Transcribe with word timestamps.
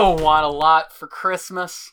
I 0.00 0.02
don't 0.02 0.22
want 0.22 0.46
a 0.46 0.48
lot 0.48 0.94
for 0.94 1.06
Christmas. 1.06 1.92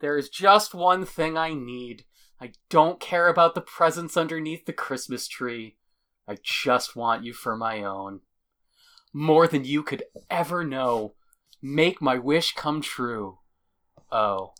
There 0.00 0.18
is 0.18 0.28
just 0.28 0.74
one 0.74 1.06
thing 1.06 1.38
I 1.38 1.54
need. 1.54 2.04
I 2.38 2.52
don't 2.68 3.00
care 3.00 3.28
about 3.28 3.54
the 3.54 3.62
presents 3.62 4.14
underneath 4.14 4.66
the 4.66 4.74
Christmas 4.74 5.26
tree. 5.26 5.78
I 6.28 6.36
just 6.42 6.96
want 6.96 7.24
you 7.24 7.32
for 7.32 7.56
my 7.56 7.82
own. 7.82 8.20
More 9.14 9.46
than 9.48 9.64
you 9.64 9.82
could 9.82 10.02
ever 10.28 10.64
know. 10.64 11.14
Make 11.62 12.02
my 12.02 12.18
wish 12.18 12.52
come 12.52 12.82
true. 12.82 13.38
Oh. 14.12 14.52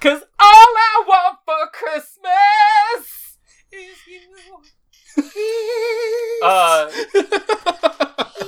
Cause 0.00 0.22
all 0.40 0.74
I 0.76 1.04
want 1.06 1.36
for 1.44 1.70
Christmas 1.72 3.38
is 3.70 3.96
you. 4.08 4.26
Uh, 6.42 6.90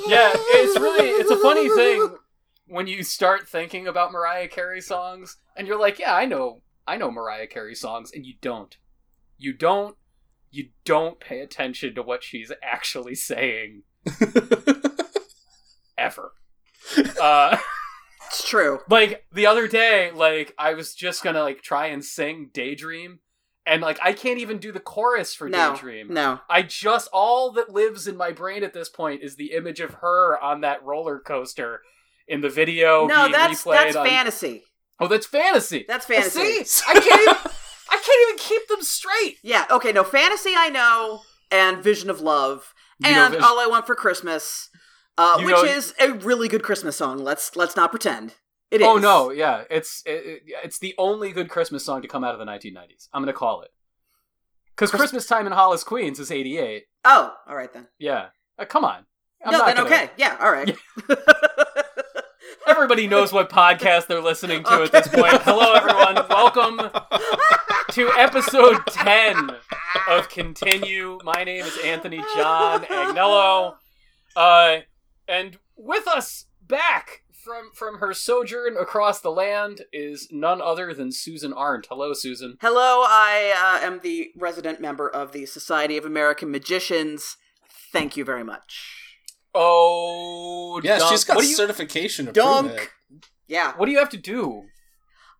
yeah, 0.06 0.32
it's 0.34 0.80
really 0.80 1.08
it's 1.10 1.30
a 1.30 1.36
funny 1.36 1.68
thing 1.68 2.16
when 2.72 2.86
you 2.86 3.02
start 3.02 3.46
thinking 3.48 3.86
about 3.86 4.12
Mariah 4.12 4.48
Carey 4.48 4.80
songs 4.80 5.36
and 5.56 5.66
you're 5.68 5.78
like, 5.78 5.98
yeah, 5.98 6.14
I 6.14 6.24
know 6.24 6.62
I 6.86 6.96
know 6.96 7.10
Mariah 7.10 7.46
Carey 7.46 7.74
songs 7.74 8.10
and 8.14 8.24
you 8.26 8.34
don't. 8.40 8.76
You 9.38 9.52
don't 9.52 9.96
you 10.50 10.68
don't 10.84 11.20
pay 11.20 11.40
attention 11.40 11.94
to 11.94 12.02
what 12.02 12.22
she's 12.24 12.50
actually 12.62 13.14
saying 13.14 13.82
ever. 15.98 16.32
Uh 17.20 17.56
It's 18.28 18.48
true. 18.48 18.80
like 18.88 19.24
the 19.32 19.46
other 19.46 19.68
day 19.68 20.10
like 20.10 20.54
I 20.58 20.74
was 20.74 20.94
just 20.94 21.22
going 21.22 21.34
to 21.34 21.42
like 21.42 21.60
try 21.62 21.86
and 21.88 22.02
sing 22.04 22.50
Daydream 22.52 23.20
and 23.66 23.82
like 23.82 23.98
I 24.02 24.12
can't 24.14 24.40
even 24.40 24.58
do 24.58 24.72
the 24.72 24.80
chorus 24.80 25.34
for 25.34 25.48
No, 25.48 25.72
Daydream. 25.74 26.12
no. 26.12 26.40
I 26.48 26.62
just 26.62 27.08
all 27.12 27.52
that 27.52 27.70
lives 27.72 28.06
in 28.08 28.16
my 28.16 28.32
brain 28.32 28.64
at 28.64 28.72
this 28.72 28.88
point 28.88 29.22
is 29.22 29.36
the 29.36 29.52
image 29.52 29.80
of 29.80 29.94
her 29.94 30.42
on 30.42 30.62
that 30.62 30.82
roller 30.82 31.20
coaster 31.20 31.82
in 32.32 32.40
the 32.40 32.48
video. 32.48 33.06
No, 33.06 33.30
that's 33.30 33.62
that's 33.62 33.94
on... 33.94 34.06
fantasy. 34.06 34.64
Oh, 34.98 35.06
that's 35.06 35.26
fantasy. 35.26 35.84
That's 35.86 36.06
fantasy. 36.06 36.64
See, 36.64 36.84
I 36.88 36.94
can't 36.94 37.22
even. 37.22 37.36
I 37.90 37.96
can't 37.96 38.28
even 38.28 38.38
keep 38.38 38.68
them 38.68 38.82
straight. 38.82 39.36
Yeah. 39.42 39.66
Okay. 39.70 39.92
No 39.92 40.02
fantasy. 40.02 40.54
I 40.56 40.70
know, 40.70 41.20
and 41.50 41.82
Vision 41.84 42.08
of 42.08 42.20
Love, 42.20 42.72
You 43.00 43.10
and 43.10 43.36
All 43.36 43.60
I 43.60 43.66
Want 43.66 43.86
for 43.86 43.94
Christmas, 43.94 44.70
uh, 45.18 45.36
which 45.42 45.54
know- 45.54 45.64
is 45.64 45.94
a 46.00 46.12
really 46.12 46.48
good 46.48 46.62
Christmas 46.62 46.96
song. 46.96 47.18
Let's 47.18 47.54
let's 47.54 47.76
not 47.76 47.90
pretend 47.90 48.34
it 48.70 48.80
is. 48.80 48.86
Oh 48.86 48.96
no, 48.96 49.30
yeah, 49.30 49.64
it's 49.70 50.02
it, 50.06 50.10
it- 50.10 50.42
it's 50.64 50.78
the 50.78 50.94
only 50.96 51.32
good 51.32 51.50
Christmas 51.50 51.84
song 51.84 52.00
to 52.02 52.08
come 52.08 52.24
out 52.24 52.32
of 52.34 52.38
the 52.38 52.46
1990s. 52.46 53.08
I'm 53.12 53.20
gonna 53.22 53.34
call 53.34 53.60
it 53.62 53.70
because 54.74 54.90
Christmas 54.90 55.26
time 55.26 55.46
in 55.46 55.52
Hollis, 55.52 55.84
Queens 55.84 56.18
is 56.18 56.30
88. 56.30 56.84
Oh, 57.04 57.34
all 57.46 57.56
right 57.56 57.72
then. 57.72 57.88
Yeah, 57.98 58.28
Uh, 58.58 58.64
come 58.64 58.84
on. 58.84 59.04
I'm 59.44 59.52
no, 59.52 59.66
then 59.66 59.76
gonna- 59.76 59.86
okay. 59.88 60.10
Yeah. 60.16 60.36
All 60.40 60.50
right. 60.52 60.74
Everybody 62.72 63.06
knows 63.06 63.34
what 63.34 63.50
podcast 63.50 64.06
they're 64.06 64.22
listening 64.22 64.64
to 64.64 64.82
at 64.82 64.92
this 64.92 65.06
point. 65.06 65.42
Hello, 65.42 65.74
everyone. 65.74 66.26
Welcome 66.30 66.78
to 67.90 68.10
episode 68.16 68.78
10 68.86 69.50
of 70.08 70.30
Continue. 70.30 71.18
My 71.22 71.44
name 71.44 71.66
is 71.66 71.78
Anthony 71.84 72.24
John 72.34 72.84
Agnello. 72.84 73.74
Uh, 74.34 74.78
and 75.28 75.58
with 75.76 76.08
us 76.08 76.46
back 76.66 77.24
from, 77.44 77.72
from 77.74 77.98
her 77.98 78.14
sojourn 78.14 78.78
across 78.78 79.20
the 79.20 79.30
land 79.30 79.82
is 79.92 80.28
none 80.32 80.62
other 80.62 80.94
than 80.94 81.12
Susan 81.12 81.52
Arendt. 81.52 81.88
Hello, 81.90 82.14
Susan. 82.14 82.56
Hello, 82.62 83.04
I 83.06 83.80
uh, 83.82 83.86
am 83.86 84.00
the 84.02 84.30
resident 84.34 84.80
member 84.80 85.06
of 85.06 85.32
the 85.32 85.44
Society 85.44 85.98
of 85.98 86.06
American 86.06 86.50
Magicians. 86.50 87.36
Thank 87.92 88.16
you 88.16 88.24
very 88.24 88.42
much. 88.42 89.01
Oh, 89.54 90.80
Yeah, 90.82 90.98
dunk. 90.98 91.10
she's 91.10 91.24
got 91.24 91.36
what 91.36 91.42
do 91.42 91.48
you, 91.48 91.54
certification 91.56 92.26
to 92.26 92.32
Dunk. 92.32 92.68
prove 92.68 92.80
it. 92.80 92.90
Yeah. 93.48 93.72
What 93.76 93.86
do 93.86 93.92
you 93.92 93.98
have 93.98 94.10
to 94.10 94.16
do? 94.16 94.64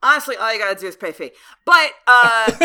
Honestly, 0.04 0.36
all 0.36 0.52
you 0.52 0.58
gotta 0.58 0.78
do 0.78 0.88
is 0.88 0.96
pay 0.96 1.10
a 1.10 1.12
fee. 1.12 1.30
But 1.64 1.92
uh, 2.08 2.50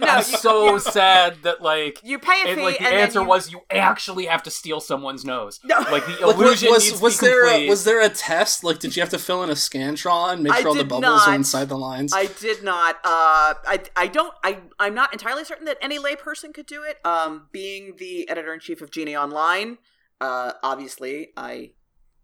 no, 0.00 0.06
I'm 0.08 0.18
you, 0.18 0.22
so 0.24 0.72
you, 0.72 0.78
sad 0.80 1.36
that, 1.44 1.62
like, 1.62 2.00
you 2.02 2.18
pay 2.18 2.42
a 2.44 2.48
it, 2.50 2.54
fee, 2.56 2.62
like 2.62 2.78
the 2.78 2.86
and 2.86 2.94
answer 2.94 3.20
you- 3.20 3.26
was 3.26 3.52
you 3.52 3.60
actually 3.70 4.26
have 4.26 4.42
to 4.42 4.50
steal 4.50 4.80
someone's 4.80 5.24
nose. 5.24 5.60
No. 5.62 5.78
Like 5.78 6.04
the 6.06 6.12
Like, 6.26 6.36
illusion 6.36 6.70
was, 6.72 6.84
needs 6.90 7.00
was 7.00 7.16
to 7.18 7.22
be 7.22 7.26
there 7.28 7.42
complete. 7.44 7.66
a, 7.66 7.68
was 7.70 7.84
there 7.84 8.02
a 8.02 8.08
test? 8.08 8.64
Like, 8.64 8.80
did 8.80 8.96
you 8.96 9.00
have 9.00 9.10
to 9.10 9.18
fill 9.18 9.44
in 9.44 9.50
a 9.50 9.52
scantron, 9.54 10.40
make 10.42 10.52
I 10.54 10.58
sure 10.62 10.70
all 10.70 10.74
the 10.74 10.82
bubbles 10.82 11.02
not. 11.02 11.28
are 11.28 11.34
inside 11.36 11.68
the 11.68 11.78
lines? 11.78 12.12
I 12.12 12.26
did 12.26 12.64
not. 12.64 12.96
Uh, 13.04 13.54
I 13.64 13.80
I 13.94 14.08
don't. 14.08 14.34
I 14.42 14.58
I'm 14.80 14.94
not 14.94 15.12
entirely 15.12 15.44
certain 15.44 15.66
that 15.66 15.78
any 15.80 16.00
layperson 16.00 16.52
could 16.52 16.66
do 16.66 16.82
it. 16.82 16.98
Um, 17.06 17.46
being 17.52 17.94
the 17.98 18.28
editor 18.28 18.52
in 18.52 18.58
chief 18.58 18.82
of 18.82 18.90
Genie 18.90 19.16
Online, 19.16 19.78
uh, 20.20 20.52
obviously 20.62 21.28
I 21.36 21.72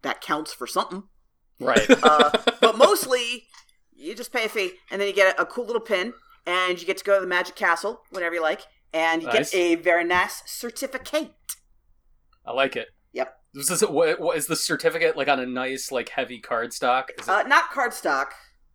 that 0.02 0.20
counts 0.20 0.52
for 0.52 0.66
something. 0.66 1.04
right? 1.60 1.86
Uh, 2.02 2.30
but 2.60 2.76
mostly, 2.76 3.44
you 3.94 4.14
just 4.14 4.32
pay 4.32 4.44
a 4.44 4.48
fee, 4.48 4.72
and 4.90 5.00
then 5.00 5.08
you 5.08 5.14
get 5.14 5.36
a, 5.38 5.42
a 5.42 5.46
cool 5.46 5.64
little 5.66 5.80
pin, 5.80 6.12
and 6.46 6.80
you 6.80 6.86
get 6.86 6.96
to 6.98 7.04
go 7.04 7.14
to 7.16 7.20
the 7.20 7.26
Magic 7.26 7.54
Castle 7.54 8.02
whenever 8.10 8.34
you 8.34 8.42
like, 8.42 8.62
and 8.92 9.22
you 9.22 9.28
Nice. 9.28 9.50
get 9.52 9.58
a 9.58 9.74
very 9.76 10.04
nice 10.04 10.42
certificate. 10.46 11.32
I 12.44 12.52
like 12.52 12.74
it. 12.76 12.88
Yep. 13.12 13.36
Is 13.54 13.68
this 13.68 13.82
what, 13.82 14.18
what 14.20 14.36
is 14.36 14.46
the 14.46 14.56
certificate 14.56 15.16
like 15.16 15.28
on 15.28 15.38
a 15.38 15.46
nice 15.46 15.92
like 15.92 16.08
heavy 16.08 16.40
cardstock? 16.40 17.10
Is 17.18 17.28
it, 17.28 17.30
Uh, 17.30 17.42
not 17.44 17.70
cardstock. 17.70 18.28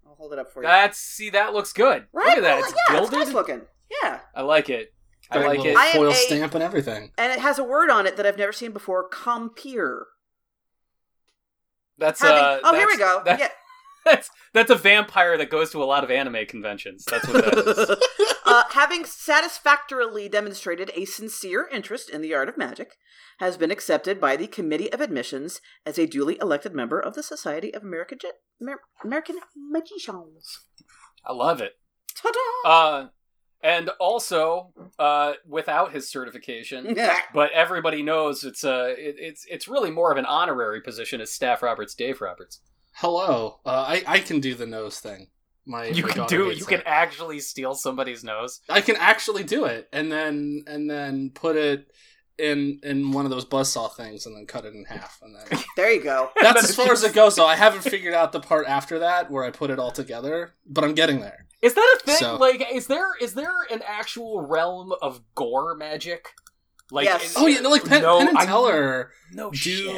I'll 0.06 0.16
hold 0.16 0.32
it 0.34 0.40
up 0.40 0.54
for 0.54 0.62
you. 0.62 0.68
that's 0.70 0.98
see 0.98 1.30
that 1.32 1.54
looks 1.54 1.74
good. 1.74 2.06
right? 2.14 2.28
Look 2.30 2.38
at 2.38 2.44
that. 2.44 2.56
Well, 2.62 2.70
It's 2.70 2.74
yeah, 2.90 3.02
it's 3.02 3.12
nice 3.12 3.34
looking. 3.34 3.62
Yeah. 4.04 4.20
I 4.36 4.42
like 4.44 4.70
it. 4.70 4.94
I 5.32 5.46
like 5.46 5.66
it. 5.66 5.76
I 5.78 5.92
foil 5.94 6.10
a- 6.12 6.14
stamp 6.14 6.54
and 6.56 6.64
everything. 6.64 7.12
And 7.18 7.32
it 7.32 7.40
has 7.40 7.60
a 7.60 7.64
word 7.64 7.90
on 7.90 8.06
it 8.08 8.18
that 8.18 8.26
I've 8.26 8.38
never 8.38 8.54
seen 8.54 8.72
before. 8.72 9.08
Compeer. 9.10 10.06
That's 11.98 12.22
Having- 12.22 12.44
uh. 12.44 12.60
oh, 12.64 12.76
here 12.76 12.88
we 12.88 12.98
go. 12.98 13.22
that- 13.26 13.40
yeah. 13.40 13.50
That's 14.06 14.30
that's 14.54 14.72
a 14.72 14.76
vampire 14.76 15.38
that 15.38 15.50
goes 15.50 15.70
to 15.72 15.84
a 15.84 15.86
lot 15.86 16.06
of 16.06 16.10
anime 16.10 16.46
conventions. 16.48 17.04
That's 17.04 17.28
what 17.28 17.44
that 17.44 17.58
is. 17.58 17.98
uh, 18.46 18.64
having 18.70 19.04
satisfactorily 19.04 20.30
demonstrated 20.30 20.92
a 20.96 21.04
sincere 21.04 21.68
interest 21.74 22.10
in 22.10 22.22
the 22.22 22.34
art 22.34 22.48
of 22.48 22.58
magic, 22.58 22.92
has 23.40 23.58
been 23.58 23.70
accepted 23.70 24.22
by 24.22 24.38
the 24.38 24.48
Committee 24.48 24.90
of 24.94 25.02
Admissions 25.02 25.60
as 25.86 26.00
a 26.00 26.08
duly 26.08 26.38
elected 26.40 26.74
member 26.74 27.02
of 27.02 27.16
the 27.16 27.22
Society 27.24 27.74
of 27.74 27.84
American 27.84 28.18
Ge- 28.18 28.28
Amer- 28.62 28.80
American 29.04 29.40
Magicians. 29.58 30.60
I 31.26 31.34
love 31.34 31.60
it. 31.60 31.74
Ta-da! 32.16 32.70
Uh, 32.70 33.08
and 33.64 33.90
also 34.00 34.72
uh, 35.00 35.34
without 35.48 35.92
his 35.94 36.10
certification. 36.10 36.96
But 37.34 37.52
everybody 37.52 38.04
knows 38.04 38.44
it's 38.44 38.64
a 38.64 38.90
it, 38.92 39.16
it's 39.20 39.46
it's 39.50 39.68
really 39.68 39.92
more 39.92 40.12
of 40.12 40.18
an 40.18 40.26
honorary 40.26 40.82
position 40.82 41.22
as 41.22 41.32
Staff 41.32 41.62
Roberts, 41.62 41.94
Dave 41.94 42.22
Roberts. 42.22 42.62
Hello, 42.94 43.60
uh, 43.66 43.86
I 43.88 44.04
I 44.08 44.20
can 44.20 44.40
do 44.40 44.56
the 44.56 44.66
nose 44.66 45.00
thing. 45.00 45.28
My 45.66 45.86
You 45.88 46.04
my 46.04 46.10
can 46.14 46.28
do 46.28 46.48
hates 46.48 46.60
you 46.60 46.66
can 46.66 46.82
actually 46.86 47.40
steal 47.40 47.76
somebody's 47.76 48.24
nose. 48.24 48.62
I 48.70 48.82
can 48.82 48.96
actually 48.96 49.44
do 49.44 49.66
it, 49.66 49.90
and 49.92 50.12
then 50.12 50.64
and 50.68 50.90
then 50.90 51.32
put 51.34 51.56
it 51.58 51.92
in 52.40 52.80
in 52.84 53.12
one 53.12 53.26
of 53.26 53.32
those 53.32 53.46
buzzsaw 53.46 53.94
things, 53.96 54.26
and 54.26 54.36
then 54.36 54.46
cut 54.46 54.66
it 54.66 54.74
in 54.74 54.86
half, 54.86 55.20
and 55.22 55.36
then 55.36 55.60
there 55.76 55.92
you 55.92 56.02
go. 56.02 56.32
That's 56.42 56.64
as 56.64 56.76
far 56.80 56.92
as 56.92 57.04
it 57.04 57.14
goes. 57.14 57.36
Though 57.36 57.48
I 57.48 57.56
haven't 57.56 57.82
figured 57.84 58.14
out 58.14 58.32
the 58.32 58.40
part 58.40 58.68
after 58.68 59.00
that 59.00 59.30
where 59.30 59.44
I 59.44 59.52
put 59.52 59.70
it 59.70 59.80
all 59.80 59.92
together, 59.92 60.54
but 60.66 60.84
I'm 60.84 60.94
getting 60.96 61.20
there. 61.20 61.47
Is 61.62 61.74
that 61.74 61.98
a 62.02 62.06
thing? 62.06 62.16
So- 62.18 62.38
Like, 62.38 62.66
is 62.72 62.88
there 62.88 63.16
is 63.20 63.34
there 63.34 63.54
an 63.72 63.82
actual 63.86 64.42
realm 64.42 64.94
of 65.02 65.22
gore 65.36 65.76
magic? 65.76 66.34
Like, 66.92 67.06
Yes. 67.06 67.32
is- 67.32 67.38
Oh 67.38 67.48
yeah, 67.48 67.60
no, 67.62 67.70
like 67.70 67.84
Penn, 67.84 68.02
no, 68.02 68.20
Penn 68.20 68.30
and 68.30 68.38
I- 68.38 68.46
Teller 68.46 69.12
no 69.34 69.52
do 69.52 69.58
shit. 69.58 69.96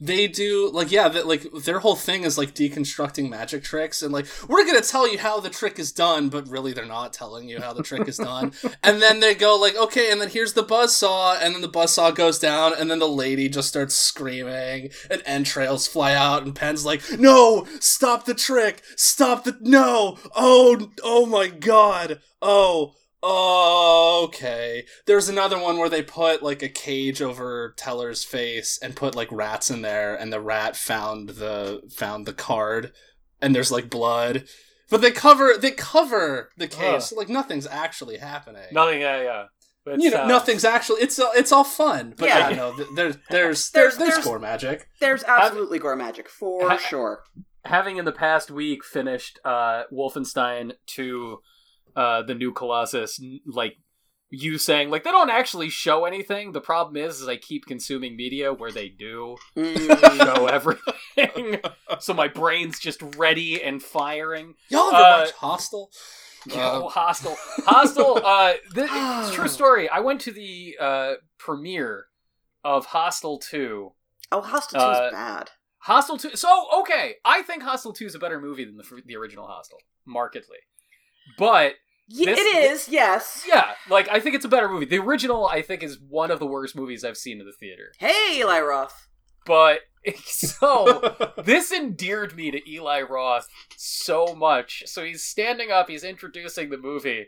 They 0.00 0.26
do 0.26 0.70
like 0.72 0.90
yeah 0.90 1.08
that 1.08 1.26
like 1.26 1.46
their 1.64 1.78
whole 1.78 1.96
thing 1.96 2.24
is 2.24 2.36
like 2.36 2.54
deconstructing 2.54 3.28
magic 3.28 3.62
tricks 3.62 4.02
and 4.02 4.12
like 4.12 4.26
we're 4.48 4.66
gonna 4.66 4.80
tell 4.80 5.10
you 5.10 5.18
how 5.18 5.40
the 5.40 5.50
trick 5.50 5.78
is 5.78 5.92
done 5.92 6.28
but 6.28 6.48
really 6.48 6.72
they're 6.72 6.84
not 6.84 7.12
telling 7.12 7.48
you 7.48 7.60
how 7.60 7.72
the 7.72 7.82
trick 7.82 8.08
is 8.08 8.16
done. 8.16 8.52
And 8.82 9.00
then 9.00 9.20
they 9.20 9.34
go 9.34 9.56
like 9.56 9.76
okay 9.76 10.10
and 10.10 10.20
then 10.20 10.28
here's 10.28 10.52
the 10.52 10.62
buzz 10.62 10.94
saw 10.94 11.36
and 11.38 11.54
then 11.54 11.62
the 11.62 11.68
buzz 11.68 11.92
saw 11.92 12.10
goes 12.10 12.38
down 12.38 12.72
and 12.76 12.90
then 12.90 12.98
the 12.98 13.08
lady 13.08 13.48
just 13.48 13.68
starts 13.68 13.94
screaming 13.94 14.90
and 15.10 15.22
entrails 15.24 15.86
fly 15.86 16.12
out 16.14 16.42
and 16.42 16.54
Penn's 16.54 16.84
like 16.84 17.02
no 17.18 17.66
stop 17.80 18.24
the 18.24 18.34
trick 18.34 18.82
stop 18.96 19.44
the 19.44 19.56
no 19.60 20.18
oh 20.34 20.90
oh 21.02 21.24
my 21.26 21.48
god 21.48 22.20
oh 22.42 22.94
Oh, 23.26 24.22
okay. 24.26 24.84
There's 25.06 25.28
another 25.28 25.58
one 25.58 25.78
where 25.78 25.88
they 25.88 26.02
put 26.02 26.42
like 26.42 26.62
a 26.62 26.68
cage 26.68 27.22
over 27.22 27.74
Teller's 27.76 28.22
face 28.24 28.78
and 28.82 28.94
put 28.94 29.14
like 29.14 29.32
rats 29.32 29.70
in 29.70 29.82
there, 29.82 30.14
and 30.14 30.32
the 30.32 30.40
rat 30.40 30.76
found 30.76 31.30
the 31.30 31.82
found 31.96 32.26
the 32.26 32.34
card, 32.34 32.92
and 33.40 33.54
there's 33.54 33.72
like 33.72 33.88
blood. 33.90 34.44
But 34.90 35.00
they 35.00 35.10
cover 35.10 35.54
they 35.58 35.70
cover 35.70 36.50
the 36.58 36.68
case 36.68 37.12
Ugh. 37.12 37.18
like 37.18 37.28
nothing's 37.28 37.66
actually 37.66 38.18
happening. 38.18 38.64
Nothing. 38.72 39.00
Yeah, 39.00 39.22
yeah. 39.22 39.44
But, 39.84 40.00
you 40.00 40.10
know, 40.10 40.22
uh, 40.24 40.26
nothing's 40.26 40.64
actually. 40.64 41.02
It's 41.02 41.18
all 41.18 41.32
it's 41.34 41.52
all 41.52 41.64
fun, 41.64 42.14
but 42.16 42.28
Yeah. 42.28 42.38
yeah, 42.38 42.48
you 42.50 42.56
know, 42.56 42.72
there's 42.94 42.94
there's 42.94 43.16
There's- 43.30 43.70
there's 43.70 43.70
there's 43.70 43.96
there's- 43.98 44.22
score 44.24 44.38
magic. 44.38 44.88
There's 45.00 45.24
absolutely 45.24 45.78
gore 45.78 45.96
magic 45.96 46.28
for 46.28 46.68
Ha- 46.68 46.76
sure. 46.78 47.22
Having 47.64 47.96
in 47.96 48.04
the 48.04 48.12
past 48.12 48.50
week 48.50 48.84
finished 48.84 49.38
uh, 49.44 49.84
Wolfenstein 49.92 50.72
Two 50.86 51.38
uh, 51.96 52.22
the 52.22 52.34
new 52.34 52.52
Colossus, 52.52 53.20
like 53.46 53.76
you 54.30 54.58
saying 54.58 54.90
like 54.90 55.04
they 55.04 55.10
don't 55.12 55.30
actually 55.30 55.68
show 55.68 56.04
anything. 56.06 56.52
The 56.52 56.60
problem 56.60 56.96
is, 56.96 57.20
is 57.20 57.28
I 57.28 57.36
keep 57.36 57.66
consuming 57.66 58.16
media 58.16 58.52
where 58.52 58.72
they 58.72 58.88
do 58.88 59.36
Mm. 59.56 60.16
show 60.24 60.46
everything, 60.46 61.60
so 62.00 62.14
my 62.14 62.28
brain's 62.28 62.78
just 62.80 63.00
ready 63.16 63.62
and 63.62 63.82
firing. 63.82 64.54
Y'all 64.70 64.88
ever 64.92 64.96
Uh, 64.96 65.20
watch 65.20 65.30
Hostel? 65.32 65.90
Yo, 66.46 66.88
hostile, 66.88 67.36
hostile. 67.64 68.20
Uh, 68.24 68.52
th- 68.74 68.90
it's 68.92 69.30
a 69.30 69.32
true 69.32 69.48
story. 69.48 69.88
I 69.88 70.00
went 70.00 70.20
to 70.22 70.32
the 70.32 70.76
uh 70.80 71.12
premiere 71.38 72.06
of 72.64 72.86
Hostel 72.86 73.38
Two. 73.38 73.92
oh, 74.32 74.40
Hostel 74.42 74.80
Two 74.80 74.84
Uh, 74.86 75.10
bad. 75.10 75.50
Hostel 75.78 76.18
Two. 76.18 76.34
So 76.36 76.66
okay, 76.80 77.14
I 77.24 77.42
think 77.42 77.62
Hostel 77.62 77.92
Two 77.92 78.06
is 78.06 78.14
a 78.14 78.18
better 78.18 78.40
movie 78.40 78.64
than 78.64 78.76
the 78.76 79.02
the 79.06 79.16
original 79.16 79.46
Hostel, 79.46 79.78
markedly. 80.06 80.58
But 81.38 81.74
Ye- 82.06 82.26
this- 82.26 82.38
it 82.38 82.56
is, 82.72 82.88
yes. 82.88 83.44
yeah, 83.48 83.72
like 83.88 84.08
I 84.10 84.20
think 84.20 84.34
it's 84.34 84.44
a 84.44 84.48
better 84.48 84.68
movie. 84.68 84.84
The 84.84 84.98
original, 84.98 85.46
I 85.46 85.62
think, 85.62 85.82
is 85.82 85.98
one 85.98 86.30
of 86.30 86.38
the 86.38 86.46
worst 86.46 86.76
movies 86.76 87.04
I've 87.04 87.16
seen 87.16 87.40
in 87.40 87.46
the 87.46 87.52
theater. 87.52 87.92
Hey, 87.98 88.38
Eli 88.38 88.60
Roth. 88.60 89.08
But 89.46 89.80
so 90.24 91.32
this 91.44 91.72
endeared 91.72 92.36
me 92.36 92.50
to 92.50 92.70
Eli 92.70 93.02
Roth 93.02 93.48
so 93.76 94.34
much. 94.34 94.82
So 94.86 95.04
he's 95.04 95.22
standing 95.24 95.70
up, 95.70 95.88
he's 95.88 96.04
introducing 96.04 96.70
the 96.70 96.78
movie, 96.78 97.26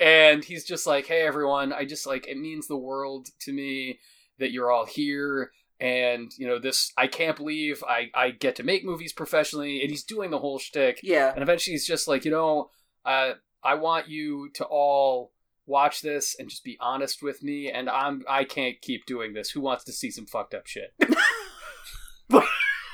and 0.00 0.44
he's 0.44 0.64
just 0.64 0.86
like, 0.86 1.06
"Hey 1.06 1.22
everyone, 1.22 1.72
I 1.72 1.84
just 1.84 2.06
like 2.06 2.26
it 2.26 2.36
means 2.38 2.66
the 2.66 2.76
world 2.76 3.28
to 3.40 3.52
me 3.52 3.98
that 4.38 4.50
you're 4.50 4.70
all 4.70 4.86
here." 4.86 5.52
And 5.78 6.32
you 6.38 6.46
know 6.48 6.58
this, 6.58 6.90
I 6.96 7.06
can't 7.06 7.36
believe 7.36 7.84
I 7.86 8.10
I 8.14 8.30
get 8.30 8.56
to 8.56 8.62
make 8.62 8.84
movies 8.84 9.12
professionally. 9.12 9.82
And 9.82 9.90
he's 9.90 10.04
doing 10.04 10.30
the 10.30 10.38
whole 10.38 10.58
shtick. 10.58 11.00
Yeah. 11.02 11.32
And 11.32 11.42
eventually 11.42 11.74
he's 11.74 11.86
just 11.86 12.08
like, 12.08 12.24
you 12.24 12.30
know, 12.30 12.70
uh, 13.04 13.32
I 13.66 13.74
want 13.74 14.08
you 14.08 14.50
to 14.54 14.64
all 14.64 15.32
watch 15.66 16.00
this 16.00 16.36
and 16.38 16.48
just 16.48 16.62
be 16.62 16.76
honest 16.80 17.22
with 17.22 17.42
me. 17.42 17.70
And 17.70 17.90
I'm 17.90 18.22
I 18.28 18.44
can't 18.44 18.80
keep 18.80 19.06
doing 19.06 19.32
this. 19.34 19.50
Who 19.50 19.60
wants 19.60 19.84
to 19.84 19.92
see 19.92 20.10
some 20.10 20.26
fucked 20.26 20.54
up 20.54 20.66
shit? 20.66 20.94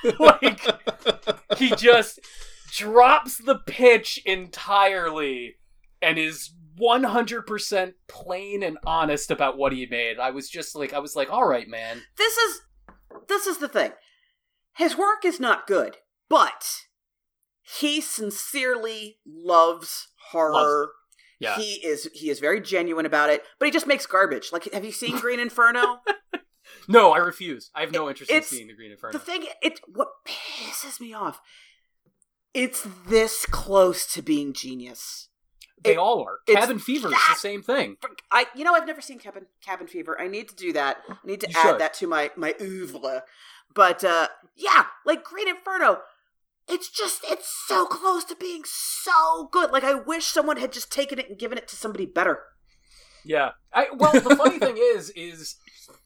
like 0.18 0.60
he 1.58 1.74
just 1.76 2.20
drops 2.72 3.38
the 3.38 3.58
pitch 3.66 4.20
entirely 4.24 5.56
and 6.00 6.18
is 6.18 6.50
100% 6.80 7.92
plain 8.08 8.62
and 8.62 8.78
honest 8.84 9.30
about 9.30 9.58
what 9.58 9.72
he 9.72 9.86
made. 9.86 10.18
I 10.18 10.30
was 10.30 10.48
just 10.48 10.74
like 10.74 10.92
I 10.92 10.98
was 10.98 11.14
like, 11.14 11.30
"All 11.30 11.46
right, 11.46 11.68
man. 11.68 12.02
This 12.16 12.36
is 12.36 12.62
this 13.28 13.46
is 13.46 13.58
the 13.58 13.68
thing. 13.68 13.92
His 14.76 14.96
work 14.96 15.24
is 15.24 15.38
not 15.38 15.66
good, 15.66 15.98
but 16.28 16.64
he 17.62 18.00
sincerely 18.00 19.18
loves 19.26 20.08
horror. 20.32 20.90
Yeah. 21.38 21.56
He 21.56 21.74
is 21.86 22.08
he 22.14 22.30
is 22.30 22.38
very 22.40 22.60
genuine 22.60 23.04
about 23.06 23.30
it, 23.30 23.42
but 23.58 23.66
he 23.66 23.72
just 23.72 23.86
makes 23.86 24.06
garbage. 24.06 24.50
Like 24.52 24.72
have 24.72 24.84
you 24.84 24.92
seen 24.92 25.18
Green 25.18 25.40
Inferno? 25.40 26.00
no, 26.88 27.12
I 27.12 27.18
refuse. 27.18 27.70
I 27.74 27.80
have 27.80 27.92
no 27.92 28.08
interest 28.08 28.30
in 28.30 28.42
seeing 28.42 28.68
the 28.68 28.74
Green 28.74 28.92
Inferno." 28.92 29.12
the 29.12 29.18
thing 29.18 29.44
it 29.60 29.80
what 29.92 30.08
pisses 30.26 31.00
me 31.00 31.12
off. 31.12 31.40
It's 32.54 32.86
this 33.08 33.46
close 33.46 34.06
to 34.12 34.22
being 34.22 34.52
genius. 34.52 35.28
they 35.82 35.92
it- 35.94 35.98
all 35.98 36.22
are. 36.22 36.38
Cabin 36.46 36.78
Fever 36.78 37.08
is 37.08 37.14
the 37.28 37.34
same 37.36 37.62
thing. 37.62 37.96
I 38.30 38.46
you 38.54 38.62
know 38.64 38.74
I've 38.74 38.86
never 38.86 39.00
seen 39.00 39.18
Cabin 39.18 39.46
Cabin 39.64 39.86
Fever. 39.86 40.20
I 40.20 40.28
need 40.28 40.48
to 40.48 40.54
do 40.54 40.72
that. 40.74 40.98
I 41.08 41.16
need 41.24 41.40
to 41.40 41.48
You 41.48 41.56
add 41.58 41.62
should. 41.62 41.80
that 41.80 41.94
to 41.94 42.06
my 42.06 42.30
my 42.36 42.54
oeuvre. 42.60 43.24
But 43.74 44.04
uh 44.04 44.28
yeah, 44.54 44.84
like 45.06 45.24
Green 45.24 45.48
Inferno, 45.48 46.00
it's 46.68 46.90
just 46.90 47.24
it's 47.28 47.48
so 47.66 47.86
close 47.86 48.24
to 48.24 48.36
being 48.36 48.62
so 48.64 49.48
good. 49.50 49.70
Like 49.70 49.84
I 49.84 49.94
wish 49.94 50.26
someone 50.26 50.56
had 50.56 50.72
just 50.72 50.92
taken 50.92 51.18
it 51.18 51.28
and 51.28 51.38
given 51.38 51.58
it 51.58 51.68
to 51.68 51.76
somebody 51.76 52.06
better. 52.06 52.40
Yeah. 53.24 53.50
I 53.72 53.88
well, 53.94 54.12
the 54.12 54.36
funny 54.36 54.58
thing 54.58 54.76
is, 54.78 55.10
is 55.10 55.56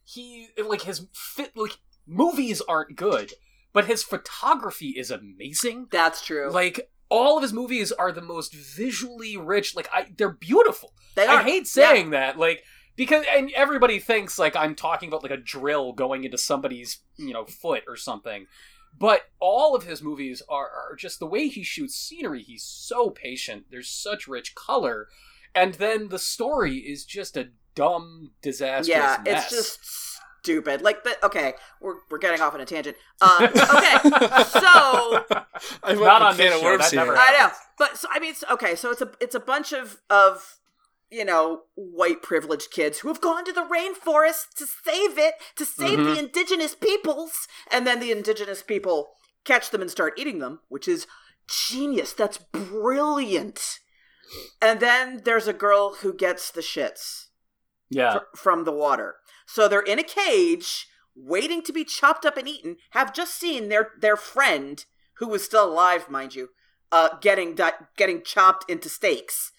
he 0.05 0.49
like 0.63 0.83
his 0.83 1.07
fit 1.13 1.53
like 1.57 1.79
movies 2.07 2.63
aren't 2.69 2.97
good, 2.97 3.33
but 3.73 3.87
his 3.87 4.03
photography 4.03 4.91
is 4.91 5.11
amazing. 5.11 5.89
That's 5.91 6.25
true. 6.25 6.51
Like 6.51 6.91
all 7.09 7.37
of 7.37 7.43
his 7.43 7.53
movies 7.53 7.93
are 7.93 8.13
the 8.13 8.23
most 8.23 8.55
visually 8.55 9.37
rich. 9.37 9.75
Like 9.75 9.89
I, 9.93 10.07
they're 10.17 10.31
beautiful. 10.33 10.93
they 11.15 11.27
are. 11.27 11.39
I 11.39 11.43
hate 11.43 11.67
saying 11.67 12.11
that, 12.11 12.39
like 12.39 12.63
because 12.97 13.25
and 13.35 13.51
everybody 13.55 13.99
thinks 13.99 14.39
like 14.39 14.57
I'm 14.57 14.75
talking 14.75 15.09
about 15.09 15.23
like 15.23 15.33
a 15.33 15.37
drill 15.37 15.93
going 15.93 16.25
into 16.25 16.39
somebody's 16.39 17.01
you 17.17 17.33
know 17.33 17.45
foot 17.45 17.85
or 17.87 17.97
something. 17.97 18.47
But 18.99 19.23
all 19.41 19.77
of 19.77 19.85
his 19.85 20.03
movies 20.03 20.43
are, 20.49 20.69
are 20.71 20.97
just 20.97 21.19
the 21.19 21.27
way 21.27 21.49
he 21.49 21.63
shoots 21.63 21.95
scenery. 21.95 22.43
He's 22.43 22.63
so 22.65 23.11
patient. 23.11 23.67
There's 23.71 23.91
such 23.91 24.27
rich 24.27 24.55
color, 24.55 25.09
and 25.55 25.75
then 25.75 26.09
the 26.09 26.19
story 26.19 26.79
is 26.79 27.05
just 27.05 27.37
a 27.37 27.51
dumb, 27.75 28.31
disastrous 28.43 28.89
yeah, 28.89 29.21
mess. 29.25 29.45
it's 29.45 29.51
just 29.51 29.79
stupid. 30.41 30.83
Like 30.83 31.05
the 31.05 31.17
okay, 31.25 31.55
we're 31.81 31.97
we're 32.11 32.19
getting 32.19 32.41
off 32.41 32.55
on 32.55 32.61
a 32.61 32.65
tangent. 32.65 32.97
Uh, 33.19 33.49
okay, 33.49 34.45
so 34.45 35.25
I 35.83 35.95
Not 35.95 36.21
on 36.21 36.37
can 36.37 36.51
this 36.51 36.61
show, 36.61 36.77
that 36.77 36.93
never. 36.93 37.17
I 37.17 37.35
know, 37.39 37.49
but 37.79 37.97
so 37.97 38.09
I 38.13 38.19
mean, 38.19 38.31
it's, 38.33 38.45
okay, 38.51 38.75
so 38.75 38.91
it's 38.91 39.01
a 39.01 39.11
it's 39.21 39.35
a 39.35 39.41
bunch 39.41 39.73
of 39.73 40.03
of 40.11 40.59
you 41.11 41.25
know 41.25 41.63
white 41.75 42.23
privileged 42.23 42.71
kids 42.71 42.99
who 43.01 43.09
have 43.09 43.21
gone 43.21 43.45
to 43.45 43.53
the 43.53 43.63
rainforest 43.63 44.55
to 44.57 44.67
save 44.67 45.19
it, 45.19 45.35
to 45.57 45.65
save 45.65 45.99
Mhm. 45.99 46.05
the 46.15 46.19
indigenous 46.19 46.75
peoples, 46.75 47.47
and 47.71 47.87
then 47.87 48.01
the 48.01 48.11
indigenous 48.13 48.63
people 48.63 49.13
catch 49.45 49.71
them 49.71 49.81
and 49.81 49.91
start 49.91 50.19
eating 50.19 50.39
them, 50.41 50.61
which 50.69 50.89
is 50.89 51.07
genius. 51.49 52.13
That's 52.13 52.39
brilliant. 52.39 53.79
And 54.61 54.81
then 54.81 55.23
there's 55.25 55.47
a 55.47 55.53
girl 55.53 55.95
who 55.97 56.13
gets 56.13 56.51
the 56.51 56.61
shits 56.61 57.27
yeah. 57.89 58.19
fr- 58.19 58.37
from 58.37 58.65
the 58.65 58.73
water. 58.73 59.17
So 59.47 59.69
they're 59.69 59.81
in 59.81 60.01
a 60.01 60.03
cage, 60.03 60.89
waiting 61.15 61.63
to 61.63 61.73
be 61.73 61.85
chopped 61.85 62.27
up 62.27 62.37
and 62.37 62.49
eaten. 62.49 62.79
Have 62.91 63.15
just 63.15 63.39
seen 63.39 63.69
their 63.69 63.93
their 64.01 64.17
friend, 64.17 64.85
who 65.19 65.29
was 65.29 65.45
still 65.45 65.65
alive, 65.65 66.11
mind 66.11 66.35
you, 66.35 66.51
uh, 66.91 67.11
getting 67.21 67.55
di- 67.55 67.87
getting 67.97 68.23
chopped 68.25 68.69
into 68.69 68.89
steaks. 68.89 69.53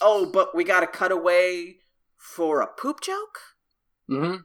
Oh, 0.00 0.26
but 0.30 0.54
we 0.54 0.64
got 0.64 0.80
to 0.80 0.86
cut 0.86 1.10
away 1.12 1.76
for 2.16 2.60
a 2.60 2.66
poop 2.66 3.00
joke. 3.00 3.38
hmm 4.08 4.36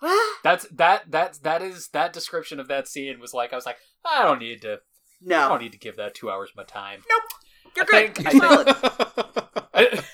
What? 0.00 0.36
That's 0.42 0.66
that 0.68 1.10
that 1.10 1.38
that 1.42 1.62
is 1.62 1.88
that 1.88 2.12
description 2.12 2.60
of 2.60 2.68
that 2.68 2.86
scene 2.88 3.18
was 3.20 3.32
like 3.34 3.52
I 3.52 3.56
was 3.56 3.66
like 3.66 3.78
I 4.04 4.22
don't 4.22 4.38
need 4.40 4.62
to 4.62 4.80
No, 5.22 5.46
I 5.46 5.48
don't 5.48 5.62
need 5.62 5.72
to 5.72 5.78
give 5.78 5.96
that 5.96 6.14
two 6.14 6.30
hours 6.30 6.50
of 6.50 6.56
my 6.56 6.64
time. 6.64 7.00
Nope, 7.08 7.22
you're 7.76 7.84
I 7.84 8.06
good. 8.06 8.14
think- 8.16 8.32
You're 8.34 8.44
I 8.44 8.48
solid. 8.48 8.68
I, 9.74 10.04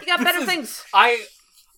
You 0.00 0.06
got 0.06 0.22
better 0.24 0.38
is- 0.38 0.46
things. 0.46 0.84
I 0.94 1.24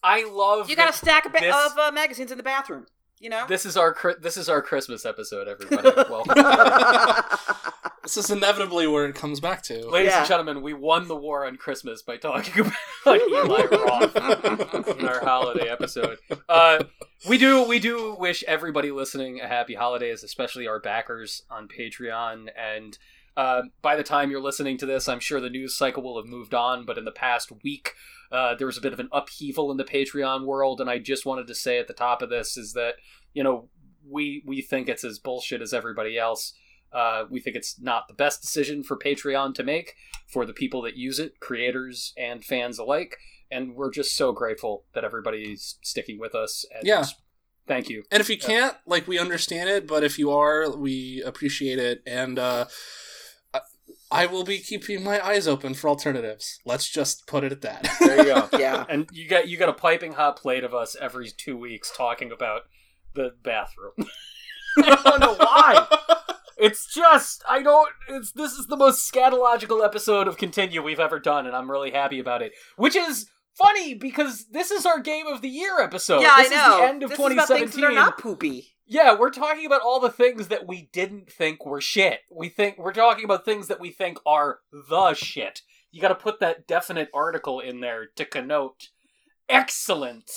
I 0.02 0.24
love 0.30 0.68
You 0.70 0.76
got 0.76 0.90
a 0.90 0.92
stack 0.92 1.24
of, 1.26 1.32
ba- 1.32 1.40
this- 1.40 1.54
of 1.72 1.78
uh, 1.78 1.90
magazines 1.92 2.30
in 2.30 2.36
the 2.36 2.44
bathroom. 2.44 2.86
You 3.18 3.30
know. 3.30 3.46
This 3.48 3.64
is 3.64 3.76
our 3.78 3.96
this 4.20 4.36
is 4.36 4.48
our 4.50 4.60
Christmas 4.60 5.06
episode, 5.06 5.48
everybody. 5.48 5.88
Welcome. 6.10 6.34
This 8.06 8.18
is 8.18 8.30
inevitably 8.30 8.86
where 8.86 9.04
it 9.06 9.16
comes 9.16 9.40
back 9.40 9.62
to. 9.64 9.88
Ladies 9.88 10.12
Yeah. 10.12 10.20
and 10.20 10.28
gentlemen, 10.28 10.62
we 10.62 10.72
won 10.72 11.08
the 11.08 11.16
war 11.16 11.44
on 11.44 11.56
Christmas 11.56 12.02
by 12.02 12.16
talking 12.16 12.60
about 13.04 13.20
Eli 13.20 13.64
Roth 13.64 14.96
in 15.00 15.08
our 15.08 15.24
holiday 15.24 15.68
episode. 15.68 16.18
Uh, 16.48 16.84
we 17.28 17.36
do 17.36 17.66
we 17.66 17.80
do 17.80 18.14
wish 18.16 18.44
everybody 18.46 18.92
listening 18.92 19.40
a 19.40 19.48
happy 19.48 19.74
holidays, 19.74 20.22
especially 20.22 20.68
our 20.68 20.78
backers 20.78 21.42
on 21.50 21.66
Patreon. 21.66 22.46
And 22.56 22.96
uh, 23.36 23.62
by 23.82 23.96
the 23.96 24.04
time 24.04 24.30
you're 24.30 24.40
listening 24.40 24.78
to 24.78 24.86
this, 24.86 25.08
I'm 25.08 25.18
sure 25.18 25.40
the 25.40 25.50
news 25.50 25.74
cycle 25.74 26.04
will 26.04 26.16
have 26.22 26.30
moved 26.30 26.54
on. 26.54 26.86
But 26.86 26.98
in 26.98 27.06
the 27.06 27.10
past 27.10 27.50
week, 27.64 27.94
uh, 28.30 28.54
there 28.54 28.68
was 28.68 28.78
a 28.78 28.82
bit 28.82 28.92
of 28.92 29.00
an 29.00 29.08
upheaval 29.10 29.72
in 29.72 29.78
the 29.78 29.84
Patreon 29.84 30.46
world, 30.46 30.80
and 30.80 30.88
I 30.88 31.00
just 31.00 31.26
wanted 31.26 31.48
to 31.48 31.56
say 31.56 31.80
at 31.80 31.88
the 31.88 31.92
top 31.92 32.22
of 32.22 32.30
this 32.30 32.56
is 32.56 32.72
that 32.74 32.94
you 33.34 33.42
know 33.42 33.68
we 34.08 34.44
we 34.46 34.62
think 34.62 34.88
it's 34.88 35.02
as 35.02 35.18
bullshit 35.18 35.60
as 35.60 35.74
everybody 35.74 36.16
else. 36.16 36.54
Uh, 36.92 37.24
we 37.30 37.40
think 37.40 37.56
it's 37.56 37.78
not 37.80 38.08
the 38.08 38.14
best 38.14 38.40
decision 38.42 38.82
for 38.82 38.96
Patreon 38.96 39.54
to 39.54 39.62
make 39.62 39.94
for 40.28 40.44
the 40.46 40.52
people 40.52 40.82
that 40.82 40.96
use 40.96 41.18
it, 41.18 41.40
creators 41.40 42.12
and 42.16 42.44
fans 42.44 42.78
alike. 42.78 43.16
And 43.50 43.74
we're 43.74 43.90
just 43.92 44.16
so 44.16 44.32
grateful 44.32 44.84
that 44.94 45.04
everybody's 45.04 45.78
sticking 45.82 46.18
with 46.18 46.34
us. 46.34 46.64
And 46.74 46.86
Yeah. 46.86 47.04
Thank 47.68 47.88
you. 47.88 48.04
And 48.12 48.20
if 48.20 48.28
you 48.30 48.38
can't, 48.38 48.76
like, 48.86 49.08
we 49.08 49.18
understand 49.18 49.68
it, 49.68 49.88
but 49.88 50.04
if 50.04 50.18
you 50.20 50.30
are, 50.30 50.70
we 50.76 51.20
appreciate 51.26 51.78
it. 51.80 52.00
And 52.06 52.38
uh, 52.38 52.66
I- 53.52 53.60
I 54.10 54.26
will 54.26 54.44
be 54.44 54.58
keeping 54.58 55.02
my 55.02 55.24
eyes 55.24 55.48
open 55.48 55.74
for 55.74 55.88
alternatives. 55.88 56.60
Let's 56.64 56.88
just 56.88 57.26
put 57.26 57.42
it 57.42 57.50
at 57.50 57.62
that. 57.62 57.88
There 58.00 58.18
you 58.18 58.24
go. 58.34 58.48
yeah. 58.58 58.84
and 58.88 59.08
you 59.12 59.28
got 59.28 59.48
you 59.48 59.56
got 59.56 59.68
a 59.68 59.72
piping 59.72 60.12
hot 60.12 60.36
plate 60.36 60.62
of 60.62 60.72
us 60.74 60.94
every 61.00 61.28
two 61.30 61.56
weeks 61.56 61.90
talking 61.96 62.30
about 62.30 62.62
the 63.14 63.34
bathroom. 63.42 63.94
I 64.78 65.00
don't 65.04 65.20
know 65.20 65.34
why. 65.34 66.35
It's 66.56 66.92
just 66.92 67.42
I 67.48 67.62
don't. 67.62 67.90
It's 68.08 68.32
this 68.32 68.52
is 68.52 68.66
the 68.66 68.76
most 68.76 69.12
scatological 69.12 69.84
episode 69.84 70.26
of 70.26 70.36
Continue 70.36 70.82
we've 70.82 71.00
ever 71.00 71.18
done, 71.18 71.46
and 71.46 71.54
I'm 71.54 71.70
really 71.70 71.90
happy 71.90 72.18
about 72.18 72.42
it. 72.42 72.52
Which 72.76 72.96
is 72.96 73.28
funny 73.54 73.94
because 73.94 74.46
this 74.50 74.70
is 74.70 74.86
our 74.86 75.00
Game 75.00 75.26
of 75.26 75.42
the 75.42 75.48
Year 75.48 75.80
episode. 75.80 76.22
yeah, 76.22 76.36
this 76.38 76.52
I 76.52 76.54
know. 76.54 76.74
Is 76.74 76.80
the 76.80 76.88
end 76.88 77.02
of 77.02 77.10
this 77.10 77.18
is 77.18 77.32
about 77.32 77.48
things 77.48 77.74
2017. 77.74 77.80
that 77.80 77.90
are 77.90 77.94
not 77.94 78.18
poopy. 78.18 78.68
Yeah, 78.86 79.18
we're 79.18 79.30
talking 79.30 79.66
about 79.66 79.82
all 79.82 79.98
the 79.98 80.10
things 80.10 80.48
that 80.48 80.66
we 80.66 80.88
didn't 80.92 81.30
think 81.30 81.66
were 81.66 81.80
shit. 81.80 82.20
We 82.30 82.48
think 82.48 82.78
we're 82.78 82.92
talking 82.92 83.24
about 83.24 83.44
things 83.44 83.66
that 83.68 83.80
we 83.80 83.90
think 83.90 84.18
are 84.24 84.60
the 84.72 85.14
shit. 85.14 85.62
You 85.90 86.00
got 86.00 86.08
to 86.08 86.14
put 86.14 86.40
that 86.40 86.66
definite 86.68 87.08
article 87.12 87.58
in 87.58 87.80
there 87.80 88.06
to 88.14 88.24
connote 88.24 88.88
Excellent. 89.48 90.30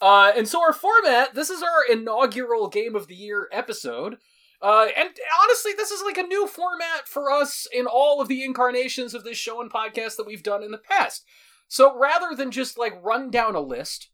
Uh, 0.00 0.32
and 0.36 0.48
so 0.48 0.60
our 0.62 0.72
format, 0.72 1.34
this 1.34 1.48
is 1.50 1.62
our 1.62 1.84
inaugural 1.90 2.68
Game 2.68 2.96
of 2.96 3.06
the 3.06 3.14
Year 3.14 3.48
episode. 3.52 4.16
Uh, 4.62 4.86
and 4.96 5.10
honestly, 5.42 5.72
this 5.76 5.90
is 5.90 6.02
like 6.06 6.16
a 6.16 6.22
new 6.22 6.46
format 6.46 7.08
for 7.08 7.32
us 7.32 7.66
in 7.72 7.86
all 7.86 8.20
of 8.20 8.28
the 8.28 8.44
incarnations 8.44 9.12
of 9.12 9.24
this 9.24 9.36
show 9.36 9.60
and 9.60 9.72
podcast 9.72 10.16
that 10.16 10.26
we've 10.26 10.42
done 10.42 10.62
in 10.62 10.70
the 10.70 10.78
past. 10.78 11.24
So 11.66 11.98
rather 11.98 12.36
than 12.36 12.52
just 12.52 12.78
like 12.78 13.02
run 13.02 13.30
down 13.30 13.56
a 13.56 13.60
list, 13.60 14.10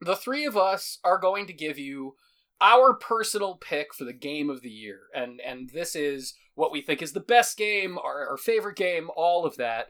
the 0.00 0.16
three 0.16 0.44
of 0.44 0.56
us 0.56 0.98
are 1.04 1.16
going 1.16 1.46
to 1.46 1.52
give 1.54 1.78
you 1.78 2.16
our 2.60 2.92
personal 2.92 3.54
pick 3.54 3.94
for 3.94 4.04
the 4.04 4.12
game 4.12 4.50
of 4.50 4.60
the 4.60 4.70
year. 4.70 5.02
And 5.14 5.40
and 5.40 5.70
this 5.70 5.96
is 5.96 6.34
what 6.54 6.72
we 6.72 6.82
think 6.82 7.00
is 7.00 7.12
the 7.12 7.20
best 7.20 7.56
game, 7.56 7.98
our, 7.98 8.28
our 8.28 8.36
favorite 8.36 8.76
game, 8.76 9.08
all 9.16 9.46
of 9.46 9.56
that. 9.56 9.86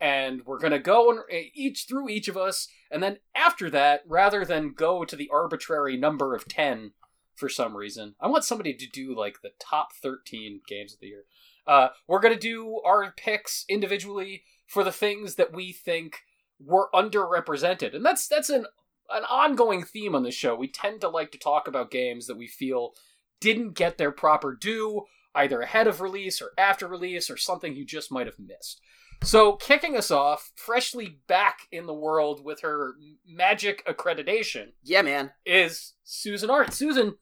And 0.00 0.42
we're 0.46 0.58
gonna 0.58 0.78
go 0.78 1.10
and 1.10 1.20
eh, 1.30 1.50
each 1.52 1.86
through 1.88 2.08
each 2.08 2.28
of 2.28 2.36
us, 2.36 2.68
and 2.90 3.02
then 3.02 3.18
after 3.34 3.68
that, 3.70 4.02
rather 4.06 4.44
than 4.44 4.72
go 4.72 5.04
to 5.04 5.14
the 5.14 5.28
arbitrary 5.32 5.96
number 5.96 6.34
of 6.34 6.48
ten 6.48 6.92
for 7.34 7.48
some 7.48 7.76
reason, 7.76 8.14
I 8.20 8.28
want 8.28 8.44
somebody 8.44 8.74
to 8.74 8.86
do 8.86 9.16
like 9.16 9.42
the 9.42 9.52
top 9.58 9.92
thirteen 9.94 10.60
games 10.66 10.94
of 10.94 11.00
the 11.00 11.08
year. 11.08 11.24
Uh, 11.66 11.88
we're 12.06 12.20
gonna 12.20 12.36
do 12.36 12.80
our 12.84 13.12
picks 13.16 13.64
individually 13.68 14.44
for 14.66 14.84
the 14.84 14.92
things 14.92 15.36
that 15.36 15.52
we 15.52 15.72
think 15.72 16.20
were 16.60 16.88
underrepresented, 16.94 17.94
and 17.94 18.04
that's 18.04 18.28
that's 18.28 18.50
an 18.50 18.66
an 19.10 19.24
ongoing 19.24 19.84
theme 19.84 20.14
on 20.14 20.22
the 20.22 20.30
show. 20.30 20.54
We 20.54 20.68
tend 20.68 21.00
to 21.02 21.08
like 21.08 21.32
to 21.32 21.38
talk 21.38 21.68
about 21.68 21.90
games 21.90 22.26
that 22.26 22.38
we 22.38 22.46
feel 22.46 22.92
didn't 23.40 23.72
get 23.72 23.98
their 23.98 24.12
proper 24.12 24.54
due, 24.54 25.02
either 25.34 25.60
ahead 25.60 25.86
of 25.86 26.00
release 26.00 26.40
or 26.40 26.50
after 26.56 26.86
release, 26.86 27.28
or 27.28 27.36
something 27.36 27.74
you 27.74 27.84
just 27.84 28.12
might 28.12 28.26
have 28.26 28.38
missed. 28.38 28.80
So, 29.24 29.52
kicking 29.52 29.96
us 29.96 30.10
off, 30.10 30.50
freshly 30.56 31.20
back 31.28 31.60
in 31.70 31.86
the 31.86 31.94
world 31.94 32.44
with 32.44 32.60
her 32.62 32.94
magic 33.26 33.84
accreditation, 33.86 34.72
Yeah, 34.82 35.02
man. 35.02 35.32
is 35.46 35.94
Susan 36.04 36.50
Arendt. 36.50 36.74
Susan, 36.74 37.16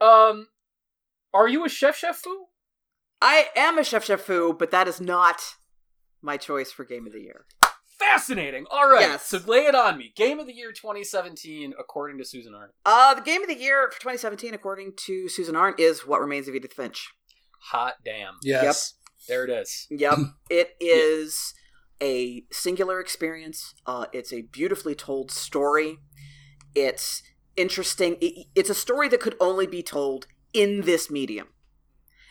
um, 0.00 0.48
are 1.32 1.48
you 1.48 1.64
a 1.64 1.68
chef 1.68 1.96
chef 1.96 2.16
foo? 2.16 2.46
I 3.20 3.46
am 3.56 3.78
a 3.78 3.84
chef 3.84 4.04
chef 4.04 4.20
foo, 4.20 4.52
but 4.52 4.72
that 4.72 4.88
is 4.88 5.00
not 5.00 5.40
my 6.20 6.36
choice 6.36 6.72
for 6.72 6.84
game 6.84 7.06
of 7.06 7.12
the 7.12 7.20
year. 7.20 7.46
Fascinating. 7.98 8.66
All 8.68 8.90
right, 8.90 9.02
Yes. 9.02 9.26
so 9.26 9.38
lay 9.46 9.64
it 9.66 9.76
on 9.76 9.96
me. 9.96 10.12
Game 10.16 10.40
of 10.40 10.46
the 10.46 10.52
year 10.52 10.72
2017, 10.72 11.72
according 11.78 12.18
to 12.18 12.24
Susan 12.24 12.52
Arendt. 12.54 12.74
Uh, 12.84 13.14
the 13.14 13.20
game 13.22 13.42
of 13.42 13.48
the 13.48 13.56
year 13.56 13.88
for 13.92 14.00
2017, 14.00 14.54
according 14.54 14.94
to 15.06 15.28
Susan 15.28 15.54
Arendt, 15.54 15.78
is 15.78 16.04
What 16.04 16.20
Remains 16.20 16.48
of 16.48 16.54
Edith 16.56 16.72
Finch. 16.72 17.10
Hot 17.70 17.94
damn. 18.04 18.34
Yes. 18.42 18.94
There 19.28 19.44
it 19.44 19.50
is. 19.50 19.86
Yep, 19.90 20.18
it 20.50 20.76
is 20.80 21.54
a 22.00 22.44
singular 22.50 23.00
experience. 23.00 23.74
Uh, 23.86 24.06
it's 24.12 24.32
a 24.32 24.42
beautifully 24.42 24.94
told 24.94 25.30
story. 25.30 25.98
It's 26.74 27.22
interesting. 27.56 28.16
It- 28.20 28.46
it's 28.54 28.70
a 28.70 28.74
story 28.74 29.08
that 29.08 29.20
could 29.20 29.36
only 29.40 29.66
be 29.66 29.82
told 29.82 30.26
in 30.52 30.82
this 30.82 31.10
medium. 31.10 31.48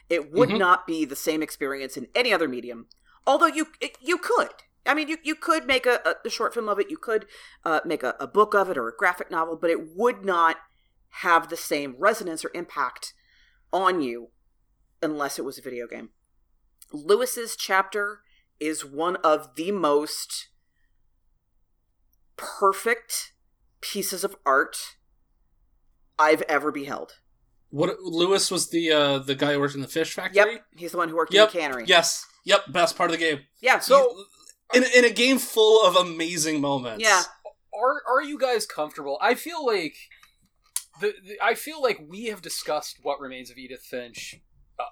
It 0.10 0.31
would 0.31 0.50
Mhm. 0.50 0.57
not 0.60 0.86
be 0.86 1.05
the 1.05 1.15
same 1.15 1.41
experience 1.41 1.95
in 1.95 2.07
any 2.13 2.33
other 2.33 2.48
medium. 2.48 2.88
Although 3.25 3.48
you 3.48 3.67
it, 3.79 3.98
you 4.01 4.17
could. 4.17 4.50
I 4.86 4.93
mean, 4.95 5.07
you, 5.07 5.17
you 5.24 5.36
could 5.36 5.67
make 5.67 5.86
a, 5.86 6.01
a, 6.03 6.15
a 6.25 6.29
short 6.29 6.53
film 6.55 6.67
of 6.67 6.79
it. 6.79 6.89
You 6.89 6.98
could 6.98 7.27
uh, 7.63 7.81
make 7.86 8.01
a, 8.03 8.15
a 8.19 8.27
book 8.27 8.53
of 8.55 8.69
it 8.69 8.77
or 8.77 8.88
a 8.89 8.95
graphic 8.98 9.29
novel, 9.29 9.55
but 9.55 9.69
it 9.69 9.95
would 9.95 10.25
not 10.25 10.57
have 11.25 11.50
the 11.50 11.55
same 11.57 11.95
resonance 12.00 12.43
or 12.43 12.50
impact 12.55 13.13
on 13.71 14.01
you 14.01 14.29
unless 15.01 15.38
it 15.38 15.45
was 15.45 15.57
a 15.60 15.62
video 15.62 15.86
game. 15.88 16.10
Lewis's 16.91 17.55
chapter 17.55 18.21
is 18.60 18.86
one 18.86 19.15
of 19.17 19.55
the 19.55 19.71
most 19.71 20.48
perfect 22.38 23.33
pieces 23.81 24.24
of 24.24 24.36
art 24.45 24.77
I've 26.17 26.41
ever 26.43 26.71
beheld. 26.71 27.13
What 27.69 28.00
Lewis 28.01 28.51
was 28.51 28.69
the 28.69 28.91
uh 28.91 29.19
the 29.19 29.36
guy 29.36 29.53
who 29.53 29.60
worked 29.60 29.75
in 29.75 29.81
the 29.81 29.88
fish 29.88 30.13
factory? 30.13 30.36
Yep, 30.53 30.65
he's 30.75 30.91
the 30.91 30.98
one 30.98 31.10
who 31.10 31.15
worked 31.15 31.33
Yep. 31.33 31.50
in 31.50 31.53
the 31.53 31.60
cannery. 31.60 31.83
Yes. 31.88 32.25
Yep. 32.45 32.71
Best 32.71 32.98
part 32.98 33.10
of 33.12 33.17
the 33.17 33.24
game. 33.24 33.41
yeah. 33.62 33.79
So- 33.79 34.25
in 34.74 34.83
in 34.95 35.03
a 35.03 35.10
game 35.10 35.38
full 35.38 35.86
of 35.86 35.95
amazing 35.98 36.62
moments. 36.62 37.03
Yeah. 37.03 37.24
Are 37.74 38.01
are 38.10 38.21
you 38.21 38.38
guys 38.38 38.65
comfortable? 38.65 39.17
I 39.21 39.36
feel 39.36 39.65
like 39.65 39.95
the, 41.01 41.13
the 41.25 41.38
I 41.43 41.55
feel 41.55 41.81
like 41.81 42.00
we 42.07 42.25
have 42.25 42.41
discussed 42.41 43.00
what 43.01 43.19
remains 43.19 43.50
of 43.50 43.57
Edith 43.57 43.81
Finch 43.83 44.36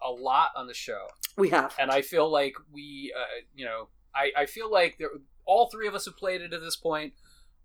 a, 0.03 0.10
a 0.10 0.12
lot 0.12 0.50
on 0.55 0.67
the 0.67 0.74
show, 0.74 1.08
we 1.38 1.50
have. 1.50 1.74
and 1.79 1.89
I 1.91 2.01
feel 2.01 2.29
like 2.29 2.55
we, 2.72 3.13
uh, 3.17 3.41
you 3.55 3.65
know, 3.65 3.89
I 4.15 4.31
I 4.38 4.46
feel 4.46 4.72
like 4.72 4.98
there, 5.00 5.10
all 5.46 5.69
three 5.69 5.88
of 5.88 5.96
us 5.96 6.05
have 6.05 6.17
played 6.17 6.41
it 6.41 6.53
at 6.53 6.62
this 6.62 6.75
point. 6.75 7.13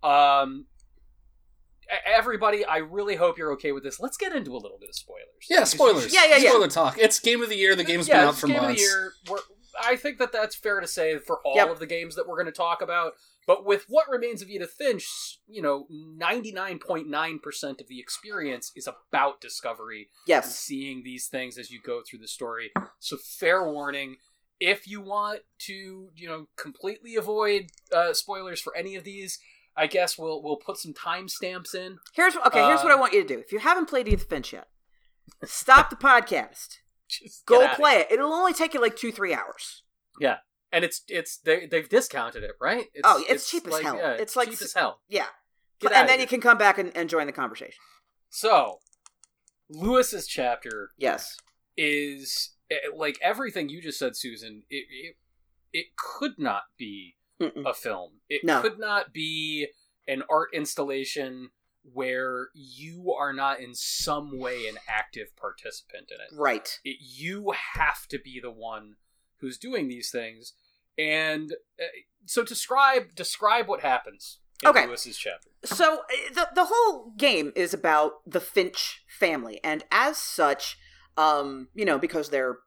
Um, 0.03 0.67
everybody, 2.07 2.65
I 2.65 2.79
really 2.79 3.17
hope 3.17 3.39
you're 3.39 3.53
okay 3.53 3.73
with 3.73 3.83
this. 3.85 4.01
Let's 4.01 4.17
get 4.17 4.33
into 4.35 4.53
a 4.53 4.59
little 4.59 4.79
bit 4.79 4.89
of 4.89 4.95
spoilers. 4.95 5.25
Yeah. 5.49 5.65
Spoilers. 5.65 6.13
Yeah, 6.15 6.25
yeah, 6.27 6.37
yeah. 6.37 6.51
Spoiler 6.51 6.69
talk. 6.69 6.99
It's 6.99 7.21
game 7.21 7.43
of 7.43 7.49
the 7.49 7.57
year. 7.57 7.75
The 7.75 7.85
game's 7.85 8.09
yeah, 8.09 8.21
been 8.21 8.29
out 8.29 8.37
for 8.37 8.47
game 8.47 8.57
months. 8.57 8.81
Game 8.81 8.91
of 8.91 9.27
the 9.27 9.31
year. 9.31 9.39
We're, 9.39 9.39
I 9.83 9.97
think 9.97 10.19
that 10.19 10.33
that's 10.33 10.55
fair 10.55 10.81
to 10.81 10.87
say 10.87 11.19
for 11.19 11.41
all 11.45 11.57
Yep. 11.57 11.71
of 11.71 11.79
the 11.81 11.87
games 11.87 12.15
that 12.17 12.29
we're 12.29 12.37
going 12.37 12.47
to 12.47 12.53
talk 12.53 12.81
about. 12.81 13.15
But 13.47 13.65
with 13.65 13.85
what 13.89 14.09
remains 14.09 14.41
of 14.43 14.49
Edith 14.49 14.75
Finch, 14.79 15.39
you 15.47 15.61
know, 15.61 15.87
ninety 15.91 16.51
nine 16.53 16.79
point 16.79 17.09
nine 17.09 17.39
percent 17.39 17.81
of 17.81 17.89
the 17.89 18.01
experience 18.01 18.73
is 18.75 18.89
about 18.89 19.41
discovery 19.41 20.09
Yes. 20.27 20.59
seeing 20.59 21.03
these 21.05 21.27
things 21.29 21.59
as 21.59 21.71
you 21.71 21.81
go 21.81 22.03
through 22.09 22.21
the 22.21 22.29
story. 22.29 22.73
So 23.01 23.17
fair 23.17 23.63
warning. 23.65 24.17
If 24.61 24.87
you 24.87 25.01
want 25.01 25.41
to, 25.67 26.09
you 26.15 26.29
know, 26.29 26.49
completely 26.57 27.17
avoid 27.17 27.67
uh, 27.93 28.15
spoilers 28.15 28.61
for 28.61 28.75
any 28.77 28.95
of 28.95 29.05
these, 29.05 29.39
I 29.77 29.89
guess 29.89 30.17
we'll 30.17 30.43
we'll 30.43 30.57
put 30.57 30.79
some 30.79 30.95
timestamps 30.95 31.75
in. 31.75 31.99
Here's 32.15 32.37
okay. 32.37 32.65
Here's 32.65 32.83
what 32.83 32.93
I 32.93 32.95
Uh, 32.95 32.99
want 33.01 33.13
you 33.13 33.23
to 33.23 33.29
do. 33.29 33.41
If 33.41 33.53
you 33.53 33.59
haven't 33.59 33.87
played 33.89 34.07
Edith 34.09 34.29
Finch 34.31 34.53
yet, 34.53 34.69
stop 35.45 35.91
the 35.91 35.97
podcast. 35.97 36.79
Just 37.09 37.45
Go 37.45 37.69
play 37.75 37.97
it. 37.97 38.13
It'll 38.13 38.33
only 38.33 38.55
take 38.55 38.73
you 38.73 38.81
like 38.81 38.97
two, 38.97 39.13
three 39.13 39.35
hours. 39.35 39.83
And 40.75 40.85
it's 40.85 41.03
it's 41.09 41.39
they 41.39 41.67
they've 41.67 41.89
discounted 41.89 42.43
it, 42.43 42.53
right? 42.61 42.87
It's, 42.93 43.03
Oh, 43.05 43.23
it's 43.29 43.49
cheap 43.51 43.67
as 43.69 43.79
hell. 43.81 43.97
yeah, 43.97 44.11
It's 44.13 44.37
like 44.37 44.51
cheap 44.51 44.61
as 44.61 44.75
hell. 44.75 45.01
Yeah. 45.09 45.27
Get 45.81 45.93
and 45.93 46.09
then 46.09 46.21
you 46.21 46.27
can 46.27 46.41
come 46.41 46.59
back 46.59 46.79
and, 46.79 46.95
and 46.97 47.09
join 47.09 47.27
the 47.27 47.33
conversation. 47.33 47.81
So, 48.31 48.79
Lewis's 49.69 50.27
chapter 50.27 50.91
Yes. 50.99 51.37
is 51.77 52.55
eh, 52.71 52.77
like 52.95 53.19
everything 53.23 53.69
you 53.69 53.81
just 53.81 53.99
said, 53.99 54.17
Susan. 54.17 54.63
It 54.71 54.87
it, 54.91 55.17
it 55.73 55.87
could 55.97 56.39
not 56.39 56.63
be 56.79 57.17
Mm-mm. 57.41 57.69
a 57.69 57.75
film. 57.75 58.21
It 58.29 58.43
No. 58.45 58.61
could 58.63 58.79
not 58.79 59.13
be 59.13 59.69
an 60.07 60.23
art 60.31 60.51
installation 60.53 61.51
where 61.93 62.49
you 62.55 63.13
are 63.13 63.33
not 63.33 63.61
in 63.61 63.75
some 63.75 64.39
way 64.39 64.67
an 64.67 64.77
active 64.89 65.29
participant 65.37 66.11
in 66.11 66.17
it. 66.21 66.39
Right. 66.39 66.81
it, 66.85 66.97
you 67.01 67.53
have 67.75 68.07
to 68.09 68.19
be 68.19 68.41
the 68.41 68.51
one 68.51 68.97
who's 69.39 69.59
doing 69.59 69.89
these 69.89 70.11
things 70.11 70.55
and 70.99 71.53
uh, 71.81 71.85
so 72.27 72.43
describe 72.45 73.15
describe 73.15 73.69
what 73.69 73.81
happens 73.81 74.39
in 74.63 74.69
Okay. 74.71 74.87
lewis's 74.87 75.17
chapter 75.17 75.51
So 75.65 75.99
uh, 75.99 76.35
the 76.35 76.49
the 76.55 76.67
whole 76.71 77.13
game 77.17 77.53
is 77.57 77.73
about 77.75 78.13
the 78.27 78.41
Finch 78.41 79.03
family, 79.19 79.61
and 79.65 79.83
as 79.91 80.19
such, 80.19 80.77
um, 81.17 81.69
you 81.75 81.85
know, 81.85 81.99
because 81.99 82.29
they're 82.29 82.59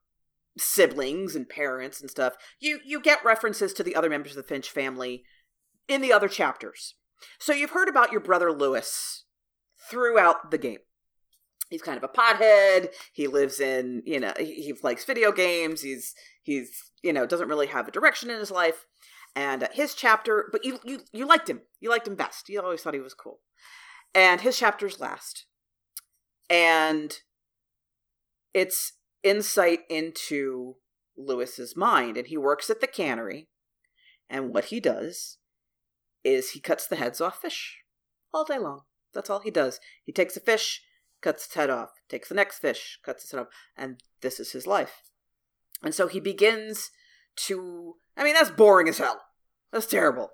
siblings 0.58 1.36
and 1.36 1.48
parents 1.48 2.02
and 2.02 2.10
stuff, 2.10 2.34
you 2.60 2.80
you 2.84 3.00
get 3.00 3.24
references 3.24 3.74
to 3.74 3.84
the 3.84 3.96
other 3.96 4.10
members 4.10 4.32
of 4.32 4.38
the 4.38 4.48
Finch 4.48 4.70
family 4.72 5.24
in 5.88 6.02
the 6.02 6.12
other 6.12 6.28
chapters. 6.28 6.96
So 7.40 7.54
you've 7.54 7.72
heard 7.72 7.88
about 7.88 8.12
your 8.12 8.22
brother 8.22 8.52
Lewis 8.52 9.26
throughout 9.90 10.52
the 10.52 10.58
game. 10.58 10.80
He's 11.70 11.82
kind 11.82 11.98
of 11.98 12.04
a 12.04 12.08
pothead. 12.08 12.90
He 13.14 13.28
lives 13.28 13.60
in, 13.60 14.02
you 14.06 14.20
know, 14.20 14.34
he, 14.38 14.54
he 14.54 14.74
likes 14.84 15.06
video 15.06 15.32
games. 15.32 15.82
He's 15.82 16.16
he's, 16.44 16.92
you 17.04 17.12
know, 17.12 17.26
doesn't 17.26 17.50
really 17.50 17.68
have 17.68 17.88
a 17.88 17.92
direction 17.92 18.30
in 18.30 18.40
his 18.40 18.52
life. 18.52 18.86
And 19.36 19.64
uh, 19.64 19.68
his 19.74 19.94
chapter, 19.94 20.50
but 20.52 20.64
you 20.64 20.80
you 20.84 21.02
you 21.12 21.28
liked 21.28 21.50
him. 21.50 21.62
You 21.80 21.90
liked 21.90 22.08
him 22.08 22.16
best. 22.16 22.50
You 22.50 22.62
always 22.62 22.82
thought 22.82 22.94
he 22.94 23.00
was 23.00 23.14
cool. 23.14 23.40
And 24.16 24.42
his 24.42 24.58
chapter's 24.58 25.00
last. 25.00 25.46
And 26.50 27.14
it's 28.54 28.94
insight 29.24 29.82
into 29.90 30.78
Lewis's 31.18 31.76
mind 31.76 32.18
and 32.18 32.28
he 32.28 32.38
works 32.38 32.70
at 32.70 32.82
the 32.82 32.88
cannery. 32.88 33.50
And 34.30 34.54
what 34.54 34.66
he 34.66 34.80
does 34.80 35.38
is 36.24 36.52
he 36.52 36.60
cuts 36.60 36.88
the 36.88 36.96
heads 36.96 37.22
off 37.22 37.42
fish 37.42 37.80
all 38.34 38.46
day 38.46 38.58
long. 38.58 38.82
That's 39.14 39.30
all 39.30 39.40
he 39.40 39.52
does. 39.52 39.80
He 40.04 40.12
takes 40.12 40.36
a 40.38 40.42
fish, 40.42 40.82
cuts 41.22 41.46
its 41.46 41.54
head 41.56 41.70
off, 41.70 41.90
takes 42.10 42.30
the 42.30 42.36
next 42.36 42.60
fish, 42.60 43.00
cuts 43.04 43.24
its 43.24 43.32
head 43.32 43.42
off, 43.42 43.48
and 43.76 44.02
this 44.22 44.40
is 44.40 44.52
his 44.52 44.68
life. 44.68 45.02
And 45.84 45.94
so 45.94 46.08
he 46.08 46.20
begins 46.20 46.92
to 47.48 47.96
I 48.16 48.24
mean 48.24 48.34
that's 48.34 48.50
boring 48.52 48.90
as 48.90 48.98
hell. 48.98 49.22
That's 49.72 49.86
terrible. 49.88 50.32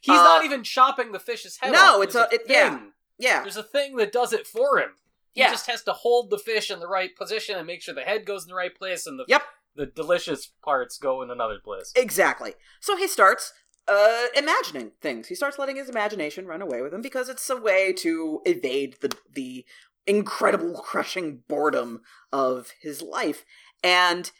he's 0.00 0.16
Uh, 0.16 0.22
not 0.22 0.44
even 0.44 0.62
chopping 0.62 1.10
the 1.12 1.18
fish's 1.18 1.56
head 1.60 1.72
no, 1.72 1.96
off. 1.98 2.04
it's 2.04 2.14
There's 2.14 2.30
a- 2.30 2.34
it- 2.34 2.42
yeah. 2.46 2.70
thing. 2.78 2.92
Yeah. 3.18 3.42
there's 3.42 3.56
a 3.56 3.62
thing 3.64 3.96
that 3.96 4.12
does 4.12 4.32
it 4.32 4.46
for 4.46 4.78
him 4.78 4.94
he 5.32 5.40
Yeah. 5.40 5.50
just 5.50 5.66
has 5.66 5.82
to 5.84 5.92
hold 5.92 6.30
the 6.30 6.38
fish 6.38 6.70
in 6.70 6.78
the 6.80 6.86
right 6.86 7.14
position 7.16 7.56
and 7.56 7.66
make 7.66 7.82
sure 7.82 7.94
the 7.94 8.02
head 8.02 8.24
goes 8.24 8.44
in 8.44 8.48
the 8.48 8.54
right 8.54 8.74
place 8.74 9.06
and 9.06 9.18
the 9.18 9.24
Yep. 9.26 9.42
the 9.74 9.86
delicious 9.86 10.46
parts 10.62 10.98
go 10.98 11.22
in 11.22 11.30
another 11.30 11.58
place 11.58 11.92
Exactly. 11.96 12.54
So 12.80 12.96
he 12.96 13.08
starts 13.08 13.52
uh, 13.88 14.26
imagining 14.36 14.92
things. 15.00 15.28
He 15.28 15.34
starts 15.34 15.58
letting 15.58 15.76
his 15.76 15.88
imagination 15.88 16.46
run 16.46 16.60
away 16.60 16.82
with 16.82 16.92
him 16.92 17.00
because 17.00 17.30
it's 17.30 17.48
a 17.48 17.56
way 17.56 17.90
to 17.94 18.42
evade 18.44 18.98
the 19.00 19.16
the 19.32 19.64
incredible 20.08 20.72
crushing 20.84 21.42
boredom 21.46 22.00
of 22.32 22.72
his 22.80 23.02
life 23.02 23.44
and 23.84 24.32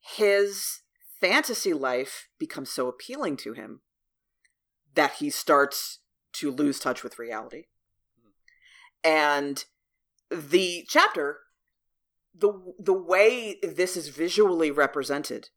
his 0.00 0.80
fantasy 1.20 1.72
life 1.72 2.28
becomes 2.38 2.70
so 2.70 2.88
appealing 2.88 3.36
to 3.38 3.54
him 3.54 3.80
that 4.94 5.14
he 5.14 5.30
starts 5.30 6.00
to 6.32 6.50
lose 6.50 6.78
touch 6.78 7.02
with 7.02 7.18
reality. 7.18 7.64
And 9.04 9.64
the 10.30 10.84
chapter 10.88 11.38
the 12.34 12.52
the 12.78 12.94
way 12.94 13.58
this 13.62 13.96
is 13.96 14.08
visually 14.08 14.70
represented 14.70 15.50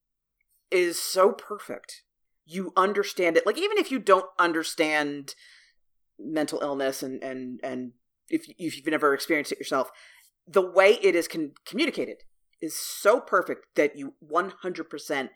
is 0.69 1.00
so 1.00 1.31
perfect. 1.31 2.03
You 2.45 2.74
understand 2.75 3.38
it. 3.38 3.45
Like 3.45 3.57
even 3.57 3.77
if 3.77 3.91
you 3.91 4.00
don't 4.00 4.25
understand 4.38 5.36
mental 6.19 6.60
illness 6.62 7.01
and 7.01 7.24
and 7.24 7.60
and 7.63 7.93
if 8.29 8.46
if 8.58 8.77
you've 8.77 8.88
never 8.88 9.13
experienced 9.13 9.51
it 9.51 9.60
yourself, 9.60 9.91
the 10.48 10.62
way 10.62 10.98
it 11.01 11.15
is 11.15 11.27
con- 11.27 11.53
communicated 11.65 12.24
is 12.62 12.77
so 12.77 13.20
perfect 13.20 13.75
that 13.75 13.96
you 13.96 14.13
100% 14.32 15.29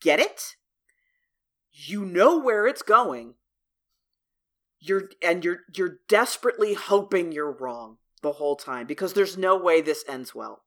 get 0.00 0.20
it. 0.20 0.54
You 1.72 2.04
know 2.04 2.38
where 2.38 2.66
it's 2.66 2.82
going. 2.82 3.34
You're 4.78 5.10
and 5.22 5.44
you're 5.44 5.60
you're 5.74 5.98
desperately 6.08 6.74
hoping 6.74 7.32
you're 7.32 7.50
wrong 7.50 7.96
the 8.22 8.32
whole 8.32 8.56
time 8.56 8.86
because 8.86 9.14
there's 9.14 9.36
no 9.36 9.56
way 9.56 9.80
this 9.80 10.04
ends 10.08 10.34
well. 10.34 10.62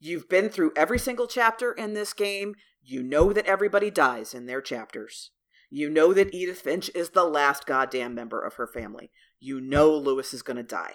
You've 0.00 0.28
been 0.28 0.48
through 0.48 0.72
every 0.76 0.98
single 0.98 1.26
chapter 1.26 1.72
in 1.72 1.94
this 1.94 2.12
game. 2.12 2.54
You 2.82 3.02
know 3.02 3.32
that 3.32 3.46
everybody 3.46 3.90
dies 3.90 4.32
in 4.32 4.46
their 4.46 4.60
chapters. 4.60 5.30
You 5.70 5.90
know 5.90 6.14
that 6.14 6.32
Edith 6.32 6.60
Finch 6.60 6.90
is 6.94 7.10
the 7.10 7.24
last 7.24 7.66
goddamn 7.66 8.14
member 8.14 8.40
of 8.40 8.54
her 8.54 8.66
family. 8.66 9.10
You 9.40 9.60
know 9.60 9.94
Lewis 9.94 10.34
is 10.34 10.42
going 10.42 10.56
to 10.56 10.62
die. 10.62 10.94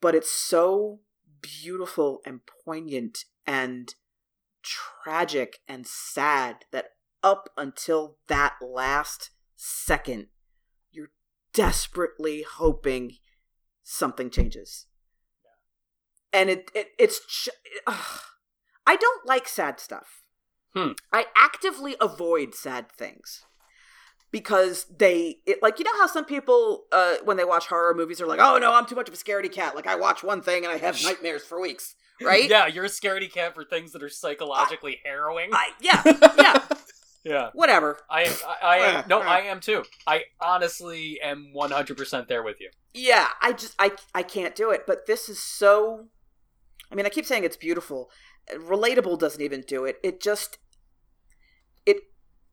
But 0.00 0.14
it's 0.14 0.30
so 0.30 1.00
beautiful 1.40 2.20
and 2.24 2.40
poignant 2.64 3.24
and 3.46 3.94
tragic 4.62 5.58
and 5.66 5.86
sad 5.86 6.64
that 6.72 6.90
up 7.22 7.50
until 7.56 8.16
that 8.28 8.54
last 8.60 9.30
second, 9.56 10.26
you're 10.90 11.10
desperately 11.52 12.44
hoping 12.56 13.16
something 13.82 14.30
changes. 14.30 14.86
And 16.32 16.50
it, 16.50 16.70
it 16.74 16.88
it's 16.98 17.48
ugh. 17.86 18.20
I 18.86 18.96
don't 18.96 19.26
like 19.26 19.48
sad 19.48 19.80
stuff. 19.80 20.22
Hmm. 20.74 20.92
I 21.12 21.26
actively 21.34 21.96
avoid 22.00 22.54
sad 22.54 22.92
things 22.92 23.44
because 24.30 24.86
they 24.96 25.38
it, 25.46 25.58
like 25.62 25.78
you 25.78 25.84
know 25.84 25.96
how 25.98 26.06
some 26.06 26.24
people 26.24 26.84
uh, 26.92 27.14
when 27.24 27.36
they 27.36 27.44
watch 27.44 27.66
horror 27.66 27.94
movies 27.94 28.20
are 28.20 28.26
like 28.26 28.40
oh 28.40 28.58
no 28.58 28.74
i'm 28.74 28.86
too 28.86 28.94
much 28.94 29.08
of 29.08 29.14
a 29.14 29.16
scaredy 29.16 29.50
cat 29.50 29.74
like 29.74 29.86
i 29.86 29.94
watch 29.94 30.22
one 30.22 30.42
thing 30.42 30.64
and 30.64 30.72
i 30.72 30.76
have 30.78 31.02
nightmares 31.04 31.42
for 31.44 31.60
weeks 31.60 31.94
right 32.22 32.48
yeah, 32.50 32.66
you're 32.66 32.84
a 32.84 32.88
scaredy 32.88 33.32
cat 33.32 33.54
for 33.54 33.64
things 33.64 33.92
that 33.92 34.02
are 34.02 34.08
psychologically 34.08 34.98
harrowing. 35.04 35.50
I, 35.52 35.70
yeah 35.80 36.02
yeah 36.36 36.64
yeah. 37.24 37.50
whatever 37.52 37.98
I 38.10 38.22
am. 38.24 38.32
I, 38.46 38.66
I 38.66 38.76
am. 38.78 39.04
No, 39.08 39.20
I 39.20 39.40
am 39.40 39.60
too. 39.60 39.82
I 40.06 40.24
honestly 40.40 41.20
am 41.22 41.52
100% 41.54 42.26
there 42.28 42.42
with 42.42 42.60
you. 42.60 42.70
yeah 42.94 43.28
i 43.40 43.52
just 43.52 43.74
i 43.78 43.92
i 44.14 44.22
can't 44.22 44.54
do 44.54 44.70
it 44.70 44.84
but 44.86 45.06
this 45.06 45.28
is 45.28 45.38
so 45.40 46.06
i 46.90 46.94
mean 46.94 47.06
i 47.06 47.08
keep 47.08 47.26
saying 47.26 47.44
it's 47.44 47.56
beautiful 47.56 48.10
relatable 48.56 49.18
doesn't 49.18 49.42
even 49.42 49.60
do 49.62 49.84
it 49.84 49.96
it 50.02 50.20
just 50.20 50.58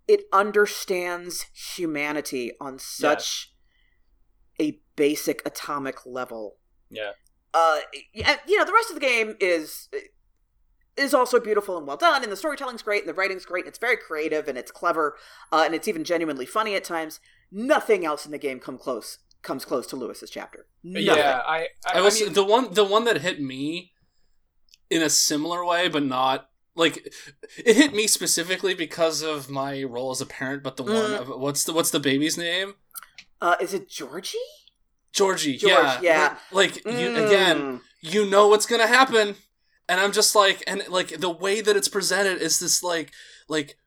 it 0.07 0.21
understands 0.31 1.45
humanity 1.53 2.51
on 2.61 2.77
such 2.79 3.53
a 4.59 4.79
basic 4.95 5.41
atomic 5.45 6.05
level 6.05 6.57
Yeah. 6.89 7.11
uh 7.53 7.79
yeah, 8.13 8.37
you 8.47 8.57
know 8.57 8.65
the 8.65 8.73
rest 8.73 8.89
of 8.89 8.95
the 8.95 9.01
game 9.01 9.35
is 9.39 9.89
is 10.95 11.13
also 11.13 11.39
beautiful 11.39 11.77
and 11.77 11.85
well 11.85 11.97
done 11.97 12.23
and 12.23 12.31
the 12.31 12.37
storytelling's 12.37 12.81
great 12.81 13.01
and 13.01 13.09
the 13.09 13.13
writing's 13.13 13.45
great 13.45 13.65
and 13.65 13.69
it's 13.69 13.77
very 13.79 13.97
creative 13.97 14.47
and 14.47 14.57
it's 14.57 14.71
clever 14.71 15.17
uh, 15.51 15.63
and 15.65 15.75
it's 15.75 15.87
even 15.87 16.03
genuinely 16.05 16.45
funny 16.45 16.75
at 16.75 16.83
times 16.85 17.19
nothing 17.51 18.05
else 18.05 18.25
in 18.25 18.31
the 18.31 18.37
game 18.37 18.59
come 18.59 18.77
close 18.77 19.17
comes 19.41 19.65
close 19.65 19.85
to 19.87 19.95
lewis's 19.95 20.29
chapter 20.29 20.67
Nothing. 20.83 21.05
Yeah. 21.07 21.41
I. 21.45 21.67
I, 21.85 21.97
I 21.99 22.01
was 22.01 22.21
I 22.21 22.25
mean, 22.25 22.33
the 22.33 22.43
one 22.43 22.73
the 22.73 22.83
one 22.85 23.03
that 23.05 23.17
hit 23.21 23.41
me 23.41 23.91
in 24.89 25.01
a 25.01 25.09
similar 25.09 25.65
way, 25.65 25.87
but 25.89 26.03
not 26.03 26.47
like 26.75 27.11
it 27.65 27.75
hit 27.75 27.93
me 27.93 28.07
specifically 28.07 28.73
because 28.73 29.21
of 29.21 29.49
my 29.49 29.83
role 29.83 30.11
as 30.11 30.21
a 30.21 30.25
parent. 30.25 30.63
But 30.63 30.77
the 30.77 30.83
one 30.83 30.93
Mm. 31.11 31.19
of, 31.21 31.27
what's 31.39 31.63
the 31.63 31.73
what's 31.73 31.91
the 31.91 31.99
baby's 31.99 32.38
name? 32.38 32.75
uh 33.41 33.55
is 33.59 33.73
it 33.73 33.89
georgie 33.89 34.38
Georgie. 35.11 35.55
George, 35.57 35.71
yeah, 35.71 35.99
yeah. 36.01 36.38
Like, 36.51 36.83
like 36.85 36.99
you, 36.99 37.07
Mm. 37.09 37.25
again, 37.25 37.81
you 38.01 38.25
know 38.29 38.49
what's 38.49 38.65
gonna 38.65 38.85
happen, 38.88 39.35
and 39.88 40.01
I'm 40.01 40.11
just 40.11 40.35
like, 40.35 40.61
and 40.67 40.83
like 40.89 41.19
the 41.21 41.29
way 41.29 41.61
that 41.61 41.77
it's 41.77 41.88
presented 41.88 42.41
is 42.41 42.59
this 42.59 42.83
like 42.83 43.11
like 43.47 43.77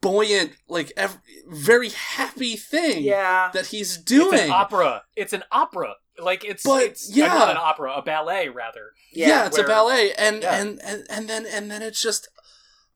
buoyant, 0.00 0.52
like 0.68 0.92
ev- 0.96 1.20
very 1.46 1.90
happy 1.90 2.56
thing 2.56 3.04
yeah 3.04 3.50
that 3.54 3.66
he's 3.66 3.96
it's 3.96 4.04
doing. 4.04 4.40
an 4.40 4.50
opera. 4.50 5.02
It's 5.14 5.32
an 5.32 5.44
opera. 5.52 5.94
Like 6.22 6.44
it's. 6.44 6.62
But, 6.62 6.82
it's, 6.82 7.14
yeah. 7.14 7.28
not 7.28 7.50
an 7.50 7.56
opera. 7.56 7.92
A 7.94 8.02
ballet, 8.02 8.48
rather. 8.48 8.92
yeah, 9.12 9.46
it's 9.46 9.56
where- 9.58 9.66
a 9.66 9.68
ballet 9.68 10.12
and, 10.16 10.42
yeah. 10.42 10.56
and 10.60 10.80
and 10.84 11.06
and 11.10 11.28
then 11.28 11.46
and 11.46 11.70
then 11.70 11.82
it's 11.82 12.00
just 12.00 12.28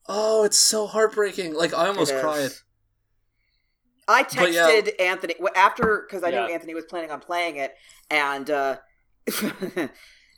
oh 0.08 0.44
it's 0.44 0.56
so 0.58 0.86
heartbreaking 0.86 1.52
like 1.54 1.74
i 1.74 1.86
almost 1.86 2.14
cried 2.14 2.50
I 4.10 4.22
But 4.22 4.52
yeah. 4.52 4.70
texted 4.70 4.98
Anthony 5.00 5.34
after 5.54 6.06
because 6.08 6.24
I 6.24 6.30
Yeah. 6.30 6.46
knew 6.46 6.52
Anthony 6.54 6.74
was 6.74 6.86
planning 6.86 7.10
on 7.10 7.20
playing 7.20 7.56
it, 7.56 7.74
and 8.10 8.48
uh, 8.48 8.76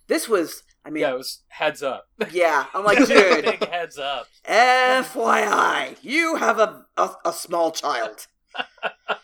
this 0.09 0.29
was. 0.29 0.63
I 0.85 0.91
mean, 0.91 1.03
Yeah, 1.03 1.11
it 1.13 1.19
was 1.19 1.43
heads 1.49 1.83
up. 1.83 2.09
yeah, 2.33 2.65
I'm 2.75 2.85
like, 2.85 2.99
dude, 3.07 3.45
Big 3.45 3.69
heads 3.69 3.97
up. 3.99 4.27
FYI, 4.49 5.97
you 6.03 6.37
have 6.37 6.59
a 6.59 6.85
a, 6.97 7.11
a 7.27 7.33
small 7.33 7.71
child. 7.71 8.27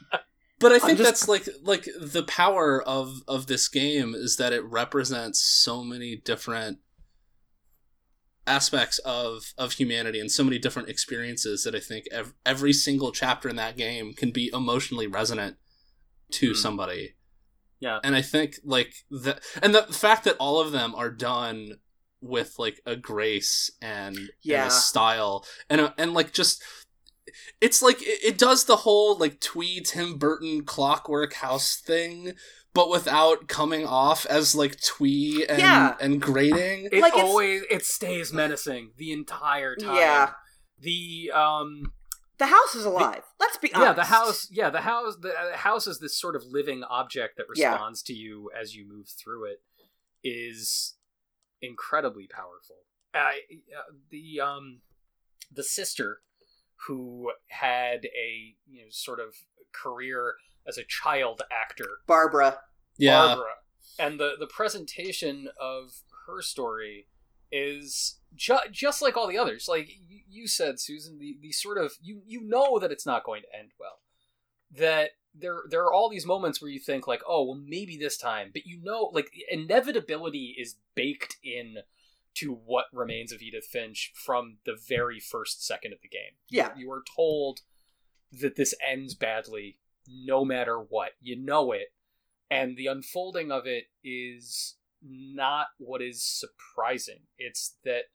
but 0.59 0.73
i 0.73 0.79
think 0.79 0.99
just- 0.99 1.09
that's 1.09 1.29
like 1.29 1.49
like 1.63 1.87
the 2.01 2.23
power 2.23 2.83
of 2.83 3.23
of 3.29 3.47
this 3.47 3.69
game 3.69 4.15
is 4.15 4.37
that 4.37 4.53
it 4.53 4.65
represents 4.65 5.41
so 5.43 5.83
many 5.85 6.17
different 6.17 6.79
aspects 8.47 8.99
of 9.01 9.53
of 9.59 9.73
humanity 9.73 10.21
and 10.21 10.31
so 10.31 10.45
many 10.45 10.59
different 10.59 10.89
experiences 10.89 11.65
that 11.65 11.75
i 11.75 11.81
think 11.81 12.05
ev- 12.13 12.33
every 12.45 12.73
single 12.73 13.11
chapter 13.11 13.49
in 13.49 13.57
that 13.57 13.77
game 13.77 14.13
can 14.13 14.31
be 14.31 14.51
emotionally 14.55 15.07
resonant 15.07 15.57
to 16.31 16.53
Mhm. 16.53 16.57
somebody 16.57 17.17
Yeah. 17.81 17.99
and 18.05 18.15
i 18.15 18.23
think 18.23 18.61
like 18.63 18.95
the 19.11 19.41
and 19.61 19.75
the 19.75 19.83
fact 19.85 20.23
that 20.25 20.37
all 20.39 20.61
of 20.61 20.71
them 20.71 20.95
are 20.95 21.11
done 21.11 21.81
with 22.21 22.55
like 22.59 22.81
a 22.87 22.97
grace 22.97 23.71
and, 23.83 24.17
and 24.17 24.31
Yeah. 24.43 24.67
a 24.69 24.71
style 24.71 25.45
and 25.69 25.81
a, 25.81 25.95
and 25.99 26.15
like 26.15 26.33
just 26.33 26.63
it's 27.61 27.83
like 27.83 28.01
it, 28.03 28.19
it 28.25 28.39
does 28.39 28.65
the 28.65 28.77
whole 28.77 29.17
like 29.17 29.41
twee 29.41 29.81
tim 29.81 30.17
burton 30.19 30.65
clockwork 30.65 31.35
house 31.35 31.77
thing 31.77 32.33
but 32.75 32.91
without 32.91 33.49
coming 33.49 33.87
off 33.87 34.27
as 34.27 34.55
like 34.55 34.79
twee 34.81 35.47
and 35.49 35.59
Yeah. 35.59 35.97
and 36.01 36.21
grating 36.21 36.87
It 36.93 37.01
Like, 37.01 37.15
it's- 37.15 37.25
always 37.25 37.63
it 37.71 37.85
stays 37.87 38.33
menacing 38.35 38.91
the 38.99 39.13
entire 39.13 39.75
time. 39.77 39.97
Yeah. 39.97 40.33
The 40.79 41.31
um 41.35 41.93
The 42.39 42.47
house 42.47 42.75
is 42.75 42.85
alive. 42.85 43.23
Let's 43.41 43.57
be 43.57 43.73
honest. 43.73 43.87
yeah 43.87 43.93
the 43.95 44.05
house 44.05 44.49
yeah 44.51 44.69
the 44.71 44.83
house 44.83 45.17
the 45.21 45.33
uh, 45.35 45.57
house 45.57 45.87
is 45.87 46.01
this 46.01 46.19
sort 46.21 46.37
of 46.37 46.45
living 46.45 46.85
object 46.85 47.39
that 47.39 47.47
Yeah. 47.55 47.71
responds 47.73 48.03
to 48.03 48.13
you 48.13 48.51
as 48.55 48.75
you 48.75 48.87
move 48.87 49.07
through 49.09 49.47
it 49.47 49.61
is 50.23 50.97
incredibly 51.63 52.27
powerful. 52.27 52.77
I 53.15 53.41
uh, 53.75 53.93
the 54.11 54.41
um 54.41 54.81
the 55.51 55.63
sister 55.63 56.21
who 56.87 57.33
had 57.49 58.05
a 58.05 58.55
you 58.69 58.83
know 58.83 58.91
sort 58.91 59.21
of 59.21 59.35
career 59.73 60.35
as 60.67 60.79
a 60.79 60.85
child 60.85 61.43
actor 61.51 61.99
Barbara. 62.07 62.59
yeah 62.99 63.27
Barbara. 63.27 63.45
And 63.99 64.21
the, 64.21 64.33
the 64.39 64.47
presentation 64.47 65.49
of 65.59 66.03
her 66.27 66.43
story 66.43 67.07
is 67.51 68.19
ju- 68.35 68.59
just 68.71 69.01
like 69.01 69.17
all 69.17 69.29
the 69.29 69.39
others. 69.39 69.69
Like 69.69 69.89
you, 69.89 70.21
you 70.29 70.49
said, 70.49 70.81
Susan, 70.81 71.19
the, 71.19 71.37
the 71.41 71.53
sort 71.53 71.79
of 71.79 71.93
you 72.03 72.23
you 72.27 72.41
know 72.43 72.79
that 72.79 72.93
it's 72.93 73.07
not 73.07 73.25
going 73.25 73.43
to 73.43 73.59
end 73.59 73.71
well. 73.79 74.01
That 74.77 75.11
there 75.35 75.63
there 75.71 75.85
are 75.85 75.93
all 75.93 76.11
these 76.11 76.27
moments 76.27 76.61
where 76.61 76.71
you 76.71 76.81
think 76.81 77.07
like, 77.07 77.23
oh 77.27 77.45
well, 77.45 77.63
maybe 77.65 77.97
this 77.97 78.17
time, 78.17 78.51
but 78.53 78.67
you 78.67 78.81
know, 78.83 79.11
like 79.13 79.31
inevitability 79.51 80.57
is 80.59 80.77
baked 80.95 81.37
in 81.43 81.77
to 82.37 82.53
what 82.53 82.87
remains 82.93 83.33
of 83.33 83.43
Edith 83.43 83.67
Finch 83.67 84.13
from 84.15 84.59
the 84.65 84.77
very 84.77 85.21
first 85.21 85.65
second 85.65 85.93
of 85.93 86.01
the 86.03 86.09
game. 86.09 86.37
You- 86.49 86.59
Yeah. 86.59 86.77
you 86.77 86.91
are 86.91 87.03
told 87.15 87.61
that 88.33 88.57
this 88.57 88.75
ends 88.87 89.15
badly, 89.15 89.81
no 90.07 90.45
matter 90.45 90.81
what. 90.81 91.13
You 91.21 91.37
know 91.37 91.73
it, 91.73 91.95
and 92.51 92.77
the 92.77 92.87
unfolding 92.87 93.51
of 93.51 93.67
it 93.67 93.91
is 94.05 94.77
not 95.03 95.69
what 95.79 96.03
is 96.03 96.23
surprising. 96.23 97.27
It's 97.39 97.77
that 97.85 98.11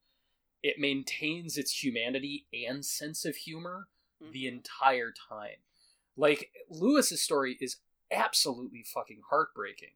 it 0.63 0.77
maintains 0.77 1.57
its 1.57 1.83
humanity 1.83 2.47
and 2.53 2.85
sense 2.85 3.25
of 3.25 3.35
humor 3.35 3.89
the 4.19 4.45
mm-hmm. 4.45 4.55
entire 4.57 5.11
time. 5.11 5.63
Like 6.15 6.51
Lewis's 6.69 7.21
story 7.21 7.57
is 7.59 7.77
absolutely 8.11 8.83
fucking 8.83 9.21
heartbreaking. 9.29 9.93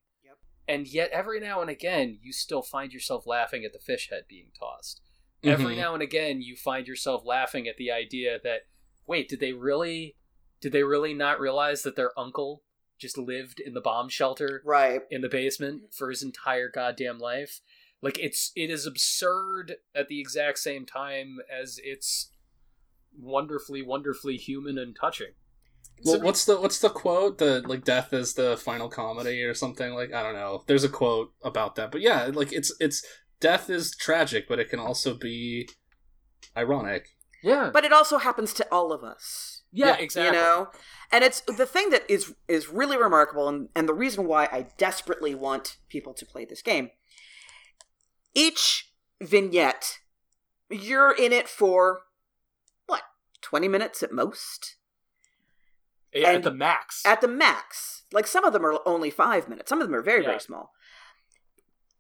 Yep. 0.68 0.76
And 0.78 0.88
yet 0.88 1.10
every 1.12 1.40
now 1.40 1.62
and 1.62 1.70
again 1.70 2.20
you 2.22 2.34
still 2.34 2.62
find 2.62 2.92
yourself 2.94 3.26
laughing 3.28 3.64
at 3.66 3.74
the 3.74 3.80
fish 3.80 4.10
head 4.10 4.24
being 4.28 4.52
tossed. 4.60 5.02
Every 5.44 5.76
Mhm. 5.76 5.78
now 5.78 5.94
and 5.94 6.02
again 6.04 6.42
you 6.42 6.56
find 6.56 6.88
yourself 6.88 7.24
laughing 7.26 7.68
at 7.68 7.78
the 7.78 7.92
idea 7.92 8.40
that 8.44 8.68
wait, 9.08 9.30
did 9.30 9.40
they 9.40 9.54
really 9.54 10.16
did 10.62 10.72
they 10.72 10.84
really 10.84 11.14
not 11.14 11.40
realize 11.40 11.84
that 11.84 11.96
their 11.96 12.18
uncle 12.18 12.64
just 12.98 13.18
lived 13.18 13.60
in 13.60 13.74
the 13.74 13.82
bomb 13.82 14.10
shelter 14.10 14.62
Right. 14.66 15.02
in 15.12 15.22
the 15.22 15.30
basement 15.30 15.94
for 15.94 16.10
his 16.10 16.24
entire 16.24 16.70
goddamn 16.70 17.20
life. 17.20 17.62
Like 18.02 18.18
it's 18.18 18.52
it 18.56 18.70
is 18.72 18.86
absurd 18.88 19.78
at 19.94 20.08
the 20.08 20.20
exact 20.20 20.60
same 20.60 20.86
time 20.86 21.40
as 21.52 21.80
it's 21.84 22.32
wonderfully, 23.18 23.82
wonderfully 23.82 24.38
human 24.38 24.78
and 24.78 24.96
touching. 24.96 25.34
Well, 26.04 26.22
what's 26.22 26.46
the 26.46 26.60
what's 26.60 26.80
the 26.80 26.90
quote? 26.90 27.38
The 27.38 27.64
like 27.66 27.84
death 27.84 28.14
is 28.14 28.34
the 28.34 28.58
final 28.58 28.90
comedy 28.90 29.44
or 29.44 29.54
something 29.54 29.94
like 29.94 30.14
I 30.14 30.22
don't 30.22 30.34
know. 30.36 30.64
There's 30.68 30.84
a 30.84 30.90
quote 30.90 31.34
about 31.44 31.76
that, 31.76 31.92
but 31.92 32.02
yeah, 32.02 32.30
like 32.34 32.52
it's 32.52 32.74
it's 32.80 33.06
death 33.40 33.70
is 33.70 33.96
tragic, 33.96 34.48
but 34.48 34.60
it 34.60 34.70
can 34.70 34.80
also 34.80 35.14
be 35.16 35.70
ironic. 36.56 37.10
Yeah, 37.44 37.70
But 37.72 37.86
it 37.86 37.94
also 37.94 38.18
happens 38.18 38.54
to 38.54 38.68
all 38.72 38.92
of 38.92 39.04
us. 39.04 39.62
yeah, 39.72 39.88
yeah, 39.88 39.98
exactly. 39.98 40.36
You 40.36 40.44
know? 40.44 40.68
And 41.12 41.24
it's 41.24 41.42
the 41.42 41.68
thing 41.68 41.92
that 41.92 42.04
is 42.10 42.34
is 42.48 42.70
really 42.70 42.98
remarkable 42.98 43.48
and, 43.48 43.70
and 43.76 43.88
the 43.88 43.94
reason 43.94 44.26
why 44.26 44.46
I 44.52 44.68
desperately 44.78 45.36
want 45.36 45.78
people 45.88 46.14
to 46.16 46.26
play 46.26 46.46
this 46.46 46.64
game. 46.64 46.90
Each 48.34 48.92
vignette, 49.22 50.00
you're 50.70 51.12
in 51.12 51.32
it 51.32 51.48
for 51.48 52.02
what, 52.88 53.04
20 53.42 53.68
minutes 53.68 54.02
at 54.02 54.12
most? 54.12 54.78
Yeah, 56.16 56.30
at 56.30 56.44
the 56.44 56.52
max. 56.54 57.06
At 57.06 57.22
the 57.22 57.28
max. 57.28 58.04
Like 58.14 58.26
some 58.28 58.46
of 58.46 58.54
them 58.54 58.66
are 58.66 58.80
only 58.86 59.10
five 59.10 59.48
minutes. 59.50 59.70
Some 59.70 59.82
of 59.82 59.88
them 59.88 59.96
are 59.96 60.02
very, 60.02 60.22
Yeah. 60.22 60.30
very 60.30 60.40
small. 60.40 60.72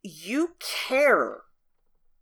You 0.03 0.55
care 0.59 1.41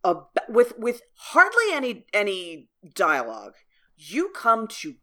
ab- 0.04 0.28
with 0.48 0.78
with 0.78 1.02
hardly 1.16 1.72
any 1.72 2.06
any 2.12 2.70
dialogue. 2.94 3.54
You 3.96 4.30
come 4.34 4.66
to 4.68 4.94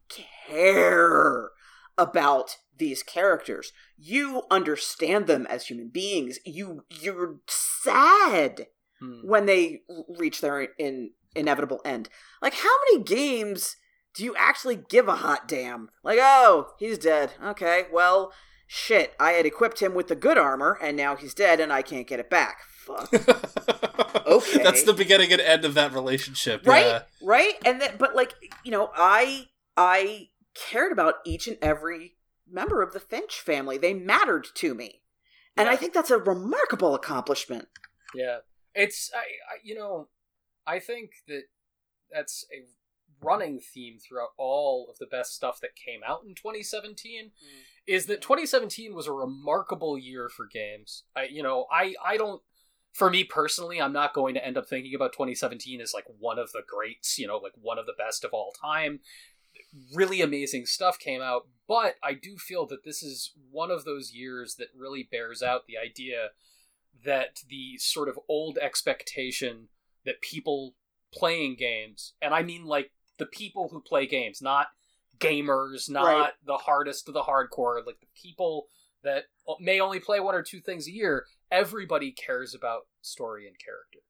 care 0.46 1.50
about 1.96 2.56
these 2.76 3.02
characters. 3.02 3.72
You 3.96 4.42
understand 4.50 5.26
them 5.26 5.46
as 5.46 5.66
human 5.66 5.88
beings. 5.88 6.38
You 6.44 6.84
you're 6.90 7.36
sad 7.48 8.66
Hmm. 9.00 9.20
when 9.26 9.46
they 9.46 9.82
reach 10.18 10.40
their 10.40 10.60
in, 10.78 11.12
inevitable 11.34 11.80
end. 11.84 12.08
Like, 12.40 12.54
how 12.54 12.70
many 12.90 13.02
games 13.04 13.76
do 14.14 14.24
you 14.24 14.34
actually 14.36 14.76
give 14.76 15.08
a 15.08 15.16
hot 15.16 15.48
damn? 15.48 15.88
Like, 16.04 16.18
oh, 16.20 16.72
he's 16.78 16.98
dead. 16.98 17.32
Okay, 17.42 17.84
well, 17.92 18.32
shit. 18.66 19.14
I 19.18 19.32
had 19.32 19.46
equipped 19.46 19.80
him 19.80 19.94
with 19.94 20.08
the 20.08 20.14
good 20.16 20.36
armor, 20.38 20.78
and 20.82 20.96
now 20.96 21.16
he's 21.16 21.34
dead, 21.34 21.60
and 21.60 21.72
I 21.72 21.82
can't 21.82 22.06
get 22.06 22.20
it 22.20 22.28
back. 22.30 22.58
Fuck. 22.86 23.12
Okay. 24.24 24.62
That's 24.62 24.84
the 24.84 24.92
beginning 24.94 25.32
and 25.32 25.40
end 25.40 25.64
of 25.64 25.74
that 25.74 25.92
relationship. 25.92 26.66
right 26.66 26.86
Yeah. 26.86 27.02
right 27.22 27.54
and 27.66 27.80
then 27.80 27.96
but 27.98 28.14
like 28.14 28.32
you 28.64 28.70
know 28.70 28.90
i 28.94 29.48
i 29.76 30.28
cared 30.54 30.92
about 30.92 31.16
each 31.26 31.48
and 31.48 31.58
every 31.60 32.14
member 32.50 32.82
of 32.82 32.92
the 32.92 33.00
finch 33.00 33.40
family 33.40 33.76
they 33.78 33.92
mattered 33.92 34.46
to 34.54 34.74
me 34.74 35.02
and 35.56 35.68
i 35.68 35.76
think 35.76 35.92
that's 35.92 36.10
a 36.10 36.16
remarkable 36.18 36.94
accomplishment 36.94 37.68
Yeah, 38.14 38.38
it's 38.74 39.10
I, 39.14 39.18
I 39.18 39.56
you 39.62 39.74
know, 39.74 40.08
I 40.66 40.78
think 40.78 41.10
that 41.28 41.42
that's 42.10 42.46
a 42.52 42.64
running 43.22 43.60
theme 43.60 43.98
throughout 43.98 44.30
all 44.36 44.88
of 44.90 44.98
the 44.98 45.06
best 45.06 45.34
stuff 45.34 45.60
that 45.60 45.76
came 45.76 46.00
out 46.06 46.22
in 46.26 46.34
2017 46.34 47.24
hmm. 47.24 47.30
is 47.86 48.06
that 48.06 48.22
2017 48.22 48.94
was 48.94 49.06
a 49.06 49.12
remarkable 49.12 49.98
year 49.98 50.28
for 50.28 50.46
games. 50.46 51.04
I 51.16 51.24
you 51.24 51.42
know, 51.42 51.66
I 51.70 51.94
I 52.04 52.16
don't 52.16 52.42
for 52.92 53.08
me 53.08 53.24
personally, 53.24 53.80
I'm 53.80 53.92
not 53.92 54.14
going 54.14 54.34
to 54.34 54.46
end 54.46 54.58
up 54.58 54.68
thinking 54.68 54.94
about 54.94 55.12
2017 55.12 55.80
as 55.80 55.94
like 55.94 56.04
one 56.18 56.38
of 56.38 56.52
the 56.52 56.62
greats, 56.66 57.18
you 57.18 57.26
know, 57.26 57.38
like 57.38 57.54
one 57.60 57.78
of 57.78 57.86
the 57.86 57.94
best 57.96 58.24
of 58.24 58.32
all 58.32 58.52
time. 58.60 59.00
Really 59.94 60.20
amazing 60.20 60.66
stuff 60.66 60.98
came 60.98 61.22
out, 61.22 61.48
but 61.66 61.94
I 62.02 62.12
do 62.12 62.36
feel 62.36 62.66
that 62.66 62.84
this 62.84 63.02
is 63.02 63.32
one 63.50 63.70
of 63.70 63.84
those 63.84 64.12
years 64.12 64.56
that 64.56 64.68
really 64.76 65.08
bears 65.10 65.42
out 65.42 65.66
the 65.66 65.78
idea 65.78 66.28
that 67.04 67.40
the 67.48 67.78
sort 67.78 68.08
of 68.08 68.18
old 68.28 68.58
expectation 68.58 69.68
that 70.04 70.20
people 70.20 70.74
playing 71.12 71.56
games, 71.56 72.14
and 72.20 72.34
I 72.34 72.42
mean 72.42 72.64
like 72.64 72.90
the 73.22 73.26
people 73.26 73.68
who 73.68 73.80
play 73.80 74.04
games, 74.04 74.42
not 74.42 74.66
gamers, 75.18 75.88
not 75.88 76.04
Right. 76.04 76.32
the 76.44 76.56
hardest 76.56 77.06
of 77.06 77.14
the 77.14 77.22
hardcore, 77.22 77.86
like 77.86 78.00
the 78.00 78.06
people 78.20 78.68
that 79.02 79.26
may 79.60 79.78
only 79.78 80.00
play 80.00 80.18
one 80.18 80.34
or 80.34 80.42
two 80.42 80.60
things 80.60 80.88
a 80.88 80.92
year, 80.92 81.26
everybody 81.52 82.10
cares 82.10 82.52
about 82.52 82.88
story 83.00 83.46
and 83.46 83.56
character 83.58 84.00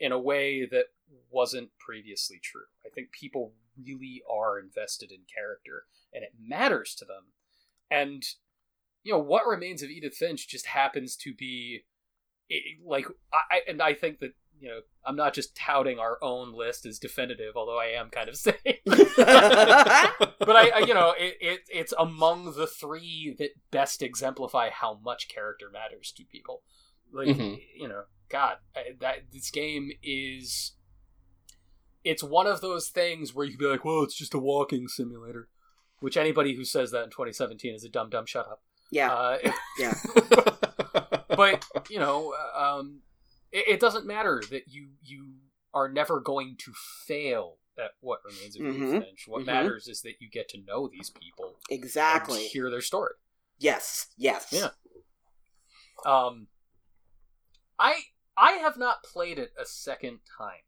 in 0.00 0.10
a 0.10 0.18
way 0.18 0.66
that 0.66 0.86
wasn't 1.30 1.70
previously 1.78 2.40
true. 2.42 2.66
I 2.84 2.88
think 2.88 3.12
people 3.12 3.54
really 3.80 4.22
are 4.28 4.58
invested 4.58 5.12
in 5.12 5.20
character 5.32 5.84
and 6.12 6.24
it 6.24 6.32
matters 6.40 6.96
to 6.96 7.04
them. 7.04 7.26
And 7.88 8.24
you 9.04 9.12
know, 9.12 9.20
what 9.20 9.46
remains 9.46 9.82
of 9.84 9.90
Edith 9.90 10.16
Finch 10.16 10.48
just 10.48 10.66
happens 10.66 11.14
to 11.18 11.32
be 11.32 11.84
it, 12.48 12.78
like 12.84 13.06
I 13.32 13.60
and 13.68 13.80
I 13.80 13.94
think 13.94 14.18
that 14.18 14.34
you 14.60 14.68
know 14.68 14.80
I'm 15.04 15.16
not 15.16 15.34
just 15.34 15.54
touting 15.56 15.98
our 15.98 16.18
own 16.22 16.52
list 16.54 16.86
as 16.86 16.98
definitive, 16.98 17.56
although 17.56 17.78
I 17.78 17.86
am 17.86 18.08
kind 18.10 18.28
of 18.28 18.36
saying. 18.46 18.56
but 18.86 20.56
I, 20.56 20.70
I 20.74 20.78
you 20.86 20.94
know 20.94 21.14
it, 21.18 21.36
it 21.40 21.60
it's 21.68 21.92
among 21.98 22.54
the 22.54 22.66
three 22.66 23.34
that 23.38 23.50
best 23.70 24.02
exemplify 24.02 24.70
how 24.70 24.98
much 25.04 25.28
character 25.28 25.68
matters 25.72 26.12
to 26.16 26.24
people. 26.24 26.62
Like 27.12 27.28
Mhm. 27.28 27.58
you 27.76 27.88
know, 27.88 28.02
God, 28.28 28.56
that 29.00 29.16
this 29.32 29.50
game 29.50 29.90
is. 30.02 30.72
It's 32.04 32.22
one 32.22 32.46
of 32.46 32.60
those 32.60 32.88
things 32.88 33.34
where 33.34 33.44
you 33.44 33.52
can 33.56 33.58
be 33.58 33.70
like, 33.70 33.84
"Well, 33.84 34.02
it's 34.04 34.14
just 34.16 34.34
a 34.34 34.38
walking 34.38 34.86
simulator," 34.88 35.48
which 36.00 36.16
anybody 36.16 36.54
who 36.54 36.64
says 36.64 36.90
that 36.92 37.02
in 37.04 37.10
2017 37.10 37.74
is 37.74 37.84
a 37.84 37.88
dumb 37.88 38.10
dumb. 38.10 38.26
Shut 38.26 38.46
up. 38.46 38.62
yeah 38.92 39.12
Uh, 39.12 39.38
yeah 39.78 39.94
but 41.28 41.64
you 41.90 41.98
know, 41.98 42.34
um, 42.56 43.00
it, 43.56 43.68
it 43.68 43.80
doesn't 43.80 44.06
matter 44.06 44.42
that 44.50 44.68
you 44.68 44.88
you 45.02 45.34
are 45.74 45.88
never 45.88 46.20
going 46.20 46.56
to 46.58 46.72
fail 47.06 47.58
at 47.78 47.92
what 48.00 48.20
remains 48.24 48.56
of 48.56 48.62
Mhm. 48.62 49.00
Finch. 49.00 49.28
What 49.28 49.42
Mhm. 49.42 49.46
matters 49.46 49.88
is 49.88 50.00
that 50.02 50.14
you 50.20 50.28
get 50.30 50.48
to 50.50 50.58
know 50.62 50.88
these 50.88 51.10
people 51.10 51.60
exactly 51.68 52.42
and 52.42 52.50
hear 52.50 52.70
their 52.70 52.80
story. 52.82 53.14
yes 53.58 54.08
yes 54.16 54.48
Yeah. 54.52 54.70
Um, 56.04 56.48
I 57.78 57.94
I 58.36 58.52
have 58.52 58.76
not 58.76 59.02
played 59.02 59.38
it 59.38 59.52
a 59.58 59.64
second 59.66 60.20
time, 60.38 60.62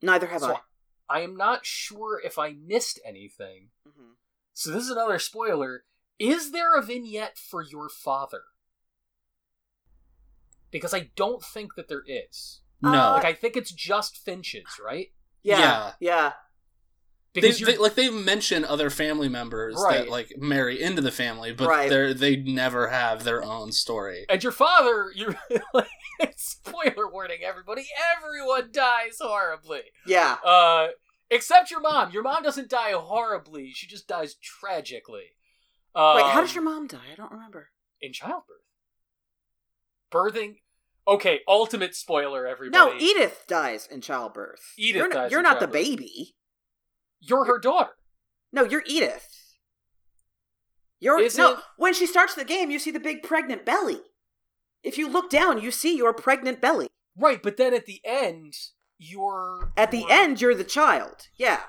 neither 0.00 0.26
have 0.26 0.40
so 0.40 0.54
i 0.54 0.60
I 1.08 1.20
am 1.20 1.36
not 1.36 1.66
sure 1.66 2.20
if 2.24 2.38
I 2.38 2.52
missed 2.52 2.98
anything. 3.04 3.70
Mhm. 3.86 4.16
So 4.54 4.70
this 4.70 4.84
is 4.84 4.90
another 4.90 5.18
spoiler. 5.18 5.84
Is 6.18 6.52
there 6.52 6.74
a 6.74 6.82
vignette 6.82 7.36
for 7.38 7.60
your 7.62 7.88
father? 7.90 8.44
Because 10.72 10.92
I 10.94 11.10
don't 11.14 11.42
think 11.44 11.76
that 11.76 11.86
there 11.88 12.02
is. 12.06 12.60
no. 12.80 12.90
Uh, 12.90 13.12
Like 13.12 13.24
I 13.24 13.32
think 13.34 13.56
it's 13.56 13.70
just 13.70 14.16
Finches, 14.16 14.80
right? 14.84 15.08
yeah 15.44 15.58
Yeah. 15.58 15.92
yeah 16.00 16.32
they, 17.34 17.40
Because 17.40 17.60
you're 17.60 17.70
they, 17.72 17.78
like 17.78 17.94
they 17.94 18.10
mention 18.10 18.64
other 18.64 18.90
family 18.90 19.28
members 19.28 19.74
Right. 19.78 19.98
that 19.98 20.08
like 20.08 20.32
marry 20.38 20.82
into 20.82 21.00
the 21.02 21.10
family, 21.12 21.52
but 21.52 21.68
Right. 21.68 21.88
they're 21.88 22.12
they 22.14 22.36
never 22.36 22.88
have 22.88 23.22
their 23.24 23.42
own 23.44 23.70
story. 23.72 24.26
and 24.28 24.42
your 24.42 24.52
father, 24.52 25.12
you're 25.14 25.34
like 25.74 25.88
spoiler 26.36 27.08
warning, 27.10 27.38
everybody. 27.44 27.86
Everyone 28.16 28.70
dies 28.72 29.18
horribly. 29.20 29.82
yeah 30.06 30.36
Uh 30.44 30.88
except 31.30 31.70
your 31.70 31.80
mom. 31.80 32.10
Your 32.12 32.22
mom 32.22 32.42
doesn't 32.42 32.68
die 32.68 32.92
horribly. 32.92 33.72
She 33.72 33.86
just 33.86 34.06
dies 34.08 34.34
tragically. 34.34 35.36
Um, 35.94 36.16
wait 36.16 36.26
how 36.26 36.40
does 36.40 36.54
your 36.54 36.64
mom 36.64 36.86
die 36.86 37.08
i 37.12 37.14
don't 37.14 37.30
remember 37.32 37.68
in 38.00 38.12
childbirth? 38.14 38.64
Birthing 40.10 40.56
Okay, 41.06 41.40
ultimate 41.48 41.94
spoiler, 41.96 42.46
everybody. 42.46 42.78
no 42.92 42.96
edith 42.98 43.44
dies 43.48 43.86
in 43.90 44.00
childbirth. 44.00 44.60
Edith 44.78 44.96
you're, 45.00 45.08
dies 45.08 45.30
you're 45.32 45.42
not 45.42 45.58
the 45.60 45.66
baby. 45.66 46.34
You're 47.20 47.44
her 47.46 47.58
daughter. 47.58 47.90
no 48.52 48.64
you're 48.64 48.84
edith. 48.86 49.28
You're 51.00 51.20
Is 51.20 51.36
no 51.36 51.54
it- 51.54 51.58
when 51.76 51.94
she 51.94 52.06
starts 52.06 52.34
the 52.34 52.44
game 52.44 52.70
you 52.70 52.78
see 52.78 52.90
the 52.92 53.00
big 53.00 53.22
pregnant 53.22 53.64
belly. 53.64 54.00
If 54.84 54.96
you 54.98 55.08
look 55.08 55.30
down 55.30 55.60
you 55.60 55.70
see 55.72 55.96
your 55.96 56.12
pregnant 56.12 56.60
belly. 56.60 56.88
Right, 57.16 57.42
but 57.42 57.56
then 57.56 57.74
at 57.74 57.86
the 57.86 58.00
end, 58.04 58.54
you're 58.98 59.72
at 59.76 59.90
the 59.90 59.98
you're- 59.98 60.12
end 60.12 60.40
you're 60.40 60.54
the 60.54 60.64
child. 60.64 61.28
Yeah 61.36 61.60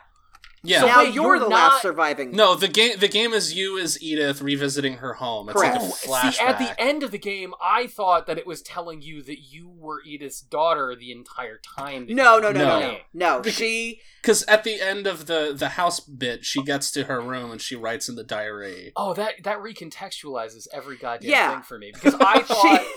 Yeah. 0.66 0.80
So 0.82 0.88
now 0.88 0.98
wait, 1.04 1.14
you're, 1.14 1.24
you're 1.26 1.40
the 1.40 1.50
not- 1.50 1.74
last 1.74 1.82
surviving. 1.82 2.32
no, 2.32 2.56
the 2.56 2.70
game 2.70 2.98
the 2.98 3.10
game 3.10 3.34
is 3.34 3.54
you 3.54 3.78
as 3.80 4.02
Edith 4.02 4.42
revisiting 4.42 4.98
her 4.98 5.16
home. 5.16 5.50
It's 5.50 5.60
Correct. 5.60 5.76
like 5.76 5.84
a 5.84 5.86
Oh, 5.86 5.92
flashback. 5.94 6.34
see, 6.36 6.44
at 6.46 6.58
the 6.58 6.82
end 6.82 7.04
of 7.04 7.12
the 7.12 7.18
game, 7.18 7.54
I 7.62 7.88
thought 7.88 8.28
that 8.28 8.38
it 8.38 8.48
was 8.48 8.62
telling 8.62 9.02
you 9.02 9.22
that 9.24 9.40
you 9.52 9.70
were 9.70 10.02
Edith's 10.06 10.40
daughter 10.42 10.96
the 10.98 11.12
entire 11.12 11.60
time. 11.78 12.08
that 12.08 12.14
No, 12.14 12.40
no, 12.40 12.52
no, 12.54 12.64
no, 12.64 12.80
no. 12.80 12.98
No, 13.14 13.44
she. 13.44 14.00
Because 14.22 14.44
at 14.44 14.64
the 14.64 14.80
end 14.82 15.06
of 15.06 15.26
the 15.26 15.54
the 15.54 15.70
house 15.70 16.00
bit, 16.00 16.46
she 16.46 16.64
gets 16.64 16.92
to 16.92 17.04
her 17.06 17.20
room 17.22 17.52
and 17.52 17.60
she 17.62 17.76
writes 17.76 18.08
in 18.08 18.16
the 18.16 18.24
diary. 18.24 18.94
Oh, 18.96 19.14
that 19.16 19.44
that 19.44 19.58
recontextualizes 19.60 20.68
every 20.74 20.98
goddamn 20.98 21.30
Yeah. 21.30 21.54
thing 21.56 21.64
for 21.64 21.78
me 21.78 21.92
because 21.94 22.16
I 22.20 22.40
thought. 22.44 22.82
she 22.82 22.88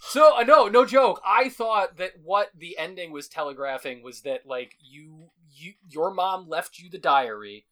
So 0.00 0.38
uh, 0.38 0.42
no, 0.42 0.66
no 0.66 0.84
joke. 0.84 1.20
I 1.24 1.48
thought 1.48 1.98
that 1.98 2.14
what 2.22 2.50
the 2.58 2.76
ending 2.78 3.12
was 3.12 3.28
telegraphing 3.28 4.02
was 4.02 4.22
that 4.22 4.46
like 4.46 4.74
you, 4.80 5.30
you, 5.54 5.74
your 5.88 6.12
mom 6.12 6.48
left 6.48 6.78
you 6.78 6.88
the 6.90 6.98
diary, 6.98 7.66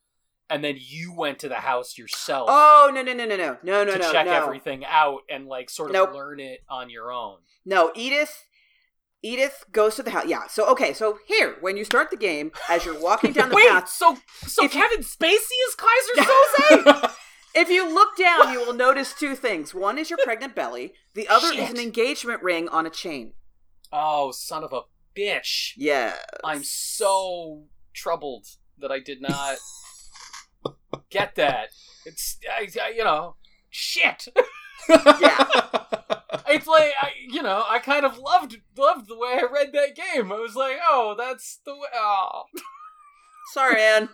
and 0.49 0.63
then 0.65 0.77
you 0.79 1.13
went 1.15 1.39
to 1.41 1.49
the 1.49 1.57
house 1.57 1.97
yourself 1.97 2.49
oh 2.51 2.91
no 2.93 3.03
no 3.03 3.13
no 3.13 3.25
no 3.25 3.37
no 3.37 3.59
no 3.63 3.85
no 3.85 3.93
to 3.93 3.99
no 3.99 4.13
check 4.13 4.27
no. 4.27 4.33
everything 4.33 4.85
out 4.85 5.21
and 5.31 5.47
like 5.47 5.71
sort 5.71 5.91
of 5.91 5.95
Nope. 5.95 6.13
learn 6.15 6.41
it 6.41 6.61
on 6.69 6.91
your 6.91 7.13
own. 7.13 7.39
No, 7.65 7.93
Edith. 7.95 8.47
Edith 9.23 9.67
goes 9.71 9.97
to 9.97 10.03
the 10.03 10.11
house. 10.11 10.25
Yeah. 10.27 10.47
So 10.49 10.67
okay. 10.71 10.93
So 10.95 11.19
here, 11.27 11.57
when 11.61 11.77
you 11.77 11.85
start 11.85 12.11
the 12.11 12.17
game, 12.17 12.53
as 12.71 12.85
you're 12.87 12.99
walking 12.99 13.33
down 13.33 13.51
the 13.51 13.57
Wait, 13.57 13.69
path, 13.69 13.89
so 13.91 14.17
so 14.47 14.67
Kevin 14.67 15.01
Spacey 15.01 15.59
is 15.69 15.77
Kaiser 15.77 16.23
Soze? 16.81 17.13
if 17.55 17.69
you 17.69 17.87
look 17.93 18.17
down, 18.17 18.51
you 18.53 18.61
will 18.65 18.73
notice 18.73 19.13
two 19.13 19.35
things. 19.37 19.75
One 19.75 19.99
is 19.99 20.09
your 20.09 20.19
pregnant 20.25 20.55
belly. 20.55 20.95
The 21.15 21.29
other 21.29 21.53
is 21.53 21.69
an 21.71 21.79
engagement 21.79 22.43
ring 22.43 22.69
on 22.71 22.87
a 22.87 22.91
chain. 22.91 23.35
oh, 23.93 24.31
son 24.33 24.65
of 24.65 24.73
a 24.73 24.81
bitch! 25.17 25.73
Yeah. 25.77 26.15
I'm 26.45 26.65
so 26.65 27.65
troubled 27.93 28.47
that 28.79 28.91
I 28.91 28.99
did 28.99 29.21
not 29.21 29.59
get 31.11 31.35
that. 31.37 31.69
It's 32.07 32.39
I, 32.51 32.69
I 32.83 32.91
you 32.91 33.05
know 33.05 33.37
shit. 33.71 34.29
Yeah. 34.89 35.47
It's 36.53 36.67
like 36.67 36.93
I, 37.01 37.11
you 37.29 37.43
know, 37.43 37.63
I 37.69 37.79
kind 37.79 38.05
of 38.05 38.19
loved 38.19 38.57
loved 38.77 39.09
the 39.09 39.17
way 39.17 39.39
I 39.41 39.47
read 39.53 39.73
that 39.73 39.95
game. 39.95 40.33
I 40.33 40.37
was 40.37 40.57
like, 40.57 40.79
oh, 40.83 41.15
that's 41.17 41.61
the 41.65 41.75
way. 41.75 41.87
Oh. 41.95 42.43
Sorry, 43.53 43.81
Anne. 43.81 44.09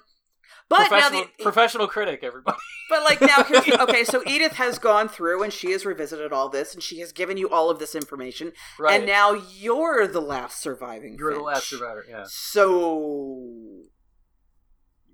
But 0.69 0.79
now 0.79 0.89
professional, 0.89 1.25
the 1.39 1.43
professional 1.43 1.87
critic, 1.87 2.21
everybody. 2.23 2.59
but 2.91 3.03
like 3.05 3.21
now 3.21 3.45
okay, 3.83 4.05
so 4.05 4.23
Edith 4.27 4.53
has 4.55 4.79
gone 4.79 5.09
through 5.09 5.43
and 5.43 5.53
she 5.53 5.71
has 5.73 5.85
revisited 5.85 6.33
all 6.33 6.49
this 6.49 6.75
and 6.75 6.83
she 6.83 7.01
has 7.01 7.13
given 7.13 7.37
you 7.37 7.49
all 7.49 7.71
of 7.71 7.79
this 7.79 7.95
information 7.95 8.53
Right. 8.79 8.97
and 8.97 9.07
now 9.07 9.33
you're 9.33 10.07
the 10.07 10.21
last 10.21 10.61
surviving. 10.61 11.17
you're 11.19 11.35
the 11.35 11.41
last 11.41 11.69
survivor. 11.69 12.05
Yeah. 12.09 12.25
So 12.27 13.83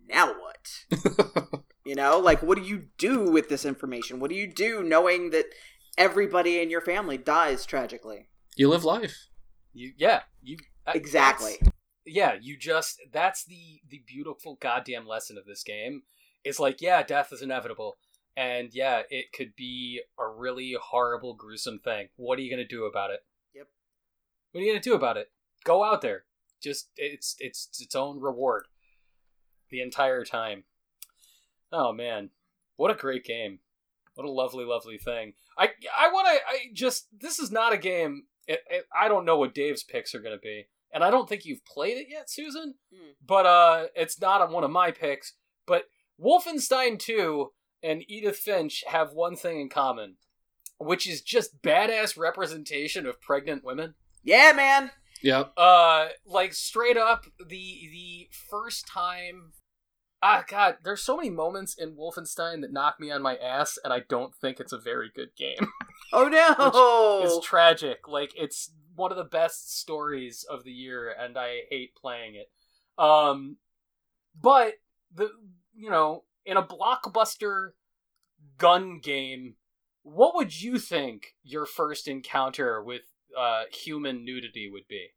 now 0.09 0.35
what? 0.35 1.63
you 1.85 1.95
know, 1.95 2.19
like 2.19 2.43
what 2.43 2.59
do 2.59 2.65
you 2.65 2.87
do 2.99 3.31
with 3.31 3.49
this 3.49 3.65
information? 3.65 4.21
What 4.21 4.31
do 4.31 4.37
you 4.37 4.47
do 4.53 4.83
knowing 4.83 5.31
that 5.31 5.47
everybody 5.99 6.61
in 6.61 6.71
your 6.71 6.81
family 6.81 7.19
dies 7.19 7.67
tragically? 7.67 8.29
you 8.57 8.69
live 8.69 8.85
life. 8.85 9.29
You. 9.73 9.93
Yeah. 9.97 10.21
You. 10.43 10.59
Exactly. 10.87 11.59
Yeah. 12.07 12.35
You 12.41 12.57
just. 12.57 13.01
That's 13.13 13.45
the 13.45 13.81
the 13.89 14.03
beautiful 14.07 14.59
goddamn 14.61 15.07
lesson 15.07 15.39
of 15.39 15.47
this 15.47 15.63
game. 15.63 16.03
Is 16.45 16.59
like, 16.59 16.81
yeah, 16.81 17.05
death 17.05 17.33
is 17.33 17.41
inevitable, 17.41 17.99
and 18.37 18.71
yeah, 18.73 19.03
it 19.11 19.27
could 19.33 19.55
be 19.55 20.01
a 20.19 20.27
really 20.27 20.77
horrible, 20.81 21.35
gruesome 21.35 21.79
thing. 21.79 22.09
What 22.17 22.37
are 22.37 22.43
you 22.43 22.51
gonna 22.51 22.67
do 22.67 22.85
about 22.85 23.13
it? 23.13 23.21
Yep. 23.55 23.69
What 24.51 24.61
are 24.61 24.65
you 24.65 24.73
gonna 24.73 24.83
do 24.83 24.95
about 24.95 25.17
it? 25.17 25.31
Go 25.65 25.85
out 25.85 26.01
there. 26.01 26.25
Just 26.61 26.89
it's 26.97 27.37
it's 27.39 27.69
its 27.81 27.95
own 27.95 28.21
reward. 28.21 28.67
The 29.71 29.83
entire 29.83 30.25
time. 30.25 30.65
Oh 31.71 31.93
man, 31.93 32.31
what 32.77 32.91
a 32.91 32.95
great 32.95 33.25
game! 33.25 33.61
What 34.15 34.27
a 34.27 34.31
lovely, 34.31 34.65
lovely 34.65 34.99
thing. 34.99 35.35
I 35.57 35.71
I 35.97 36.11
want 36.13 36.27
to. 36.27 36.41
I 36.49 36.73
just 36.73 37.07
this 37.17 37.39
is 37.39 37.53
not 37.53 37.73
a 37.73 37.79
game. 37.79 38.25
It, 38.49 38.61
I 38.95 39.07
don't 39.07 39.25
know 39.25 39.39
what 39.39 39.55
Dave's 39.55 39.85
picks 39.85 40.15
are 40.15 40.21
gonna 40.21 40.39
be, 40.39 40.67
and 40.93 41.03
I 41.03 41.11
don't 41.11 41.29
think 41.29 41.45
you've 41.45 41.65
played 41.65 41.97
it 41.97 42.07
yet, 42.09 42.31
Susan. 42.31 42.75
Hmm. 42.95 43.11
But 43.25 43.47
uh, 43.47 43.87
it's 43.95 44.21
not 44.21 44.41
on 44.41 44.53
one 44.53 44.65
of 44.65 44.71
my 44.71 44.91
picks. 44.91 45.35
But 45.67 45.85
Wolfenstein 46.21 46.99
Two 46.99 47.53
and 47.83 48.05
Edith 48.09 48.37
Finch 48.37 48.85
have 48.87 49.13
one 49.13 49.37
thing 49.37 49.61
in 49.61 49.69
common, 49.69 50.17
which 50.79 51.09
is 51.09 51.23
just 51.23 51.63
badass 51.63 52.19
representation 52.19 53.07
of 53.07 53.21
pregnant 53.21 53.65
women. 53.65 53.95
Yeah, 54.23 54.53
man. 54.55 54.91
Yep. 55.23 55.53
Uh, 55.57 56.09
like 56.27 56.53
straight 56.53 56.97
up 56.97 57.27
the 57.39 57.89
the 57.91 58.29
first 58.51 58.87
time. 58.87 59.53
Ah, 60.25 60.45
God, 60.47 60.77
there's 60.85 61.03
so 61.03 61.17
many 61.17 61.31
moments 61.31 61.75
in 61.75 61.97
Wolfenstein 61.97 62.61
that 62.61 62.73
knock 62.73 63.01
me 63.01 63.11
on 63.11 63.23
my 63.23 63.37
ass, 63.37 63.77
and 63.83 63.93
I 63.93 64.01
don't 64.09 64.33
think 64.35 64.61
it's 64.61 64.73
a 64.73 64.79
very 64.79 65.11
good 65.15 65.31
game. 65.37 65.69
Oh 66.15 66.29
no. 66.29 67.23
It's 67.25 67.47
tragic. 67.47 68.07
Like 68.07 68.33
it's 68.37 68.71
one 68.95 69.11
of 69.11 69.17
the 69.17 69.25
best 69.25 69.79
stories 69.81 70.45
of 70.45 70.63
the 70.63 70.71
year, 70.71 71.11
and 71.19 71.39
I 71.39 71.61
hate 71.71 71.95
playing 71.95 72.35
it. 72.35 72.51
Um, 73.03 73.57
but 74.39 74.75
the 75.15 75.31
you 75.75 75.89
know 75.89 76.25
in 76.45 76.59
a 76.59 76.63
blockbuster 76.63 77.71
gun 78.59 79.01
game, 79.03 79.55
what 80.03 80.35
would 80.35 80.61
you 80.61 80.79
think 80.79 81.35
your 81.43 81.65
first 81.65 82.07
encounter 82.07 82.83
with 82.83 83.03
uh, 83.39 83.63
human 83.73 84.23
nudity 84.23 84.69
would 84.71 84.87
be? 84.89 85.09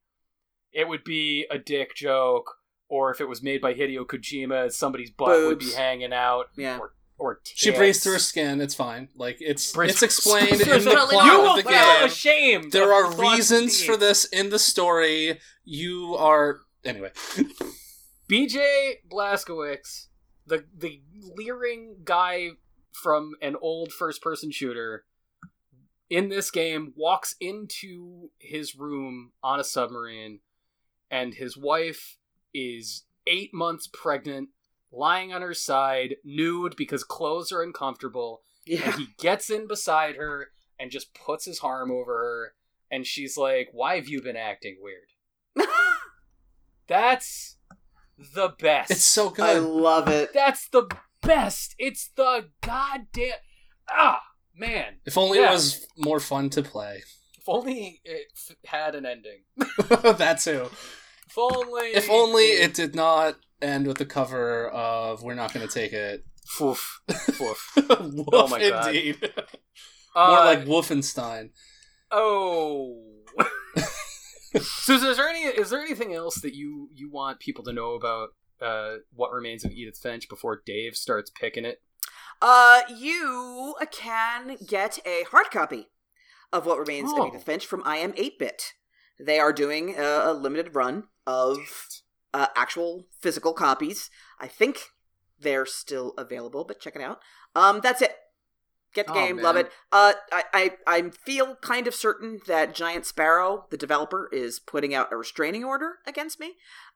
It 0.71 0.87
would 0.87 1.03
be 1.03 1.45
a 1.51 1.57
dick 1.57 1.93
joke, 1.93 2.55
or 2.89 3.11
if 3.11 3.19
it 3.21 3.27
was 3.27 3.41
made 3.41 3.61
by 3.61 3.73
Hideo 3.73 4.05
Kojima, 4.05 4.71
somebody's 4.71 5.11
butt 5.11 5.29
would 5.47 5.59
be 5.59 5.71
hanging 5.71 6.13
out, 6.13 6.47
yeah. 6.55 6.77
or 6.79 6.93
or 7.17 7.39
She 7.45 7.67
tits. 7.69 7.77
breathes 7.77 8.03
through 8.03 8.13
her 8.13 8.19
skin. 8.19 8.59
It's 8.61 8.75
fine. 8.75 9.07
Like 9.15 9.37
it's 9.39 9.71
Breathes- 9.71 9.93
it's 9.93 10.03
explained 10.03 10.51
in 10.51 10.57
the 10.59 10.65
Definitely 10.65 11.15
plot 11.15 11.25
You 11.25 11.39
will 11.41 11.49
of 11.57 11.63
the 11.63 11.69
game. 11.69 12.03
ashamed. 12.05 12.71
There 12.73 12.91
of 13.05 13.13
are 13.13 13.15
the 13.15 13.21
reasons 13.21 13.81
for 13.83 13.95
this 13.95 14.25
in 14.25 14.49
the 14.49 14.59
story. 14.59 15.39
You 15.63 16.15
are 16.17 16.59
anyway. 16.83 17.11
BJ 18.29 18.95
Blazkowicz, 19.09 20.07
the 20.45 20.65
the 20.75 21.01
leering 21.35 21.97
guy 22.03 22.49
from 22.91 23.33
an 23.41 23.55
old 23.61 23.91
first 23.91 24.21
person 24.21 24.51
shooter 24.51 25.05
in 26.09 26.29
this 26.29 26.49
game 26.51 26.93
walks 26.95 27.35
into 27.39 28.29
his 28.39 28.75
room 28.75 29.31
on 29.43 29.59
a 29.59 29.63
submarine 29.63 30.39
and 31.11 31.33
his 31.35 31.57
wife 31.57 32.17
is 32.57 33.03
8 33.27 33.53
months 33.53 33.87
pregnant 33.91 34.49
lying 34.91 35.33
on 35.33 35.41
her 35.41 35.53
side 35.53 36.15
nude 36.23 36.75
because 36.77 37.03
clothes 37.03 37.51
are 37.51 37.61
uncomfortable 37.61 38.41
Yeah. 38.65 38.83
and 38.85 38.93
he 38.95 39.07
gets 39.19 39.49
in 39.49 39.67
beside 39.67 40.15
her 40.15 40.49
and 40.79 40.89
just 40.91 41.13
puts 41.13 41.45
his 41.45 41.59
arm 41.61 41.91
over 41.91 42.13
her 42.13 42.53
and 42.91 43.05
she's 43.05 43.35
like 43.37 43.69
why 43.73 43.95
have 43.95 44.07
you 44.07 44.21
been 44.21 44.37
acting 44.37 44.77
weird 44.81 45.67
that's 46.87 47.57
the 48.33 48.49
best 48.59 48.91
It's 48.91 49.03
so 49.03 49.29
good. 49.29 49.43
I 49.45 49.59
love 49.59 50.07
it. 50.07 50.31
that's 50.33 50.69
the 50.69 50.87
best 51.21 51.75
it's 51.79 52.09
the 52.15 52.49
goddamn 52.61 53.33
ah 53.89 54.21
man 54.55 54.97
If 55.05 55.17
only 55.17 55.39
Yeah. 55.39 55.49
it 55.49 55.53
was 55.53 55.87
more 55.97 56.19
fun 56.19 56.49
to 56.51 56.61
play. 56.63 57.03
if 57.37 57.43
only 57.47 58.01
it 58.05 58.27
f- 58.35 58.55
had 58.65 58.95
an 58.95 59.05
ending 59.05 59.41
that 59.89 60.39
too. 60.41 60.69
If 61.37 61.55
only 61.57 61.87
If 61.93 62.09
only 62.09 62.43
it 62.43 62.73
did 62.73 62.95
not 62.95 63.35
end 63.61 63.87
with 63.87 63.97
the 63.97 64.05
cover 64.05 64.67
of 64.69 65.23
"We're 65.23 65.33
not 65.35 65.53
going 65.53 65.67
to 65.67 65.73
take 65.73 65.93
it." 65.93 66.25
Foof. 66.57 66.79
Foof. 67.09 67.57
Wolf, 68.15 68.29
Oh 68.33 68.47
my 68.47 68.69
God. 68.69 68.87
indeed. 68.95 69.31
Uh, 70.15 70.27
More 70.27 70.45
like 70.45 70.65
Wolfenstein. 70.65 71.49
oh 72.11 73.01
Susan, 74.61 75.09
is 75.09 75.17
there 75.17 75.27
any 75.27 75.39
is 75.41 75.69
there 75.69 75.81
anything 75.81 76.13
else 76.13 76.35
that 76.41 76.53
you 76.53 76.89
you 76.93 77.09
want 77.11 77.39
people 77.39 77.63
to 77.65 77.73
know 77.73 77.93
about 77.93 78.29
uh, 78.61 78.95
what 79.13 79.31
remains 79.31 79.65
of 79.65 79.71
Edith 79.71 79.97
Finch 80.01 80.29
before 80.29 80.61
Dave 80.65 80.95
starts 80.95 81.29
picking 81.29 81.65
it? 81.65 81.81
Uh, 82.41 82.81
you 82.95 83.75
can 83.91 84.55
get 84.65 84.99
a 85.05 85.23
hard 85.31 85.47
copy 85.51 85.87
of 86.53 86.65
What 86.65 86.79
Remains 86.79 87.09
Oh. 87.13 87.23
of 87.23 87.27
Edith 87.33 87.43
Finch 87.43 87.65
from 87.65 87.81
I 87.85 87.97
Am 87.97 88.11
8-Bit. 88.13 88.73
They 89.19 89.39
are 89.39 89.51
doing 89.53 89.95
a, 89.97 90.01
a 90.25 90.33
limited 90.33 90.75
run 90.75 91.05
of 91.27 91.57
uh, 92.33 92.47
actual 92.55 93.05
physical 93.21 93.53
copies. 93.53 94.09
I 94.39 94.47
think 94.47 94.79
they're 95.39 95.65
still 95.65 96.13
available, 96.17 96.63
but 96.63 96.79
check 96.79 96.95
it 96.95 97.01
out. 97.01 97.19
Um, 97.55 97.79
that's 97.81 98.01
it. 98.01 98.15
Get 98.93 99.07
the 99.07 99.11
Oh, 99.11 99.15
game, 99.15 99.37
love 99.39 99.57
it. 99.57 99.71
Uh, 99.91 100.13
I, 100.31 100.43
I 100.53 100.71
I 100.87 101.09
feel 101.09 101.55
kind 101.57 101.85
of 101.85 101.93
certain 101.93 102.39
that 102.47 102.73
Giant 102.73 103.05
Sparrow, 103.05 103.65
the 103.69 103.75
developer, 103.75 104.29
is 104.31 104.57
putting 104.59 104.93
out 104.95 105.11
a 105.11 105.17
restraining 105.17 105.65
order 105.65 105.95
against 106.07 106.39
me. 106.39 106.53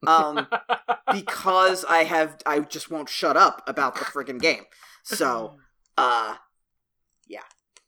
Um, 0.08 0.48
because 1.12 1.84
I 1.84 2.06
have 2.06 2.38
I 2.46 2.60
just 2.62 2.90
won't 2.90 3.10
shut 3.10 3.36
up 3.36 3.62
about 3.68 3.96
the 3.96 4.06
friggin' 4.06 4.40
game. 4.40 4.64
So, 5.04 5.58
uh, 5.98 6.36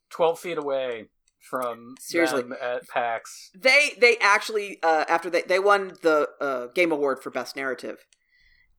twelve 0.09 0.39
feet 0.39 0.57
away 0.57 1.07
from 1.49 1.95
Seriously. 1.99 2.41
them 2.43 2.53
at 2.61 2.87
PAX. 2.87 3.51
they 3.57 3.91
they 3.99 4.17
actually 4.21 4.79
uh 4.83 5.05
after 5.09 5.29
they 5.29 5.41
they 5.41 5.59
won 5.59 5.93
the 6.01 6.29
uh 6.39 6.67
game 6.67 6.91
award 6.91 7.21
for 7.21 7.29
best 7.29 7.55
narrative. 7.55 8.05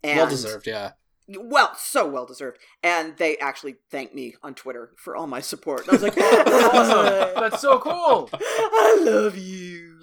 And 0.05 0.17
well 0.19 0.29
deserved, 0.29 0.67
yeah. 0.67 0.93
Well, 1.29 1.73
so 1.77 2.07
well 2.09 2.27
deserved. 2.27 2.59
And 2.83 3.17
they 3.17 3.37
actually 3.39 3.77
thanked 3.91 4.15
me 4.15 4.35
on 4.43 4.55
Twitter 4.55 4.93
for 4.97 5.15
all 5.17 5.27
my 5.29 5.41
support. 5.41 5.83
And 5.83 5.91
I 5.91 5.93
was 5.93 6.03
like, 6.03 6.19
awesome. 6.19 7.41
That's 7.41 7.61
so 7.61 7.79
cool. 7.79 8.29
I 8.33 8.99
love 9.03 9.39
you. 9.39 9.99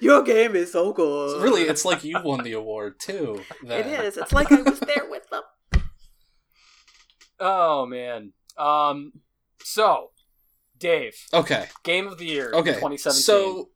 Your 0.00 0.22
game 0.22 0.54
is 0.54 0.70
so 0.72 0.92
good. 0.92 1.42
really, 1.42 1.62
it's 1.62 1.84
like 1.84 2.04
you 2.04 2.16
won 2.22 2.44
the 2.44 2.52
award 2.52 3.00
too. 3.00 3.42
then. 3.64 3.80
It 3.80 4.04
is. 4.04 4.16
It's 4.16 4.32
like 4.32 4.52
I 4.52 4.62
was 4.62 4.78
there 4.80 5.06
with 5.10 5.28
them. 5.30 5.42
Oh 7.40 7.86
man. 7.86 8.32
Um. 8.56 9.12
So, 9.64 10.10
Dave, 10.82 11.14
Okay. 11.32 11.64
game 11.84 12.06
of 12.06 12.18
the 12.18 12.26
year, 12.26 12.50
Okay. 12.52 12.74
2017. 12.74 13.22
So 13.22 13.70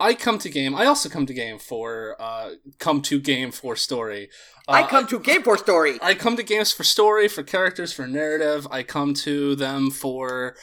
I 0.00 0.14
come 0.14 0.38
to 0.38 0.48
game. 0.48 0.74
I 0.74 0.86
also 0.86 1.08
come 1.08 1.26
to 1.26 1.34
game 1.34 1.58
for 1.60 2.16
uh 2.18 2.54
come 2.78 3.02
to 3.02 3.20
game 3.20 3.52
for 3.52 3.76
story. 3.76 4.28
Uh, 4.68 4.72
I 4.72 4.82
come 4.84 5.06
to 5.08 5.18
Game 5.18 5.42
for 5.42 5.56
Story. 5.58 5.98
I 6.00 6.14
come 6.14 6.36
to 6.36 6.42
games 6.42 6.70
for 6.72 6.84
story, 6.84 7.26
for 7.28 7.42
characters, 7.42 7.92
for 7.92 8.06
narrative. 8.06 8.66
I 8.70 8.82
come 8.84 9.12
to 9.26 9.56
them 9.56 9.90
for 9.90 10.54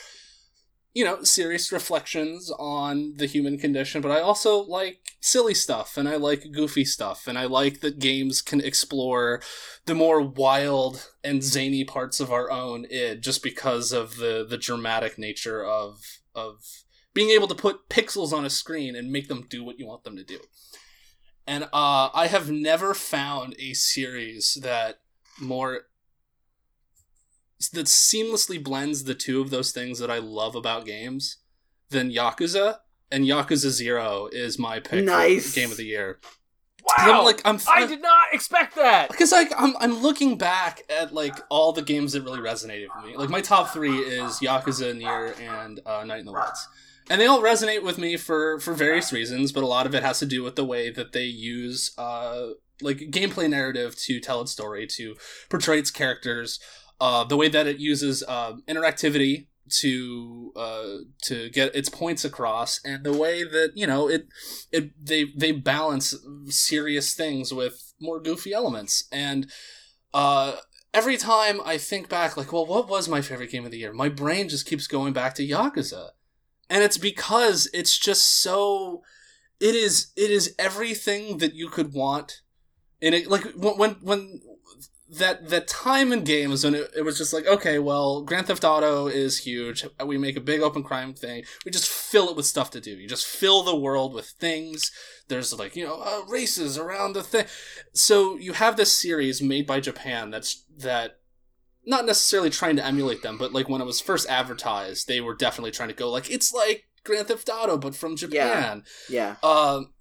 you 0.94 1.06
know, 1.06 1.24
serious 1.24 1.72
reflections 1.72 2.52
on 2.58 3.14
the 3.18 3.28
human 3.28 3.58
condition, 3.58 4.02
but 4.02 4.12
I 4.12 4.22
also 4.22 4.58
like 4.58 5.14
silly 5.22 5.54
stuff 5.54 5.98
and 5.98 6.10
I 6.10 6.16
like 6.16 6.52
goofy 6.52 6.84
stuff 6.84 7.28
and 7.28 7.38
I 7.38 7.46
like 7.46 7.82
that 7.82 8.00
games 8.00 8.42
can 8.42 8.60
explore 8.60 9.42
the 9.86 9.94
more 9.94 10.22
wild 10.22 11.10
and 11.24 11.44
zany 11.44 11.84
parts 11.84 12.20
of 12.20 12.32
our 12.32 12.50
own 12.50 12.86
id 12.90 13.22
just 13.22 13.44
because 13.44 13.92
of 13.92 14.18
the 14.18 14.46
the 14.48 14.58
dramatic 14.58 15.18
nature 15.20 15.64
of 15.64 16.02
of 16.34 16.64
being 17.14 17.30
able 17.30 17.48
to 17.48 17.56
put 17.56 17.90
pixels 17.90 18.34
on 18.34 18.46
a 18.46 18.50
screen 18.50 18.96
and 18.96 19.12
make 19.12 19.28
them 19.28 19.46
do 19.50 19.64
what 19.64 19.80
you 19.80 19.86
want 19.86 20.04
them 20.04 20.16
to 20.16 20.24
do. 20.24 20.40
And 21.46 21.66
uh, 21.66 22.10
I 22.14 22.28
have 22.28 22.50
never 22.50 22.94
found 22.94 23.56
a 23.60 23.74
series 23.74 24.58
that 24.62 25.00
more 25.42 25.82
that 27.68 27.88
seamlessly 27.88 28.64
blends 28.64 29.04
the 29.04 29.16
two 29.16 29.42
of 29.42 29.50
those 29.50 29.72
things 29.72 30.00
that 30.00 30.10
I 30.10 30.20
love 30.20 30.56
about 30.56 30.86
games 30.86 31.38
than 31.90 32.12
Yakuza. 32.12 32.78
And 33.12 33.26
Yakuza 33.26 33.70
Zero 33.70 34.30
is 34.32 34.58
my 34.60 34.80
pick 34.80 35.04
Nice. 35.04 35.50
for 35.54 35.56
game 35.60 35.72
of 35.72 35.78
the 35.78 35.86
year. 35.86 36.20
wow, 36.86 36.94
I'm 37.20 37.26
like 37.26 37.42
I'm 37.44 37.60
I 37.68 37.86
did 37.88 38.02
not 38.02 38.28
expect 38.32 38.76
that. 38.76 39.10
because 39.10 39.32
like 39.32 39.52
I'm 39.58 39.76
I'm 39.80 40.02
looking 40.02 40.38
back 40.38 40.84
at 40.90 41.14
like 41.14 41.36
all 41.50 41.74
the 41.74 41.82
games 41.82 42.14
that 42.14 42.22
really 42.24 42.40
resonated 42.40 42.88
with 42.96 43.06
me. 43.06 43.18
Like 43.18 43.30
my 43.30 43.42
top 43.42 43.70
three 43.74 43.98
is 43.98 44.40
Yakuza, 44.40 44.96
Nier, 44.96 45.34
and 45.42 45.80
uh, 45.86 46.04
Night 46.06 46.20
in 46.20 46.26
the 46.28 46.32
Woods, 46.34 46.68
and 47.10 47.20
they 47.20 47.26
all 47.26 47.42
resonate 47.42 47.84
with 47.84 47.98
me 47.98 48.16
for 48.16 48.60
for 48.60 48.74
various 48.76 49.12
reasons. 49.12 49.52
But 49.52 49.64
a 49.64 49.68
lot 49.68 49.86
of 49.88 49.96
it 49.96 50.04
has 50.04 50.20
to 50.20 50.26
do 50.28 50.44
with 50.44 50.56
the 50.56 50.64
way 50.66 50.92
that 50.92 51.12
they 51.12 51.26
use 51.26 51.92
uh 51.98 52.50
like 52.82 52.98
gameplay 53.12 53.50
narrative 53.50 53.96
to 54.04 54.20
tell 54.22 54.40
its 54.42 54.52
story, 54.52 54.86
to 54.88 55.16
portray 55.50 55.80
its 55.80 55.92
characters, 55.92 56.60
uh, 57.02 57.24
the 57.24 57.38
way 57.38 57.50
that 57.50 57.68
it 57.68 57.80
uses 57.80 58.24
uh, 58.28 58.54
interactivity 58.68 59.48
to 59.70 60.52
uh 60.56 60.98
to 61.22 61.50
get 61.52 61.76
its 61.76 61.90
points 61.90 62.26
across 62.26 62.82
and 62.84 63.04
the 63.04 63.14
way 63.14 63.44
that 63.44 63.72
you 63.76 63.86
know 63.86 64.10
it 64.10 64.28
it 64.72 64.92
they 65.00 65.26
they 65.36 65.52
balance 65.52 66.16
serious 66.48 67.14
things 67.14 67.54
with 67.54 67.94
more 68.02 68.20
goofy 68.20 68.54
elements. 68.54 69.08
And 69.12 69.52
uh 70.14 70.56
every 70.92 71.18
time 71.18 71.62
i 71.66 71.78
think 71.78 72.10
back 72.10 72.36
like 72.36 72.52
well 72.52 72.66
what 72.66 72.90
was 72.90 73.08
my 73.08 73.22
favorite 73.22 73.52
game 73.52 73.66
of 73.66 73.72
the 73.72 73.78
year? 73.78 73.94
My 73.94 74.10
brain 74.10 74.50
just 74.50 74.66
keeps 74.66 74.88
going 74.88 75.14
back 75.14 75.36
to 75.36 75.48
yakuza. 75.48 76.10
And 76.70 76.84
it's 76.84 76.98
because 76.98 77.70
it's 77.74 77.98
just 77.98 78.42
so 78.42 79.04
it 79.60 79.76
is 79.76 80.12
it 80.16 80.32
is 80.32 80.56
everything 80.58 81.38
that 81.38 81.54
you 81.54 81.70
could 81.70 81.94
want 81.94 82.42
in 83.02 83.14
it 83.14 83.30
like 83.30 83.44
when, 83.56 83.92
when 84.02 84.42
that 85.18 85.50
that 85.50 85.68
time 85.68 86.12
in 86.12 86.24
games 86.24 86.64
when 86.64 86.76
it, 86.76 86.92
it 86.96 87.02
was 87.02 87.18
just 87.18 87.34
like 87.34 87.48
okay 87.48 87.80
well 87.80 88.22
grand 88.22 88.48
theft 88.48 88.64
auto 88.64 89.08
is 89.08 89.40
huge. 89.40 89.86
We 90.06 90.18
make 90.18 90.38
a 90.38 90.42
big 90.42 90.62
open 90.62 90.84
crime 90.84 91.14
thing. 91.14 91.44
We 91.66 91.72
just 91.72 91.90
fill 91.90 92.30
it 92.30 92.36
with 92.36 92.46
stuff 92.46 92.70
to 92.72 92.82
do. 92.82 92.92
You 92.92 93.08
just 93.08 93.26
fill 93.26 93.64
the 93.64 93.76
world 93.76 94.14
with 94.14 94.28
things. 94.28 94.92
There's 95.28 95.58
like 95.58 95.76
you 95.76 95.86
know 95.86 96.02
uh, 96.02 96.22
races 96.28 96.78
around 96.78 97.14
the 97.14 97.24
thing 97.24 97.46
so 97.94 98.38
you 98.38 98.54
have 98.54 98.78
this 98.78 98.92
series 98.92 99.42
made 99.42 99.68
by 99.68 99.80
japan 99.80 100.30
that's 100.32 100.64
that 100.78 101.20
not 101.86 102.06
necessarily 102.06 102.50
trying 102.50 102.76
to 102.76 102.86
emulate 102.86 103.22
them 103.22 103.38
but 103.38 103.54
like 103.54 103.70
when 103.70 103.82
it 103.82 103.86
was 103.86 104.02
first 104.02 104.28
advertised 104.30 105.08
they 105.08 105.22
were 105.22 105.36
definitely 105.36 105.72
trying 105.72 105.90
to 105.90 105.96
go 105.96 106.10
like 106.10 106.30
it's 106.30 106.54
like 106.54 106.86
grand 107.04 107.28
theft 107.28 107.50
auto 107.50 107.78
but 107.78 107.96
from 107.96 108.16
japan. 108.16 108.84
Yeah. 109.10 109.36
um, 109.44 109.94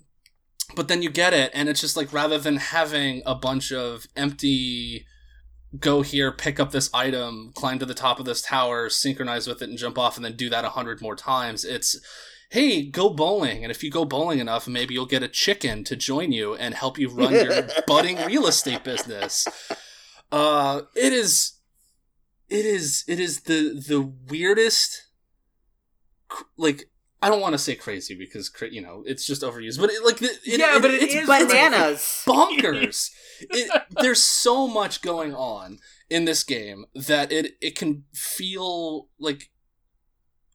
but 0.75 0.89
then 0.89 1.03
you 1.03 1.11
get 1.11 1.33
it, 1.33 1.51
and 1.55 1.69
it's 1.69 1.81
just 1.81 1.97
like 1.97 2.13
rather 2.13 2.39
than 2.39 2.57
having 2.57 3.23
a 3.25 3.35
bunch 3.35 3.73
of 3.73 4.07
empty 4.17 5.07
go 5.79 6.03
here, 6.03 6.33
pick 6.33 6.59
up 6.59 6.71
this 6.71 6.93
item, 6.95 7.53
climb 7.55 7.79
to 7.79 7.87
the 7.87 7.95
top 7.95 8.19
of 8.19 8.25
this 8.25 8.43
tower, 8.43 8.89
synchronize 8.89 9.47
with 9.47 9.61
it, 9.63 9.69
and 9.69 9.79
jump 9.79 9.99
off, 9.99 10.17
and 10.17 10.25
then 10.25 10.37
do 10.37 10.49
that 10.49 10.65
a 10.65 10.71
hundred 10.71 11.01
more 11.01 11.17
times. 11.17 11.65
It's 11.65 11.99
hey, 12.51 12.83
go 12.83 13.11
bowling, 13.11 13.63
and 13.63 13.71
if 13.71 13.83
you 13.83 13.91
go 13.91 14.05
bowling 14.05 14.39
enough, 14.39 14.67
maybe 14.67 14.95
you'll 14.95 15.07
get 15.07 15.23
a 15.23 15.29
chicken 15.29 15.85
to 15.85 15.97
join 15.97 16.33
you 16.33 16.55
and 16.55 16.75
help 16.75 16.99
you 16.99 17.09
run 17.11 17.35
your 17.35 17.69
budding 17.87 18.17
real 18.25 18.47
estate 18.47 18.85
business. 18.85 19.47
Uh, 20.33 20.83
it 20.95 21.13
is, 21.13 21.59
it 22.49 22.65
is, 22.65 23.05
it 23.07 23.21
is 23.21 23.43
the 23.43 23.83
the 23.87 24.01
weirdest, 24.01 25.07
like. 26.57 26.91
I 27.21 27.29
don't 27.29 27.41
want 27.41 27.55
to 27.55 27.59
say 27.59 27.75
crazy 27.75 28.15
because 28.15 28.51
you 28.71 28.81
know 28.81 29.03
it's 29.07 29.27
just 29.27 29.43
overused, 29.43 29.81
but 29.81 29.91
it, 29.91 30.05
like 30.05 30.23
it, 30.23 30.39
it- 30.45 30.61
Yeah, 30.61 30.79
but 30.81 30.93
it 30.93 31.03
it's 31.03 31.15
is 31.15 31.27
Bananas. 31.27 32.23
bonkers. 32.27 33.11
it, 33.41 33.83
there's 34.01 34.23
so 34.23 34.69
much 34.69 35.03
going 35.03 35.35
on 35.35 35.79
in 36.09 36.25
this 36.27 36.45
game 36.45 36.85
that 36.95 37.33
it 37.33 37.57
it 37.61 37.77
can 37.77 38.05
feel 38.15 39.09
like 39.19 39.51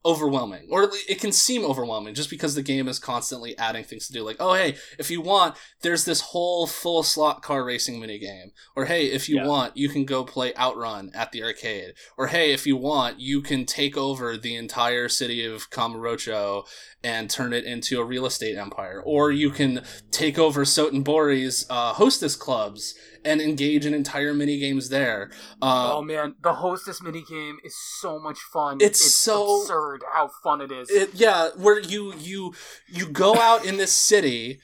overwhelming 0.05 0.67
or 0.69 0.89
it 1.07 1.21
can 1.21 1.31
seem 1.31 1.63
overwhelming 1.63 2.13
just 2.13 2.29
because 2.29 2.55
the 2.55 2.61
game 2.61 2.89
is 2.89 2.99
constantly 2.99 3.57
adding 3.57 3.85
things 3.85 4.05
to 4.05 4.11
do 4.13 4.21
like 4.21 4.35
oh 4.39 4.53
hey 4.53 4.75
if 4.99 5.09
you 5.09 5.21
want 5.21 5.55
there's 5.81 6.03
this 6.03 6.19
whole 6.19 6.67
full 6.67 7.03
slot 7.03 7.41
car 7.41 7.63
racing 7.63 8.01
mini 8.01 8.19
game 8.19 8.51
or 8.75 8.85
hey 8.85 9.05
if 9.05 9.29
you 9.29 9.37
Yeah. 9.37 9.47
want 9.47 9.77
you 9.77 9.87
can 9.87 10.03
go 10.03 10.25
play 10.25 10.53
outrun 10.55 11.09
at 11.15 11.31
the 11.31 11.41
arcade 11.41 11.93
or 12.17 12.27
hey 12.27 12.51
if 12.51 12.67
you 12.67 12.75
want 12.75 13.19
you 13.21 13.41
can 13.41 13.65
take 13.65 13.95
over 13.95 14.35
the 14.35 14.55
entire 14.57 15.07
city 15.07 15.45
of 15.45 15.69
kamurocho 15.69 16.67
and 17.01 17.29
turn 17.29 17.53
it 17.53 17.63
into 17.63 17.99
a 18.01 18.05
real 18.05 18.25
estate 18.25 18.57
empire 18.57 19.01
or 19.05 19.31
you 19.31 19.49
can 19.51 19.83
take 20.11 20.37
over 20.37 20.65
sotenbori's 20.65 21.65
uh, 21.69 21.93
hostess 21.93 22.35
clubs 22.35 22.93
and 23.25 23.41
engage 23.41 23.85
in 23.85 23.93
entire 23.93 24.33
mini 24.33 24.59
games 24.59 24.89
there 24.89 25.29
uh, 25.61 25.93
oh 25.93 26.01
man, 26.01 26.35
the 26.41 26.53
hostess 26.53 27.01
mini 27.01 27.23
game 27.23 27.57
is 27.63 27.75
so 27.77 28.19
much 28.19 28.39
fun. 28.39 28.77
It's 28.81 28.99
so- 29.13 29.61
absurd 29.61 30.03
how 30.11 30.29
fun 30.43 30.61
it 30.61 30.71
is. 30.71 30.89
it, 30.89 31.13
yeah 31.13 31.49
where 31.55 31.79
you 31.79 32.13
you 32.15 32.53
you 32.87 33.07
go 33.07 33.35
out 33.35 33.65
in 33.65 33.77
this 33.77 33.91
city 33.91 34.59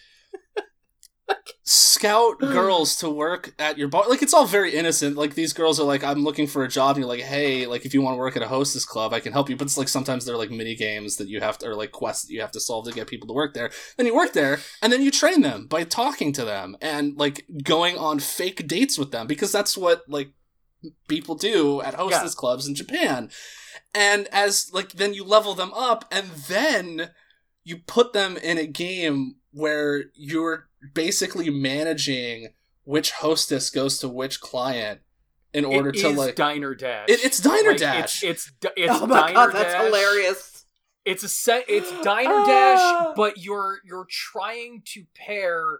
scout 1.63 2.39
girls 2.39 2.95
to 2.95 3.09
work 3.09 3.53
at 3.59 3.77
your 3.77 3.87
bar. 3.87 4.05
Like 4.09 4.21
it's 4.21 4.33
all 4.33 4.45
very 4.45 4.73
innocent. 4.73 5.17
Like 5.17 5.35
these 5.35 5.53
girls 5.53 5.79
are 5.79 5.83
like 5.83 6.03
i'm 6.03 6.23
looking 6.23 6.47
for 6.47 6.63
a 6.63 6.67
job 6.67 6.95
and 6.95 6.99
you're 6.99 7.07
like 7.07 7.21
hey 7.21 7.67
like 7.67 7.85
if 7.85 7.93
you 7.93 8.01
want 8.01 8.15
to 8.15 8.17
work 8.17 8.35
at 8.35 8.41
a 8.41 8.47
hostess 8.47 8.85
club 8.85 9.13
i 9.13 9.19
can 9.19 9.33
help 9.33 9.49
you. 9.49 9.55
But 9.55 9.65
it's 9.65 9.77
like 9.77 9.87
sometimes 9.87 10.25
they're 10.25 10.37
like 10.37 10.51
mini 10.51 10.75
games 10.75 11.17
that 11.17 11.27
you 11.27 11.41
have 11.41 11.57
to 11.59 11.67
or 11.67 11.75
like 11.75 11.91
quests 11.91 12.25
that 12.25 12.33
you 12.33 12.41
have 12.41 12.51
to 12.53 12.59
solve 12.59 12.85
to 12.85 12.91
get 12.91 13.07
people 13.07 13.27
to 13.27 13.33
work 13.33 13.53
there. 13.53 13.69
Then 13.97 14.05
you 14.05 14.15
work 14.15 14.33
there 14.33 14.59
and 14.81 14.91
then 14.91 15.01
you 15.01 15.11
train 15.11 15.41
them 15.41 15.67
by 15.67 15.83
talking 15.83 16.33
to 16.33 16.45
them 16.45 16.75
and 16.81 17.17
like 17.17 17.45
going 17.63 17.97
on 17.97 18.19
fake 18.19 18.67
dates 18.67 18.97
with 18.97 19.11
them 19.11 19.27
because 19.27 19.51
that's 19.51 19.77
what 19.77 20.03
like 20.07 20.31
people 21.07 21.35
do 21.35 21.81
at 21.81 21.95
hostess 21.95 22.33
clubs 22.33 22.67
in 22.67 22.73
japan. 22.73 23.29
And 23.93 24.27
as 24.31 24.71
like 24.73 24.93
then 24.93 25.13
you 25.13 25.23
level 25.23 25.53
them 25.53 25.73
up 25.73 26.05
and 26.11 26.29
then 26.47 27.11
you 27.63 27.77
put 27.77 28.13
them 28.13 28.37
in 28.37 28.57
a 28.57 28.65
game 28.65 29.35
where 29.51 30.05
you're 30.15 30.68
basically 30.93 31.49
managing 31.49 32.49
which 32.83 33.11
hostess 33.11 33.69
goes 33.69 33.99
to 33.99 34.09
which 34.09 34.39
client 34.41 35.01
in 35.53 35.65
order 35.65 35.89
It 35.89 35.95
to 35.97 36.07
is 36.09 36.17
like 36.17 36.35
Diner 36.35 36.75
Dash. 36.75 37.09
it, 37.09 37.23
it's 37.23 37.39
diner 37.39 37.71
Like, 37.71 37.77
dash 37.79 38.23
It's 38.23 38.51
it's 38.51 38.71
it's 38.77 38.93
oh 38.93 39.07
my 39.07 39.21
Diner 39.21 39.33
god, 39.33 39.53
that's 39.53 39.73
Dash. 39.73 39.85
hilarious. 39.85 40.65
It's 41.05 41.23
a 41.23 41.29
set. 41.29 41.65
It's 41.67 41.89
Diner 42.03 42.29
Ah. 42.33 42.45
Dash, 42.45 43.15
but 43.15 43.37
you're 43.37 43.79
you're 43.85 44.05
trying 44.09 44.83
to 44.93 45.05
pair 45.15 45.79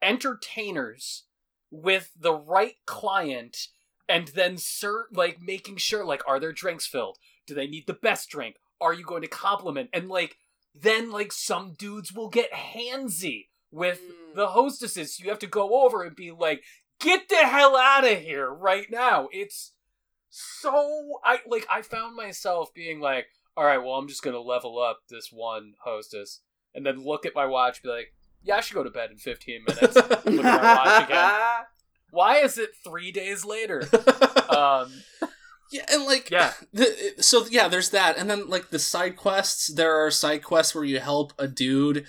entertainers 0.00 1.24
with 1.70 2.10
the 2.18 2.34
right 2.34 2.76
client, 2.86 3.68
and 4.08 4.28
then 4.28 4.58
sir, 4.58 5.06
like 5.12 5.40
making 5.40 5.78
sure, 5.78 6.04
like, 6.04 6.22
are 6.28 6.38
their 6.38 6.52
drinks 6.52 6.86
filled? 6.86 7.18
Do 7.46 7.54
they 7.54 7.66
need 7.66 7.86
the 7.86 7.94
best 7.94 8.28
drink? 8.28 8.56
Are 8.80 8.92
you 8.94 9.04
going 9.04 9.22
to 9.22 9.28
compliment? 9.28 9.90
And 9.92 10.08
like, 10.08 10.36
then 10.74 11.10
like 11.10 11.32
some 11.32 11.72
dudes 11.78 12.12
will 12.12 12.28
get 12.28 12.52
handsy 12.52 13.46
with 13.72 14.00
Mm. 14.00 14.34
the 14.36 14.46
hostesses. 14.48 15.18
You 15.18 15.28
have 15.30 15.38
to 15.40 15.46
go 15.48 15.84
over 15.84 16.02
and 16.04 16.14
be 16.14 16.30
like, 16.30 16.62
get 17.00 17.28
the 17.28 17.36
hell 17.46 17.76
out 17.76 18.04
of 18.04 18.18
here 18.20 18.48
right 18.48 18.86
now. 18.90 19.28
It's 19.32 19.72
so 20.30 21.18
I 21.24 21.40
like 21.46 21.66
I 21.70 21.82
found 21.82 22.16
myself 22.16 22.72
being 22.74 23.00
like, 23.00 23.26
all 23.56 23.64
right, 23.64 23.78
well 23.78 23.94
I'm 23.94 24.08
just 24.08 24.22
gonna 24.22 24.40
level 24.40 24.78
up 24.80 25.00
this 25.10 25.28
one 25.32 25.74
hostess, 25.84 26.40
and 26.74 26.86
then 26.86 27.02
look 27.04 27.26
at 27.26 27.34
my 27.34 27.46
watch, 27.46 27.82
be 27.82 27.88
like, 27.88 28.14
yeah, 28.42 28.56
I 28.56 28.60
should 28.60 28.74
go 28.74 28.82
to 28.84 28.90
bed 28.90 29.10
in 29.10 29.18
15 29.18 29.64
minutes. 29.68 29.94
Look 29.96 30.10
at 30.26 30.26
my 30.26 30.74
watch 30.74 31.04
again. 31.04 31.32
Why 32.10 32.38
is 32.38 32.58
it 32.58 32.70
three 32.84 33.10
days 33.12 33.44
later? 33.44 33.82
um, 34.48 34.92
yeah, 35.70 35.84
and 35.90 36.04
like 36.04 36.30
Yeah. 36.30 36.52
the, 36.72 37.14
so 37.20 37.44
yeah, 37.50 37.68
there's 37.68 37.90
that, 37.90 38.16
and 38.18 38.28
then 38.30 38.48
like 38.48 38.70
the 38.70 38.78
side 38.78 39.16
quests. 39.16 39.68
There 39.68 39.94
are 40.04 40.10
side 40.10 40.42
quests 40.44 40.74
where 40.74 40.84
you 40.84 40.98
help 41.00 41.32
a 41.38 41.46
dude 41.48 42.06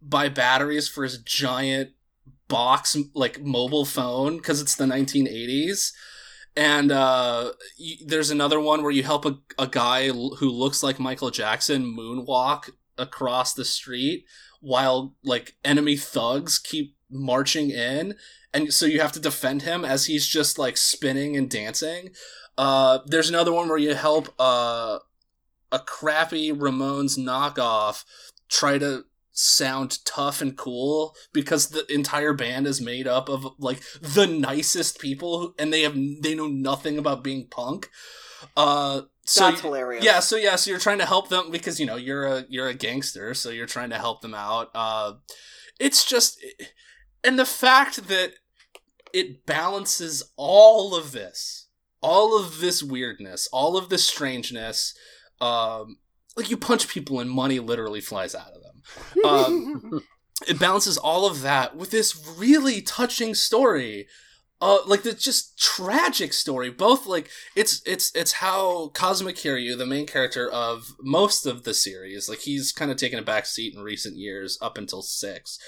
buy 0.00 0.28
batteries 0.28 0.88
for 0.88 1.04
his 1.04 1.18
giant 1.18 1.90
box 2.48 2.96
like 3.14 3.40
mobile 3.40 3.84
phone 3.84 4.38
because 4.38 4.60
it's 4.60 4.74
the 4.74 4.84
1980s. 4.84 5.92
And 6.56 6.90
uh, 6.90 7.52
there's 8.04 8.30
another 8.30 8.58
one 8.58 8.82
where 8.82 8.90
you 8.90 9.04
help 9.04 9.24
a, 9.24 9.38
a 9.58 9.68
guy 9.68 10.08
l- 10.08 10.36
who 10.38 10.50
looks 10.50 10.82
like 10.82 10.98
Michael 10.98 11.30
Jackson 11.30 11.84
moonwalk 11.84 12.70
across 12.96 13.54
the 13.54 13.64
street 13.64 14.24
while 14.60 15.14
like 15.22 15.56
enemy 15.64 15.96
thugs 15.96 16.58
keep 16.58 16.96
marching 17.10 17.70
in 17.70 18.14
and 18.52 18.72
so 18.72 18.86
you 18.86 19.00
have 19.00 19.12
to 19.12 19.20
defend 19.20 19.62
him 19.62 19.84
as 19.84 20.06
he's 20.06 20.26
just 20.26 20.58
like 20.58 20.76
spinning 20.76 21.36
and 21.36 21.48
dancing 21.48 22.10
uh 22.58 22.98
there's 23.06 23.28
another 23.28 23.52
one 23.52 23.68
where 23.68 23.78
you 23.78 23.94
help 23.94 24.28
uh 24.38 24.98
a 25.70 25.78
crappy 25.78 26.52
ramones 26.52 27.18
knockoff 27.18 28.04
try 28.48 28.78
to 28.78 29.04
sound 29.40 30.04
tough 30.04 30.40
and 30.40 30.56
cool 30.56 31.14
because 31.32 31.68
the 31.68 31.86
entire 31.92 32.32
band 32.32 32.66
is 32.66 32.80
made 32.80 33.06
up 33.06 33.28
of 33.28 33.46
like 33.58 33.80
the 34.00 34.26
nicest 34.26 34.98
people 35.00 35.54
and 35.58 35.72
they 35.72 35.82
have 35.82 35.94
they 36.22 36.34
know 36.34 36.48
nothing 36.48 36.98
about 36.98 37.22
being 37.22 37.46
punk 37.48 37.88
uh 38.56 39.02
so 39.24 39.50
That's 39.50 39.60
hilarious. 39.60 40.02
yeah, 40.02 40.20
so 40.20 40.36
yeah, 40.36 40.56
so 40.56 40.70
you're 40.70 40.80
trying 40.80 41.00
to 41.00 41.04
help 41.04 41.28
them 41.28 41.50
because 41.50 41.78
you 41.78 41.84
know 41.84 41.96
you're 41.96 42.24
a 42.24 42.46
you're 42.48 42.68
a 42.68 42.72
gangster, 42.72 43.34
so 43.34 43.50
you're 43.50 43.66
trying 43.66 43.90
to 43.90 43.98
help 43.98 44.22
them 44.22 44.34
out. 44.34 44.70
Uh, 44.74 45.14
it's 45.78 46.06
just, 46.06 46.42
and 47.22 47.38
the 47.38 47.44
fact 47.44 48.08
that 48.08 48.32
it 49.12 49.44
balances 49.44 50.32
all 50.36 50.94
of 50.96 51.12
this, 51.12 51.68
all 52.00 52.40
of 52.40 52.60
this 52.60 52.82
weirdness, 52.82 53.48
all 53.52 53.76
of 53.76 53.90
this 53.90 54.06
strangeness. 54.06 54.96
Um, 55.42 55.98
like 56.34 56.48
you 56.48 56.56
punch 56.56 56.88
people 56.88 57.20
and 57.20 57.30
money 57.30 57.58
literally 57.58 58.00
flies 58.00 58.34
out 58.34 58.52
of 58.54 58.62
them. 58.62 58.67
Um, 59.24 60.02
it 60.48 60.58
balances 60.58 60.96
all 60.96 61.26
of 61.26 61.42
that 61.42 61.76
with 61.76 61.90
this 61.90 62.16
really 62.38 62.80
touching 62.80 63.34
story 63.34 64.06
uh 64.60 64.78
like 64.86 65.02
the 65.02 65.12
just 65.12 65.58
tragic 65.58 66.32
story 66.32 66.70
both 66.70 67.06
like 67.06 67.30
it's 67.54 67.80
it's 67.86 68.14
it's 68.14 68.32
how 68.34 68.88
kazuma 68.88 69.32
kiryu 69.32 69.76
the 69.76 69.86
main 69.86 70.06
character 70.06 70.48
of 70.50 70.94
most 71.00 71.46
of 71.46 71.64
the 71.64 71.74
series 71.74 72.28
like 72.28 72.40
he's 72.40 72.72
kind 72.72 72.90
of 72.90 72.96
taken 72.96 73.18
a 73.18 73.22
back 73.22 73.46
seat 73.46 73.74
in 73.74 73.82
recent 73.82 74.16
years 74.16 74.58
up 74.60 74.76
until 74.78 75.02
six. 75.02 75.58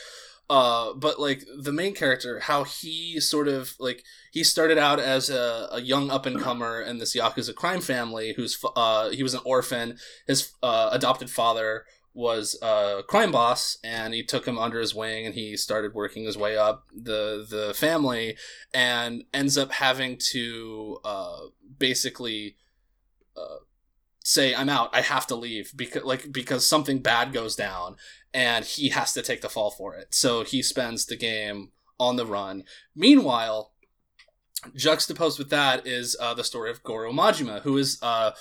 Uh 0.49 0.93
but 0.95 1.21
like 1.21 1.45
the 1.63 1.73
main 1.73 1.95
character 1.95 2.41
how 2.41 2.65
he 2.65 3.21
sort 3.21 3.47
of 3.47 3.75
like 3.79 4.03
he 4.33 4.43
started 4.43 4.79
out 4.79 4.99
as 4.99 5.31
a, 5.31 5.69
a 5.71 5.81
young 5.81 6.11
up 6.11 6.27
and 6.27 6.41
comer 6.41 6.81
in 6.83 6.99
this 6.99 7.15
yakuza 7.15 7.55
crime 7.55 7.81
family 7.81 8.35
who's 8.37 8.59
uh 8.75 9.11
he 9.11 9.23
was 9.23 9.35
an 9.35 9.41
orphan 9.45 9.97
his 10.27 10.53
uh, 10.61 10.89
adopted 10.91 11.31
father 11.31 11.85
was 12.13 12.59
a 12.61 13.03
crime 13.07 13.31
boss 13.31 13.79
and 13.85 14.13
he 14.13 14.23
took 14.23 14.47
him 14.47 14.59
under 14.59 14.81
his 14.81 14.95
wing 14.95 15.27
and 15.27 15.35
he 15.35 15.57
started 15.57 15.95
working 15.95 16.25
his 16.25 16.37
way 16.37 16.57
up 16.57 16.87
the 16.93 17.47
the 17.49 17.73
family 17.75 18.37
and 18.75 19.25
ends 19.33 19.57
up 19.57 19.73
having 19.73 20.19
to 20.19 20.99
uh 21.05 21.39
basically 21.79 22.57
uh 23.37 23.59
say 24.25 24.55
I'm 24.55 24.69
out. 24.69 24.91
I 24.93 25.01
have 25.01 25.27
to 25.29 25.37
leave 25.37 25.73
because 25.75 26.05
like 26.05 26.33
because 26.33 26.67
something 26.67 27.01
bad 27.01 27.33
goes 27.33 27.57
down 27.57 27.97
and 28.33 28.65
he 28.65 28.91
has 28.91 29.13
to 29.15 29.23
take 29.23 29.41
the 29.41 29.49
fall 29.49 29.71
for 29.71 29.95
it. 29.95 30.15
So 30.15 30.45
he 30.45 30.63
spends 30.63 31.07
the 31.07 31.17
game 31.17 31.71
on 31.99 32.17
the 32.17 32.27
run. 32.27 32.65
Meanwhile 32.95 33.73
juxtaposed 34.77 35.39
with 35.39 35.49
that 35.51 35.87
is 35.87 36.17
uh, 36.21 36.35
the 36.35 36.45
story 36.45 36.71
of 36.71 36.83
Goro 36.83 37.13
Majima 37.13 37.63
who 37.63 37.79
is 37.79 37.99
uh 38.03 38.33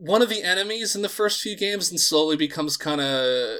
one 0.00 0.22
of 0.22 0.30
the 0.30 0.42
enemies 0.42 0.96
in 0.96 1.02
the 1.02 1.08
first 1.08 1.40
few 1.40 1.56
games 1.56 1.90
and 1.90 2.00
slowly 2.00 2.36
becomes 2.36 2.76
kind 2.76 3.00
of 3.00 3.58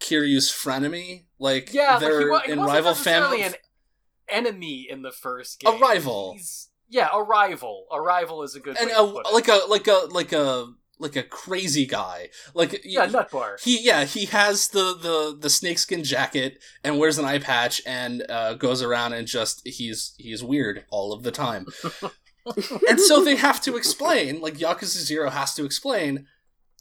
Kiryu's 0.00 0.50
frenemy. 0.50 1.24
Like 1.38 1.72
yeah, 1.72 1.98
they're 1.98 2.32
he, 2.40 2.46
he 2.46 2.52
in 2.52 2.60
rival 2.60 2.94
family. 2.94 3.42
an 3.42 3.54
enemy 4.28 4.86
in 4.90 5.02
the 5.02 5.12
first 5.12 5.60
game. 5.60 5.74
A 5.74 5.78
rival. 5.78 6.34
He's, 6.34 6.68
yeah, 6.88 7.08
a 7.12 7.22
rival. 7.22 7.86
A 7.92 8.00
rival 8.00 8.42
is 8.42 8.56
a 8.56 8.60
good 8.60 8.76
and 8.78 8.90
a, 8.90 8.94
to 8.94 9.06
put 9.12 9.26
it. 9.26 9.32
like 9.32 9.48
a 9.48 9.60
like 9.68 9.86
a 9.86 10.08
like 10.10 10.32
a 10.32 10.66
like 10.98 11.16
a 11.16 11.22
crazy 11.22 11.86
guy. 11.86 12.28
Like 12.52 12.82
yeah, 12.84 13.06
he- 13.06 13.12
nut 13.12 13.30
bar. 13.30 13.56
he 13.62 13.80
yeah 13.80 14.04
he 14.04 14.26
has 14.26 14.68
the 14.68 14.94
the 15.00 15.36
the 15.38 15.48
snakeskin 15.48 16.04
jacket 16.04 16.62
and 16.84 16.98
wears 16.98 17.16
an 17.16 17.24
eye 17.24 17.38
patch 17.38 17.80
and 17.86 18.24
uh, 18.28 18.54
goes 18.54 18.82
around 18.82 19.12
and 19.14 19.26
just 19.26 19.66
he's 19.66 20.14
he's 20.18 20.42
weird 20.44 20.84
all 20.90 21.12
of 21.12 21.22
the 21.22 21.30
time 21.30 21.66
and 22.88 22.98
so 23.00 23.22
they 23.24 23.36
have 23.36 23.60
to 23.60 23.76
explain 23.76 24.40
like 24.40 24.54
yakuza 24.54 24.98
zero 24.98 25.30
has 25.30 25.54
to 25.54 25.64
explain 25.64 26.26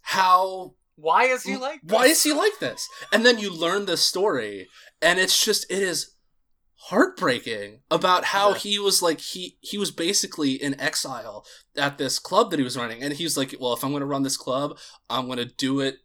how 0.02 0.74
Why 0.96 1.26
is 1.26 1.44
he 1.44 1.58
like? 1.58 1.80
why 1.84 2.08
this? 2.08 2.18
is 2.20 2.24
he 2.24 2.34
like 2.34 2.60
this 2.60 2.88
and 3.12 3.26
then 3.26 3.38
you 3.40 3.54
learn 3.54 3.86
the 3.86 3.98
story 3.98 4.68
and 5.02 5.20
it's 5.20 5.44
just 5.44 5.70
it 5.72 5.84
is 5.84 6.16
heartbreaking 6.84 7.82
about 7.92 8.24
how 8.26 8.50
Yeah. 8.52 8.58
he 8.58 8.80
was 8.80 9.02
like 9.02 9.20
he 9.20 9.58
he 9.60 9.78
was 9.78 9.92
basically 9.92 10.54
in 10.54 10.80
exile 10.80 11.46
at 11.78 11.98
this 11.98 12.20
club 12.20 12.52
that 12.52 12.58
he 12.60 12.64
was 12.64 12.78
running 12.78 13.04
and 13.04 13.14
he's 13.14 13.36
like 13.38 13.54
well 13.60 13.74
if 13.74 13.84
i'm 13.84 13.92
going 13.92 14.00
to 14.00 14.06
run 14.06 14.24
this 14.24 14.38
club 14.38 14.78
i'm 15.10 15.26
going 15.26 15.38
to 15.40 15.46
do 15.46 15.82
it 15.82 15.98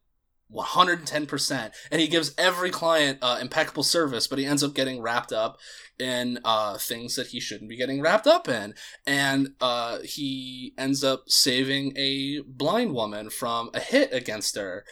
110% 0.53 1.73
and 1.91 2.01
he 2.01 2.07
gives 2.07 2.35
every 2.39 2.71
client 2.71 3.19
uh, 3.23 3.39
impeccable 3.41 3.83
service 3.83 4.27
but 4.27 4.39
he 4.39 4.45
ends 4.47 4.63
up 4.63 4.75
getting 4.75 5.01
wrapped 5.01 5.33
up 5.33 5.59
in 5.99 6.39
uh, 6.45 6.79
things 6.79 7.17
that 7.17 7.29
he 7.29 7.41
shouldn't 7.41 7.71
be 7.71 7.77
getting 7.77 8.01
wrapped 8.01 8.27
up 8.27 8.49
in. 8.49 8.75
And 9.07 9.55
uh, 9.61 9.99
he 10.05 10.75
ends 10.77 11.05
up 11.05 11.25
saving 11.29 11.97
a 11.97 12.41
blind 12.47 12.95
woman 12.95 13.31
from 13.31 13.71
a 13.75 13.81
hit 13.81 14.13
against 14.13 14.57
her. 14.57 14.85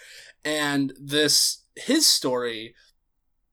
And 0.45 0.93
this 1.01 1.65
his 1.75 2.07
story 2.07 2.75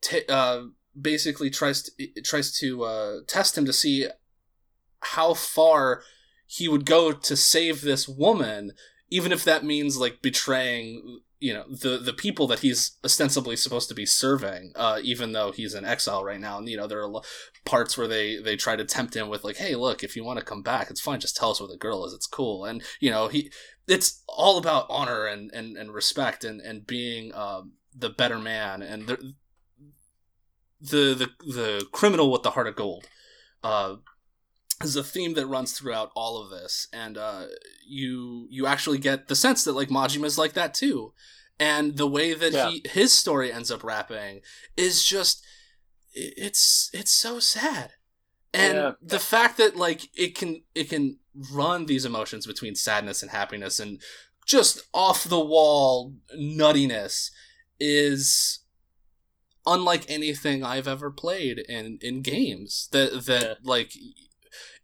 t- 0.01 0.25
uh, 0.27 0.63
basically 0.99 1.49
tries 1.49 1.83
to 1.83 2.21
tries 2.23 2.57
to 2.59 2.83
uh, 2.83 3.15
test 3.27 3.57
him 3.57 3.65
to 3.65 3.73
see 3.73 4.07
how 5.01 5.33
far 5.33 6.03
he 6.45 6.67
would 6.67 6.85
go 6.85 7.11
to 7.11 7.37
save 7.37 7.81
this 7.81 8.07
woman 8.07 8.73
even 9.11 9.31
if 9.31 9.43
that 9.43 9.63
means 9.63 9.97
like 9.97 10.21
betraying 10.21 11.21
you 11.39 11.53
know 11.53 11.63
the 11.69 11.97
the 11.97 12.13
people 12.13 12.47
that 12.47 12.59
he's 12.59 12.97
ostensibly 13.03 13.55
supposed 13.55 13.87
to 13.87 13.95
be 13.95 14.05
serving 14.05 14.73
uh 14.75 14.99
even 15.01 15.31
though 15.31 15.51
he's 15.51 15.73
in 15.73 15.85
exile 15.85 16.23
right 16.23 16.39
now 16.39 16.57
and 16.57 16.67
you 16.67 16.75
know 16.75 16.87
there 16.87 17.03
are 17.03 17.21
parts 17.65 17.97
where 17.97 18.07
they 18.07 18.37
they 18.37 18.55
try 18.55 18.75
to 18.75 18.83
tempt 18.83 19.15
him 19.15 19.29
with 19.29 19.43
like 19.43 19.55
hey 19.55 19.75
look 19.75 20.03
if 20.03 20.15
you 20.15 20.23
want 20.23 20.37
to 20.37 20.45
come 20.45 20.61
back 20.61 20.89
it's 20.89 20.99
fine 20.99 21.19
just 21.19 21.37
tell 21.37 21.51
us 21.51 21.61
where 21.61 21.69
the 21.69 21.77
girl 21.77 22.05
is 22.05 22.13
it's 22.13 22.27
cool. 22.27 22.65
And 22.65 22.83
you 22.99 23.09
know 23.09 23.27
he 23.27 23.51
it's 23.87 24.23
all 24.27 24.57
about 24.57 24.85
honor 24.89 25.25
and 25.25 25.49
and, 25.53 25.77
and 25.77 25.93
respect 25.93 26.43
and 26.43 26.61
and 26.61 26.85
being 26.85 27.33
um 27.33 27.73
the 27.95 28.09
better 28.09 28.39
man 28.39 28.81
and 28.81 29.07
the 29.07 29.33
the 30.81 31.13
the, 31.15 31.29
the 31.45 31.85
criminal 31.91 32.31
with 32.31 32.43
the 32.43 32.51
heart 32.51 32.67
of 32.67 32.75
gold 32.75 33.05
uh 33.63 33.95
is 34.83 34.95
a 34.95 35.03
theme 35.03 35.33
that 35.33 35.47
runs 35.47 35.73
throughout 35.73 36.11
all 36.15 36.41
of 36.41 36.49
this 36.49 36.87
and 36.93 37.17
uh 37.17 37.45
you 37.87 38.47
you 38.49 38.65
actually 38.65 38.97
get 38.97 39.27
the 39.27 39.35
sense 39.35 39.63
that 39.63 39.73
like 39.73 39.89
Majima's 39.89 40.37
like 40.37 40.53
that 40.53 40.73
too 40.73 41.13
and 41.59 41.97
the 41.97 42.07
way 42.07 42.33
that 42.33 42.53
Yeah. 42.53 42.69
he 42.69 42.83
his 42.89 43.11
story 43.13 43.51
ends 43.51 43.71
up 43.71 43.83
wrapping 43.83 44.41
is 44.77 45.03
just 45.03 45.45
it's 46.13 46.89
it's 46.93 47.11
so 47.11 47.39
sad 47.39 47.91
and 48.53 48.77
Yeah. 48.77 48.91
the 49.01 49.19
fact 49.19 49.57
that 49.57 49.75
like 49.75 50.09
it 50.17 50.35
can 50.35 50.63
it 50.73 50.89
can 50.89 51.19
run 51.51 51.85
these 51.85 52.05
emotions 52.05 52.47
between 52.47 52.75
sadness 52.75 53.21
and 53.21 53.31
happiness 53.31 53.79
and 53.79 54.01
just 54.45 54.81
off 54.93 55.23
the 55.25 55.39
wall 55.39 56.15
nuttiness 56.37 57.29
is 57.79 58.59
unlike 59.65 60.05
anything 60.09 60.63
I've 60.63 60.87
ever 60.87 61.11
played 61.11 61.59
in 61.59 61.99
in 62.01 62.21
games 62.21 62.87
that 62.91 63.25
that 63.25 63.43
Yeah. 63.43 63.53
like 63.63 63.93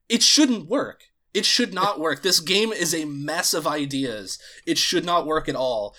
it 0.09 0.23
shouldn't 0.23 0.67
work. 0.67 1.03
It 1.33 1.45
should 1.45 1.73
not 1.73 1.99
work. 1.99 2.21
This 2.21 2.39
game 2.39 2.71
is 2.71 2.93
a 2.93 3.05
mess 3.05 3.53
of 3.53 3.67
ideas. 3.67 4.39
It 4.65 4.77
should 4.77 5.05
not 5.05 5.25
work 5.25 5.49
at 5.49 5.55
all. 5.55 5.95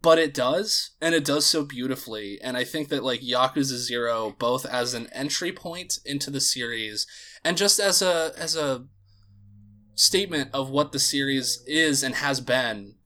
But 0.00 0.18
it 0.18 0.34
does, 0.34 0.90
and 1.00 1.14
it 1.14 1.24
does 1.24 1.46
so 1.46 1.64
beautifully. 1.64 2.38
And 2.42 2.56
I 2.58 2.64
think 2.64 2.88
that 2.88 3.02
like 3.02 3.20
Yakuza 3.22 3.76
0 3.76 4.36
both 4.38 4.66
as 4.66 4.92
an 4.92 5.08
entry 5.12 5.50
point 5.50 5.98
into 6.04 6.30
the 6.30 6.40
series 6.40 7.06
and 7.42 7.56
just 7.56 7.80
as 7.80 8.02
a 8.02 8.32
as 8.36 8.54
a 8.54 8.86
statement 9.94 10.50
of 10.52 10.68
what 10.68 10.92
the 10.92 10.98
series 10.98 11.62
is 11.66 12.02
and 12.02 12.16
has 12.16 12.40
been 12.40 12.96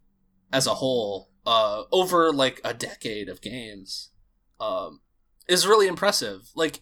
as 0.52 0.66
a 0.66 0.74
whole 0.74 1.30
uh 1.46 1.82
over 1.92 2.32
like 2.32 2.60
a 2.64 2.72
decade 2.72 3.28
of 3.28 3.42
games 3.42 4.10
um 4.58 5.00
is 5.48 5.66
really 5.66 5.86
impressive. 5.86 6.50
Like 6.54 6.80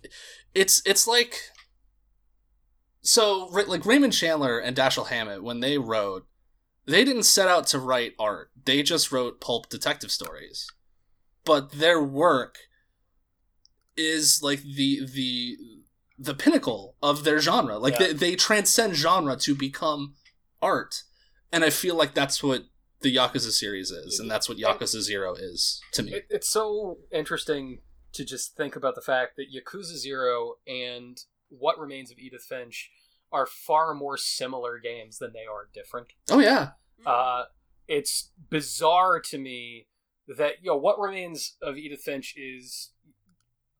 it's 0.54 0.82
it's 0.84 1.06
like 1.06 1.40
so 3.06 3.46
like 3.46 3.86
Raymond 3.86 4.12
Chandler 4.12 4.58
and 4.58 4.76
Dashiell 4.76 5.08
Hammett 5.08 5.42
when 5.42 5.60
they 5.60 5.78
wrote 5.78 6.26
they 6.86 7.04
didn't 7.04 7.24
set 7.24 7.48
out 7.48 7.66
to 7.68 7.78
write 7.80 8.14
art. 8.18 8.50
They 8.64 8.82
just 8.82 9.10
wrote 9.10 9.40
pulp 9.40 9.68
detective 9.68 10.12
stories. 10.12 10.68
But 11.44 11.72
their 11.72 12.02
work 12.02 12.58
is 13.96 14.40
like 14.42 14.62
the 14.62 15.06
the 15.06 15.56
the 16.18 16.34
pinnacle 16.34 16.96
of 17.02 17.24
their 17.24 17.40
genre. 17.40 17.78
Like 17.78 17.98
Yeah. 17.98 18.08
they, 18.08 18.12
they 18.12 18.36
transcend 18.36 18.94
genre 18.94 19.36
to 19.36 19.54
become 19.54 20.14
art, 20.62 21.02
and 21.52 21.64
I 21.64 21.70
feel 21.70 21.94
like 21.94 22.14
that's 22.14 22.42
what 22.42 22.64
the 23.00 23.14
Yakuza 23.14 23.50
series 23.50 23.90
is, 23.90 24.18
and 24.18 24.30
that's 24.30 24.48
what 24.48 24.58
Yakuza 24.58 25.00
Zero 25.00 25.34
is 25.34 25.80
to 25.92 26.02
me. 26.02 26.14
It, 26.14 26.26
it's 26.30 26.48
so 26.48 26.98
interesting 27.12 27.80
to 28.12 28.24
just 28.24 28.56
think 28.56 28.76
about 28.76 28.94
the 28.94 29.02
fact 29.02 29.36
that 29.36 29.46
Yakuza 29.54 29.96
Zero 29.96 30.54
and 30.66 31.18
What 31.48 31.78
Remains 31.78 32.10
of 32.10 32.18
Edith 32.18 32.44
Finch 32.44 32.90
are 33.32 33.46
far 33.46 33.94
more 33.94 34.16
similar 34.16 34.78
games 34.78 35.18
than 35.18 35.32
they 35.32 35.46
are 35.50 35.68
different. 35.72 36.08
Oh 36.30 36.38
yeah, 36.38 36.70
Uh, 37.04 37.44
it's 37.88 38.30
bizarre 38.50 39.20
to 39.20 39.38
me 39.38 39.88
that 40.28 40.54
you 40.62 40.70
know 40.70 40.76
What 40.76 40.98
Remains 40.98 41.56
of 41.62 41.76
Edith 41.76 42.00
Finch 42.00 42.34
is 42.36 42.90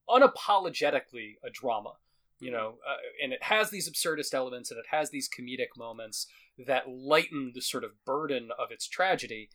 unapologetically 0.08 1.36
a 1.44 1.50
drama. 1.50 1.94
You 2.38 2.50
know, 2.50 2.74
uh, 2.86 2.96
and 3.22 3.32
it 3.32 3.44
has 3.44 3.70
these 3.70 3.90
absurdist 3.90 4.34
elements 4.34 4.70
and 4.70 4.78
it 4.78 4.84
has 4.90 5.08
these 5.08 5.26
comedic 5.26 5.68
moments 5.74 6.26
that 6.66 6.86
lighten 6.86 7.52
the 7.54 7.62
sort 7.62 7.82
of 7.82 8.04
burden 8.04 8.50
of 8.58 8.70
its 8.70 8.86
tragedy, 8.86 9.48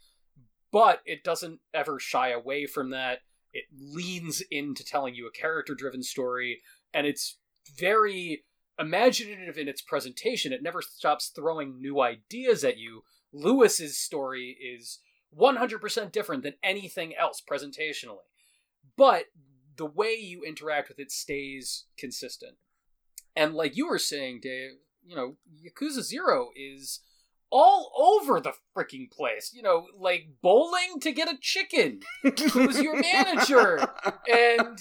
but 0.71 1.01
it 1.05 1.23
doesn't 1.23 1.59
ever 1.75 1.99
shy 1.99 2.29
away 2.31 2.65
from 2.65 2.89
that. 2.89 3.19
It 3.53 3.65
leans 3.77 4.41
into 4.49 4.83
telling 4.83 5.13
you 5.13 5.27
a 5.27 5.31
character 5.31 5.75
driven 5.75 6.01
story, 6.01 6.61
and 6.91 7.05
it's 7.05 7.37
very 7.77 8.43
imaginative 8.79 9.57
in 9.57 9.67
its 9.67 9.81
presentation. 9.81 10.53
It 10.53 10.63
never 10.63 10.81
stops 10.81 11.31
throwing 11.33 11.79
new 11.79 12.01
ideas 12.01 12.63
at 12.63 12.77
you. 12.77 13.03
Lewis's 13.33 13.97
story 13.97 14.57
is 14.61 14.99
100% 15.37 16.11
different 16.11 16.43
than 16.43 16.55
anything 16.63 17.13
else 17.15 17.41
presentationally, 17.41 18.27
but 18.97 19.25
the 19.77 19.85
way 19.85 20.13
you 20.13 20.43
interact 20.43 20.89
with 20.89 20.99
it 20.99 21.11
stays 21.11 21.85
consistent. 21.97 22.57
And 23.35 23.53
like 23.53 23.77
you 23.77 23.87
were 23.87 23.99
saying, 23.99 24.41
Dave, 24.41 24.71
you 25.05 25.15
know, 25.15 25.35
Yakuza 25.65 26.01
Zero 26.01 26.49
is 26.55 26.99
all 27.51 27.91
over 27.97 28.39
the 28.39 28.53
freaking 28.75 29.11
place. 29.11 29.51
You 29.53 29.61
know, 29.61 29.87
like 29.97 30.29
bowling 30.41 30.99
to 31.01 31.11
get 31.11 31.27
a 31.27 31.37
chicken, 31.39 31.99
who's 32.23 32.81
your 32.81 32.99
manager, 32.99 33.87
and 34.31 34.79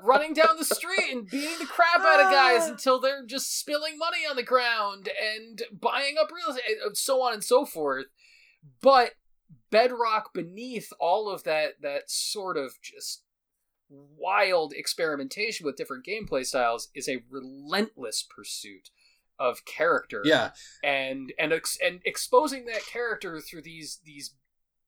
running 0.00 0.32
down 0.32 0.56
the 0.58 0.64
street 0.64 1.12
and 1.12 1.28
beating 1.28 1.58
the 1.58 1.66
crap 1.66 2.00
out 2.00 2.20
of 2.20 2.32
guys 2.32 2.62
ah. 2.62 2.70
until 2.70 3.00
they're 3.00 3.26
just 3.26 3.58
spilling 3.58 3.98
money 3.98 4.20
on 4.28 4.36
the 4.36 4.42
ground 4.42 5.08
and 5.20 5.62
buying 5.72 6.14
up 6.20 6.30
real 6.32 6.54
estate, 6.54 6.76
and 6.84 6.96
so 6.96 7.20
on 7.22 7.32
and 7.32 7.44
so 7.44 7.66
forth. 7.66 8.06
But 8.80 9.12
bedrock 9.70 10.32
beneath 10.32 10.92
all 11.00 11.28
of 11.28 11.44
that, 11.44 11.82
that 11.82 12.10
sort 12.10 12.56
of 12.56 12.74
just 12.80 13.24
wild 13.88 14.72
experimentation 14.74 15.66
with 15.66 15.76
different 15.76 16.06
gameplay 16.06 16.46
styles 16.46 16.88
is 16.94 17.08
a 17.08 17.24
relentless 17.28 18.26
pursuit 18.34 18.90
of 19.42 19.64
character 19.64 20.22
yeah, 20.24 20.50
and 20.84 21.32
and 21.38 21.52
ex- 21.52 21.78
and 21.84 22.00
exposing 22.04 22.66
that 22.66 22.86
character 22.86 23.40
through 23.40 23.62
these 23.62 23.98
these 24.04 24.34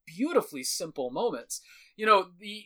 beautifully 0.05 0.63
simple 0.63 1.11
moments. 1.11 1.61
You 1.97 2.05
know 2.05 2.27
the 2.39 2.65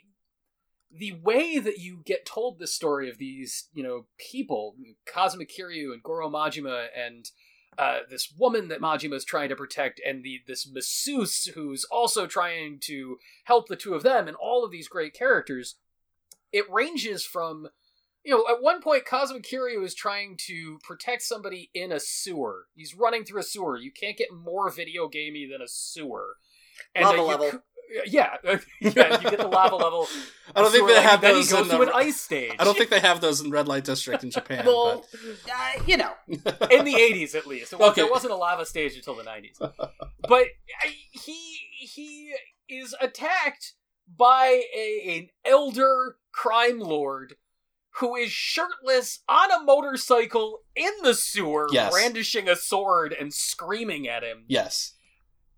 the 0.91 1.13
way 1.23 1.59
that 1.59 1.79
you 1.79 2.01
get 2.05 2.25
told 2.25 2.59
the 2.59 2.67
story 2.67 3.09
of 3.09 3.17
these 3.17 3.69
you 3.73 3.83
know 3.83 4.05
people, 4.31 4.75
Kazuma 5.05 5.45
Kiryu 5.45 5.91
and 5.93 6.03
Goro 6.03 6.29
Majima 6.29 6.87
and 6.95 7.29
uh, 7.77 7.99
this 8.09 8.33
woman 8.37 8.67
that 8.67 8.81
Majima 8.81 9.13
is 9.13 9.23
trying 9.23 9.49
to 9.49 9.55
protect, 9.55 10.01
and 10.05 10.23
the 10.23 10.41
this 10.47 10.69
masseuse 10.69 11.45
who's 11.55 11.85
also 11.85 12.27
trying 12.27 12.77
to 12.81 13.17
help 13.45 13.67
the 13.67 13.75
two 13.75 13.93
of 13.93 14.03
them, 14.03 14.27
and 14.27 14.35
all 14.35 14.63
of 14.63 14.71
these 14.71 14.87
great 14.87 15.13
characters. 15.13 15.75
It 16.51 16.69
ranges 16.69 17.23
from 17.23 17.69
you 18.23 18.35
know, 18.35 18.45
at 18.49 18.61
one 18.61 18.81
point, 18.81 19.05
Kazuma 19.05 19.39
Kiryu 19.39 19.83
is 19.83 19.93
trying 19.95 20.37
to 20.47 20.79
protect 20.83 21.21
somebody 21.21 21.69
in 21.73 21.91
a 21.91 21.99
sewer. 21.99 22.65
He's 22.75 22.93
running 22.95 23.23
through 23.23 23.39
a 23.39 23.43
sewer. 23.43 23.77
You 23.77 23.91
can't 23.91 24.17
get 24.17 24.29
more 24.33 24.69
video 24.69 25.07
gamey 25.07 25.47
than 25.51 25.61
a 25.61 25.67
sewer. 25.67 26.35
Lava 26.99 27.19
uh, 27.19 27.23
level. 27.23 27.51
Yeah, 28.05 28.35
yeah, 28.43 28.59
you 28.81 28.91
get 28.91 29.39
the 29.39 29.47
lava 29.51 29.75
level. 29.75 30.07
I 30.55 30.61
don't 30.61 30.71
think 30.71 30.87
they 30.87 30.95
and 30.97 31.05
have 31.05 31.21
then 31.21 31.33
those 31.33 31.49
he 31.49 31.55
goes 31.57 31.65
in 31.71 31.71
to 31.79 31.85
the- 31.85 31.91
an 31.91 31.95
ice 31.95 32.21
stage. 32.21 32.53
I 32.59 32.63
don't 32.63 32.77
think 32.77 32.91
they 32.91 32.99
have 32.99 33.19
those 33.19 33.41
in 33.41 33.49
Red 33.49 33.67
Light 33.67 33.83
District 33.83 34.23
in 34.23 34.29
Japan. 34.29 34.63
well, 34.65 35.05
uh, 35.51 35.81
you 35.87 35.97
know, 35.97 36.11
in 36.27 36.37
the 36.85 36.93
80s 36.93 37.33
at 37.33 37.47
least. 37.47 37.73
Was, 37.73 37.89
Okay. 37.91 38.01
There 38.03 38.11
wasn't 38.11 38.33
a 38.33 38.35
lava 38.35 38.65
stage 38.67 38.95
until 38.95 39.15
the 39.15 39.23
90s. 39.23 39.57
But 39.59 40.43
I- 40.83 40.95
he 41.11 41.57
he 41.79 42.33
is 42.69 42.93
attacked 43.01 43.73
by 44.15 44.61
a, 44.75 45.17
an 45.17 45.29
elder 45.45 46.17
crime 46.31 46.79
lord 46.79 47.35
who 47.99 48.15
is 48.15 48.31
shirtless 48.31 49.19
on 49.27 49.51
a 49.51 49.61
motorcycle 49.63 50.61
in 50.75 50.91
the 51.03 51.13
sewer, 51.13 51.67
Yes. 51.71 51.91
brandishing 51.91 52.47
a 52.47 52.55
sword 52.55 53.13
and 53.13 53.33
screaming 53.33 54.07
at 54.07 54.23
him. 54.23 54.45
yes, 54.47 54.93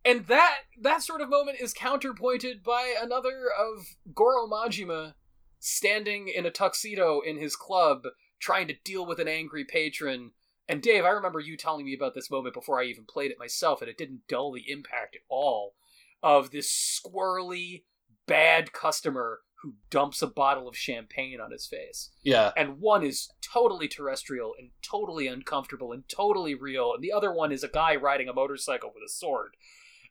And 0.03 0.25
that 0.27 0.61
that 0.79 1.03
sort 1.03 1.21
of 1.21 1.29
moment 1.29 1.59
is 1.61 1.73
counterpointed 1.73 2.63
by 2.63 2.95
another 2.99 3.49
of 3.51 3.95
Goro 4.15 4.47
Majima 4.47 5.13
standing 5.59 6.27
in 6.27 6.45
a 6.45 6.51
tuxedo 6.51 7.21
in 7.21 7.37
his 7.37 7.55
club 7.55 8.07
trying 8.39 8.67
to 8.67 8.73
deal 8.83 9.05
with 9.05 9.19
an 9.19 9.27
angry 9.27 9.63
patron. 9.63 10.31
And 10.67 10.81
Dave, 10.81 11.05
I 11.05 11.09
remember 11.09 11.39
you 11.39 11.55
telling 11.55 11.85
me 11.85 11.93
about 11.93 12.15
this 12.15 12.31
moment 12.31 12.55
before 12.55 12.81
I 12.81 12.85
even 12.85 13.05
played 13.05 13.29
it 13.29 13.37
myself, 13.37 13.81
and 13.81 13.89
it 13.89 13.97
didn't 13.97 14.27
dull 14.27 14.51
the 14.51 14.71
impact 14.71 15.15
at 15.15 15.21
all 15.29 15.75
of 16.23 16.49
this 16.49 16.71
squirrely, 16.71 17.83
bad 18.25 18.73
customer 18.73 19.41
who 19.61 19.75
dumps 19.89 20.21
a 20.21 20.27
bottle 20.27 20.67
of 20.67 20.75
champagne 20.75 21.39
on 21.39 21.51
his 21.51 21.65
face 21.65 22.09
yeah, 22.23 22.51
and 22.57 22.79
one 22.79 23.03
is 23.03 23.31
totally 23.41 23.87
terrestrial 23.87 24.53
and 24.57 24.69
totally 24.81 25.27
uncomfortable 25.27 25.91
and 25.91 26.07
totally 26.07 26.55
real 26.55 26.93
and 26.93 27.03
the 27.03 27.11
other 27.11 27.31
one 27.31 27.51
is 27.51 27.63
a 27.63 27.67
guy 27.67 27.95
riding 27.95 28.27
a 28.27 28.33
motorcycle 28.33 28.91
with 28.93 29.03
a 29.05 29.11
sword 29.11 29.55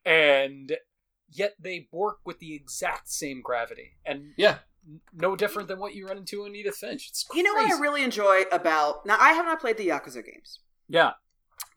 and 0.05 0.76
yet 1.30 1.55
they 1.61 1.88
work 1.92 2.18
with 2.24 2.38
the 2.38 2.55
exact 2.55 3.09
same 3.09 3.40
gravity 3.42 3.92
and 4.05 4.32
yeah. 4.36 4.59
no 5.12 5.36
different 5.36 5.68
than 5.68 5.78
what 5.78 5.94
you 5.94 6.07
run 6.07 6.18
into 6.18 6.44
in 6.44 6.55
Edith 6.55 6.76
Finch. 6.76 7.09
It's 7.09 7.26
you 7.34 7.42
know 7.42 7.53
what 7.53 7.70
I 7.70 7.78
really 7.78 8.03
enjoy 8.03 8.42
about 8.51 9.07
now. 9.07 9.16
I 9.20 9.32
have 9.32 9.44
not 9.44 9.61
played 9.61 9.76
the 9.76 9.88
Yakuza 9.88 10.24
games, 10.24 10.61
yeah 10.88 11.12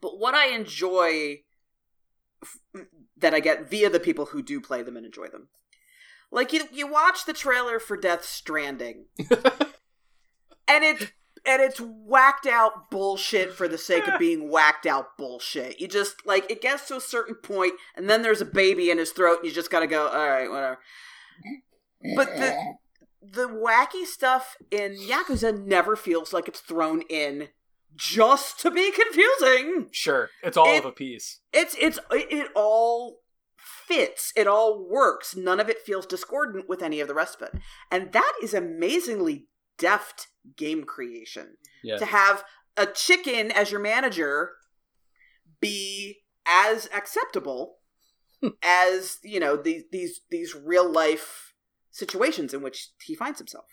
but 0.04 0.18
what 0.18 0.34
I 0.34 0.48
enjoy 0.48 1.40
f- 2.42 2.84
that 3.16 3.32
I 3.32 3.40
get 3.40 3.70
via 3.70 3.88
the 3.88 3.98
people 4.00 4.26
who 4.26 4.42
do 4.42 4.60
play 4.60 4.82
them 4.82 4.98
and 4.98 5.06
enjoy 5.06 5.28
them, 5.28 5.48
like 6.34 6.52
you, 6.52 6.64
you 6.72 6.86
watch 6.86 7.24
the 7.24 7.32
trailer 7.32 7.78
for 7.78 7.96
Death 7.96 8.24
Stranding, 8.24 9.06
and 9.18 10.84
it 10.84 11.12
and 11.46 11.60
it's 11.62 11.78
whacked 11.80 12.46
out 12.46 12.90
bullshit 12.90 13.52
for 13.52 13.68
the 13.68 13.76
sake 13.78 14.06
of 14.08 14.18
being 14.18 14.50
whacked 14.50 14.86
out 14.86 15.16
bullshit. 15.18 15.80
You 15.80 15.88
just 15.88 16.26
like 16.26 16.50
it 16.50 16.60
gets 16.62 16.88
to 16.88 16.96
a 16.96 17.00
certain 17.00 17.34
point, 17.34 17.74
and 17.96 18.08
then 18.10 18.22
there's 18.22 18.40
a 18.40 18.46
baby 18.46 18.90
in 18.90 18.98
his 18.98 19.12
throat, 19.12 19.38
and 19.38 19.46
you 19.46 19.52
just 19.52 19.70
gotta 19.70 19.86
go, 19.86 20.08
all 20.08 20.28
right, 20.28 20.50
whatever. 20.50 20.78
But 22.16 22.26
the 22.36 22.74
the 23.22 23.48
wacky 23.48 24.04
stuff 24.04 24.56
in 24.70 24.96
Yakuza 24.96 25.64
never 25.66 25.96
feels 25.96 26.32
like 26.32 26.48
it's 26.48 26.60
thrown 26.60 27.02
in 27.08 27.48
just 27.96 28.58
to 28.60 28.70
be 28.70 28.90
confusing. 28.90 29.88
sure 29.92 30.28
it's 30.42 30.56
all 30.56 30.66
It- 30.66 30.78
of 30.80 30.84
a 30.86 30.92
piece 30.92 31.40
It's 31.52 31.74
it's 31.80 31.98
it, 32.10 32.26
it 32.32 32.48
all 32.54 33.20
fits. 33.64 34.32
It 34.36 34.46
all 34.46 34.86
works. 34.88 35.36
None 35.36 35.60
of 35.60 35.68
it 35.68 35.80
feels 35.80 36.06
discordant 36.06 36.68
with 36.68 36.82
any 36.82 37.00
of 37.00 37.08
the 37.08 37.14
rest 37.14 37.40
of 37.40 37.48
it. 37.48 37.60
And 37.90 38.12
that 38.12 38.32
is 38.42 38.54
amazingly 38.54 39.46
deft 39.78 40.28
game 40.56 40.84
creation. 40.84 41.56
yeah 41.82 41.96
To 41.96 42.06
have 42.06 42.44
a 42.76 42.86
chicken 42.86 43.50
as 43.50 43.70
your 43.70 43.80
manager 43.80 44.52
be 45.60 46.22
as 46.46 46.88
acceptable 46.94 47.78
as, 48.62 49.18
you 49.22 49.40
know, 49.40 49.56
these 49.56 49.84
these 49.90 50.20
these 50.30 50.54
real 50.54 50.90
life 50.90 51.54
situations 51.90 52.52
in 52.52 52.62
which 52.62 52.90
he 53.02 53.14
finds 53.14 53.38
himself. 53.38 53.66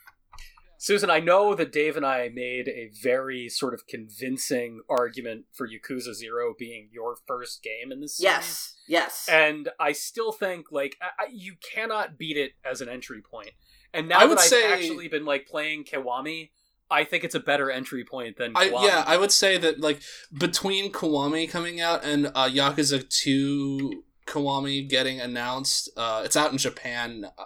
Susan, 0.83 1.11
I 1.11 1.19
know 1.19 1.53
that 1.53 1.71
Dave 1.71 1.95
and 1.95 2.03
I 2.03 2.29
made 2.29 2.67
a 2.67 2.89
very 3.03 3.47
sort 3.49 3.75
of 3.75 3.85
convincing 3.85 4.81
argument 4.89 5.45
for 5.53 5.67
Yakuza 5.67 6.15
Zero 6.15 6.55
being 6.57 6.89
your 6.91 7.17
first 7.27 7.61
game 7.61 7.91
in 7.91 8.01
this 8.01 8.17
series. 8.17 8.33
Yes. 8.33 8.75
Yes. 8.87 9.29
and 9.29 9.69
I 9.79 9.91
still 9.91 10.31
think 10.31 10.71
like 10.71 10.95
I, 10.99 11.25
I, 11.25 11.27
you 11.31 11.53
cannot 11.71 12.17
beat 12.17 12.35
it 12.35 12.53
as 12.65 12.81
an 12.81 12.89
entry 12.89 13.21
point. 13.21 13.51
And 13.93 14.09
now 14.09 14.21
I 14.21 14.25
would 14.25 14.39
that 14.39 14.41
I've 14.41 14.47
say- 14.47 14.73
actually 14.73 15.07
been 15.07 15.23
like 15.23 15.45
playing 15.45 15.83
Kiwami, 15.83 16.49
I 16.89 17.03
think 17.03 17.23
it's 17.25 17.35
a 17.35 17.39
better 17.39 17.69
entry 17.69 18.03
point 18.03 18.37
than 18.37 18.53
I, 18.55 18.71
yeah, 18.81 19.03
I 19.05 19.17
would 19.17 19.31
say 19.31 19.59
that 19.59 19.79
like 19.79 20.01
between 20.33 20.91
Kiwami 20.91 21.47
coming 21.47 21.79
out 21.79 22.03
and 22.03 22.31
uh, 22.33 22.49
Yakuza 22.49 23.07
Two 23.07 24.03
Kiwami 24.31 24.87
getting 24.87 25.19
announced, 25.19 25.89
uh, 25.97 26.21
it's 26.23 26.37
out 26.37 26.51
in 26.51 26.57
Japan 26.57 27.25
uh, 27.37 27.43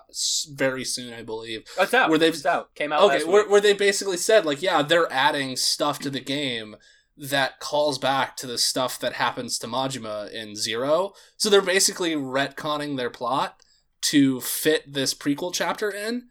very 0.53 0.85
soon, 0.85 1.13
I 1.13 1.23
believe. 1.23 1.63
it's 1.79 1.93
out. 1.93 2.09
where 2.09 2.19
they've- 2.19 2.33
it's 2.33 2.45
out. 2.45 2.73
Came 2.75 2.93
out. 2.93 3.01
Okay, 3.03 3.23
where, 3.23 3.43
week. 3.43 3.51
where 3.51 3.61
they 3.61 3.73
basically 3.73 4.17
said 4.17 4.45
like, 4.45 4.61
yeah, 4.61 4.81
they're 4.81 5.11
adding 5.11 5.55
stuff 5.55 5.99
to 5.99 6.09
the 6.09 6.19
game 6.19 6.75
that 7.17 7.59
calls 7.59 7.97
back 7.97 8.35
to 8.37 8.45
the 8.47 8.57
stuff 8.57 8.99
that 8.99 9.13
happens 9.13 9.57
to 9.59 9.67
Majima 9.67 10.29
in 10.31 10.55
Zero. 10.55 11.13
So 11.37 11.49
they're 11.49 11.61
basically 11.61 12.13
retconning 12.15 12.97
their 12.97 13.09
plot 13.09 13.61
to 14.01 14.41
fit 14.41 14.93
this 14.93 15.13
prequel 15.13 15.53
chapter 15.53 15.89
in. 15.89 16.27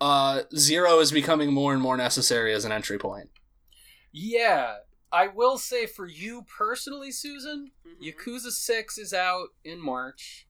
Uh, 0.00 0.42
Zero 0.56 1.00
is 1.00 1.10
becoming 1.10 1.52
more 1.52 1.72
and 1.72 1.82
more 1.82 1.96
necessary 1.96 2.54
as 2.54 2.64
an 2.64 2.70
entry 2.72 2.98
point. 2.98 3.30
Yeah, 4.12 4.76
I 5.10 5.28
will 5.28 5.58
say 5.58 5.86
for 5.86 6.06
you 6.06 6.42
personally, 6.42 7.10
Susan, 7.12 7.72
Mhm. 7.86 8.02
Yakuza 8.02 8.50
6 8.52 8.98
is 8.98 9.12
out 9.14 9.48
in 9.64 9.80
March. 9.80 10.46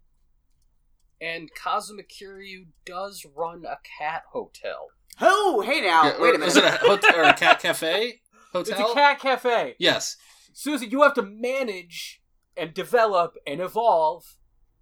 And 1.20 1.52
Kazuma 1.54 2.02
Kiryu 2.04 2.68
does 2.84 3.24
run 3.24 3.64
a 3.64 3.78
cat 3.98 4.24
hotel. 4.32 4.88
Oh, 5.20 5.60
hey 5.62 5.80
now, 5.80 6.04
Yeah, 6.06 6.20
wait 6.20 6.34
a 6.34 6.38
minute. 6.38 6.48
Is 6.48 6.56
it 6.56 6.64
a 6.64 6.70
hotel 6.78 7.16
or 7.16 7.22
a 7.24 7.34
cat 7.34 7.60
cafe? 7.60 8.22
Hotel? 8.52 8.78
It's 8.80 8.90
a 8.90 8.94
cat 8.94 9.18
cafe. 9.18 9.74
Yes. 9.78 10.16
Susan, 10.52 10.90
you 10.90 11.02
have 11.02 11.14
to 11.14 11.22
manage 11.22 12.22
and 12.56 12.72
develop 12.72 13.36
and 13.46 13.60
evolve 13.60 14.36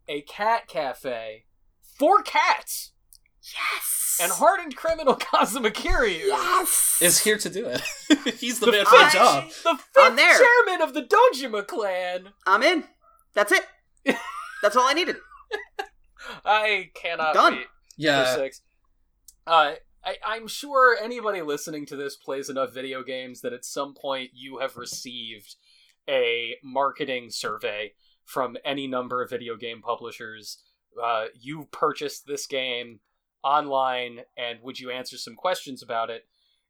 a 0.08 0.22
cat 0.22 0.68
cafe 0.68 1.46
for 1.98 2.22
cats. 2.22 2.92
Yes. 3.54 4.18
And 4.22 4.32
hardened 4.32 4.76
criminal 4.76 5.14
Kazuma 5.20 5.70
Kiryu, 5.70 6.26
Yes. 6.26 6.98
Is 7.02 7.18
here 7.22 7.36
to 7.38 7.50
do 7.50 7.66
it. 7.66 7.82
He's 8.38 8.60
the 8.60 8.66
The 8.66 8.72
man 8.72 8.84
for 8.86 8.92
the 8.98 9.04
I- 9.04 9.10
job. 9.10 9.44
the 9.62 9.70
I'm 9.70 9.76
fifth 10.16 10.16
there. 10.16 10.38
chairman 10.38 10.82
of 10.82 10.94
the 10.94 11.02
Dojima 11.02 11.66
clan. 11.66 12.28
I'm 12.46 12.62
in. 12.62 12.84
That's 13.34 13.52
it. 13.52 13.66
That's 14.62 14.76
all 14.76 14.88
I 14.88 14.94
needed. 14.94 15.16
I 16.44 16.90
cannot 16.94 17.34
Done. 17.34 17.54
wait 17.56 17.64
for 17.66 17.70
Yeah. 17.96 18.34
six. 18.34 18.62
Uh, 19.46 19.74
I, 20.04 20.16
I'm 20.24 20.48
sure 20.48 20.96
anybody 21.00 21.42
listening 21.42 21.86
to 21.86 21.96
this 21.96 22.16
plays 22.16 22.48
enough 22.48 22.72
video 22.72 23.02
games 23.02 23.40
that 23.42 23.52
at 23.52 23.64
some 23.64 23.94
point 23.94 24.30
you 24.34 24.58
have 24.58 24.76
received 24.76 25.56
a 26.08 26.56
marketing 26.62 27.30
survey 27.30 27.92
from 28.24 28.56
any 28.64 28.86
number 28.86 29.22
of 29.22 29.30
video 29.30 29.56
game 29.56 29.82
publishers. 29.82 30.62
Uh, 31.02 31.26
you 31.38 31.68
purchased 31.70 32.26
this 32.26 32.46
game 32.46 33.00
online, 33.44 34.20
and 34.36 34.58
would 34.62 34.78
you 34.80 34.90
answer 34.90 35.16
some 35.16 35.34
questions 35.34 35.82
about 35.82 36.10
it? 36.10 36.26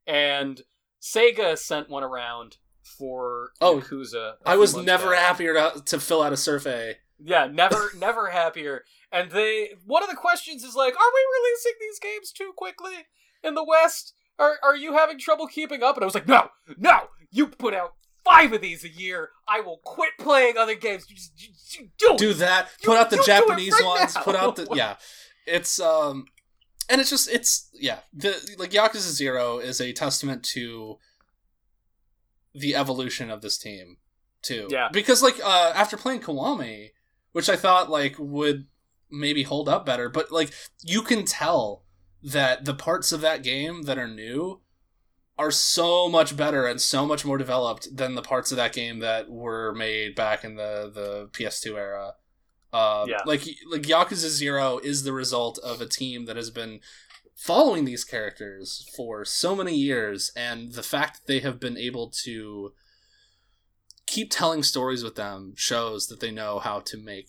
And 0.07 0.62
Sega 1.01 1.57
sent 1.59 1.89
one 1.89 2.03
around 2.05 2.57
for 2.99 3.51
Oh, 3.61 3.81
Yakuza. 3.81 4.35
a 4.45 4.49
I 4.49 4.57
was 4.57 4.77
never 4.77 5.11
back. 5.11 5.19
happier 5.21 5.55
to, 5.55 5.83
to 5.87 6.01
fill 6.01 6.23
out 6.23 6.33
a 6.33 6.37
survey. 6.37 6.99
Yeah, 7.19 7.47
never, 7.51 7.91
never 7.99 8.31
happier. 8.31 8.85
And 9.11 9.31
they, 9.31 9.71
one 9.85 10.03
of 10.03 10.09
the 10.11 10.17
questions 10.17 10.62
is 10.62 10.75
like, 10.77 10.95
are 10.95 11.12
we 11.14 11.27
releasing 11.41 11.73
these 11.81 11.99
games 11.99 12.33
too 12.33 12.53
quickly 12.57 13.07
in 13.43 13.55
the 13.55 13.64
West? 13.64 14.12
Are 14.39 14.57
are 14.62 14.77
you 14.77 14.93
having 14.93 15.19
trouble 15.19 15.47
keeping 15.47 15.83
up? 15.83 15.97
And 15.97 16.03
I 16.03 16.07
was 16.07 16.14
like, 16.14 16.29
no, 16.29 16.49
no, 16.77 17.05
you 17.31 17.47
put 17.47 17.73
out 17.73 17.95
five 18.23 18.53
of 18.53 18.61
these 18.61 18.85
a 18.85 18.89
year. 18.91 19.31
I 19.49 19.61
will 19.61 19.79
quit 19.83 20.11
playing 20.21 20.59
other 20.59 20.75
games. 20.75 21.07
You 21.09 21.17
just, 21.17 21.33
you, 21.43 21.49
you 21.81 21.89
do. 21.99 22.17
Do 22.19 22.35
that. 22.35 22.69
You- 22.83 22.87
Put 22.91 22.99
out 22.99 23.09
the 23.09 23.17
you 23.17 23.23
do 23.25 23.33
it 23.33 23.35
Japanese 23.35 23.73
right 23.73 23.85
ones. 23.85 24.14
now. 24.14 24.23
Put 24.23 24.37
out 24.37 24.57
the 24.57 24.69
yeah. 24.75 24.97
It's 25.47 25.81
um, 25.81 26.27
and 26.89 27.01
it's 27.01 27.11
just 27.11 27.28
it's 27.30 27.70
yeah. 27.74 28.01
The 28.12 28.57
like 28.59 28.70
Yakuza 28.70 29.11
Zero 29.11 29.59
is 29.59 29.80
a 29.80 29.93
testament 29.93 30.43
to 30.55 30.99
the 32.55 32.74
evolution 32.74 33.30
of 33.30 33.43
this 33.43 33.59
team 33.59 33.99
too. 34.43 34.68
Yeah. 34.70 34.89
Because 34.93 35.22
like 35.22 35.39
uh, 35.43 35.72
after 35.74 35.97
playing 35.97 36.20
Kiwami, 36.20 36.91
which 37.32 37.49
I 37.49 37.57
thought 37.57 37.91
like 37.91 38.16
would 38.18 38.66
maybe 39.11 39.43
hold 39.43 39.68
up 39.68 39.84
better, 39.87 40.09
but 40.09 40.32
like 40.32 40.53
you 40.82 41.03
can 41.03 41.24
tell 41.24 41.84
that 42.22 42.64
the 42.64 42.74
parts 42.74 43.12
of 43.12 43.20
that 43.20 43.43
game 43.43 43.82
that 43.82 43.99
are 43.99 44.09
new 44.09 44.62
are 45.39 45.51
so 45.51 46.09
much 46.09 46.37
better 46.37 46.66
and 46.66 46.80
so 46.80 47.05
much 47.05 47.24
more 47.24 47.37
developed 47.37 47.95
than 47.95 48.14
the 48.14 48.22
parts 48.22 48.51
of 48.51 48.57
that 48.57 48.72
game 48.72 49.01
that 49.01 49.30
were 49.30 49.74
made 49.74 50.14
back 50.14 50.45
in 50.45 50.57
the 50.57 50.91
the 50.93 51.28
PS2 51.32 51.76
era. 51.76 52.14
Uh, 52.73 53.07
Yeah. 53.09 53.21
Like 53.25 53.43
like 53.71 53.83
Yakuza 53.83 54.29
Zero 54.29 54.79
is 54.79 55.03
the 55.05 55.12
result 55.12 55.59
of 55.59 55.81
a 55.81 55.87
team 55.87 56.27
that 56.27 56.37
has 56.37 56.51
been 56.51 56.81
following 57.35 57.85
these 57.85 58.05
characters 58.05 58.89
for 58.97 59.25
so 59.25 59.55
many 59.55 59.75
years, 59.75 60.33
and 60.37 60.73
the 60.73 60.83
fact 60.83 61.14
that 61.17 61.27
they 61.27 61.41
have 61.41 61.61
been 61.61 61.77
able 61.77 62.11
to 62.25 62.73
keep 64.07 64.31
telling 64.31 64.62
stories 64.62 65.03
with 65.03 65.17
them 65.17 65.53
shows 65.57 66.07
that 66.09 66.21
they 66.21 66.31
know 66.31 66.59
how 66.59 66.81
to 66.81 66.97
make 66.97 67.29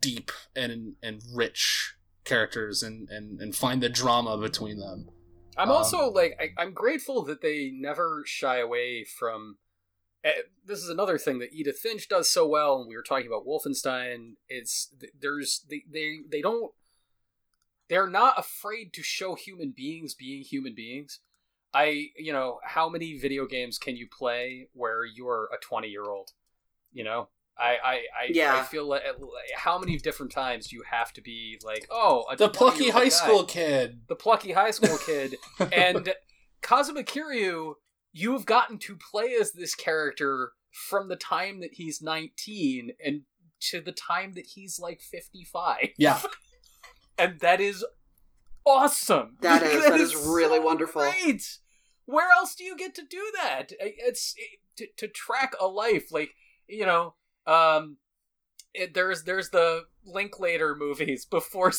deep 0.00 0.30
and 0.54 0.94
and 1.02 1.22
rich 1.34 1.94
characters 2.24 2.82
and 2.82 3.08
and, 3.10 3.40
and 3.40 3.54
find 3.56 3.82
the 3.82 3.88
drama 3.88 4.38
between 4.38 4.78
them. 4.78 5.08
I'm 5.56 5.68
Um, 5.70 5.76
also 5.76 6.10
like 6.10 6.38
I, 6.40 6.62
I'm 6.62 6.72
grateful 6.72 7.24
that 7.24 7.40
they 7.42 7.70
never 7.74 8.22
shy 8.26 8.58
away 8.58 9.04
from. 9.04 9.58
Eh, 10.24 10.32
This 10.64 10.78
is 10.82 10.88
another 10.88 11.18
thing 11.18 11.38
that 11.40 11.52
Edith 11.52 11.78
Finch 11.78 12.08
does 12.08 12.28
so 12.28 12.46
well, 12.46 12.78
and 12.80 12.88
we 12.88 12.96
were 12.96 13.02
talking 13.02 13.26
about 13.26 13.46
Wolfenstein. 13.46 14.34
It's 14.48 14.88
there's 15.18 15.64
they 15.68 15.82
they 15.90 16.18
they 16.30 16.40
don't 16.40 16.72
they're 17.88 18.08
not 18.08 18.38
afraid 18.38 18.92
to 18.94 19.02
show 19.02 19.34
human 19.34 19.72
beings 19.76 20.14
being 20.14 20.42
human 20.42 20.74
beings. 20.74 21.20
I 21.74 22.06
you 22.16 22.32
know 22.32 22.60
how 22.64 22.88
many 22.88 23.18
video 23.18 23.46
games 23.46 23.78
can 23.78 23.96
you 23.96 24.06
play 24.06 24.68
where 24.72 25.04
you're 25.04 25.48
a 25.52 25.58
20 25.60 25.88
year 25.88 26.04
old? 26.04 26.30
You 26.92 27.04
know. 27.04 27.28
I, 27.58 27.76
I, 27.84 27.92
I, 27.92 28.00
Yeah. 28.30 28.56
I 28.56 28.62
feel 28.62 28.88
like 28.88 29.02
how 29.54 29.78
many 29.78 29.98
different 29.98 30.32
times 30.32 30.68
do 30.68 30.76
you 30.76 30.84
have 30.90 31.12
to 31.12 31.20
be 31.20 31.60
like, 31.62 31.86
oh, 31.90 32.24
a 32.30 32.34
The 32.34 32.48
plucky 32.48 32.88
high 32.88 33.04
guy 33.04 33.08
school 33.10 33.44
kid. 33.44 34.00
the 34.08 34.16
plucky 34.16 34.52
high 34.52 34.70
school 34.70 34.96
kid 34.96 35.36
and 35.70 36.14
Kazuma 36.62 37.02
Kiryu 37.02 37.74
you've 38.12 38.46
gotten 38.46 38.78
to 38.78 38.96
play 39.10 39.34
as 39.40 39.52
this 39.52 39.74
character 39.74 40.52
from 40.88 41.08
the 41.08 41.16
time 41.16 41.60
that 41.60 41.70
he's 41.74 42.00
19 42.02 42.90
and 43.04 43.22
to 43.60 43.80
the 43.80 43.92
time 43.92 44.32
that 44.34 44.46
he's 44.54 44.78
like 44.80 45.00
55 45.00 45.88
yeah, 45.98 46.20
and 47.18 47.38
that 47.40 47.60
is 47.60 47.84
awesome 48.66 49.36
That 49.42 49.62
is- 49.62 49.84
that 49.84 50.00
is 50.00 50.14
really 50.14 50.58
so 50.58 50.62
wonderful. 50.64 51.02
great. 51.02 51.42
where 52.06 52.30
else 52.30 52.54
do 52.54 52.64
you 52.64 52.76
get 52.76 52.94
to 52.96 53.02
do 53.08 53.22
that 53.34 53.72
it's 53.78 54.34
it, 54.36 54.58
to, 54.76 54.86
to 55.06 55.12
track 55.12 55.52
a 55.60 55.66
life 55.66 56.06
like 56.10 56.30
you 56.68 56.86
know 56.86 57.14
um 57.46 57.96
it, 58.74 58.94
there's 58.94 59.24
there's 59.24 59.50
the 59.50 59.82
Linklater 60.04 60.74
movies 60.74 61.24
before 61.30 61.72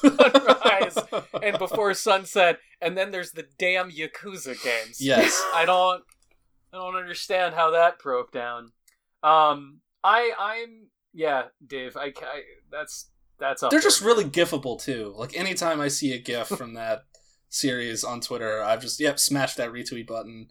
sunrise 0.00 0.98
and 1.42 1.58
before 1.58 1.94
sunset 1.94 2.58
and 2.80 2.96
then 2.96 3.10
there's 3.10 3.32
the 3.32 3.46
damn 3.58 3.90
yakuza 3.90 4.60
games 4.62 5.00
yes. 5.00 5.42
i 5.54 5.64
don't 5.64 6.02
i 6.72 6.76
don't 6.76 6.96
understand 6.96 7.54
how 7.54 7.70
that 7.70 7.98
broke 7.98 8.32
down 8.32 8.72
um 9.22 9.80
i 10.02 10.32
i'm 10.38 10.88
yeah 11.12 11.44
dave 11.66 11.96
i, 11.96 12.06
I 12.06 12.42
that's 12.70 13.10
that's 13.38 13.62
up 13.62 13.70
They're 13.70 13.80
there. 13.80 13.88
just 13.88 14.00
really 14.00 14.24
gifable 14.24 14.80
too. 14.80 15.12
Like 15.16 15.36
anytime 15.36 15.80
I 15.80 15.88
see 15.88 16.12
a 16.12 16.18
gif 16.18 16.46
from 16.46 16.74
that 16.74 17.02
series 17.48 18.04
on 18.04 18.20
Twitter, 18.20 18.62
I've 18.62 18.80
just 18.80 19.00
yep 19.00 19.18
smashed 19.18 19.56
that 19.56 19.70
retweet 19.72 20.06
button. 20.06 20.48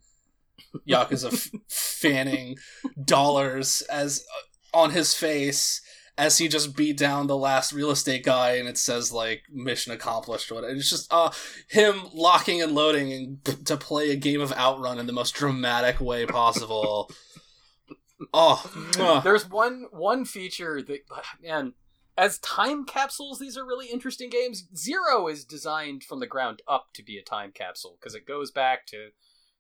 Yakuza 0.88 1.32
f- 1.34 1.50
fanning 1.70 2.58
dollars 3.04 3.82
as 3.90 4.26
uh, 4.74 4.78
on 4.78 4.92
his 4.92 5.14
face 5.14 5.82
as 6.18 6.38
he 6.38 6.48
just 6.48 6.76
beat 6.76 6.98
down 6.98 7.28
the 7.28 7.38
last 7.38 7.74
real 7.74 7.92
estate 7.92 8.24
guy, 8.24 8.56
and 8.56 8.68
it 8.68 8.78
says 8.78 9.12
like 9.12 9.44
mission 9.52 9.92
accomplished. 9.92 10.52
Or 10.52 10.56
whatever. 10.56 10.74
It's 10.76 10.90
just 10.90 11.12
uh 11.12 11.32
him 11.70 12.08
locking 12.14 12.62
and 12.62 12.74
loading 12.74 13.12
and 13.12 13.44
p- 13.44 13.64
to 13.64 13.78
play 13.78 14.12
a 14.12 14.16
game 14.16 14.42
of 14.42 14.54
Outrun 14.54 15.00
in 15.00 15.08
the 15.08 15.14
most 15.14 15.34
dramatic 15.34 16.00
way 16.00 16.26
possible. 16.26 17.12
oh, 18.34 18.70
mwah. 18.92 19.24
There's 19.24 19.50
one 19.50 19.86
one 19.92 20.26
feature 20.26 20.82
that 20.82 21.00
man, 21.42 21.74
as 22.18 22.38
time 22.40 22.86
capsules, 22.86 23.40
these 23.40 23.58
are 23.58 23.66
really 23.66 23.88
interesting 23.88 24.30
games. 24.30 24.68
Zero 24.76 25.28
is 25.28 25.46
designed 25.46 26.04
from 26.04 26.20
the 26.20 26.28
ground 26.28 26.62
up 26.68 26.88
to 26.94 27.04
be 27.04 27.18
a 27.18 27.24
time 27.24 27.52
capsule 27.52 27.98
because 28.00 28.16
it 28.16 28.28
goes 28.28 28.52
back 28.52 28.86
to 28.88 29.10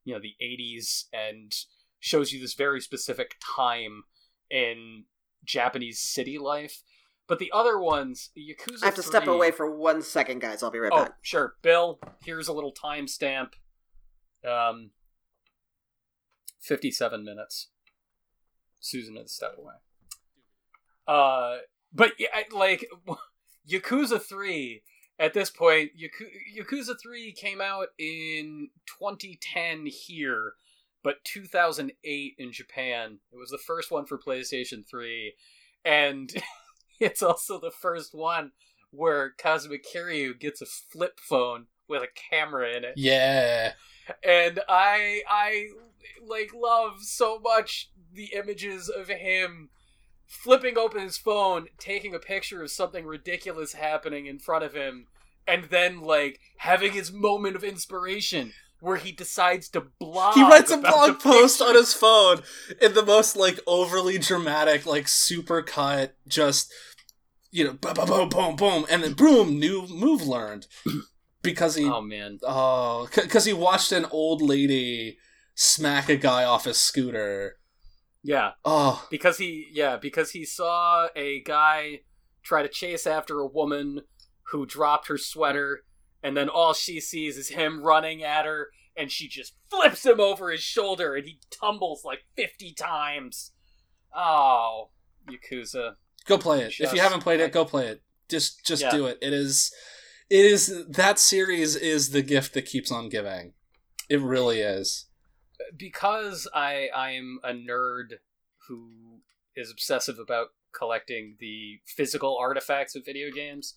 you 0.05 0.13
know 0.13 0.19
the 0.21 0.35
80s 0.41 1.05
and 1.13 1.51
shows 1.99 2.33
you 2.33 2.41
this 2.41 2.53
very 2.53 2.81
specific 2.81 3.35
time 3.55 4.03
in 4.51 5.05
Japanese 5.43 5.99
city 5.99 6.37
life. 6.37 6.81
But 7.27 7.39
the 7.39 7.51
other 7.53 7.79
ones, 7.79 8.31
Yakuza. 8.37 8.83
I 8.83 8.87
have 8.87 8.95
to 8.95 9.03
step 9.03 9.27
away 9.27 9.51
for 9.51 9.73
one 9.73 10.01
second, 10.01 10.39
guys. 10.41 10.61
I'll 10.61 10.71
be 10.71 10.79
right 10.79 10.91
Oh, 10.93 11.03
back. 11.05 11.13
sure. 11.21 11.55
Bill, 11.61 11.99
here's 12.25 12.49
a 12.49 12.53
little 12.53 12.73
timestamp. 12.73 13.51
Um, 14.47 14.91
57 16.59 17.23
minutes. 17.23 17.69
Susan 18.79 19.15
had 19.15 19.27
to 19.27 19.33
step 19.33 19.55
away. 19.57 19.75
Uh, 21.07 21.57
but 21.93 22.11
yeah, 22.19 22.27
like 22.53 22.85
Yakuza 23.69 24.21
3 24.21 24.83
at 25.19 25.33
this 25.33 25.49
point, 25.49 25.91
Yaku- 25.97 26.57
Yakuza 26.59 26.95
3 27.01 27.31
came 27.33 27.61
out 27.61 27.87
in 27.97 28.69
2010 28.99 29.85
here, 29.85 30.53
but 31.03 31.23
2008 31.23 32.35
in 32.37 32.51
Japan. 32.51 33.19
It 33.31 33.37
was 33.37 33.49
the 33.49 33.57
first 33.57 33.91
one 33.91 34.05
for 34.05 34.17
PlayStation 34.17 34.87
3 34.87 35.33
and 35.85 36.31
it's 36.99 37.21
also 37.21 37.59
the 37.59 37.71
first 37.71 38.13
one 38.13 38.51
where 38.91 39.31
Kazuma 39.37 39.77
Kiryu 39.77 40.39
gets 40.39 40.61
a 40.61 40.65
flip 40.65 41.19
phone 41.19 41.67
with 41.87 42.03
a 42.03 42.07
camera 42.29 42.75
in 42.75 42.83
it. 42.83 42.93
yeah. 42.95 43.73
And 44.23 44.59
I 44.67 45.21
I 45.29 45.67
like 46.25 46.51
love 46.53 47.01
so 47.01 47.39
much 47.39 47.89
the 48.11 48.33
images 48.33 48.89
of 48.89 49.07
him 49.07 49.69
flipping 50.27 50.77
open 50.77 51.01
his 51.01 51.17
phone, 51.17 51.67
taking 51.77 52.13
a 52.13 52.19
picture 52.19 52.63
of 52.63 52.71
something 52.71 53.05
ridiculous 53.05 53.73
happening 53.73 54.25
in 54.25 54.39
front 54.39 54.63
of 54.63 54.73
him, 54.73 55.07
and 55.47 55.65
then 55.65 56.01
like 56.01 56.39
having 56.57 56.91
his 56.91 57.11
moment 57.11 57.55
of 57.55 57.63
inspiration 57.63 58.53
where 58.83 58.97
he 58.97 59.13
decides 59.13 59.69
to 59.69 59.81
blog. 59.97 60.35
he 60.35 60.43
writes 60.43 60.69
a 60.69 60.77
blog 60.77 61.17
post 61.19 61.61
on 61.61 61.73
his 61.73 61.93
phone 61.93 62.41
in 62.81 62.93
the 62.93 63.05
most 63.05 63.37
like 63.37 63.59
overly 63.65 64.17
dramatic, 64.17 64.85
like 64.85 65.07
super 65.07 65.61
cut, 65.61 66.15
just 66.27 66.71
you 67.49 67.63
know, 67.63 67.73
boom, 67.73 67.93
boom, 67.93 68.05
boom, 68.07 68.29
boom, 68.29 68.55
boom, 68.57 68.85
and 68.89 69.01
then 69.03 69.13
boom, 69.13 69.57
new 69.57 69.87
move 69.87 70.23
learned 70.27 70.67
because 71.41 71.75
he 71.75 71.85
Oh 71.89 72.01
man, 72.01 72.39
oh 72.43 73.07
because 73.15 73.45
he 73.45 73.53
watched 73.53 73.93
an 73.93 74.05
old 74.11 74.41
lady 74.41 75.17
smack 75.55 76.09
a 76.09 76.17
guy 76.17 76.43
off 76.43 76.65
his 76.65 76.77
scooter. 76.77 77.55
yeah, 78.21 78.51
Oh, 78.65 79.07
because 79.09 79.37
he 79.37 79.67
yeah 79.71 79.95
because 79.95 80.31
he 80.31 80.43
saw 80.45 81.07
a 81.15 81.41
guy 81.43 82.01
try 82.43 82.61
to 82.63 82.67
chase 82.69 83.07
after 83.07 83.39
a 83.39 83.47
woman 83.47 84.01
who 84.51 84.65
dropped 84.65 85.07
her 85.07 85.17
sweater, 85.17 85.83
and 86.23 86.35
then 86.37 86.49
all 86.49 86.73
she 86.73 86.99
sees 86.99 87.37
is 87.37 87.49
him 87.49 87.83
running 87.83 88.23
at 88.23 88.45
her, 88.45 88.69
and 88.97 89.11
she 89.11 89.27
just 89.27 89.53
flips 89.69 90.05
him 90.05 90.19
over 90.19 90.49
his 90.51 90.61
shoulder, 90.61 91.13
and 91.15 91.25
he 91.25 91.39
tumbles 91.51 92.03
like 92.05 92.23
fifty 92.35 92.73
times. 92.73 93.51
Oh, 94.15 94.89
Yakuza. 95.29 95.95
go 96.25 96.37
play 96.37 96.61
it. 96.61 96.73
if 96.79 96.93
you 96.93 97.01
haven't 97.01 97.21
played 97.21 97.39
it, 97.39 97.51
go 97.51 97.65
play 97.65 97.87
it. 97.87 98.01
Just 98.29 98.65
just 98.65 98.81
Yeah. 98.83 98.91
do 98.91 99.05
it. 99.07 99.17
It 99.21 99.33
is 99.33 99.73
it 100.29 100.45
is 100.45 100.85
that 100.87 101.19
series 101.19 101.75
is 101.75 102.11
the 102.11 102.21
gift 102.21 102.53
that 102.53 102.63
keeps 102.65 102.91
on 102.91 103.09
giving. 103.09 103.53
It 104.09 104.21
really 104.21 104.59
is. 104.61 105.07
because 105.77 106.47
I 106.53 106.89
I'm 106.95 107.39
a 107.43 107.51
nerd 107.53 108.19
who 108.67 109.21
is 109.55 109.69
obsessive 109.71 110.19
about 110.19 110.47
collecting 110.73 111.37
the 111.39 111.79
physical 111.85 112.37
artifacts 112.37 112.95
of 112.95 113.05
video 113.05 113.29
games, 113.31 113.75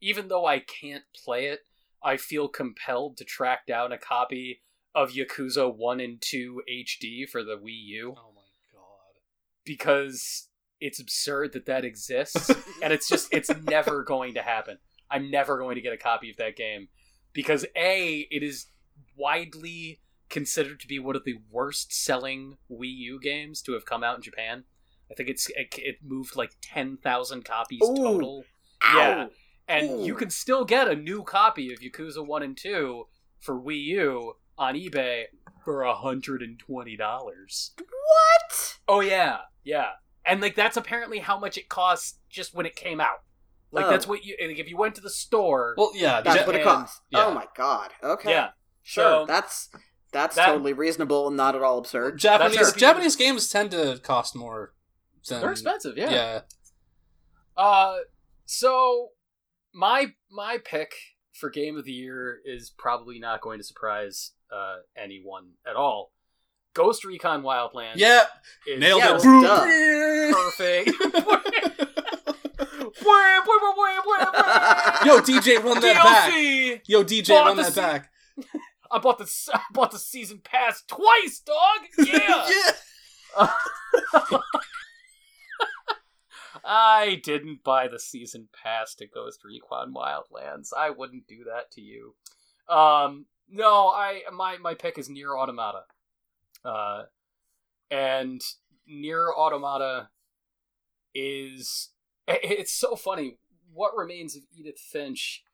even 0.00 0.28
though 0.28 0.44
I 0.46 0.58
can't 0.58 1.04
play 1.14 1.46
it, 1.46 1.60
I 2.04 2.16
feel 2.16 2.48
compelled 2.48 3.16
to 3.18 3.24
track 3.24 3.66
down 3.66 3.92
a 3.92 3.98
copy 3.98 4.62
of 4.94 5.10
Yakuza 5.12 5.74
1 5.74 6.00
and 6.00 6.20
2 6.20 6.62
HD 6.70 7.28
for 7.28 7.42
the 7.42 7.56
Wii 7.56 7.84
U 7.86 8.14
Oh 8.16 8.32
my 8.34 8.42
god. 8.72 9.20
because 9.64 10.48
it's 10.80 11.00
absurd 11.00 11.52
that 11.52 11.66
that 11.66 11.84
exists 11.84 12.50
and 12.82 12.92
it's 12.92 13.08
just 13.08 13.28
it's 13.32 13.50
never 13.64 14.02
going 14.02 14.34
to 14.34 14.42
happen. 14.42 14.78
I'm 15.10 15.30
never 15.30 15.58
going 15.58 15.76
to 15.76 15.80
get 15.80 15.92
a 15.92 15.98
copy 15.98 16.30
of 16.30 16.36
that 16.38 16.56
game 16.56 16.88
because 17.32 17.64
a 17.76 18.26
it 18.30 18.42
is 18.42 18.66
widely 19.16 20.00
considered 20.28 20.80
to 20.80 20.88
be 20.88 20.98
one 20.98 21.14
of 21.16 21.24
the 21.24 21.36
worst 21.50 21.92
selling 21.92 22.56
Wii 22.70 22.94
U 22.96 23.20
games 23.20 23.62
to 23.62 23.72
have 23.74 23.84
come 23.86 24.02
out 24.02 24.16
in 24.16 24.22
Japan. 24.22 24.64
I 25.10 25.14
think 25.14 25.28
it's 25.28 25.48
it, 25.50 25.74
it 25.78 25.96
moved 26.02 26.36
like 26.36 26.52
10,000 26.62 27.44
copies 27.44 27.82
Ooh. 27.82 27.94
total. 27.96 28.44
Ow. 28.82 28.96
Yeah. 28.98 29.26
And 29.68 29.90
Ooh. 29.90 30.04
you 30.04 30.14
can 30.14 30.30
still 30.30 30.64
get 30.64 30.88
a 30.88 30.96
new 30.96 31.22
copy 31.22 31.72
of 31.72 31.80
Yakuza 31.80 32.26
1 32.26 32.42
and 32.42 32.56
2 32.56 33.06
for 33.40 33.60
Wii 33.60 33.82
U 33.84 34.34
on 34.58 34.74
eBay 34.74 35.24
for 35.64 35.82
$120. 35.82 37.70
What? 37.78 38.78
Oh 38.88 39.00
yeah, 39.00 39.38
yeah, 39.64 39.90
and 40.24 40.40
like 40.40 40.54
that's 40.56 40.76
apparently 40.76 41.20
how 41.20 41.38
much 41.38 41.56
it 41.56 41.68
costs 41.68 42.18
just 42.28 42.54
when 42.54 42.66
it 42.66 42.76
came 42.76 43.00
out. 43.00 43.22
Like 43.70 43.86
Oh. 43.86 43.90
that's 43.90 44.06
what 44.06 44.24
you 44.24 44.36
like 44.40 44.58
if 44.58 44.68
you 44.68 44.76
went 44.76 44.94
to 44.96 45.00
the 45.00 45.08
store. 45.10 45.74
Well, 45.78 45.92
yeah, 45.94 46.20
That's 46.20 46.40
Ja- 46.40 46.46
what 46.46 46.56
it 46.56 46.64
costs. 46.64 47.00
yeah. 47.10 47.26
Oh 47.26 47.32
my 47.32 47.46
god. 47.56 47.90
Okay. 48.02 48.30
yeah, 48.30 48.50
Sure. 48.82 49.04
So- 49.04 49.26
that's 49.26 49.68
that's 50.12 50.36
That- 50.36 50.46
totally 50.46 50.72
reasonable 50.74 51.28
and 51.28 51.36
not 51.36 51.54
at 51.54 51.62
all 51.62 51.78
absurd. 51.78 52.18
Japanese 52.18 52.56
That's- 52.56 52.74
Japanese 52.74 53.16
games 53.16 53.48
tend 53.48 53.70
to 53.70 53.98
cost 54.02 54.34
more 54.36 54.74
than 55.28 55.40
they're 55.40 55.52
expensive. 55.52 55.96
Yeah. 55.96 56.10
Yeah. 56.10 56.40
Uh, 57.56 57.98
so 58.44 59.10
my 59.74 60.06
my 60.30 60.58
pick 60.64 60.94
for 61.32 61.50
game 61.50 61.76
of 61.76 61.84
the 61.84 61.92
year 61.92 62.38
is 62.44 62.70
probably 62.76 63.18
not 63.18 63.40
going 63.40 63.58
to 63.58 63.64
surprise 63.64 64.32
uh 64.52 64.76
anyone 64.96 65.50
at 65.68 65.76
all. 65.76 66.12
Ghost 66.74 67.04
Recon 67.04 67.42
Wildlands. 67.42 67.96
Yep, 67.96 68.30
is 68.66 68.80
nailed 68.80 69.02
Yeah, 69.02 69.18
it. 69.22 70.34
perfect. 70.34 70.90
Yo, 75.04 75.18
DJ, 75.20 75.62
run 75.62 75.80
that 75.80 75.94
back. 76.02 76.82
Yo, 76.86 77.04
DJ, 77.04 77.28
Bought 77.28 77.46
run 77.46 77.56
that 77.56 77.72
se- 77.72 77.80
back. 77.80 78.10
I 78.90 78.98
bought 78.98 79.18
the 79.18 79.30
I 79.52 79.60
bought 79.72 79.90
the 79.90 79.98
season 79.98 80.40
pass 80.42 80.82
twice, 80.86 81.40
dog. 81.44 81.80
Yeah. 82.06 82.48
yeah. 83.38 83.48
I 86.64 87.20
didn't 87.24 87.64
buy 87.64 87.88
the 87.88 87.98
season 87.98 88.48
pass 88.52 88.94
to 88.96 89.06
Ghost 89.06 89.44
Recon 89.44 89.92
Wildlands. 89.94 90.70
I 90.76 90.90
wouldn't 90.90 91.26
do 91.26 91.44
that 91.44 91.70
to 91.72 91.80
you. 91.80 92.14
Um, 92.68 93.26
no, 93.50 93.88
I 93.88 94.22
my 94.32 94.58
my 94.58 94.74
pick 94.74 94.98
is 94.98 95.08
Nier 95.08 95.36
Automata. 95.36 95.84
Uh, 96.64 97.04
and 97.90 98.40
Nier 98.86 99.30
Automata 99.36 100.08
is 101.14 101.90
it's 102.28 102.72
so 102.72 102.96
funny. 102.96 103.38
What 103.72 103.96
remains 103.96 104.36
of 104.36 104.42
Edith 104.54 104.78
Finch 104.78 105.44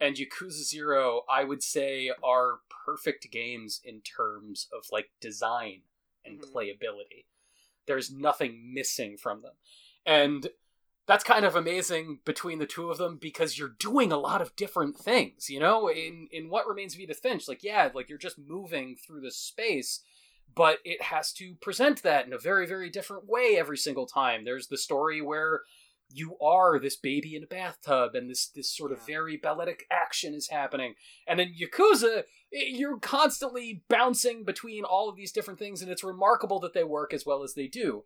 and 0.00 0.16
Yakuza 0.16 0.62
Zero, 0.64 1.22
I 1.30 1.44
would 1.44 1.62
say, 1.62 2.10
are 2.22 2.58
perfect 2.84 3.30
games 3.30 3.80
in 3.82 4.00
terms 4.02 4.68
of 4.76 4.84
like 4.92 5.10
design 5.20 5.82
and 6.24 6.40
Mhm. 6.40 6.52
playability. 6.52 7.24
There's 7.86 8.10
nothing 8.10 8.72
missing 8.74 9.16
from 9.16 9.42
them. 9.42 9.54
And 10.06 10.48
that's 11.06 11.24
kind 11.24 11.44
of 11.44 11.54
amazing 11.54 12.20
between 12.24 12.58
the 12.58 12.66
two 12.66 12.90
of 12.90 12.98
them 12.98 13.18
because 13.20 13.58
you're 13.58 13.74
doing 13.78 14.10
a 14.10 14.18
lot 14.18 14.40
of 14.40 14.56
different 14.56 14.96
things, 14.96 15.50
you 15.50 15.60
know? 15.60 15.88
In 15.88 16.28
in 16.30 16.48
what 16.48 16.66
remains 16.66 16.94
of 16.94 17.00
Edith 17.00 17.18
Finch, 17.18 17.48
like 17.48 17.62
yeah, 17.62 17.90
like 17.94 18.08
you're 18.08 18.18
just 18.18 18.38
moving 18.38 18.96
through 18.96 19.20
the 19.20 19.30
space, 19.30 20.00
but 20.54 20.78
it 20.84 21.02
has 21.02 21.32
to 21.34 21.54
present 21.56 22.02
that 22.02 22.26
in 22.26 22.32
a 22.32 22.38
very, 22.38 22.66
very 22.66 22.88
different 22.88 23.28
way 23.28 23.56
every 23.58 23.76
single 23.76 24.06
time. 24.06 24.44
There's 24.44 24.68
the 24.68 24.78
story 24.78 25.20
where 25.20 25.62
you 26.10 26.36
are 26.40 26.78
this 26.78 26.96
baby 26.96 27.34
in 27.34 27.42
a 27.42 27.46
bathtub 27.46 28.14
and 28.14 28.30
this 28.30 28.46
this 28.48 28.70
sort 28.70 28.92
of 28.92 29.04
very 29.06 29.36
balletic 29.36 29.84
action 29.90 30.34
is 30.34 30.48
happening. 30.48 30.94
And 31.26 31.38
then 31.38 31.54
Yakuza, 31.60 32.24
you're 32.50 32.98
constantly 32.98 33.82
bouncing 33.88 34.44
between 34.44 34.84
all 34.84 35.08
of 35.08 35.16
these 35.16 35.32
different 35.32 35.58
things, 35.58 35.82
and 35.82 35.90
it's 35.90 36.04
remarkable 36.04 36.60
that 36.60 36.72
they 36.72 36.84
work 36.84 37.12
as 37.12 37.26
well 37.26 37.42
as 37.42 37.54
they 37.54 37.66
do. 37.66 38.04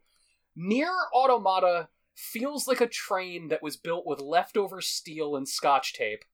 Nier 0.61 0.93
Automata 1.15 1.89
feels 2.17 2.67
like 2.67 2.81
a 2.81 2.89
train 2.89 3.47
that 3.47 3.63
was 3.63 3.77
built 3.77 4.05
with 4.05 4.21
leftover 4.21 4.81
steel 4.81 5.37
and 5.37 5.49
scotch 5.49 5.95
tape, 5.95 6.25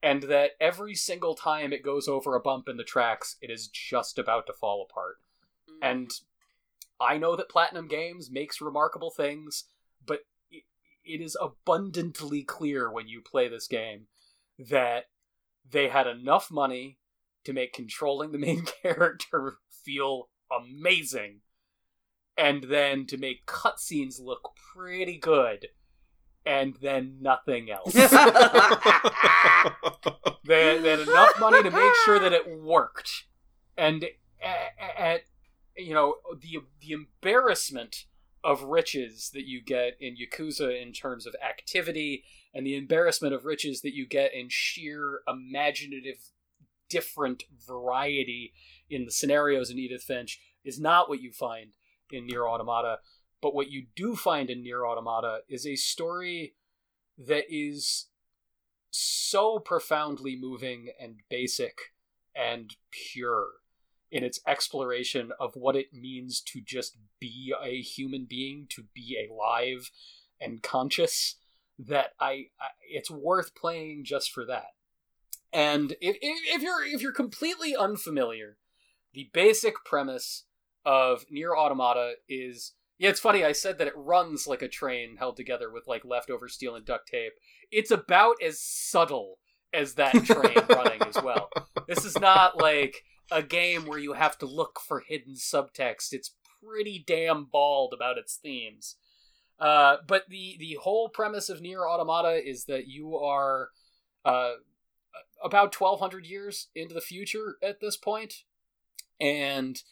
and 0.00 0.22
that 0.24 0.52
every 0.60 0.94
single 0.94 1.34
time 1.34 1.72
it 1.72 1.82
goes 1.82 2.06
over 2.06 2.36
a 2.36 2.40
bump 2.40 2.68
in 2.68 2.76
the 2.76 2.84
tracks, 2.84 3.36
it 3.42 3.50
is 3.50 3.66
just 3.66 4.16
about 4.16 4.46
to 4.46 4.52
fall 4.52 4.86
apart. 4.88 5.16
Mm-hmm. 5.68 5.78
And 5.82 6.10
I 7.00 7.18
know 7.18 7.34
that 7.34 7.48
Platinum 7.48 7.88
Games 7.88 8.30
makes 8.30 8.60
remarkable 8.60 9.10
things, 9.10 9.64
but 10.06 10.20
it, 10.52 10.62
it 11.04 11.20
is 11.20 11.36
abundantly 11.40 12.44
clear 12.44 12.92
when 12.92 13.08
you 13.08 13.20
play 13.20 13.48
this 13.48 13.66
game 13.66 14.06
that 14.56 15.06
they 15.68 15.88
had 15.88 16.06
enough 16.06 16.48
money 16.48 16.98
to 17.42 17.52
make 17.52 17.72
controlling 17.72 18.30
the 18.30 18.38
main 18.38 18.64
character 18.82 19.54
feel 19.84 20.28
amazing 20.48 21.40
and 22.36 22.64
then 22.64 23.06
to 23.06 23.16
make 23.16 23.46
cutscenes 23.46 24.20
look 24.20 24.54
pretty 24.74 25.18
good 25.18 25.68
and 26.44 26.76
then 26.82 27.18
nothing 27.20 27.70
else. 27.70 27.92
they, 27.92 28.08
they 30.78 30.90
had 30.90 31.00
enough 31.00 31.38
money 31.38 31.62
to 31.62 31.70
make 31.70 31.94
sure 32.04 32.18
that 32.18 32.32
it 32.32 32.48
worked 32.60 33.26
and 33.76 34.04
at, 34.42 34.98
at 34.98 35.20
you 35.76 35.94
know 35.94 36.16
the 36.40 36.58
the 36.80 36.92
embarrassment 36.92 38.04
of 38.44 38.62
riches 38.64 39.30
that 39.32 39.46
you 39.46 39.62
get 39.62 39.96
in 40.00 40.16
yakuza 40.16 40.80
in 40.80 40.92
terms 40.92 41.26
of 41.26 41.34
activity 41.46 42.24
and 42.52 42.66
the 42.66 42.76
embarrassment 42.76 43.32
of 43.32 43.44
riches 43.44 43.82
that 43.82 43.94
you 43.94 44.06
get 44.06 44.34
in 44.34 44.48
sheer 44.48 45.20
imaginative 45.28 46.30
different 46.88 47.44
variety 47.66 48.52
in 48.90 49.04
the 49.04 49.12
scenarios 49.12 49.70
in 49.70 49.78
edith 49.78 50.02
finch 50.02 50.40
is 50.64 50.78
not 50.78 51.08
what 51.08 51.22
you 51.22 51.32
find 51.32 51.72
in 52.12 52.26
nier 52.26 52.46
automata 52.46 52.98
but 53.42 53.54
what 53.54 53.70
you 53.70 53.86
do 53.96 54.14
find 54.14 54.48
in 54.48 54.62
nier 54.62 54.86
automata 54.86 55.40
is 55.48 55.66
a 55.66 55.74
story 55.76 56.54
that 57.18 57.44
is 57.48 58.06
so 58.90 59.58
profoundly 59.58 60.38
moving 60.40 60.88
and 61.00 61.16
basic 61.28 61.92
and 62.34 62.76
pure 62.90 63.46
in 64.10 64.22
its 64.22 64.40
exploration 64.46 65.32
of 65.40 65.54
what 65.56 65.74
it 65.74 65.92
means 65.92 66.40
to 66.40 66.60
just 66.60 66.98
be 67.18 67.52
a 67.62 67.80
human 67.80 68.26
being, 68.28 68.66
to 68.68 68.84
be 68.94 69.18
alive 69.28 69.90
and 70.40 70.62
conscious. 70.62 71.36
That 71.78 72.10
I, 72.20 72.48
I 72.60 72.68
it's 72.88 73.10
worth 73.10 73.54
playing 73.54 74.04
just 74.04 74.30
for 74.30 74.44
that. 74.44 74.74
And 75.52 75.92
if, 76.00 76.16
if 76.20 76.62
you're 76.62 76.84
if 76.84 77.00
you're 77.00 77.12
completely 77.12 77.74
unfamiliar, 77.74 78.58
the 79.14 79.30
basic 79.32 79.74
premise 79.84 80.44
of 80.84 81.24
Nier 81.30 81.56
Automata 81.56 82.14
is 82.28 82.72
yeah, 82.98 83.10
it's 83.10 83.20
funny. 83.20 83.44
I 83.44 83.50
said 83.52 83.78
that 83.78 83.88
it 83.88 83.96
runs 83.96 84.46
like 84.46 84.62
a 84.62 84.68
train 84.68 85.16
held 85.16 85.36
together 85.36 85.72
with 85.72 85.88
like 85.88 86.04
leftover 86.04 86.48
steel 86.48 86.76
and 86.76 86.84
duct 86.84 87.08
tape. 87.08 87.32
It's 87.72 87.90
about 87.90 88.36
as 88.40 88.60
subtle 88.60 89.38
as 89.72 89.94
that 89.94 90.12
train 90.24 90.64
running 90.68 91.02
as 91.02 91.20
well. 91.20 91.50
This 91.88 92.04
is 92.04 92.18
not 92.20 92.58
like 92.60 93.02
a 93.32 93.42
game 93.42 93.86
where 93.86 93.98
you 93.98 94.12
have 94.12 94.38
to 94.38 94.46
look 94.46 94.78
for 94.78 95.02
hidden 95.08 95.34
subtext. 95.34 96.12
It's 96.12 96.34
pretty 96.62 97.02
damn 97.04 97.46
bald 97.46 97.92
about 97.92 98.18
its 98.18 98.36
themes. 98.36 98.94
Uh, 99.58 99.96
but 100.06 100.28
the 100.28 100.56
the 100.58 100.78
whole 100.82 101.08
premise 101.08 101.48
of 101.48 101.60
Nier 101.60 101.86
Automata 101.88 102.40
is 102.48 102.66
that 102.66 102.86
you 102.86 103.16
are 103.16 103.70
uh, 104.24 104.52
about 105.42 105.74
1200 105.78 106.26
years 106.26 106.68
into 106.74 106.94
the 106.94 107.00
future 107.00 107.56
at 107.62 107.80
this 107.80 107.96
point 107.96 108.44
and 109.20 109.82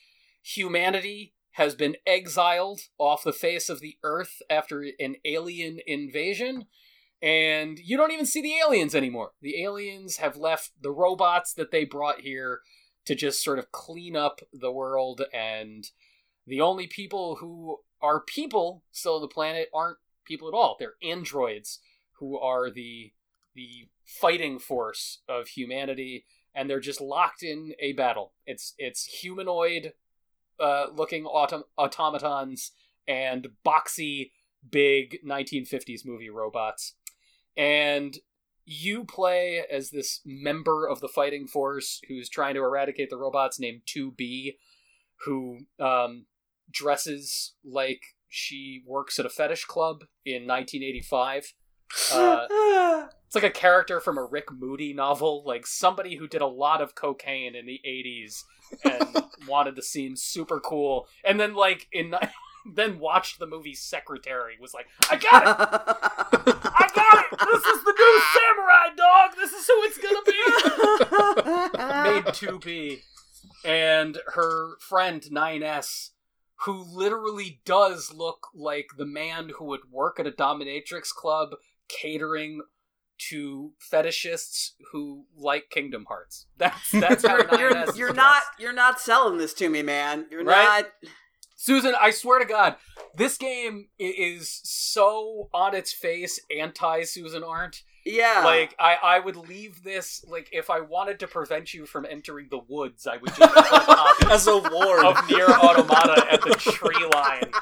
humanity 0.42 1.34
has 1.52 1.74
been 1.74 1.96
exiled 2.06 2.80
off 2.98 3.24
the 3.24 3.32
face 3.32 3.68
of 3.68 3.80
the 3.80 3.96
earth 4.02 4.40
after 4.48 4.86
an 4.98 5.16
alien 5.24 5.78
invasion 5.86 6.66
and 7.22 7.78
you 7.78 7.96
don't 7.96 8.12
even 8.12 8.24
see 8.24 8.40
the 8.40 8.56
aliens 8.64 8.94
anymore. 8.94 9.32
The 9.42 9.62
aliens 9.62 10.16
have 10.16 10.36
left 10.36 10.70
the 10.80 10.90
robots 10.90 11.52
that 11.54 11.70
they 11.70 11.84
brought 11.84 12.20
here 12.20 12.60
to 13.04 13.14
just 13.14 13.44
sort 13.44 13.58
of 13.58 13.72
clean 13.72 14.16
up 14.16 14.40
the 14.52 14.72
world 14.72 15.22
and 15.32 15.86
the 16.46 16.60
only 16.60 16.86
people 16.86 17.36
who 17.36 17.78
are 18.00 18.20
people 18.20 18.84
still 18.90 19.16
on 19.16 19.20
the 19.20 19.28
planet 19.28 19.68
aren't 19.74 19.98
people 20.24 20.48
at 20.48 20.54
all. 20.54 20.76
They're 20.78 20.94
androids 21.02 21.80
who 22.18 22.38
are 22.38 22.70
the 22.70 23.12
the 23.54 23.88
fighting 24.04 24.58
force 24.58 25.22
of 25.28 25.48
humanity 25.48 26.24
and 26.54 26.68
they're 26.68 26.80
just 26.80 27.00
locked 27.00 27.42
in 27.42 27.72
a 27.80 27.92
battle. 27.92 28.32
It's 28.46 28.74
it's 28.78 29.04
humanoid 29.04 29.92
uh, 30.60 30.86
looking 30.94 31.24
autom- 31.24 31.64
automatons 31.78 32.72
and 33.06 33.48
boxy 33.64 34.30
big 34.68 35.18
1950s 35.26 36.04
movie 36.04 36.30
robots. 36.30 36.94
And 37.56 38.18
you 38.64 39.04
play 39.04 39.64
as 39.70 39.90
this 39.90 40.20
member 40.24 40.86
of 40.86 41.00
the 41.00 41.08
fighting 41.08 41.46
force 41.46 42.00
who's 42.08 42.28
trying 42.28 42.54
to 42.54 42.60
eradicate 42.60 43.10
the 43.10 43.16
robots 43.16 43.58
named 43.58 43.82
2b 43.86 44.56
who 45.24 45.58
um, 45.78 46.26
dresses 46.70 47.54
like 47.64 48.00
she 48.28 48.82
works 48.86 49.18
at 49.18 49.26
a 49.26 49.30
fetish 49.30 49.64
club 49.64 50.02
in 50.24 50.46
1985 50.46 51.52
uh, 52.12 52.46
it's 53.30 53.34
like 53.34 53.44
a 53.44 53.50
character 53.50 54.00
from 54.00 54.18
a 54.18 54.24
Rick 54.24 54.46
Moody 54.52 54.92
novel, 54.92 55.44
like 55.46 55.64
somebody 55.64 56.16
who 56.16 56.26
did 56.26 56.40
a 56.40 56.48
lot 56.48 56.80
of 56.80 56.96
cocaine 56.96 57.54
in 57.54 57.66
the 57.66 57.80
80s 57.86 58.42
and 58.84 59.24
wanted 59.48 59.76
to 59.76 59.82
seem 59.82 60.16
super 60.16 60.60
cool. 60.60 61.06
And 61.24 61.38
then 61.38 61.54
like 61.54 61.88
in 61.92 62.14
then 62.74 62.98
watched 62.98 63.38
the 63.38 63.46
movie 63.46 63.74
Secretary 63.74 64.56
was 64.60 64.74
like, 64.74 64.86
"I 65.10 65.16
got 65.16 65.42
it. 65.42 65.56
I 65.58 66.90
got 66.94 67.24
it. 67.24 67.38
This 67.38 67.64
is 67.64 67.84
the 67.84 67.94
new 67.98 68.20
samurai 68.34 68.94
dog. 68.96 69.36
This 69.36 69.52
is 69.52 69.66
who 69.66 69.82
it's 69.84 69.98
going 69.98 70.16
to 70.16 70.30
be." 70.30 70.40
Made 72.10 72.24
2B 72.24 73.00
and 73.64 74.18
her 74.34 74.76
friend 74.78 75.22
9S 75.22 76.10
who 76.64 76.84
literally 76.84 77.60
does 77.64 78.12
look 78.12 78.48
like 78.54 78.90
the 78.98 79.06
man 79.06 79.50
who 79.56 79.64
would 79.64 79.90
work 79.90 80.20
at 80.20 80.26
a 80.26 80.30
dominatrix 80.30 81.08
club 81.08 81.54
catering 81.88 82.60
to 83.28 83.72
fetishists 83.92 84.70
who 84.92 85.24
like 85.36 85.70
Kingdom 85.70 86.06
Hearts. 86.08 86.46
That's 86.56 86.90
that's 86.92 87.26
how 87.26 87.36
you're, 87.36 87.72
9S 87.72 87.88
is 87.90 87.98
you're 87.98 88.12
not 88.14 88.42
you're 88.58 88.72
not 88.72 89.00
selling 89.00 89.38
this 89.38 89.54
to 89.54 89.68
me, 89.68 89.82
man. 89.82 90.26
You're 90.30 90.44
Right? 90.44 90.84
not. 91.02 91.08
Susan, 91.56 91.94
I 92.00 92.10
swear 92.10 92.38
to 92.38 92.46
God, 92.46 92.76
this 93.16 93.36
game 93.36 93.88
is 93.98 94.60
so 94.64 95.50
on 95.52 95.74
its 95.74 95.92
face 95.92 96.40
anti 96.58 97.02
Susan 97.04 97.42
Arendt. 97.44 97.82
Yeah. 98.06 98.42
Like 98.46 98.74
I, 98.78 98.96
I 99.02 99.18
would 99.18 99.36
leave 99.36 99.82
this 99.82 100.24
like 100.26 100.48
if 100.52 100.70
I 100.70 100.80
wanted 100.80 101.20
to 101.20 101.26
prevent 101.26 101.74
you 101.74 101.84
from 101.84 102.06
entering 102.08 102.48
the 102.50 102.60
woods, 102.66 103.06
I 103.06 103.18
would 103.18 103.28
just 103.34 103.40
put 103.40 103.58
a 103.58 103.62
copy 103.84 104.26
As 104.30 104.46
a 104.46 104.56
ward. 104.56 105.04
of 105.04 105.28
Nier 105.30 105.48
Automata 105.50 106.26
at 106.32 106.40
the 106.40 106.54
tree 106.54 107.06
line 107.14 107.52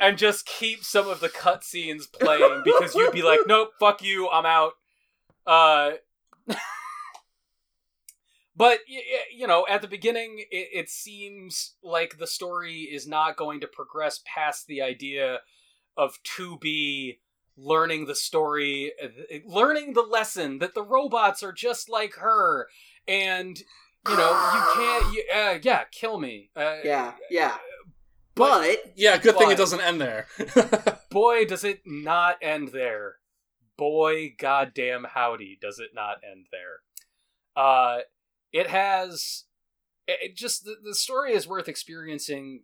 and 0.00 0.18
just 0.18 0.46
keep 0.46 0.84
some 0.84 1.08
of 1.08 1.20
the 1.20 1.28
cutscenes 1.28 2.10
playing 2.12 2.62
because 2.64 2.94
you'd 2.94 3.12
be 3.12 3.22
like, 3.22 3.40
nope, 3.46 3.70
fuck 3.78 4.02
you, 4.02 4.28
I'm 4.28 4.46
out. 4.46 4.72
Uh, 5.46 5.92
but 8.56 8.80
you 9.34 9.46
know, 9.46 9.66
at 9.68 9.82
the 9.82 9.88
beginning, 9.88 10.44
it, 10.50 10.68
it 10.72 10.88
seems 10.88 11.74
like 11.82 12.18
the 12.18 12.26
story 12.26 12.82
is 12.82 13.06
not 13.06 13.36
going 13.36 13.60
to 13.60 13.66
progress 13.66 14.20
past 14.26 14.66
the 14.66 14.82
idea 14.82 15.40
of 15.96 16.18
2B 16.24 17.18
learning 17.56 18.06
the 18.06 18.14
story, 18.14 18.92
learning 19.46 19.94
the 19.94 20.02
lesson 20.02 20.58
that 20.58 20.74
the 20.74 20.82
robots 20.82 21.42
are 21.42 21.52
just 21.52 21.88
like 21.88 22.14
her, 22.16 22.68
and 23.08 23.62
you 24.08 24.16
know, 24.16 24.52
you 24.54 24.62
can't, 24.74 25.14
you, 25.14 25.24
uh, 25.34 25.58
yeah, 25.62 25.84
kill 25.90 26.18
me. 26.18 26.50
Uh, 26.54 26.76
yeah, 26.84 27.12
yeah. 27.30 27.56
But- 28.36 28.60
But 28.60 28.92
yeah, 28.96 29.18
good 29.18 29.36
thing 29.36 29.50
it 29.50 29.58
doesn't 29.58 29.80
end 29.80 30.00
there. 30.00 30.26
boy, 31.10 31.44
does 31.46 31.64
it 31.64 31.80
not 31.84 32.36
end 32.40 32.68
there. 32.68 33.16
Boy, 33.76 34.34
goddamn 34.38 35.04
howdy, 35.14 35.58
does 35.60 35.78
it 35.78 35.90
not 35.94 36.18
end 36.30 36.46
there. 36.52 36.80
Uh, 37.62 38.00
it 38.52 38.68
has. 38.68 39.44
It 40.06 40.18
it 40.22 40.36
just. 40.36 40.64
The, 40.64 40.76
the 40.82 40.94
story 40.94 41.32
is 41.34 41.46
worth 41.48 41.68
experiencing 41.68 42.62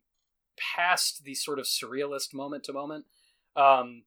past 0.76 1.24
the 1.24 1.34
sort 1.34 1.58
of 1.58 1.64
surrealist 1.66 2.32
moment 2.34 2.64
to 2.64 2.72
moment. 2.72 3.06
Um, 3.56 4.04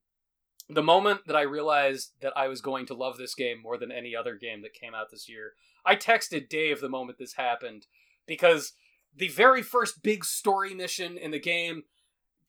the 0.69 0.81
moment 0.83 1.21
that 1.27 1.35
I 1.35 1.41
realized 1.41 2.13
that 2.21 2.33
I 2.35 2.47
was 2.47 2.61
going 2.61 2.85
to 2.87 2.93
love 2.95 3.17
this 3.17 3.35
game 3.35 3.61
more 3.61 3.77
than 3.77 3.91
any 3.91 4.15
other 4.15 4.35
game 4.35 4.61
that 4.63 4.73
came 4.73 4.95
out 4.95 5.11
this 5.11 5.29
year, 5.29 5.53
I 5.85 5.95
texted 5.95 6.49
Dave 6.49 6.81
the 6.81 6.89
moment 6.89 7.19
this 7.19 7.33
happened 7.33 7.85
because 8.25 8.73
the 9.15 9.29
very 9.29 9.61
first 9.61 10.03
big 10.03 10.25
story 10.25 10.73
mission 10.73 11.17
in 11.17 11.31
the 11.31 11.39
game 11.39 11.83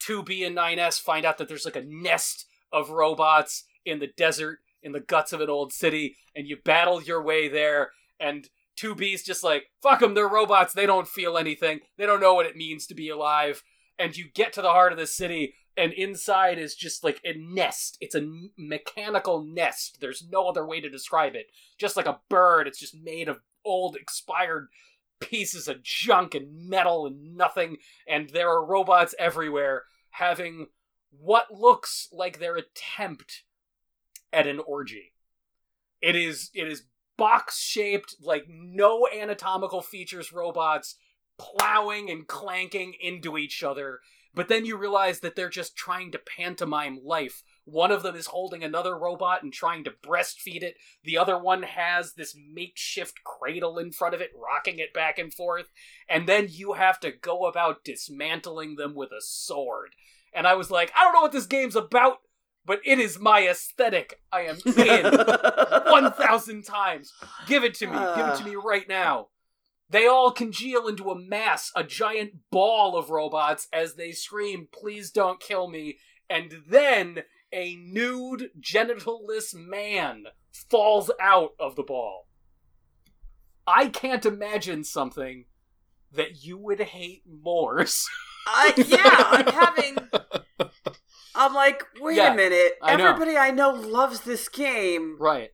2B 0.07 0.47
and 0.47 0.57
9S 0.57 1.01
find 1.01 1.25
out 1.25 1.39
that 1.39 1.49
there's 1.49 1.65
like 1.65 1.77
a 1.77 1.85
nest 1.87 2.47
of 2.73 2.91
robots 2.91 3.65
in 3.85 3.99
the 3.99 4.09
desert 4.17 4.59
in 4.87 4.93
the 4.93 5.01
guts 5.01 5.33
of 5.33 5.41
an 5.41 5.51
old 5.51 5.73
city, 5.73 6.17
and 6.35 6.47
you 6.47 6.57
battle 6.65 7.03
your 7.03 7.21
way 7.21 7.49
there, 7.49 7.91
and 8.21 8.49
2B's 8.81 9.25
just 9.25 9.43
like, 9.43 9.65
fuck 9.83 9.99
them, 9.99 10.15
they're 10.15 10.29
robots, 10.29 10.73
they 10.73 10.87
don't 10.87 11.09
feel 11.09 11.37
anything, 11.37 11.81
they 11.99 12.07
don't 12.07 12.21
know 12.21 12.35
what 12.35 12.47
it 12.47 12.57
means 12.57 12.87
to 12.87 12.95
be 12.95 13.09
alive. 13.09 13.65
And 13.99 14.17
you 14.17 14.27
get 14.33 14.53
to 14.53 14.63
the 14.63 14.71
heart 14.71 14.93
of 14.93 14.99
the 14.99 15.07
city, 15.07 15.55
and 15.77 15.93
inside 15.93 16.59
is 16.59 16.77
just 16.77 17.03
like 17.03 17.21
a 17.25 17.33
nest. 17.37 17.97
It's 18.01 18.15
a 18.15 18.29
mechanical 18.57 19.43
nest. 19.43 19.99
There's 20.01 20.25
no 20.31 20.47
other 20.47 20.65
way 20.67 20.81
to 20.81 20.89
describe 20.89 21.35
it. 21.35 21.47
Just 21.79 21.97
like 21.97 22.07
a 22.07 22.21
bird, 22.29 22.69
it's 22.69 22.79
just 22.79 22.95
made 22.95 23.29
of 23.29 23.41
old, 23.65 23.97
expired 23.97 24.69
pieces 25.21 25.69
of 25.69 25.83
junk 25.83 26.35
and 26.35 26.69
metal 26.69 27.07
and 27.07 27.37
nothing 27.37 27.79
and 28.07 28.31
there 28.31 28.51
are 28.51 28.65
robots 28.65 29.15
everywhere 29.19 29.85
having 30.11 30.67
what 31.11 31.51
looks 31.51 32.09
like 32.13 32.39
their 32.39 32.57
attempt 32.57 33.43
at 34.33 34.47
an 34.47 34.61
orgy. 34.61 35.13
It 36.01 36.17
is 36.17 36.51
it 36.55 36.69
is 36.69 36.85
box 37.17 37.59
shaped, 37.59 38.17
like 38.21 38.45
no 38.49 39.09
anatomical 39.09 39.81
features 39.81 40.33
robots 40.33 40.97
plowing 41.39 42.11
and 42.11 42.27
clanking 42.27 42.95
into 43.01 43.37
each 43.39 43.63
other. 43.63 44.01
But 44.35 44.49
then 44.49 44.67
you 44.67 44.77
realize 44.77 45.21
that 45.21 45.35
they're 45.35 45.49
just 45.49 45.77
trying 45.77 46.13
to 46.13 46.19
pantomime 46.19 46.99
life. 47.03 47.43
One 47.67 47.91
of 47.91 48.05
them 48.05 48.15
is 48.15 48.27
holding 48.27 48.63
another 48.63 48.97
robot 48.97 49.43
and 49.43 49.53
trying 49.53 49.83
to 49.85 49.91
breastfeed 49.91 50.63
it. 50.63 50.77
The 51.03 51.19
other 51.19 51.37
one 51.37 51.65
has 51.65 52.15
this 52.15 52.37
makeshift 52.55 53.25
cradle 53.25 53.77
in 53.77 53.91
front 53.91 54.15
of 54.15 54.21
it, 54.21 54.31
rocking 54.37 54.79
it 54.79 54.95
back 54.95 55.19
and 55.19 55.35
forth. 55.35 55.69
And 56.09 56.29
then 56.29 56.47
you 56.49 56.75
have 56.75 57.01
to 57.01 57.11
go 57.11 57.45
about 57.45 57.85
dismantling 57.85 58.77
them 58.77 58.95
with 58.95 59.11
a 59.11 59.21
sword. 59.21 59.91
And 60.33 60.47
I 60.47 60.55
was 60.55 60.71
like, 60.71 60.93
I 60.97 61.03
don't 61.03 61.13
know 61.13 61.23
what 61.23 61.33
this 61.33 61.47
game's 61.47 61.75
about, 61.75 62.19
but 62.65 62.79
it 62.85 63.01
is 63.01 63.19
my 63.19 63.49
aesthetic. 63.49 64.21
I 64.33 64.43
am 64.43 64.59
in 64.65 65.05
1,000 66.05 66.65
times. 66.65 67.13
Give 67.49 67.65
it 67.65 67.75
to 67.75 67.87
me. 67.87 67.99
Give 68.15 68.27
it 68.27 68.37
to 68.37 68.43
ah. 68.43 68.47
me 68.47 68.55
right 68.55 68.89
now. 68.89 69.29
They 69.91 70.07
all 70.07 70.31
congeal 70.31 70.87
into 70.87 71.11
a 71.11 71.19
mass, 71.19 71.73
a 71.75 71.83
giant 71.83 72.33
ball 72.53 72.97
of 72.97 73.11
robots 73.11 73.67
as 73.73 73.95
they 73.95 74.13
scream, 74.13 74.69
Please 74.73 75.11
don't 75.11 75.41
kill 75.41 75.69
me. 75.69 75.99
And 76.29 76.63
then 76.69 77.23
a 77.57 77.75
nude, 77.77 78.51
genitalless 78.61 79.55
man 79.55 80.25
falls 80.53 81.11
out 81.21 81.55
of 81.59 81.75
the 81.75 81.83
ball. 81.83 82.29
I 83.67 83.89
can't 83.89 84.25
imagine 84.25 84.85
something 84.85 85.47
that 86.13 86.45
you 86.45 86.57
would 86.59 86.81
hate 86.81 87.23
more. 87.29 87.85
I, 88.47 88.73
yeah, 88.77 89.25
I'm 89.31 89.53
having. 89.53 89.99
I'm 91.35 91.53
like, 91.55 91.83
wait 92.01 92.17
Yeah, 92.17 92.33
a 92.33 92.37
minute. 92.37 92.73
I 92.83 92.95
know. 92.97 93.09
Everybody 93.09 93.37
I 93.37 93.51
know 93.51 93.71
loves 93.71 94.21
this 94.21 94.49
game. 94.49 95.17
right. 95.19 95.51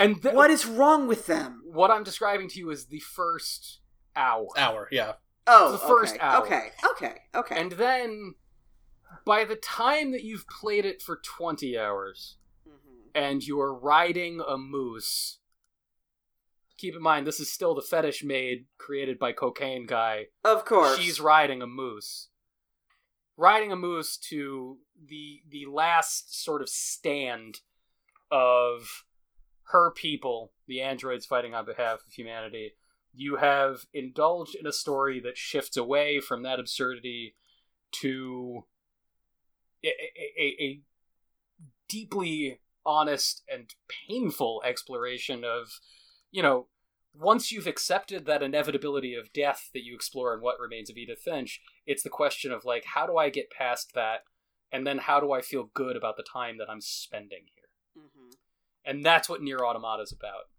And 0.00 0.22
th- 0.22 0.34
What 0.34 0.50
is 0.50 0.64
wrong 0.64 1.08
with 1.08 1.26
them? 1.26 1.62
what 1.64 1.90
I'm 1.90 2.04
describing 2.04 2.48
to 2.50 2.58
you 2.60 2.70
is 2.70 2.86
the 2.86 3.00
first 3.00 3.80
hour. 4.14 4.46
Hour, 4.56 4.88
yeah. 4.92 5.14
Oh, 5.48 5.72
The 5.72 5.78
first 5.78 6.14
okay, 6.14 6.24
hour. 6.24 6.42
Okay, 6.46 6.68
okay, 6.92 7.14
okay. 7.34 7.60
And 7.60 7.72
then 7.72 8.34
by 9.28 9.44
the 9.44 9.56
time 9.56 10.10
that 10.12 10.24
you've 10.24 10.48
played 10.48 10.86
it 10.86 11.02
for 11.02 11.16
20 11.16 11.76
hours 11.76 12.38
Mhm. 12.66 13.10
and 13.14 13.46
you're 13.46 13.74
riding 13.74 14.40
a 14.40 14.56
moose, 14.56 15.38
keep 16.78 16.94
in 16.94 17.02
mind 17.02 17.26
this 17.26 17.38
is 17.38 17.52
still 17.52 17.74
the 17.74 17.82
fetish 17.82 18.24
maid 18.24 18.66
created 18.78 19.18
by 19.18 19.34
Cocaine 19.34 19.84
Guy. 19.84 20.28
Of 20.42 20.64
course. 20.64 20.98
She's 20.98 21.20
riding 21.20 21.60
a 21.60 21.66
moose. 21.66 22.30
Riding 23.36 23.70
a 23.70 23.76
moose 23.76 24.16
to 24.30 24.80
the 24.96 25.42
the 25.46 25.66
last 25.66 26.34
sort 26.34 26.62
of 26.62 26.70
stand 26.70 27.60
of 28.30 29.04
her 29.64 29.90
people, 29.90 30.54
the 30.66 30.80
androids 30.80 31.26
fighting 31.26 31.54
on 31.54 31.66
behalf 31.66 32.06
of 32.06 32.14
humanity. 32.14 32.78
You 33.12 33.36
have 33.36 33.86
indulged 33.92 34.54
in 34.54 34.66
a 34.66 34.72
story 34.72 35.20
that 35.20 35.36
shifts 35.36 35.76
away 35.76 36.18
from 36.18 36.42
that 36.44 36.58
absurdity 36.58 37.36
to 38.00 38.66
a, 39.84 39.88
a, 39.88 40.56
a 40.60 40.80
deeply 41.88 42.60
honest 42.84 43.42
and 43.52 43.74
painful 44.08 44.62
exploration 44.64 45.44
of, 45.44 45.80
you 46.30 46.42
know, 46.42 46.66
once 47.14 47.50
you've 47.50 47.66
accepted 47.66 48.26
that 48.26 48.42
inevitability 48.42 49.14
of 49.14 49.32
death 49.32 49.70
that 49.74 49.82
you 49.82 49.94
explore 49.94 50.34
in 50.34 50.40
What 50.40 50.60
Remains 50.60 50.88
of 50.88 50.96
Edith 50.96 51.20
Finch, 51.20 51.60
it's 51.86 52.02
the 52.02 52.10
question 52.10 52.52
of, 52.52 52.64
like, 52.64 52.84
how 52.94 53.06
do 53.06 53.16
I 53.16 53.30
get 53.30 53.50
past 53.50 53.92
that? 53.94 54.20
And 54.70 54.86
then 54.86 54.98
how 54.98 55.18
do 55.18 55.32
I 55.32 55.40
feel 55.40 55.70
good 55.74 55.96
about 55.96 56.16
the 56.16 56.22
time 56.22 56.58
that 56.58 56.68
I'm 56.70 56.80
spending 56.80 57.46
here? 57.54 58.04
Mhm. 58.04 58.36
And 58.84 59.04
that's 59.04 59.28
what 59.28 59.42
Nier 59.42 59.64
Automata 59.64 60.02
is 60.02 60.12
about. 60.12 60.50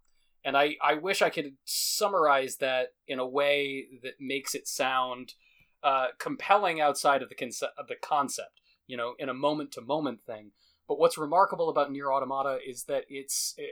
And 0.44 0.56
I, 0.56 0.76
I 0.82 0.94
wish 0.94 1.22
I 1.22 1.30
could 1.30 1.56
summarize 1.64 2.56
that 2.56 2.94
in 3.06 3.18
a 3.18 3.26
way 3.26 3.86
that 4.02 4.14
makes 4.20 4.54
it 4.54 4.66
sound 4.66 5.34
uh, 5.82 6.08
compelling 6.18 6.80
outside 6.80 7.22
of 7.22 7.28
the 7.28 7.34
concept 7.34 7.72
of 7.78 7.88
the 7.88 7.96
concept, 7.96 8.60
you 8.90 8.96
know, 8.96 9.14
in 9.18 9.28
a 9.28 9.34
moment 9.34 9.70
to 9.72 9.80
moment 9.80 10.20
thing. 10.26 10.50
But 10.88 10.98
what's 10.98 11.16
remarkable 11.16 11.68
about 11.68 11.90
Nier 11.92 12.12
Automata 12.12 12.58
is 12.66 12.84
that 12.84 13.04
its 13.08 13.54
uh, 13.58 13.62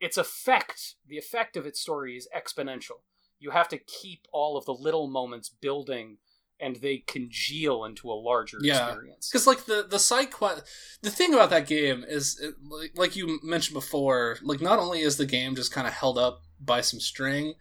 its 0.00 0.16
effect, 0.16 0.96
the 1.06 1.18
effect 1.18 1.56
of 1.56 1.66
its 1.66 1.78
story 1.80 2.16
is 2.16 2.28
exponential. 2.36 3.00
You 3.38 3.50
have 3.50 3.68
to 3.68 3.78
keep 3.78 4.26
all 4.32 4.56
of 4.56 4.64
the 4.64 4.74
little 4.74 5.08
moments 5.08 5.48
building, 5.48 6.18
and 6.58 6.76
they 6.76 6.98
congeal 7.06 7.84
into 7.84 8.10
a 8.10 8.14
larger 8.14 8.58
Yeah. 8.62 8.88
experience. 8.88 9.28
Because 9.30 9.46
like 9.46 9.64
the 9.66 9.86
the 9.88 9.98
side 9.98 10.30
quest, 10.32 10.64
the 11.02 11.10
thing 11.10 11.32
about 11.32 11.50
that 11.50 11.66
game 11.66 12.04
is, 12.06 12.40
it, 12.40 12.54
like, 12.62 12.92
like 12.96 13.16
you 13.16 13.38
mentioned 13.42 13.74
before, 13.74 14.38
like 14.42 14.60
not 14.60 14.78
only 14.80 15.00
is 15.02 15.16
the 15.16 15.26
game 15.26 15.54
just 15.54 15.72
kind 15.72 15.86
of 15.86 15.92
held 15.92 16.18
up 16.18 16.42
by 16.58 16.80
some 16.80 17.00
string, 17.00 17.54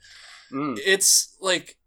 Mm. 0.51 0.79
it's 0.83 1.37
like 1.39 1.77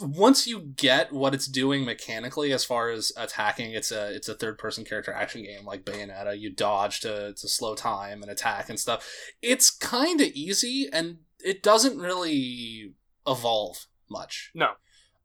once 0.00 0.46
you 0.46 0.60
get 0.60 1.12
what 1.12 1.34
it's 1.34 1.46
doing 1.46 1.84
mechanically 1.84 2.52
as 2.52 2.64
far 2.64 2.90
as 2.90 3.12
attacking 3.16 3.72
it's 3.72 3.92
a 3.92 4.12
it's 4.14 4.28
a 4.28 4.34
third 4.34 4.58
person 4.58 4.84
character 4.84 5.12
action 5.12 5.42
game 5.44 5.64
like 5.64 5.84
bayonetta 5.84 6.38
you 6.38 6.50
dodge 6.50 7.00
to, 7.00 7.32
to 7.34 7.48
slow 7.48 7.74
time 7.76 8.20
and 8.22 8.30
attack 8.30 8.68
and 8.68 8.80
stuff 8.80 9.08
it's 9.40 9.70
kind 9.70 10.20
of 10.20 10.26
easy 10.28 10.88
and 10.92 11.18
it 11.44 11.62
doesn't 11.62 11.98
really 11.98 12.92
evolve 13.26 13.86
much 14.10 14.50
No. 14.54 14.70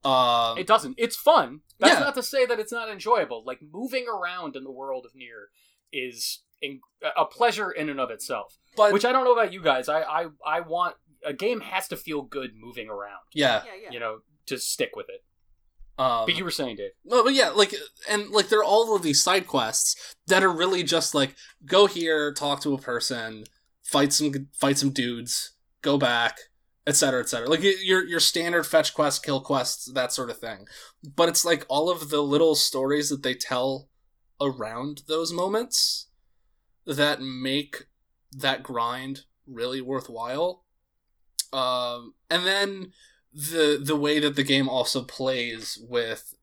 um 0.09 0.57
It 0.57 0.67
doesn't. 0.67 0.95
It's 0.97 1.15
fun. 1.15 1.61
That's 1.79 1.93
Yeah. 1.93 1.99
not 1.99 2.15
to 2.15 2.23
say 2.23 2.45
that 2.45 2.59
it's 2.59 2.71
not 2.71 2.89
enjoyable. 2.89 3.43
Like 3.45 3.59
moving 3.61 4.05
around 4.07 4.55
in 4.55 4.63
the 4.63 4.71
world 4.71 5.05
of 5.05 5.15
Nier 5.15 5.49
is 5.91 6.43
in, 6.61 6.79
a 7.17 7.25
pleasure 7.25 7.71
in 7.71 7.89
and 7.89 7.99
of 7.99 8.09
itself. 8.11 8.57
but 8.77 8.93
Which 8.93 9.03
I 9.05 9.11
don't 9.11 9.23
know 9.25 9.33
about 9.33 9.51
you 9.53 9.61
guys. 9.61 9.89
I, 9.89 10.01
I 10.03 10.25
I 10.45 10.59
want 10.61 10.95
a 11.25 11.33
game 11.33 11.59
has 11.61 11.87
to 11.89 11.97
feel 11.97 12.21
good 12.21 12.51
moving 12.55 12.89
around. 12.89 13.19
yeah 13.33 13.63
Yeah, 13.65 13.71
yeah. 13.83 13.91
You 13.91 13.99
know, 13.99 14.19
to 14.49 14.57
stick 14.57 14.91
with 14.95 15.07
it. 15.09 15.23
um 15.97 16.25
But 16.25 16.35
you 16.35 16.43
were 16.43 16.51
saying, 16.51 16.75
Dave. 16.77 16.91
No, 17.05 17.23
but 17.23 17.33
yeah, 17.33 17.49
like, 17.49 17.73
and 18.09 18.29
like, 18.29 18.49
there 18.49 18.59
are 18.59 18.63
all 18.63 18.95
of 18.95 19.03
these 19.03 19.23
side 19.23 19.47
quests 19.47 20.15
that 20.27 20.43
are 20.43 20.51
really 20.51 20.83
just 20.83 21.15
like 21.15 21.35
go 21.65 21.87
here, 21.87 22.33
talk 22.33 22.61
to 22.61 22.73
a 22.73 22.77
person, 22.77 23.45
fight 23.83 24.13
some 24.13 24.31
fight 24.53 24.77
some 24.77 24.91
dudes, 24.91 25.53
go 25.81 25.97
back, 25.97 26.37
etc., 26.85 27.21
etc. 27.21 27.47
Like 27.49 27.61
y- 27.61 27.75
your 27.81 28.05
your 28.05 28.19
standard 28.19 28.65
fetch 28.65 28.93
quests, 28.93 29.19
kill 29.19 29.41
quests, 29.41 29.91
that 29.93 30.11
sort 30.11 30.29
of 30.29 30.37
thing. 30.39 30.65
But 31.15 31.29
it's 31.29 31.45
like 31.45 31.65
all 31.69 31.89
of 31.89 32.09
the 32.09 32.21
little 32.21 32.55
stories 32.55 33.09
that 33.09 33.23
they 33.23 33.33
tell 33.33 33.89
around 34.41 35.03
those 35.07 35.33
moments 35.33 36.07
that 36.85 37.21
make 37.21 37.85
that 38.31 38.63
grind 38.63 39.21
really 39.45 39.81
worthwhile. 39.81 40.63
Um, 41.51 42.13
and 42.29 42.45
then 42.45 42.91
the 43.33 43.79
the 43.83 43.95
way 43.95 44.19
that 44.19 44.35
the 44.35 44.43
game 44.43 44.67
also 44.69 45.03
plays 45.03 45.77
with 45.87 46.33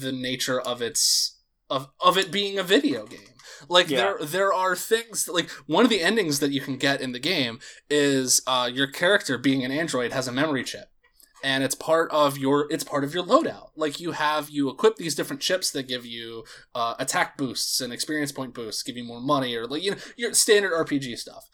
the 0.00 0.12
nature 0.12 0.60
of 0.60 0.82
its 0.82 1.38
of 1.70 1.88
of 2.00 2.16
it 2.18 2.30
being 2.30 2.58
a 2.58 2.62
video 2.62 3.06
game. 3.06 3.20
Like 3.68 3.88
Yeah. 3.88 3.98
there 3.98 4.18
there 4.26 4.52
are 4.52 4.76
things 4.76 5.24
that, 5.24 5.32
like 5.32 5.48
one 5.66 5.84
of 5.84 5.90
the 5.90 6.02
endings 6.02 6.40
that 6.40 6.50
you 6.50 6.60
can 6.60 6.76
get 6.76 7.00
in 7.00 7.12
the 7.12 7.18
game 7.18 7.58
is 7.88 8.42
uh, 8.46 8.70
your 8.72 8.86
character 8.86 9.38
being 9.38 9.64
an 9.64 9.72
android 9.72 10.12
has 10.12 10.28
a 10.28 10.32
memory 10.32 10.62
chip. 10.64 10.88
And 11.44 11.62
it's 11.62 11.74
part 11.74 12.10
of 12.10 12.38
your 12.38 12.66
it's 12.72 12.84
part 12.84 13.04
of 13.04 13.14
your 13.14 13.24
loadout. 13.24 13.68
Like 13.76 14.00
you 14.00 14.12
have 14.12 14.50
you 14.50 14.68
equip 14.68 14.96
these 14.96 15.14
different 15.14 15.40
chips 15.42 15.70
that 15.72 15.86
give 15.88 16.04
you 16.04 16.44
uh, 16.74 16.94
attack 16.98 17.36
boosts 17.36 17.80
and 17.80 17.92
experience 17.92 18.32
point 18.32 18.52
boosts, 18.54 18.82
give 18.82 18.96
you 18.96 19.04
more 19.04 19.20
money 19.20 19.54
or 19.54 19.66
like 19.66 19.82
you 19.82 19.92
know 19.92 19.96
your 20.16 20.34
standard 20.34 20.72
RPG 20.72 21.16
stuff. 21.18 21.44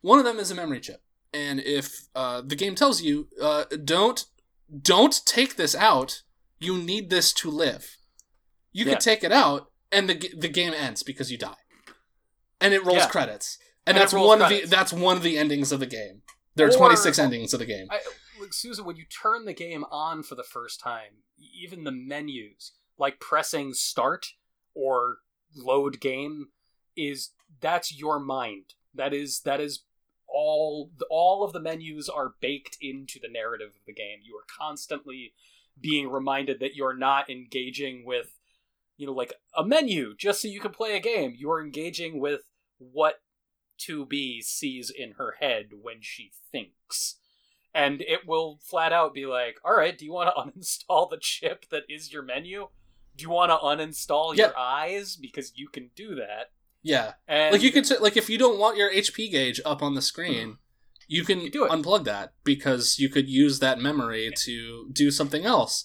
One 0.00 0.18
of 0.18 0.24
them 0.24 0.38
is 0.38 0.50
a 0.50 0.54
memory 0.54 0.80
chip, 0.80 1.02
and 1.34 1.60
if 1.60 2.06
uh, 2.14 2.40
the 2.40 2.56
game 2.56 2.74
tells 2.74 3.02
you 3.02 3.28
uh, 3.42 3.64
don't 3.84 4.24
don't 4.82 5.20
take 5.26 5.56
this 5.56 5.74
out, 5.74 6.22
you 6.58 6.78
need 6.78 7.10
this 7.10 7.32
to 7.34 7.50
live. 7.50 7.96
You 8.72 8.84
Yeah. 8.86 8.92
could 8.94 9.00
take 9.00 9.22
it 9.24 9.32
out, 9.32 9.70
and 9.92 10.08
the 10.08 10.32
the 10.36 10.48
game 10.48 10.72
ends 10.72 11.02
because 11.02 11.30
you 11.30 11.36
die, 11.38 11.56
and 12.60 12.72
it 12.72 12.84
rolls 12.84 12.98
Yeah. 12.98 13.08
credits, 13.08 13.58
and, 13.86 13.96
And 13.96 14.02
that's 14.02 14.12
one 14.12 14.40
of 14.42 14.48
the 14.48 14.64
that's 14.64 14.92
one 14.92 15.16
of 15.16 15.22
the 15.22 15.36
endings 15.38 15.72
of 15.72 15.80
the 15.80 15.86
game. 15.86 16.22
There 16.54 16.66
are 16.66 16.70
Or- 16.72 16.76
twenty 16.76 16.96
six 16.96 17.18
endings 17.18 17.52
of 17.52 17.58
the 17.60 17.66
game. 17.66 17.88
I, 17.90 18.00
like 18.40 18.52
Susan, 18.52 18.84
when 18.84 18.96
you 18.96 19.04
turn 19.06 19.44
the 19.44 19.52
game 19.54 19.84
on 19.90 20.22
for 20.22 20.34
the 20.36 20.44
first 20.44 20.80
time, 20.80 21.22
even 21.38 21.84
the 21.84 21.92
menus, 21.92 22.72
like 22.98 23.18
pressing 23.20 23.74
start 23.74 24.26
or 24.74 25.18
load 25.54 26.00
game, 26.00 26.48
is 26.96 27.30
that's 27.60 27.92
your 27.96 28.18
mind. 28.20 28.74
That 28.94 29.12
is 29.12 29.40
that 29.40 29.60
is 29.60 29.82
all 30.26 30.90
all 31.10 31.44
of 31.44 31.52
the 31.52 31.60
menus 31.60 32.08
are 32.08 32.34
baked 32.40 32.76
into 32.80 33.18
the 33.20 33.28
narrative 33.28 33.68
of 33.68 33.84
the 33.86 33.92
game. 33.94 34.18
You 34.22 34.36
are 34.36 34.46
constantly 34.58 35.32
being 35.80 36.08
reminded 36.10 36.60
that 36.60 36.74
you're 36.74 36.96
not 36.96 37.28
engaging 37.30 38.04
with 38.04 38.38
you 38.96 39.06
know 39.06 39.12
like 39.12 39.34
a 39.56 39.64
menu 39.64 40.14
just 40.16 40.40
so 40.42 40.48
you 40.48 40.60
can 40.60 40.72
play 40.72 40.96
a 40.96 41.00
game. 41.00 41.34
You 41.36 41.50
are 41.50 41.62
engaging 41.62 42.20
with 42.20 42.42
what 42.78 43.20
2B 43.80 44.42
sees 44.42 44.90
in 44.90 45.12
her 45.12 45.34
head 45.40 45.66
when 45.82 45.96
she 46.00 46.30
thinks 46.52 47.16
and 47.74 48.02
it 48.02 48.20
will 48.26 48.60
flat 48.62 48.92
out 48.92 49.12
be 49.14 49.26
like, 49.26 49.56
"All 49.64 49.76
right, 49.76 49.98
do 49.98 50.04
you 50.04 50.12
want 50.12 50.30
to 50.34 50.42
uninstall 50.60 51.10
the 51.10 51.18
chip 51.20 51.68
that 51.70 51.82
is 51.88 52.12
your 52.12 52.22
menu? 52.22 52.68
Do 53.16 53.22
you 53.22 53.30
want 53.30 53.50
to 53.50 53.56
uninstall 53.56 54.34
Yeah. 54.36 54.46
your 54.46 54.58
eyes 54.58 55.16
because 55.16 55.52
you 55.56 55.68
can 55.68 55.90
do 55.96 56.14
that?" 56.14 56.52
Yeah, 56.84 57.14
And 57.26 57.52
like 57.52 57.62
you 57.62 57.72
could 57.72 57.84
t- 57.86 57.96
like 57.98 58.16
if 58.16 58.28
you 58.28 58.36
don't 58.38 58.58
want 58.58 58.76
your 58.76 58.92
HP 58.92 59.30
gauge 59.30 59.60
up 59.64 59.82
on 59.82 59.94
the 59.94 60.02
screen, 60.02 60.58
you 61.08 61.24
can 61.24 61.40
You 61.40 61.50
do 61.50 61.64
it. 61.64 61.70
unplug 61.70 62.04
that 62.04 62.34
because 62.44 62.98
you 62.98 63.08
could 63.08 63.28
use 63.28 63.58
that 63.60 63.78
memory 63.78 64.30
to 64.44 64.88
do 64.92 65.10
something 65.10 65.44
else, 65.46 65.82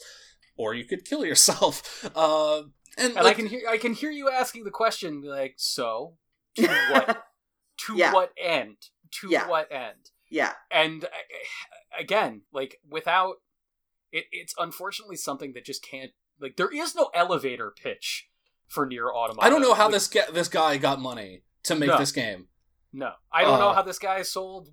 or 0.58 0.74
you 0.74 0.84
could 0.86 1.06
kill 1.06 1.26
yourself. 1.26 2.06
Uh, 2.16 2.64
and 2.98 3.16
and 3.16 3.26
I 3.28 3.34
can 3.34 3.46
hear 3.48 3.62
I 3.70 3.78
can 3.78 3.94
hear 3.94 4.12
you 4.12 4.30
asking 4.30 4.66
the 4.66 4.72
question 4.72 5.22
like, 5.24 5.54
"So, 5.58 6.18
to 6.56 6.68
what 6.92 7.24
to 7.86 7.96
Yeah. 7.96 8.12
what 8.14 8.32
end? 8.38 8.76
To 9.22 9.28
Yeah. 9.30 9.48
what 9.48 9.72
end?" 9.72 10.12
yeah. 10.30 10.54
And 10.70 11.06
uh, 11.06 11.08
again, 12.00 12.42
like 12.52 12.78
without 12.90 13.36
it 14.12 14.26
it's 14.32 14.54
unfortunately 14.58 15.16
something 15.16 15.54
that 15.54 15.64
just 15.66 15.82
can't 15.84 16.12
like 16.42 16.58
there 16.58 16.74
is 16.74 16.94
no 16.96 17.10
elevator 17.14 17.72
pitch 17.72 18.29
for 18.70 18.86
nier 18.86 19.10
automata. 19.12 19.46
I 19.46 19.50
don't 19.50 19.62
know 19.62 19.74
how 19.74 19.90
this 19.90 20.08
ga- 20.08 20.32
this 20.32 20.48
guy 20.48 20.78
got 20.78 21.00
money 21.02 21.44
to 21.64 21.76
make 21.76 21.90
No. 21.90 21.98
this 21.98 22.12
game. 22.12 22.48
No, 22.94 23.12
I 23.32 23.42
don't 23.44 23.60
know 23.60 23.70
Uh, 23.70 23.74
how 23.76 23.82
this 23.84 24.00
guy 24.00 24.22
sold, 24.24 24.70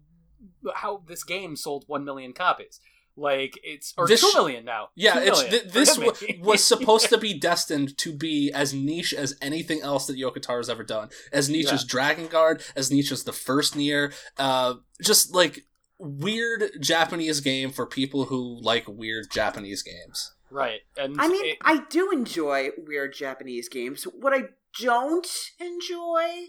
how 0.74 1.02
this 1.06 1.24
game 1.24 1.56
sold 1.56 1.84
one 1.86 2.04
million 2.04 2.32
copies. 2.32 2.80
Like 3.18 3.58
it's 3.62 3.94
or 3.96 4.06
This 4.06 4.20
two 4.20 4.30
million 4.34 4.64
now. 4.66 4.90
Yeah, 4.94 5.18
it's 5.20 5.42
million. 5.42 5.50
th- 5.62 5.72
this 5.72 5.96
w- 5.96 6.42
was 6.42 6.62
supposed 6.72 7.08
to 7.08 7.16
be 7.18 7.32
destined 7.38 7.96
to 7.98 8.12
be 8.12 8.52
as 8.52 8.74
niche 8.74 9.14
as 9.14 9.34
anything 9.40 9.80
else 9.80 10.06
that 10.06 10.18
Yoko 10.18 10.40
Taro 10.40 10.58
has 10.60 10.68
ever 10.68 10.84
done. 10.84 11.08
As 11.32 11.48
niche 11.48 11.66
Yeah. 11.68 11.74
as 11.74 11.84
Drakengard, 11.86 12.60
as 12.76 12.90
niche 12.90 13.10
as 13.10 13.24
the 13.24 13.32
first 13.32 13.74
Nier, 13.74 14.12
Uh, 14.36 14.74
just 15.02 15.34
like 15.34 15.64
weird 15.98 16.72
Japanese 16.80 17.40
game 17.40 17.70
for 17.72 17.86
people 17.86 18.26
who 18.26 18.60
like 18.60 18.84
weird 18.86 19.30
Japanese 19.32 19.82
games. 19.82 20.34
Right. 20.50 20.80
And 20.96 21.20
I 21.20 21.28
mean, 21.28 21.44
it- 21.44 21.58
I 21.62 21.78
do 21.88 22.10
enjoy 22.10 22.70
weird 22.78 23.14
Japanese 23.14 23.68
games. 23.68 24.04
What 24.04 24.32
I 24.34 24.44
don't 24.80 25.26
enjoy 25.60 26.46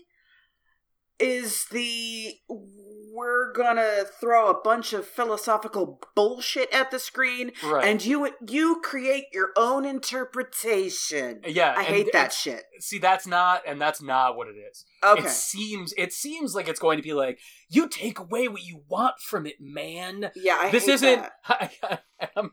is 1.19 1.65
the 1.71 2.35
we're 2.47 3.51
gonna 3.53 4.03
throw 4.19 4.49
a 4.51 4.53
bunch 4.61 4.93
of 4.93 5.07
philosophical 5.07 5.99
bullshit 6.15 6.71
at 6.71 6.91
the 6.91 6.99
screen, 6.99 7.51
Right. 7.63 7.87
and 7.87 8.05
you 8.05 8.29
you 8.47 8.79
create 8.83 9.25
your 9.33 9.51
own 9.55 9.83
interpretation. 9.85 11.41
yeah, 11.47 11.73
I 11.75 11.83
hate 11.83 12.11
that 12.13 12.31
shit. 12.33 12.63
See, 12.79 12.99
that's 12.99 13.25
not, 13.25 13.63
and 13.65 13.81
that's 13.81 14.01
not 14.01 14.37
what 14.37 14.47
it 14.47 14.55
is. 14.69 14.85
Okay. 15.03 15.23
It 15.23 15.29
seems, 15.29 15.93
it 15.97 16.13
seems 16.13 16.53
like 16.53 16.67
it's 16.67 16.79
going 16.79 16.97
to 16.97 17.03
be 17.03 17.13
like 17.13 17.39
you 17.69 17.87
take 17.87 18.19
away 18.19 18.47
what 18.47 18.61
you 18.63 18.83
want 18.87 19.15
from 19.19 19.47
it, 19.47 19.55
man. 19.59 20.29
yeah, 20.35 20.57
I 20.59 20.69
this 20.69 20.85
hate 20.85 20.93
isn't. 20.93 21.21
that. 21.47 21.71
I, 21.81 22.29
I'm- 22.35 22.51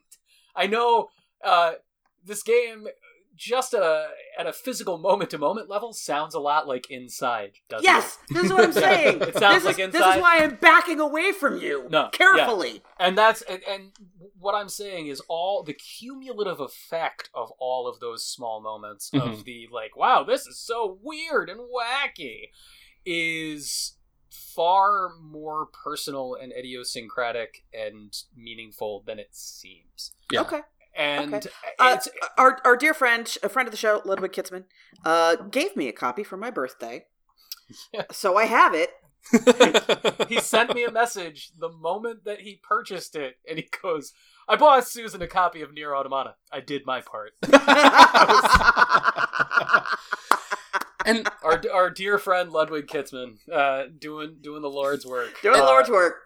I 0.56 0.66
know 0.68 1.08
uh, 1.44 1.72
this 2.24 2.42
game 2.42 2.86
just 3.36 3.74
uh, 3.74 4.04
at 4.38 4.46
a 4.46 4.52
physical 4.52 4.96
moment 4.96 5.28
to 5.30 5.38
moment 5.38 5.68
level 5.68 5.92
sounds 5.92 6.34
a 6.34 6.38
lot 6.38 6.68
like 6.68 6.88
Inside. 6.88 7.54
Doesn't 7.68 7.82
Yes, 7.84 8.16
this 8.30 8.44
is 8.44 8.52
what 8.52 8.64
I'm 8.64 8.72
saying. 8.86 9.20
It 9.22 9.36
sounds 9.36 9.64
this 9.64 9.64
like 9.64 9.78
is, 9.80 9.92
This 9.92 10.00
is 10.00 10.22
why 10.22 10.38
I'm 10.42 10.54
backing 10.60 11.00
away 11.00 11.32
from 11.32 11.58
you. 11.60 11.88
No, 11.90 12.10
carefully. 12.12 12.68
it? 12.76 12.82
And 13.00 13.18
that's 13.18 13.42
and, 13.42 13.60
and 13.68 13.90
what 14.38 14.54
I'm 14.54 14.68
saying 14.68 15.08
is 15.08 15.20
all 15.28 15.64
the 15.64 15.72
cumulative 15.74 16.60
effect 16.60 17.30
of 17.34 17.50
all 17.58 17.88
of 17.88 17.98
those 17.98 18.24
small 18.24 18.60
moments 18.60 19.10
Mhm. 19.10 19.20
of 19.32 19.44
the 19.44 19.68
like, 19.72 19.96
wow, 19.96 20.22
this 20.22 20.46
is 20.46 20.56
so 20.58 20.98
weird 21.02 21.50
and 21.50 21.58
wacky, 21.60 22.50
is 23.04 23.96
far 24.30 25.10
more 25.20 25.66
personal 25.66 26.36
and 26.40 26.52
idiosyncratic 26.52 27.64
and 27.72 28.16
meaningful 28.36 29.02
than 29.06 29.18
it 29.18 29.28
seems. 29.34 30.12
Yeah. 30.30 30.42
Okay. 30.42 30.60
And 30.96 31.34
Okay. 31.34 31.48
Uh, 31.78 31.94
it's 31.96 32.08
our 32.38 32.58
our 32.64 32.76
dear 32.76 32.94
friend, 32.94 33.26
a 33.42 33.48
friend 33.48 33.66
of 33.66 33.72
the 33.72 33.76
show, 33.78 34.00
Ludwig 34.04 34.32
Kietzmann, 34.32 34.64
uh, 35.04 35.36
gave 35.36 35.76
me 35.76 35.88
a 35.88 35.92
copy 35.92 36.22
for 36.24 36.36
my 36.36 36.50
birthday. 36.50 37.06
Yeah. 37.92 38.04
So 38.12 38.36
I 38.36 38.44
have 38.44 38.74
it. 38.74 38.90
he 40.28 40.38
sent 40.38 40.74
me 40.74 40.84
a 40.84 40.90
message 40.92 41.50
the 41.58 41.70
moment 41.70 42.24
that 42.26 42.40
he 42.42 42.60
purchased 42.62 43.16
it, 43.16 43.36
and 43.48 43.58
he 43.58 43.66
goes, 43.82 44.12
"I 44.46 44.56
bought 44.56 44.86
Susan 44.86 45.22
a 45.22 45.26
copy 45.26 45.62
of 45.62 45.72
Nier 45.72 45.94
Automata. 45.96 46.34
I 46.52 46.60
did 46.60 46.84
my 46.84 47.00
part." 47.00 47.32
and 51.06 51.28
our 51.42 51.60
our 51.72 51.90
dear 51.90 52.18
friend 52.18 52.50
Ludwig 52.52 52.86
Kietzmann, 52.86 53.38
uh, 53.50 53.84
doing 53.98 54.36
doing 54.40 54.62
the 54.62 54.68
Lord's 54.70 55.06
work. 55.06 55.40
Doing 55.42 55.56
the 55.56 55.62
Uh, 55.64 55.66
Lord's 55.66 55.90
work. 55.90 56.16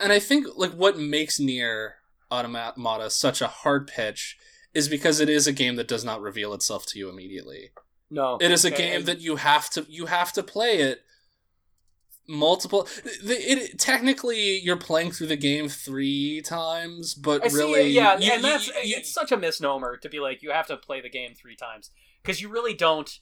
and 0.00 0.12
I 0.12 0.18
think 0.18 0.46
like 0.56 0.72
what 0.72 0.96
makes 0.98 1.38
Nier 1.40 1.96
Automata 2.32 3.10
such 3.10 3.40
a 3.42 3.46
hard 3.48 3.86
pitch 3.86 4.36
is 4.74 4.88
because 4.88 5.20
it 5.20 5.28
is 5.28 5.46
a 5.46 5.52
game 5.52 5.76
that 5.76 5.86
does 5.88 6.04
not 6.04 6.20
reveal 6.22 6.54
itself 6.54 6.86
to 6.86 6.98
you 6.98 7.08
immediately. 7.08 7.70
No, 8.10 8.36
It 8.40 8.50
is 8.50 8.64
a 8.64 8.70
game 8.70 9.04
that 9.04 9.20
you 9.20 9.36
have 9.36 9.68
to 9.70 9.86
you 9.88 10.06
have 10.06 10.32
to 10.34 10.42
play 10.42 10.78
it 10.80 11.02
multiple 12.28 12.86
the, 13.24 13.34
it 13.34 13.78
technically 13.78 14.58
you're 14.60 14.76
playing 14.76 15.10
through 15.10 15.26
the 15.26 15.36
game 15.36 15.68
3 15.68 16.40
times 16.42 17.14
but 17.14 17.44
I 17.44 17.48
see. 17.48 17.56
really 17.56 17.88
yeah, 17.90 18.16
you- 18.18 18.32
and 18.32 18.42
you- 18.42 18.48
that's 18.48 18.66
you- 18.68 18.96
it's 18.96 19.12
such 19.12 19.32
a 19.32 19.36
misnomer 19.36 19.96
to 19.96 20.08
be 20.08 20.20
like 20.20 20.42
you 20.42 20.52
have 20.52 20.66
to 20.68 20.76
play 20.76 21.00
the 21.00 21.10
game 21.10 21.34
three 21.34 21.56
times 21.56 21.90
because 22.22 22.40
you 22.40 22.48
really 22.48 22.74
don't. 22.74 23.18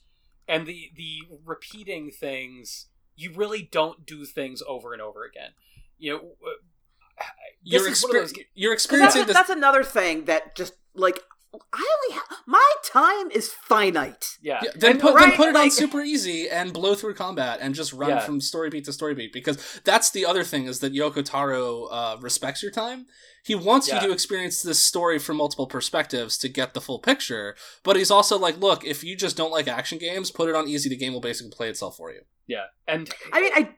And 0.47 0.67
the 0.67 0.91
the 0.95 1.19
repeating 1.45 2.11
things, 2.11 2.87
you 3.15 3.31
really 3.33 3.61
don't 3.63 4.05
do 4.05 4.25
things 4.25 4.61
over 4.67 4.91
and 4.93 5.01
over 5.01 5.23
again. 5.23 5.51
You 5.97 6.11
know, 6.13 6.31
you're, 7.63 7.83
this 7.83 7.97
is 7.99 8.03
one 8.03 8.15
of 8.17 8.23
exper- 8.23 8.35
those 8.35 8.45
you're 8.55 8.71
'Cause 8.73 8.83
experiencing 8.85 9.19
That's, 9.21 9.27
this 9.27 9.37
that's 9.37 9.49
another 9.49 9.83
thing 9.83 10.25
that 10.25 10.55
just 10.55 10.73
like 10.93 11.19
I 11.53 11.57
only 12.03 12.17
ha- 12.17 12.37
my 12.45 12.73
time 12.85 13.29
is 13.29 13.49
finite. 13.51 14.37
yeah. 14.41 14.61
Yeah, 14.63 14.71
then 14.73 14.91
And- 14.91 15.01
put 15.01 15.13
right, 15.15 15.27
then 15.29 15.35
put 15.37 15.49
it 15.49 15.55
on 15.57 15.69
super 15.69 16.01
easy 16.01 16.49
and 16.49 16.71
blow 16.71 16.95
through 16.95 17.15
combat 17.15 17.59
and 17.61 17.75
just 17.75 17.91
run 17.91 18.09
Yeah. 18.11 18.19
from 18.21 18.39
story 18.39 18.69
beat 18.69 18.85
to 18.85 18.93
story 18.93 19.13
beat 19.15 19.33
because 19.33 19.57
that's 19.83 20.11
the 20.11 20.25
other 20.25 20.45
thing 20.45 20.65
is 20.65 20.79
that 20.79 20.93
Yoko 20.93 21.23
Taro 21.25 21.85
uh, 21.87 22.17
respects 22.21 22.63
your 22.63 22.71
time. 22.71 23.05
He 23.43 23.53
wants 23.53 23.89
Yeah. 23.89 24.01
you 24.01 24.07
to 24.07 24.13
experience 24.13 24.61
this 24.61 24.81
story 24.81 25.19
from 25.19 25.37
multiple 25.37 25.67
perspectives 25.67 26.37
to 26.37 26.47
get 26.47 26.73
the 26.73 26.79
full 26.79 26.99
picture, 26.99 27.55
but 27.83 27.97
he's 27.97 28.11
also 28.11 28.37
like, 28.39 28.57
look, 28.57 28.85
if 28.85 29.03
you 29.03 29.17
just 29.17 29.35
don't 29.35 29.51
like 29.51 29.67
action 29.67 29.97
games, 29.97 30.31
put 30.31 30.47
it 30.47 30.55
on 30.55 30.69
easy. 30.69 30.87
The 30.89 30.95
game 30.95 31.11
will 31.11 31.21
basically 31.21 31.51
play 31.51 31.67
itself 31.69 31.97
for 31.97 32.11
you. 32.13 32.21
yeah, 32.47 32.67
and 32.87 33.09
I 33.33 33.41
mean, 33.41 33.51
I 33.53 33.75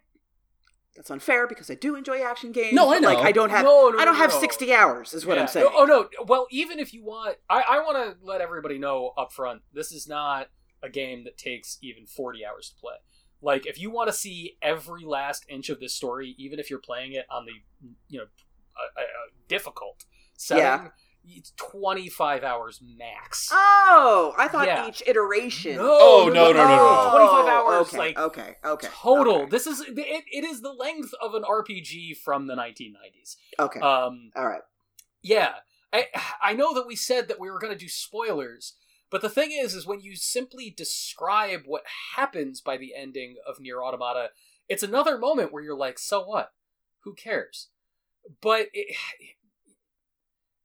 that's 0.96 1.10
unfair 1.10 1.48
because 1.48 1.72
I 1.72 1.76
do 1.76 1.96
enjoy 1.96 2.22
action 2.24 2.52
games. 2.52 2.74
No, 2.74 2.90
I 2.90 3.00
but, 3.00 3.08
Like 3.08 3.18
know. 3.20 3.24
I 3.24 3.32
don't 3.32 3.50
have 3.50 3.64
No, 3.66 3.90
no, 3.90 4.00
I 4.00 4.06
don't 4.06 4.14
no, 4.16 4.20
have 4.22 4.32
sixty 4.32 4.74
hours. 4.74 5.14
Is 5.14 5.26
what 5.26 5.36
Yeah. 5.38 5.42
I'm 5.44 5.48
saying. 5.48 5.68
Oh 5.74 5.86
no. 5.86 6.08
Well, 6.26 6.48
even 6.52 6.80
if 6.80 6.94
you 6.94 7.04
want, 7.04 7.38
I, 7.50 7.62
I 7.62 7.80
want 7.80 7.98
to 7.98 8.18
let 8.26 8.42
everybody 8.42 8.78
know 8.78 9.12
up 9.18 9.34
front. 9.34 9.62
This 9.74 9.92
is 9.92 10.08
not 10.08 10.50
a 10.84 10.90
game 10.90 11.24
that 11.24 11.38
takes 11.38 11.78
even 11.82 12.06
forty 12.06 12.46
hours 12.46 12.70
to 12.70 12.76
play. 12.80 12.96
Like, 13.42 13.66
if 13.66 13.78
you 13.80 13.90
want 13.92 14.08
to 14.08 14.14
see 14.14 14.58
every 14.62 15.04
last 15.04 15.46
inch 15.50 15.70
of 15.70 15.80
this 15.82 15.94
story, 15.94 16.34
even 16.38 16.60
if 16.60 16.70
you're 16.70 16.80
playing 16.80 17.14
it 17.14 17.26
on 17.30 17.46
the 17.46 17.52
you 18.08 18.20
know 18.20 18.26
difficult 19.48 20.06
setting, 20.38 20.64
Yeah. 20.64 20.88
It's 21.26 21.52
twenty 21.56 22.10
five 22.10 22.44
hours 22.44 22.82
max. 22.82 23.50
Oh, 23.52 24.34
I 24.38 24.48
thought 24.48 24.66
Yeah. 24.68 24.88
each 24.88 25.02
iteration. 25.06 25.78
Oh, 25.80 26.30
no, 26.34 26.52
no, 26.52 26.54
no, 26.54 26.68
no. 26.68 26.76
Oh, 26.80 27.10
25 27.12 27.46
hours, 27.48 27.88
Okay, 27.88 27.98
like, 27.98 28.20
okay, 28.20 28.56
okay, 28.66 28.88
Total. 28.92 29.36
Okay. 29.44 29.50
This 29.50 29.66
is 29.68 29.82
it, 29.82 29.94
it 29.98 30.44
is 30.44 30.62
the 30.62 30.74
length 30.74 31.14
of 31.22 31.34
an 31.34 31.44
RPG 31.44 32.18
from 32.18 32.48
the 32.48 32.56
1990s. 32.56 33.38
okay. 33.60 33.80
Um, 33.80 34.32
All 34.36 34.46
right. 34.48 34.62
Yeah, 35.22 35.54
I 35.94 36.08
I 36.42 36.54
know 36.54 36.74
that 36.74 36.86
we 36.88 36.96
said 36.98 37.28
that 37.30 37.40
we 37.40 37.50
were 37.50 37.60
going 37.60 37.72
to 37.74 37.80
do 37.80 37.88
spoilers, 37.90 38.74
but 39.10 39.22
the 39.22 39.30
thing 39.30 39.52
is, 39.52 39.74
is 39.74 39.88
when 39.88 40.02
you 40.02 40.16
simply 40.18 40.70
describe 40.70 41.62
what 41.66 41.84
happens 42.18 42.60
by 42.60 42.76
the 42.78 42.94
ending 42.96 43.38
of 43.48 43.60
Nier 43.62 43.82
Automata, 43.82 44.32
it's 44.68 44.84
another 44.84 45.18
moment 45.18 45.54
where 45.54 45.64
you're 45.64 45.78
like, 45.78 45.98
so 46.00 46.22
what? 46.26 46.52
Who 47.04 47.14
cares? 47.14 47.70
But 48.42 48.68
it, 48.74 48.96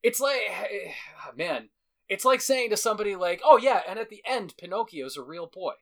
it's 0.03 0.20
like, 0.20 0.40
ah, 1.26 1.32
man, 1.36 1.68
it's 2.09 2.24
like 2.24 2.40
saying 2.40 2.70
to 2.70 2.76
somebody 2.76 3.16
like, 3.16 3.40
oh 3.44 3.57
yeah, 3.59 3.82
and 3.88 3.99
at 3.99 4.09
the 4.11 4.22
end, 4.26 4.55
Pinocchio's 4.59 5.16
a 5.16 5.22
real 5.22 5.46
boy. 5.46 5.72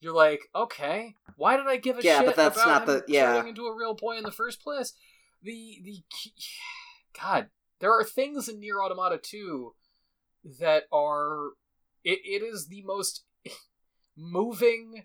You're 0.00 0.14
like, 0.14 0.42
okay, 0.54 1.14
why 1.36 1.56
did 1.56 1.66
I 1.66 1.76
give 1.78 1.98
a 1.98 2.02
Yeah, 2.02 2.18
shit 2.18 2.26
but 2.26 2.36
that's 2.36 2.56
about 2.56 2.66
not 2.66 2.82
him 2.82 2.86
the- 2.88 3.04
yeah. 3.12 3.32
turning 3.34 3.48
into 3.50 3.66
a 3.66 3.74
real 3.74 3.94
boy 3.94 4.16
in 4.18 4.24
the 4.24 4.30
first 4.30 4.62
place? 4.62 4.92
The 5.42 5.80
the 5.84 6.02
God, 7.20 7.48
there 7.80 7.92
are 7.92 8.04
things 8.04 8.48
in 8.48 8.60
Nier 8.60 8.80
Automata 8.82 9.18
2 9.18 9.74
that 10.60 10.84
are 10.92 11.50
it, 12.04 12.20
it 12.24 12.42
is 12.44 12.68
the 12.68 12.82
most 12.82 13.24
moving 14.16 15.04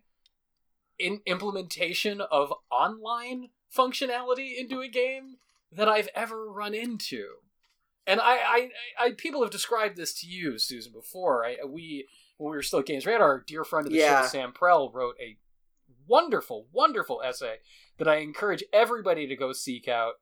in 1.00 1.22
implementation 1.26 2.22
of 2.22 2.54
online 2.72 3.50
functionality 3.76 4.56
into 4.58 4.82
a 4.82 4.88
game 4.88 5.38
that 5.72 5.88
I've 5.90 6.10
ever 6.14 6.52
run 6.52 6.74
into. 6.74 7.26
And 8.08 8.20
I, 8.20 8.34
I, 8.38 8.70
I 9.00 9.12
people 9.12 9.42
have 9.44 9.52
described 9.52 9.96
this 9.96 10.14
to 10.22 10.28
you, 10.28 10.58
Susan, 10.58 10.92
before. 10.92 11.46
I, 11.46 11.58
we, 11.68 12.08
when 12.38 12.52
we 12.52 12.58
were 12.58 12.64
still 12.64 12.80
at 12.80 12.86
Games 12.86 13.06
Radar, 13.06 13.28
our 13.28 13.44
dear 13.46 13.64
friend 13.64 13.86
of 13.86 13.94
the 13.94 14.00
Yeah. 14.00 14.22
show, 14.24 14.28
Sam 14.28 14.52
Prell, 14.54 14.92
wrote 14.92 15.16
a 15.22 15.38
wonderful, 16.08 16.68
wonderful 16.72 17.22
essay 17.24 17.58
that 17.98 18.08
I 18.08 18.16
encourage 18.18 18.64
everybody 18.74 19.28
to 19.28 19.36
go 19.36 19.54
seek 19.54 19.88
out 19.88 20.14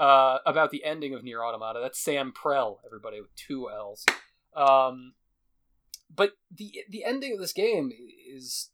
uh, 0.00 0.38
about 0.44 0.70
the 0.70 0.84
ending 0.84 1.14
of 1.14 1.22
Nier 1.22 1.44
Automata. 1.44 1.78
That's 1.80 2.00
Sam 2.00 2.32
Prell, 2.32 2.80
everybody 2.84 3.20
with 3.20 3.34
two 3.36 3.70
L's. 3.70 4.04
Um, 4.56 5.14
but 6.14 6.32
the 6.52 6.82
the 6.88 7.04
ending 7.04 7.34
of 7.34 7.38
this 7.38 7.52
game 7.52 7.92
is 8.34 8.70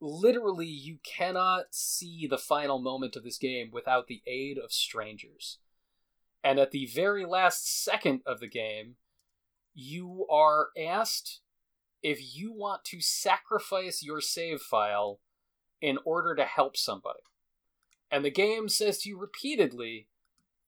literally 0.00 0.66
you 0.66 0.98
cannot 1.04 1.66
see 1.70 2.26
the 2.26 2.36
final 2.38 2.78
moment 2.80 3.16
of 3.16 3.24
this 3.24 3.38
game 3.38 3.70
without 3.72 4.06
the 4.08 4.20
aid 4.26 4.58
of 4.58 4.72
strangers. 4.72 5.58
And 6.44 6.58
at 6.58 6.70
the 6.70 6.86
very 6.86 7.24
last 7.24 7.82
second 7.84 8.20
of 8.26 8.40
the 8.40 8.48
game, 8.48 8.96
you 9.74 10.26
are 10.30 10.68
asked 10.78 11.40
if 12.02 12.34
you 12.34 12.52
want 12.52 12.84
to 12.86 13.00
sacrifice 13.00 14.02
your 14.02 14.20
save 14.20 14.60
file 14.60 15.20
in 15.80 15.98
order 16.04 16.34
to 16.34 16.44
help 16.44 16.76
somebody. 16.76 17.20
And 18.10 18.24
the 18.24 18.30
game 18.30 18.68
says 18.68 18.98
to 18.98 19.08
you 19.08 19.18
repeatedly, 19.18 20.08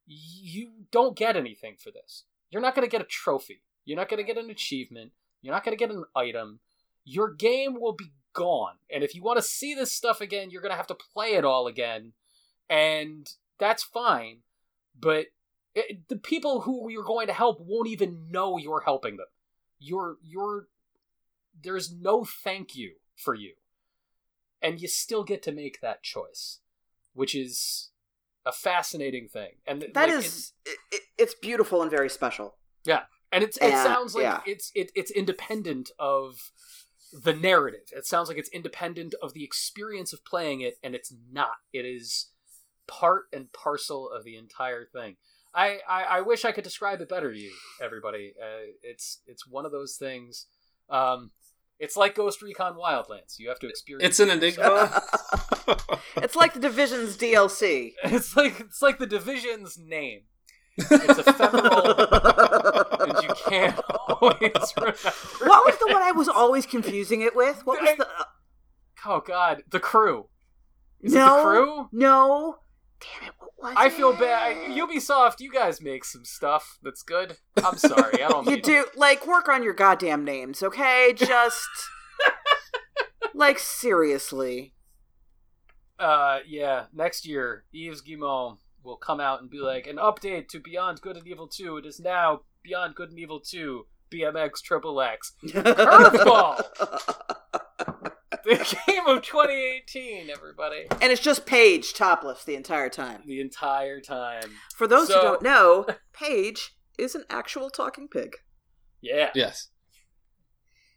you 0.07 0.71
don't 0.91 1.17
get 1.17 1.37
anything 1.37 1.77
for 1.79 1.91
this. 1.91 2.25
You're 2.51 2.63
not 2.63 2.75
going 2.75 2.87
to 2.87 2.91
get 2.91 3.01
a 3.01 3.05
trophy. 3.05 3.63
You're 3.85 3.99
not 3.99 4.09
going 4.09 4.25
to 4.25 4.33
get 4.33 4.43
an 4.43 4.51
achievement. 4.51 5.13
You're 5.43 5.55
not 5.55 5.65
going 5.65 5.77
to 5.77 5.87
get 5.87 5.95
an 5.95 6.05
item. 6.17 6.61
Your 7.05 7.33
game 7.33 7.81
will 7.81 7.93
be 7.93 8.13
gone. 8.33 8.77
And 8.93 9.05
if 9.05 9.15
you 9.15 9.23
want 9.23 9.39
to 9.39 9.43
see 9.43 9.75
this 9.75 9.93
stuff 9.93 10.21
again, 10.21 10.51
you're 10.51 10.63
going 10.63 10.73
to 10.73 10.77
have 10.77 10.87
to 10.89 10.95
play 10.95 11.35
it 11.35 11.45
all 11.45 11.67
again. 11.67 12.13
And 12.71 13.31
that's 13.59 13.83
fine. 13.83 14.39
But 14.99 15.27
it, 15.75 16.09
the 16.09 16.17
people 16.17 16.63
who 16.63 16.91
you're 16.91 17.05
going 17.05 17.27
to 17.27 17.33
help 17.33 17.59
won't 17.61 17.89
even 17.89 18.29
know 18.31 18.59
you're 18.59 18.83
helping 18.85 19.17
them. 19.17 19.27
You're 19.79 20.17
you're 20.23 20.69
there's 21.63 21.93
no 21.93 22.25
thank 22.25 22.75
you 22.75 22.95
for 23.17 23.35
you. 23.35 23.55
And 24.63 24.81
you 24.81 24.89
still 24.89 25.25
get 25.25 25.43
to 25.43 25.53
make 25.53 25.81
that 25.83 26.03
choice, 26.03 26.61
which 27.13 27.35
is 27.35 27.91
a 28.47 28.53
fascinating 28.53 29.29
thing. 29.29 29.51
And 29.67 29.83
That 29.95 30.09
like, 30.09 30.19
is, 30.19 30.53
it, 30.65 30.79
it, 30.91 31.03
it's 31.19 31.35
beautiful 31.35 31.83
and 31.83 31.91
very 31.91 32.09
special. 32.09 32.57
Yeah. 32.85 33.03
And 33.31 33.45
it's 33.45 33.57
it 33.59 33.69
Yeah, 33.69 33.85
sounds 33.85 34.15
like 34.15 34.23
yeah. 34.23 34.41
it's 34.47 34.71
it, 34.75 34.91
it's 34.95 35.11
independent 35.11 35.91
of 35.99 36.53
the 37.13 37.33
narrative. 37.35 37.91
It 37.93 38.07
sounds 38.07 38.29
like 38.29 38.39
it's 38.39 38.51
independent 38.51 39.15
of 39.23 39.35
the 39.35 39.45
experience 39.45 40.13
of 40.13 40.25
playing 40.25 40.61
it, 40.61 40.75
and 40.83 40.95
it's 40.95 41.13
not. 41.33 41.57
It 41.73 41.85
is 41.85 42.31
part 42.87 43.25
and 43.33 43.53
parcel 43.53 44.11
of 44.11 44.25
the 44.25 44.37
entire 44.37 44.87
thing. 44.87 45.17
I, 45.55 45.79
I, 45.89 46.03
I 46.03 46.21
wish 46.23 46.45
I 46.45 46.53
could 46.53 46.65
describe 46.65 47.01
it 47.01 47.09
better 47.09 47.33
to 47.33 47.39
you, 47.39 47.53
everybody. 47.81 48.35
Uh, 48.41 48.73
it's 48.83 49.21
it's 49.27 49.47
one 49.47 49.65
of 49.65 49.73
those 49.73 49.97
things. 49.97 50.47
Um, 50.91 51.31
it's 51.79 51.97
like 51.97 52.15
Ghost 52.15 52.43
Recon 52.43 52.75
Wildlands. 52.75 53.39
You 53.39 53.49
have 53.49 53.59
to 53.61 53.69
experience. 53.69 54.09
It's 54.09 54.21
an 54.21 54.31
enigma. 54.31 55.03
it's 56.17 56.35
like 56.35 56.55
the 56.55 56.61
Division's 56.61 57.17
DLC. 57.17 57.93
It's 58.05 58.37
like 58.37 58.61
it's 58.61 58.83
like 58.83 58.99
the 58.99 59.07
Division's 59.07 59.79
name. 59.79 60.23
It's 60.77 61.19
ephemeral, 61.21 61.87
and 63.01 63.23
you 63.23 63.35
can't 63.47 63.81
always 64.09 64.73
remember. 64.77 64.99
What 65.45 65.65
was 65.65 65.77
the 65.79 65.93
one 65.93 66.03
I 66.03 66.11
was 66.11 66.29
always 66.29 66.67
confusing 66.67 67.21
it 67.21 67.37
with? 67.37 67.65
What 67.65 67.81
was 67.81 67.97
the? 67.97 68.09
Oh 69.07 69.21
God, 69.21 69.63
the 69.71 69.79
crew. 69.79 70.27
Is 71.01 71.13
it 71.13 71.19
no, 71.19 71.37
the 71.37 71.43
crew? 71.43 71.89
no. 71.93 72.57
Damn 73.01 73.29
it! 73.29 73.35
Was 73.59 73.75
I 73.77 73.89
feel 73.89 74.11
it? 74.11 74.19
bad. 74.19 74.57
Ubisoft, 74.73 75.41
you 75.41 75.51
guys 75.51 75.81
make 75.81 76.05
some 76.05 76.25
stuff 76.25 76.79
that's 76.83 77.03
good. 77.03 77.37
I'm 77.65 77.77
sorry, 77.79 78.23
I 78.23 78.29
don't. 78.29 78.49
You 78.49 78.61
do 78.61 78.87
like 78.97 79.27
work 79.27 79.49
on 79.49 79.63
your 79.63 79.75
goddamn 79.75 80.25
names, 80.25 80.63
okay? 80.63 81.13
Just 81.17 81.69
like 83.35 83.59
seriously. 83.59 84.75
Uh, 85.99 86.41
yeah. 86.47 86.87
Next 86.93 87.27
year, 87.27 87.65
Yves 87.73 88.01
Guillemot 88.03 88.59
will 88.83 88.97
come 88.97 89.21
out 89.21 89.41
and 89.41 89.51
be 89.51 89.59
like, 89.59 89.87
an 89.87 89.97
update 89.97 90.49
to 90.49 90.61
Beyond 90.61 91.01
Good 91.01 91.17
and 91.17 91.27
Evil 91.27 91.49
2. 91.49 91.79
It 91.79 91.87
is 91.87 92.01
now 92.01 92.43
Beyond 92.63 92.95
Good 92.95 93.11
and 93.11 93.19
Evil 93.19 93.41
2. 93.41 93.87
BMX 94.13 94.63
Triple 94.63 95.01
X. 95.01 95.33
Curveball! 95.45 96.63
The 98.45 98.57
game 98.87 99.07
of 99.07 99.23
2018, 99.23 100.29
everybody. 100.31 100.87
and 101.01 101.11
it's 101.13 101.21
just 101.23 101.47
Pey'j 101.47 101.95
topless 101.95 102.45
the 102.45 102.55
entire 102.55 102.89
time. 102.91 103.23
The 103.27 103.41
entire 103.41 104.01
time. 104.01 104.51
For 104.77 104.87
those 104.87 105.09
So- 105.09 105.15
who 105.17 105.23
don't 105.23 105.43
know, 105.43 105.87
Pey'j 106.13 106.71
is 106.99 107.15
an 107.15 107.25
actual 107.31 107.71
talking 107.71 108.09
pig. 108.09 108.37
Yeah. 109.01 109.31
yes. 109.35 109.69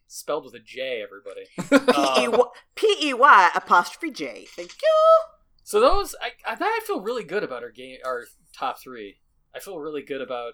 Spelled 0.09 0.45
with 0.45 0.53
a 0.53 0.59
J, 0.59 1.03
everybody. 1.03 1.47
P 1.93 2.21
E 2.23 2.25
um, 2.27 2.31
Y- 2.31 2.45
P 2.75 2.95
E 3.09 3.13
Y 3.13 3.51
apostrophe 3.53 4.11
J. 4.11 4.45
Thank 4.55 4.71
you. 4.81 5.25
So 5.63 5.81
those, 5.81 6.15
I, 6.21 6.29
I, 6.49 6.55
I 6.59 6.79
feel 6.87 7.01
really 7.01 7.25
good 7.25 7.43
about 7.43 7.61
our 7.63 7.71
game, 7.71 7.97
our 8.05 8.23
top 8.57 8.79
three. 8.81 9.17
I 9.53 9.59
feel 9.59 9.79
really 9.79 10.03
good 10.03 10.21
about. 10.21 10.53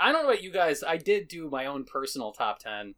I 0.00 0.10
don't 0.10 0.22
know 0.24 0.30
about 0.30 0.42
you 0.42 0.50
guys. 0.50 0.82
I 0.82 0.96
did 0.96 1.28
do 1.28 1.48
my 1.48 1.66
own 1.66 1.84
personal 1.84 2.32
top 2.32 2.58
ten, 2.58 2.94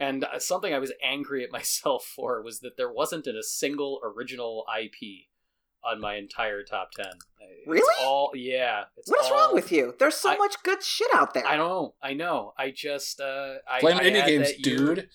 and 0.00 0.24
uh, 0.24 0.38
something 0.38 0.72
I 0.74 0.78
was 0.78 0.92
angry 1.02 1.44
at 1.44 1.50
myself 1.58 2.04
for 2.04 2.42
was 2.42 2.60
that 2.60 2.76
there 2.76 2.92
wasn't 2.92 3.26
a 3.26 3.42
single 3.42 4.00
original 4.04 4.64
IP 4.80 5.26
on 5.84 6.00
my 6.00 6.16
entire 6.16 6.62
top 6.62 6.92
ten. 6.92 7.06
It's 7.40 7.66
Really? 7.68 7.94
all 8.04 8.30
yeah. 8.34 8.84
It's 8.96 9.10
What 9.10 9.20
is 9.24 9.30
all- 9.30 9.36
wrong 9.38 9.54
with 9.54 9.70
you? 9.70 9.94
There's 9.98 10.14
so 10.16 10.30
I- 10.30 10.36
much 10.36 10.56
good 10.62 10.82
shit 10.82 11.08
out 11.14 11.34
there. 11.34 11.46
I 11.46 11.56
don't 11.56 11.68
know. 11.68 11.94
I 12.02 12.14
know. 12.14 12.54
I 12.58 12.70
just 12.70 13.20
uh, 13.20 13.54
I 13.70 13.80
Playing 13.80 13.98
I 13.98 14.04
indie 14.04 14.16
had 14.20 14.26
games, 14.26 14.48
that 14.48 14.62
dude. 14.62 15.08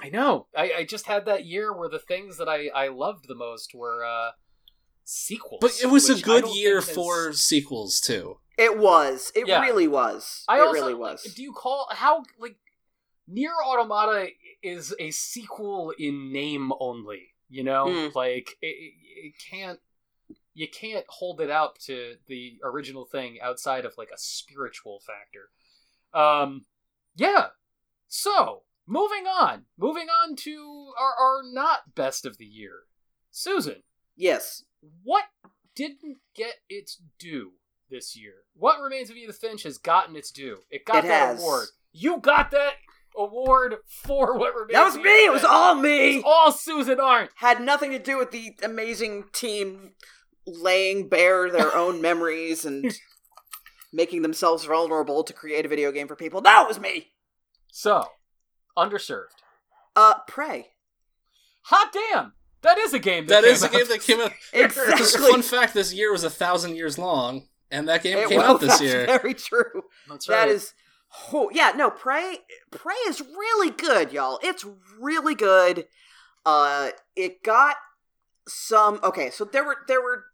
I 0.00 0.08
know. 0.08 0.46
I, 0.56 0.72
I 0.78 0.84
just 0.84 1.06
had 1.06 1.24
that 1.26 1.46
year 1.46 1.72
where 1.76 1.88
the 1.88 1.98
things 2.00 2.36
that 2.38 2.48
I, 2.48 2.68
I 2.74 2.88
loved 2.88 3.26
the 3.28 3.34
most 3.34 3.74
were 3.74 4.04
uh, 4.04 4.30
sequels. 5.04 5.58
But 5.60 5.78
it 5.82 5.86
was 5.86 6.10
a 6.10 6.20
good 6.20 6.46
year 6.54 6.80
think 6.80 6.88
has- 6.88 6.94
for 6.96 7.32
sequels 7.32 8.00
too. 8.00 8.38
It 8.56 8.78
was. 8.78 9.32
It 9.34 9.48
Yeah. 9.48 9.60
really 9.62 9.88
was. 9.88 10.44
I 10.48 10.58
it 10.58 10.60
also, 10.60 10.72
really 10.80 10.94
was. 10.94 11.22
do 11.34 11.42
you 11.42 11.52
call 11.52 11.88
how 11.90 12.22
like 12.38 12.56
Nier 13.26 13.52
Automata 13.64 14.28
is 14.62 14.94
a 14.98 15.10
sequel 15.10 15.92
in 15.98 16.32
name 16.32 16.72
only? 16.80 17.34
You 17.48 17.64
know, 17.64 18.08
Hmm. 18.08 18.08
like 18.14 18.56
it, 18.62 18.66
it, 18.66 18.94
it 19.26 19.34
can't. 19.50 19.80
You 20.56 20.68
can't 20.68 21.04
hold 21.08 21.40
it 21.40 21.50
out 21.50 21.78
to 21.86 22.14
the 22.28 22.58
original 22.62 23.04
thing 23.04 23.38
outside 23.42 23.84
of 23.84 23.94
like 23.98 24.10
a 24.14 24.18
spiritual 24.18 25.00
factor. 25.00 25.50
Um, 26.18 26.64
yeah. 27.16 27.48
So 28.08 28.62
moving 28.86 29.26
on, 29.26 29.64
moving 29.76 30.06
on 30.08 30.36
to 30.36 30.92
our, 30.98 31.14
our 31.26 31.42
not 31.44 31.94
best 31.96 32.24
of 32.24 32.38
the 32.38 32.44
year, 32.44 32.82
Susan. 33.30 33.82
yes. 34.16 34.64
What 35.02 35.24
didn't 35.74 36.18
get 36.36 36.56
its 36.68 37.00
due 37.18 37.52
this 37.90 38.14
year? 38.16 38.44
What 38.54 38.80
Remains 38.80 39.10
of 39.10 39.16
Edith 39.16 39.38
Finch 39.38 39.62
has 39.64 39.78
gotten 39.78 40.14
its 40.14 40.30
due. 40.30 40.58
It 40.70 40.84
got 40.84 41.04
It 41.04 41.08
that 41.08 41.28
has. 41.28 41.40
award. 41.40 41.68
You 41.92 42.18
got 42.20 42.50
that 42.52 42.74
award 43.16 43.76
for 43.86 44.38
What 44.38 44.54
Remains. 44.54 44.72
That 44.72 44.84
was 44.84 44.96
me. 44.96 45.24
It 45.24 45.32
was 45.32 45.44
all 45.44 45.74
me. 45.74 46.16
It's 46.16 46.24
all 46.26 46.52
Susan 46.52 47.00
Arendt. 47.00 47.30
Had 47.36 47.60
nothing 47.60 47.90
to 47.92 47.98
do 47.98 48.18
with 48.18 48.30
the 48.30 48.56
amazing 48.62 49.24
team 49.32 49.92
laying 50.46 51.08
bare 51.08 51.50
their 51.50 51.74
own 51.76 52.00
memories 52.00 52.64
and 52.64 52.92
making 53.92 54.22
themselves 54.22 54.64
vulnerable 54.64 55.22
to 55.24 55.32
create 55.32 55.64
a 55.64 55.68
video 55.68 55.92
game 55.92 56.08
for 56.08 56.16
people. 56.16 56.40
That 56.40 56.66
was 56.66 56.80
me. 56.80 57.12
So, 57.70 58.06
underserved. 58.76 59.42
Uh, 59.96 60.14
Prey. 60.26 60.68
Hot 61.68 61.92
damn! 61.92 62.34
That 62.62 62.78
is 62.78 62.92
a 62.92 62.98
game. 62.98 63.26
That, 63.26 63.42
That 63.42 63.48
is 63.48 63.62
a 63.62 63.68
came 63.68 63.78
game 63.80 63.88
that 63.88 64.02
came 64.02 64.20
out. 64.20 64.32
Exactly. 64.52 64.96
Just 64.98 65.18
fun 65.18 65.42
fact: 65.42 65.74
this 65.74 65.94
year 65.94 66.12
was 66.12 66.24
a 66.24 66.30
thousand 66.30 66.76
years 66.76 66.98
long, 66.98 67.48
and 67.70 67.88
that 67.88 68.02
game 68.02 68.18
It 68.18 68.28
came 68.28 68.40
out 68.40 68.60
this 68.60 68.80
year. 68.80 69.06
Very 69.06 69.34
true. 69.34 69.82
That's 70.08 70.28
right. 70.28 70.48
is, 70.48 70.74
oh, 71.32 71.50
yeah, 71.52 71.72
no, 71.74 71.90
Prey, 71.90 72.38
Prey 72.70 72.94
is 73.06 73.20
really 73.20 73.70
good, 73.70 74.12
y'all. 74.12 74.38
It's 74.42 74.64
really 74.98 75.34
good. 75.34 75.86
Uh, 76.44 76.90
it 77.16 77.42
got 77.42 77.76
some. 78.46 79.00
Okay, 79.02 79.30
so 79.30 79.44
there 79.44 79.64
were 79.64 79.78
there 79.88 80.02
were 80.02 80.26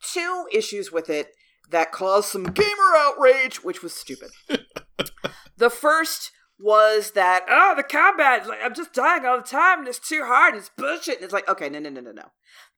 two 0.00 0.46
issues 0.52 0.90
with 0.90 1.08
it 1.08 1.32
that 1.70 1.92
caused 1.92 2.28
some 2.28 2.44
gamer 2.44 2.96
outrage, 2.96 3.62
which 3.62 3.82
was 3.82 3.94
stupid. 3.94 4.30
the 5.56 5.70
first 5.70 6.32
was 6.58 7.12
that 7.12 7.44
oh, 7.48 7.74
the 7.76 7.82
combat, 7.82 8.46
like 8.48 8.60
I'm 8.62 8.74
just 8.74 8.92
dying 8.92 9.24
all 9.24 9.36
the 9.36 9.44
time, 9.44 9.80
and 9.80 9.88
it's 9.88 9.98
too 9.98 10.24
hard, 10.24 10.54
and 10.54 10.60
it's 10.60 10.70
bullshit. 10.76 11.16
And 11.16 11.24
it's 11.24 11.32
like, 11.32 11.48
okay, 11.48 11.68
no, 11.68 11.78
no, 11.78 11.90
no, 11.90 12.00
no, 12.00 12.12
no. 12.12 12.30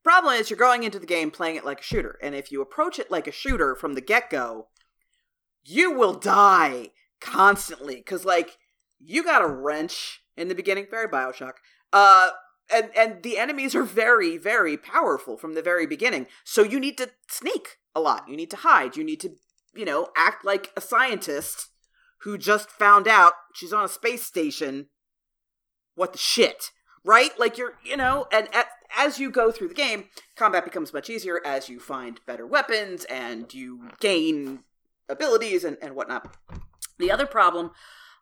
Problem 0.03 0.35
is, 0.35 0.51
you're 0.51 0.59
going 0.59 0.85
into 0.85 0.99
the 0.99 1.07
game 1.07 1.31
playing 1.31 1.57
it 1.57 1.65
like 1.65 1.81
a 1.81 1.85
shooter, 1.85 2.19
and 2.23 2.35
if 2.35 2.53
you 2.53 2.61
approach 2.61 2.99
it 2.99 3.11
like 3.11 3.27
a 3.27 3.33
shooter 3.33 3.75
from 3.75 3.95
the 3.95 4.01
get 4.01 4.31
go, 4.31 4.69
you 5.67 5.93
will 5.93 6.15
die 6.15 6.91
constantly 7.21 7.97
because 7.97 8.25
like 8.25 8.59
you 8.99 9.25
got 9.25 9.43
a 9.43 9.49
wrench 9.49 10.23
in 10.37 10.49
the 10.49 10.55
beginning 10.55 10.87
very 10.91 11.09
bioshock 11.09 11.55
uh 11.93 12.31
and 12.73 12.91
and 12.97 13.23
the 13.23 13.39
enemies 13.39 13.75
are 13.75 13.83
very 13.83 14.37
very 14.37 14.77
powerful 14.77 15.37
from 15.37 15.55
the 15.55 15.63
very 15.63 15.87
beginning 15.87 16.27
so 16.45 16.63
you 16.63 16.79
need 16.79 16.97
to 16.97 17.11
sneak 17.29 17.79
a 17.95 18.01
lot 18.01 18.29
you 18.29 18.37
need 18.37 18.51
to 18.51 18.57
hide 18.57 18.97
you 18.97 19.05
need 19.05 19.21
to 19.21 19.31
you 19.75 19.85
know 19.85 20.09
act 20.17 20.45
like 20.45 20.73
a 20.77 20.81
scientist 20.81 21.69
who 22.21 22.39
just 22.39 22.71
found 22.71 23.07
out 23.07 23.35
she's 23.55 23.73
on 23.73 23.85
a 23.85 23.89
space 23.89 24.25
station. 24.25 24.89
What 25.95 26.13
the 26.13 26.19
shit 26.19 26.71
right? 27.05 27.39
Like 27.39 27.57
you're 27.57 27.75
you 27.85 27.97
know 27.97 28.27
and 28.33 28.49
at, 28.55 28.67
as 28.97 29.19
you 29.21 29.31
go 29.31 29.53
through 29.53 29.69
the 29.69 29.75
game 29.75 30.09
combat 30.37 30.65
becomes 30.65 30.93
much 30.93 31.09
easier 31.09 31.41
as 31.45 31.69
you 31.69 31.79
find 31.79 32.21
better 32.27 32.47
weapons 32.47 33.05
and 33.05 33.53
you 33.55 33.89
gain 34.01 34.65
abilities 35.09 35.65
and, 35.65 35.77
and 35.83 35.95
whatnot. 35.95 36.37
The 36.99 37.11
other 37.11 37.27
problem 37.27 37.71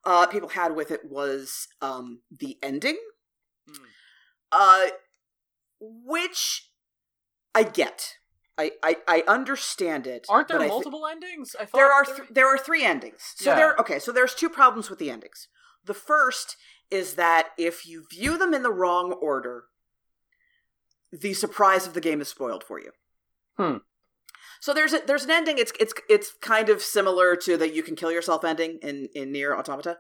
uh, 0.05 0.27
people 0.27 0.51
had 0.51 0.75
with 0.77 0.91
it 0.91 1.01
was 1.11 1.69
um, 1.81 2.21
the 2.31 2.59
ending, 2.63 2.99
Hmm. 3.69 3.85
uh, 4.53 4.87
which 5.81 6.71
I 7.55 7.63
get. 7.63 8.15
I, 8.57 8.73
I, 8.83 8.97
I 9.09 9.25
understand 9.27 10.07
it. 10.07 10.27
Aren't 10.29 10.49
there 10.49 10.59
but 10.59 10.65
I 10.65 10.69
thi- 10.69 10.73
multiple 10.75 11.07
endings? 11.07 11.57
I 11.59 11.65
thought 11.65 11.77
there 11.79 11.93
are 11.93 12.05
there- 12.05 12.17
th- 12.17 12.29
there 12.31 12.47
are 12.47 12.59
three 12.59 12.85
endings. 12.85 13.33
So 13.37 13.51
Yeah. 13.51 13.57
there 13.57 13.77
okay, 13.81 13.99
so 13.99 14.13
there's 14.13 14.35
two 14.35 14.49
problems 14.49 14.91
with 14.91 14.99
the 14.99 15.11
endings. 15.11 15.49
The 15.85 15.95
first 15.95 16.57
is 16.91 17.15
that 17.15 17.49
if 17.59 17.87
you 17.87 18.05
view 18.11 18.39
them 18.39 18.55
in 18.55 18.63
the 18.63 18.71
wrong 18.73 19.13
order, 19.13 19.65
the 21.11 21.33
surprise 21.35 21.87
of 21.87 21.95
the 21.95 22.01
game 22.01 22.21
is 22.21 22.29
spoiled 22.29 22.63
for 22.65 22.79
you. 22.81 22.93
Hmm. 23.57 23.79
So 24.65 24.73
there's 24.73 24.95
a, 24.95 25.03
there's 25.07 25.25
an 25.25 25.31
ending. 25.31 25.59
It's 25.59 25.75
it's 25.79 25.93
it's 26.09 26.33
kind 26.41 26.71
of 26.71 26.81
similar 26.81 27.37
to 27.37 27.59
the 27.59 27.71
you 27.71 27.83
can 27.83 27.95
kill 27.95 28.11
yourself 28.11 28.47
ending 28.47 28.79
in 28.81 29.11
in 29.15 29.31
nier 29.31 29.55
automata. 29.55 29.99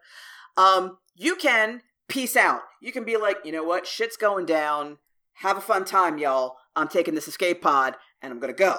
Um, 0.56 0.96
you 1.14 1.36
can 1.36 1.82
peace 2.08 2.34
out. 2.34 2.62
You 2.80 2.90
can 2.90 3.04
be 3.04 3.18
like, 3.18 3.36
you 3.44 3.52
know 3.52 3.62
what, 3.62 3.86
shit's 3.86 4.16
going 4.16 4.46
down. 4.46 4.96
Have 5.34 5.58
a 5.58 5.60
fun 5.60 5.84
time, 5.84 6.16
y'all. 6.16 6.56
I'm 6.74 6.88
taking 6.88 7.14
this 7.14 7.28
escape 7.28 7.60
pod 7.60 7.96
and 8.22 8.32
I'm 8.32 8.40
gonna 8.40 8.54
go. 8.54 8.78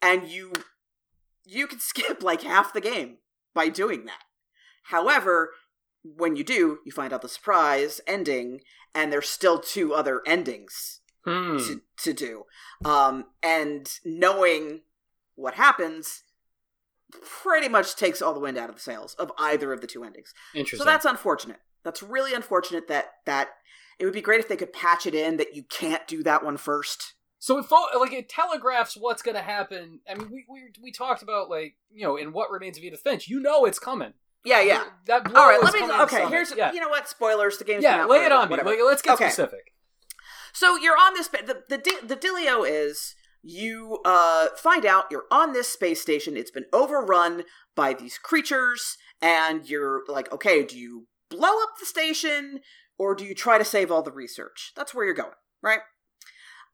And 0.00 0.28
you 0.28 0.52
you 1.44 1.66
can 1.66 1.80
skip 1.80 2.22
like 2.22 2.42
half 2.42 2.72
the 2.72 2.80
game 2.80 3.16
by 3.52 3.70
doing 3.70 4.04
that. 4.04 4.22
However, 4.84 5.50
when 6.04 6.36
you 6.36 6.44
do, 6.44 6.78
you 6.86 6.92
find 6.92 7.12
out 7.12 7.22
the 7.22 7.28
surprise 7.28 8.00
ending, 8.06 8.60
and 8.94 9.12
there's 9.12 9.28
still 9.28 9.58
two 9.58 9.94
other 9.94 10.22
endings 10.24 10.99
Hmm. 11.24 11.58
to, 11.58 11.82
to 11.98 12.12
do. 12.12 12.44
Um, 12.84 13.26
and 13.42 13.90
knowing 14.04 14.80
what 15.34 15.54
happens 15.54 16.22
pretty 17.22 17.68
much 17.68 17.96
takes 17.96 18.22
all 18.22 18.32
the 18.32 18.40
wind 18.40 18.56
out 18.56 18.68
of 18.68 18.76
the 18.76 18.80
sails 18.80 19.14
of 19.14 19.32
either 19.38 19.72
of 19.72 19.80
the 19.80 19.86
two 19.86 20.04
endings. 20.04 20.32
Interesting. 20.54 20.78
So 20.78 20.84
that's 20.84 21.04
unfortunate. 21.04 21.58
That's 21.82 22.02
really 22.02 22.34
unfortunate 22.34 22.88
that 22.88 23.06
that 23.26 23.48
it 23.98 24.04
would 24.04 24.14
be 24.14 24.20
great 24.22 24.40
if 24.40 24.48
they 24.48 24.56
could 24.56 24.72
patch 24.72 25.06
it 25.06 25.14
in 25.14 25.36
that 25.38 25.54
you 25.54 25.62
can't 25.64 26.06
do 26.06 26.22
that 26.22 26.44
one 26.44 26.56
first. 26.56 27.14
So 27.38 27.58
it 27.58 27.64
fo- 27.64 27.98
like 27.98 28.12
it 28.12 28.28
telegraphs 28.28 28.96
what's 28.98 29.22
going 29.22 29.34
to 29.34 29.42
happen. 29.42 30.00
I 30.08 30.14
mean, 30.14 30.28
we, 30.30 30.44
we 30.48 30.60
we 30.82 30.92
talked 30.92 31.22
about 31.22 31.48
like 31.48 31.74
you 31.90 32.04
know 32.06 32.16
in 32.16 32.32
what 32.32 32.50
remains 32.50 32.76
of 32.78 32.84
Edith 32.84 33.00
Finch. 33.00 33.28
You 33.28 33.40
know 33.40 33.64
it's 33.64 33.78
coming. 33.78 34.12
Yeah, 34.44 34.60
yeah. 34.62 34.84
That 35.06 35.24
blow 35.24 35.38
All 35.40 35.48
right, 35.48 35.62
let 35.62 35.74
me. 35.74 35.82
Okay, 36.02 36.26
here's 36.28 36.54
yeah, 36.54 36.72
you 36.72 36.80
know 36.80 36.88
what? 36.88 37.08
Spoilers. 37.08 37.58
The 37.58 37.64
game's 37.64 37.82
yeah. 37.82 38.04
Lay 38.06 38.24
it 38.24 38.32
on 38.32 38.48
me. 38.48 38.56
Like, 38.56 38.78
let's 38.84 39.02
get 39.02 39.14
Okay. 39.14 39.28
specific. 39.28 39.74
So 40.52 40.76
you're 40.76 40.96
on 40.96 41.14
this. 41.14 41.28
The 41.28 41.62
the 41.68 42.06
the 42.06 42.16
dealio 42.16 42.64
is 42.68 43.14
you 43.42 44.00
uh 44.04 44.48
find 44.56 44.84
out 44.84 45.06
you're 45.10 45.26
on 45.30 45.52
this 45.52 45.68
space 45.68 46.00
station. 46.00 46.36
It's 46.36 46.50
been 46.50 46.66
overrun 46.72 47.44
by 47.74 47.94
these 47.94 48.18
creatures, 48.18 48.96
and 49.22 49.68
you're 49.68 50.02
like, 50.08 50.32
okay, 50.32 50.64
do 50.64 50.78
you 50.78 51.06
blow 51.30 51.62
up 51.62 51.78
the 51.78 51.86
station 51.86 52.60
or 52.98 53.14
do 53.14 53.24
you 53.24 53.34
try 53.34 53.56
to 53.56 53.64
save 53.64 53.90
all 53.90 54.02
the 54.02 54.12
research? 54.12 54.72
That's 54.76 54.94
where 54.94 55.04
you're 55.04 55.14
going, 55.14 55.32
right? 55.62 55.80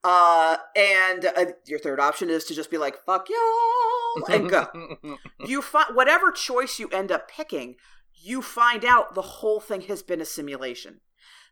Uh, 0.03 0.57
and 0.77 1.25
uh, 1.25 1.47
your 1.67 1.79
third 1.79 2.01
option 2.01 2.31
is 2.31 2.45
to 2.45 2.55
just 2.55 2.71
be 2.71 2.79
like, 2.79 2.97
fuck 3.05 3.29
y'all, 3.29 4.25
and 4.33 4.51
go. 4.51 5.19
you 5.47 5.63
find 5.63 5.95
whatever 5.95 6.31
choice 6.31 6.79
you 6.79 6.89
end 6.89 7.11
up 7.11 7.29
picking, 7.31 7.77
you 8.15 8.43
find 8.43 8.85
out 8.85 9.15
the 9.15 9.23
whole 9.23 9.61
thing 9.61 9.83
has 9.83 10.03
been 10.03 10.21
a 10.21 10.25
simulation. 10.25 11.01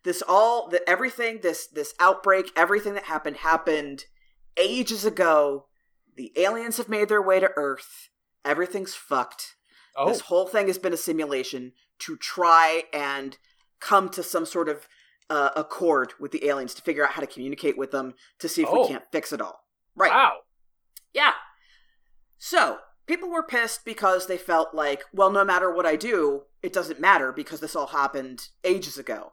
This 0.04 0.22
all 0.26 0.68
that 0.68 0.82
everything 0.88 1.40
this 1.42 1.66
this 1.66 1.94
outbreak, 1.98 2.50
everything 2.56 2.94
that 2.94 3.04
happened 3.04 3.38
happened 3.38 4.04
ages 4.56 5.04
ago. 5.04 5.66
The 6.16 6.32
aliens 6.36 6.76
have 6.76 6.88
made 6.88 7.08
their 7.08 7.22
way 7.22 7.40
to 7.40 7.50
Earth. 7.56 8.08
Everything's 8.44 8.94
fucked. 8.94 9.56
oh, 9.96 10.08
This 10.08 10.20
whole 10.22 10.46
thing 10.46 10.68
has 10.68 10.78
been 10.78 10.92
a 10.92 10.96
simulation 10.98 11.72
to 12.00 12.16
try 12.16 12.84
and 12.92 13.36
come 13.80 14.08
to 14.10 14.22
some 14.22 14.46
sort 14.46 14.68
of 14.68 14.86
uh, 15.28 15.50
accord 15.56 16.12
with 16.20 16.30
the 16.30 16.46
aliens 16.46 16.74
to 16.74 16.82
figure 16.82 17.04
out 17.04 17.12
how 17.12 17.20
to 17.20 17.26
communicate 17.26 17.76
with 17.76 17.90
them 17.90 18.14
to 18.38 18.48
see 18.48 18.62
if 18.62 18.68
Oh. 18.70 18.82
we 18.82 18.88
can't 18.88 19.10
fix 19.10 19.32
it 19.32 19.40
all. 19.40 19.64
Right. 19.96 20.10
wow. 20.10 20.32
Yeah. 21.12 21.32
So, 22.38 22.78
people 23.06 23.30
were 23.30 23.42
pissed 23.42 23.84
because 23.84 24.26
they 24.26 24.36
felt 24.38 24.74
like, 24.74 25.02
well, 25.12 25.30
no 25.30 25.44
matter 25.44 25.72
what 25.72 25.86
I 25.86 25.96
do, 25.96 26.42
it 26.62 26.72
doesn't 26.72 27.00
matter 27.00 27.32
because 27.32 27.60
this 27.60 27.74
all 27.76 27.88
happened 27.88 28.48
ages 28.64 28.98
ago. 28.98 29.32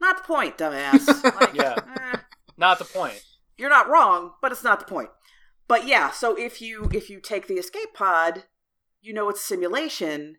Not 0.00 0.18
the 0.18 0.24
point, 0.24 0.58
dumbass. 0.58 1.06
Like, 1.40 1.54
Yeah. 1.54 1.76
eh, 2.00 2.18
Not 2.56 2.78
the 2.78 2.84
point. 2.84 3.22
you're 3.56 3.70
not 3.70 3.88
wrong, 3.88 4.32
but 4.42 4.52
it's 4.52 4.64
not 4.64 4.78
the 4.80 4.86
point. 4.86 5.10
But 5.68 5.86
yeah, 5.86 6.10
so 6.10 6.36
if 6.36 6.60
you 6.62 6.88
if 6.92 7.10
you 7.10 7.20
take 7.20 7.46
the 7.48 7.54
escape 7.54 7.92
pod, 7.94 8.44
you 9.00 9.12
know 9.12 9.28
it's 9.28 9.40
simulation. 9.42 10.36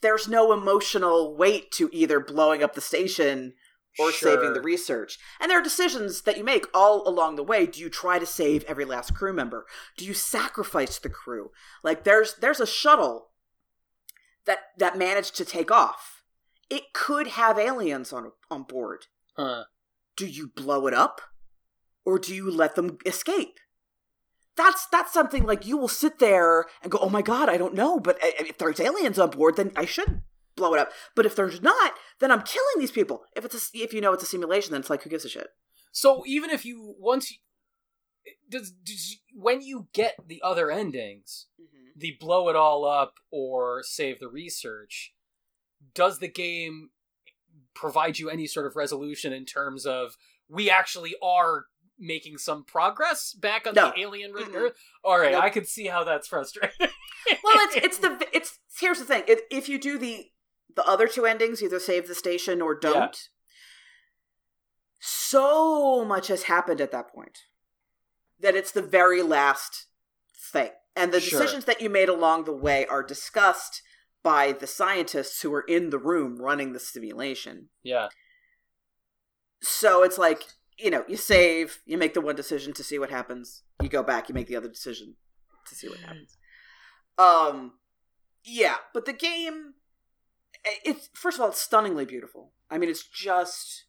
There's 0.00 0.28
no 0.28 0.52
emotional 0.52 1.36
weight 1.36 1.70
to 1.72 1.90
either 1.92 2.20
blowing 2.20 2.62
up 2.62 2.74
the 2.74 2.80
station 2.80 3.54
or 3.98 4.12
saving 4.12 4.52
the 4.52 4.60
research. 4.60 5.18
And 5.40 5.50
there 5.50 5.58
are 5.58 5.62
decisions 5.62 6.22
that 6.22 6.36
you 6.38 6.44
make 6.44 6.66
all 6.72 7.06
along 7.08 7.36
the 7.36 7.42
way. 7.42 7.66
Do 7.66 7.80
you 7.80 7.88
try 7.90 8.18
to 8.18 8.26
save 8.26 8.62
every 8.64 8.84
last 8.84 9.14
crew 9.14 9.32
member? 9.32 9.66
Do 9.96 10.04
you 10.04 10.14
sacrifice 10.14 10.98
the 10.98 11.08
crew? 11.10 11.50
Like 11.82 12.04
there's 12.04 12.34
there's 12.34 12.60
a 12.60 12.66
shuttle 12.66 13.30
that 14.44 14.58
that 14.78 14.96
managed 14.98 15.34
to 15.36 15.44
take 15.44 15.70
off. 15.70 16.15
It 16.68 16.92
could 16.92 17.28
have 17.28 17.58
aliens 17.58 18.12
on 18.12 18.32
on 18.50 18.64
board. 18.64 19.06
Do 20.16 20.26
you 20.26 20.48
blow 20.48 20.86
it 20.86 20.94
up 20.94 21.20
or 22.04 22.18
do 22.18 22.34
you 22.34 22.50
let 22.50 22.74
them 22.74 22.98
escape? 23.04 23.58
That's 24.56 24.86
that's 24.86 25.12
something 25.12 25.44
like 25.44 25.66
you 25.66 25.76
will 25.76 25.88
sit 25.88 26.18
there 26.18 26.64
and 26.82 26.90
go, 26.90 26.98
"Oh 26.98 27.10
my 27.10 27.20
god, 27.20 27.50
I 27.50 27.58
don't 27.58 27.74
know, 27.74 28.00
but 28.00 28.16
uh, 28.16 28.30
if 28.40 28.56
there's 28.56 28.80
aliens 28.80 29.18
on 29.18 29.30
board, 29.30 29.56
then 29.56 29.72
I 29.76 29.84
should 29.84 30.22
blow 30.56 30.72
it 30.74 30.80
up. 30.80 30.90
But 31.14 31.26
if 31.26 31.36
there's 31.36 31.60
not, 31.60 31.92
then 32.18 32.32
I'm 32.32 32.42
killing 32.42 32.78
these 32.78 32.90
people. 32.90 33.24
If 33.36 33.44
it's 33.44 33.54
a, 33.54 33.78
if 33.78 33.92
you 33.92 34.00
know 34.00 34.14
it's 34.14 34.22
a 34.22 34.26
simulation, 34.26 34.72
then 34.72 34.80
it's 34.80 34.90
like 34.90 35.02
who 35.02 35.10
gives 35.10 35.26
a 35.26 35.28
shit? 35.28 35.48
So 35.92 36.22
even 36.26 36.50
if 36.50 36.64
you 36.64 36.94
once 36.98 37.30
you, 37.30 37.36
does, 38.50 38.70
does 38.70 39.18
when 39.34 39.60
you 39.60 39.88
get 39.92 40.16
the 40.26 40.40
other 40.42 40.70
endings, 40.70 41.46
the 41.94 42.16
blow 42.18 42.48
it 42.48 42.56
all 42.56 42.84
up 42.84 43.14
or 43.30 43.82
save 43.82 44.18
the 44.18 44.28
research, 44.28 45.12
does 45.94 46.18
the 46.18 46.28
game 46.28 46.90
provide 47.74 48.18
you 48.18 48.30
any 48.30 48.46
sort 48.46 48.66
of 48.66 48.76
resolution 48.76 49.32
in 49.32 49.44
terms 49.44 49.84
of 49.86 50.16
we 50.48 50.70
actually 50.70 51.14
are 51.22 51.66
making 51.98 52.36
some 52.38 52.64
progress 52.64 53.32
back 53.32 53.66
on 53.66 53.74
No. 53.74 53.90
the 53.94 54.00
alien 54.00 54.32
ridden 54.32 54.52
Mm-mm. 54.52 54.56
Earth? 54.66 54.76
All 55.04 55.18
right, 55.18 55.32
Nope. 55.32 55.42
I 55.44 55.50
can 55.50 55.64
see 55.64 55.86
how 55.86 56.04
that's 56.04 56.28
frustrating. 56.28 56.70
Well, 56.80 56.88
it's 57.66 57.76
it's 57.76 57.98
the 57.98 58.26
it's 58.32 58.58
here's 58.78 58.98
the 58.98 59.04
thing. 59.04 59.24
If, 59.26 59.40
if 59.50 59.68
you 59.68 59.78
do 59.78 59.98
the 59.98 60.26
the 60.74 60.84
other 60.86 61.08
two 61.08 61.24
endings, 61.26 61.62
either 61.62 61.80
save 61.80 62.06
the 62.08 62.14
station 62.14 62.60
or 62.60 62.74
don't. 62.78 62.94
Yeah. 62.96 63.10
So 65.00 66.04
much 66.04 66.28
has 66.28 66.44
happened 66.44 66.80
at 66.80 66.90
that 66.92 67.08
point 67.14 67.38
that 68.40 68.54
it's 68.54 68.72
the 68.72 68.82
very 68.82 69.22
last 69.22 69.86
thing, 70.52 70.70
and 70.94 71.12
the 71.12 71.20
Sure. 71.20 71.38
decisions 71.40 71.64
that 71.64 71.80
you 71.80 71.88
made 71.88 72.08
along 72.08 72.44
the 72.44 72.52
way 72.56 72.86
are 72.86 73.02
discussed 73.02 73.82
by 74.26 74.50
the 74.50 74.66
scientists 74.66 75.42
who 75.42 75.54
are 75.54 75.64
in 75.68 75.90
the 75.90 75.98
room 75.98 76.36
running 76.36 76.72
the 76.72 76.80
simulation. 76.80 77.68
yeah. 77.84 78.08
So 79.62 80.02
it's 80.02 80.18
like 80.18 80.42
you 80.78 80.90
know, 80.90 81.04
you 81.08 81.16
save, 81.16 81.78
you 81.86 81.96
make 81.96 82.12
the 82.12 82.20
one 82.20 82.36
decision 82.36 82.72
to 82.74 82.84
see 82.84 82.98
what 82.98 83.10
happens, 83.10 83.62
you 83.80 83.88
go 83.88 84.02
back, 84.02 84.28
you 84.28 84.34
make 84.34 84.46
the 84.48 84.56
other 84.56 84.68
decision 84.68 85.14
to 85.68 85.74
see 85.74 85.88
what 85.88 86.00
happens. 86.00 86.36
Um, 87.16 87.72
yeah, 88.44 88.76
but 88.92 89.06
the 89.06 89.14
game, 89.14 89.74
it's 90.84 91.08
first 91.14 91.38
of 91.38 91.42
all, 91.42 91.48
it's 91.48 91.62
stunningly 91.62 92.04
beautiful. 92.04 92.52
I 92.70 92.76
mean, 92.78 92.90
it's 92.90 93.08
just 93.08 93.86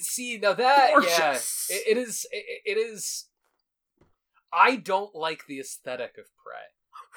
See 0.00 0.38
now 0.38 0.52
that 0.54 0.90
Gorgeous. 0.92 1.68
yeah, 1.70 1.76
it, 1.76 1.96
it 1.96 1.98
is. 1.98 2.26
It, 2.32 2.62
it 2.64 2.78
is. 2.78 3.26
I 4.52 4.76
don't 4.76 5.14
like 5.14 5.46
the 5.46 5.60
aesthetic 5.60 6.16
of 6.18 6.24
Prey. 6.42 6.66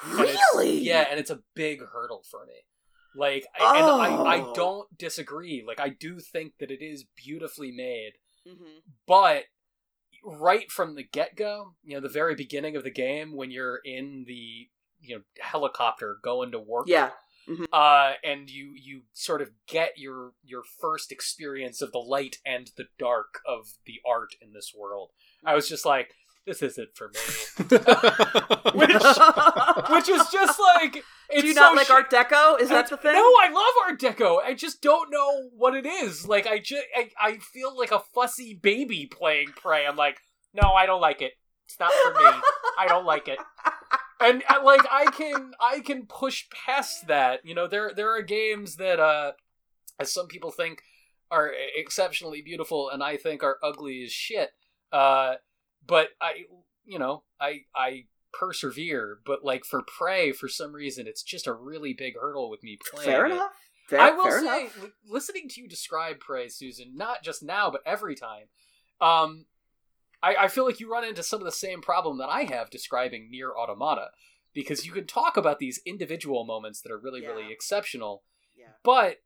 And 0.03 0.13
really, 0.19 0.79
yeah, 0.79 1.05
and 1.09 1.19
it's 1.19 1.29
a 1.29 1.41
big 1.55 1.81
hurdle 1.81 2.23
for 2.29 2.45
me. 2.45 2.53
Like, 3.15 3.45
I, 3.59 3.79
and 3.79 3.85
I, 3.89 4.35
I 4.35 4.41
Oh. 4.41 4.53
don't 4.53 4.97
disagree. 4.97 5.63
Like, 5.65 5.79
I 5.79 5.89
do 5.89 6.19
think 6.19 6.53
that 6.59 6.71
it 6.71 6.81
is 6.81 7.05
beautifully 7.15 7.71
made, 7.71 8.13
Mhm. 8.47 8.81
but 9.07 9.45
right 10.23 10.71
from 10.71 10.95
the 10.95 11.03
get 11.03 11.35
go, 11.35 11.75
you 11.83 11.95
know, 11.95 12.01
the 12.01 12.09
very 12.09 12.35
beginning 12.35 12.75
of 12.75 12.83
the 12.83 12.91
game, 12.91 13.35
when 13.35 13.51
you're 13.51 13.79
in 13.83 14.25
the 14.27 14.69
you 15.01 15.15
know 15.15 15.21
helicopter 15.39 16.17
going 16.21 16.51
to 16.51 16.59
work, 16.59 16.85
yeah, 16.87 17.11
uh, 17.71 18.13
and 18.23 18.49
you 18.49 18.73
you 18.75 19.03
sort 19.13 19.41
of 19.41 19.49
get 19.65 19.97
your 19.97 20.33
your 20.43 20.61
first 20.81 21.11
experience 21.11 21.81
of 21.81 21.91
the 21.93 21.99
light 21.99 22.37
and 22.45 22.71
the 22.75 22.85
dark 22.97 23.39
of 23.45 23.75
the 23.85 24.01
art 24.05 24.35
in 24.41 24.51
this 24.53 24.73
world. 24.77 25.11
I 25.45 25.55
was 25.55 25.69
just 25.69 25.85
like, 25.85 26.13
this 26.49 26.61
isn't 26.63 26.89
for 26.95 27.09
me. 27.09 27.19
Which 28.73 28.93
which 29.89 30.09
is 30.09 30.27
just 30.31 30.59
like 30.59 31.03
it's 31.29 31.41
Do 31.41 31.47
you 31.47 31.53
so 31.53 31.61
not 31.61 31.75
like 31.75 31.87
shi- 31.87 31.93
Art 31.93 32.09
Deco? 32.11 32.59
Is 32.59 32.69
that 32.69 32.89
the 32.89 32.97
thing? 32.97 33.13
No, 33.13 33.19
I 33.19 33.49
love 33.53 33.89
Art 33.89 33.99
Deco. 33.99 34.39
I 34.43 34.53
just 34.53 34.81
don't 34.81 35.11
know 35.11 35.49
what 35.55 35.75
it 35.75 35.85
is. 35.85 36.27
Like 36.27 36.47
I 36.47 36.59
just 36.59 36.83
I, 36.95 37.09
I 37.19 37.37
feel 37.37 37.75
like 37.77 37.91
a 37.91 37.99
fussy 37.99 38.53
baby 38.53 39.05
playing 39.05 39.49
Prey. 39.55 39.85
I'm 39.85 39.95
like, 39.95 40.17
no, 40.53 40.71
I 40.71 40.85
don't 40.85 41.01
like 41.01 41.21
it. 41.21 41.33
It's 41.65 41.79
not 41.79 41.91
for 41.91 42.13
me. 42.13 42.41
I 42.79 42.87
don't 42.87 43.05
like 43.05 43.27
it. 43.27 43.39
And 44.19 44.43
uh, 44.49 44.61
like 44.63 44.85
I 44.91 45.05
can 45.05 45.51
I 45.59 45.79
can 45.81 46.05
push 46.07 46.45
past 46.49 47.07
that. 47.07 47.41
You 47.43 47.53
know, 47.55 47.67
there 47.67 47.91
there 47.95 48.15
are 48.15 48.21
games 48.21 48.75
that 48.77 48.99
uh 48.99 49.33
as 49.99 50.11
some 50.13 50.27
people 50.27 50.51
think 50.51 50.81
are 51.31 51.51
exceptionally 51.75 52.41
beautiful 52.41 52.89
and 52.89 53.03
I 53.03 53.17
think 53.17 53.43
are 53.43 53.57
ugly 53.63 54.03
as 54.03 54.11
shit. 54.11 54.51
Uh 54.91 55.35
but 55.89 56.09
I 56.21 56.45
you 56.85 56.97
know, 56.99 57.23
I 57.41 57.61
I 57.75 58.05
persevere, 58.31 59.19
but 59.25 59.43
like 59.43 59.65
for 59.65 59.81
Prey 59.81 60.31
for 60.31 60.47
some 60.47 60.71
reason 60.73 61.07
it's 61.07 61.23
just 61.23 61.47
a 61.47 61.53
really 61.53 61.93
big 61.93 62.13
hurdle 62.19 62.49
with 62.49 62.63
me 62.63 62.77
playing. 62.91 63.09
Fair 63.09 63.25
enough. 63.25 63.51
Fair, 63.87 63.99
I 63.99 64.11
will 64.11 64.31
say, 64.31 64.61
enough. 64.61 64.91
listening 65.07 65.49
to 65.49 65.61
you 65.61 65.67
describe 65.67 66.19
Prey, 66.19 66.47
Susan, 66.47 66.91
not 66.95 67.23
just 67.23 67.41
now, 67.41 67.71
but 67.71 67.81
every 67.87 68.13
time, 68.13 68.45
um, 69.01 69.47
I, 70.21 70.35
I 70.41 70.47
feel 70.47 70.63
like 70.63 70.79
you 70.79 70.91
run 70.91 71.03
into 71.03 71.23
some 71.23 71.39
of 71.39 71.45
the 71.45 71.51
same 71.51 71.81
problem 71.81 72.19
that 72.19 72.29
I 72.29 72.43
have 72.43 72.69
describing 72.69 73.31
Nier 73.31 73.51
Automata, 73.51 74.09
because 74.53 74.85
you 74.85 74.91
can 74.91 75.07
talk 75.07 75.37
about 75.37 75.57
these 75.57 75.79
individual 75.87 76.45
moments 76.45 76.81
that 76.81 76.91
are 76.91 76.99
really, 76.99 77.25
really 77.25 77.51
exceptional, 77.51 78.21
Yeah. 78.55 78.73
but 78.83 79.17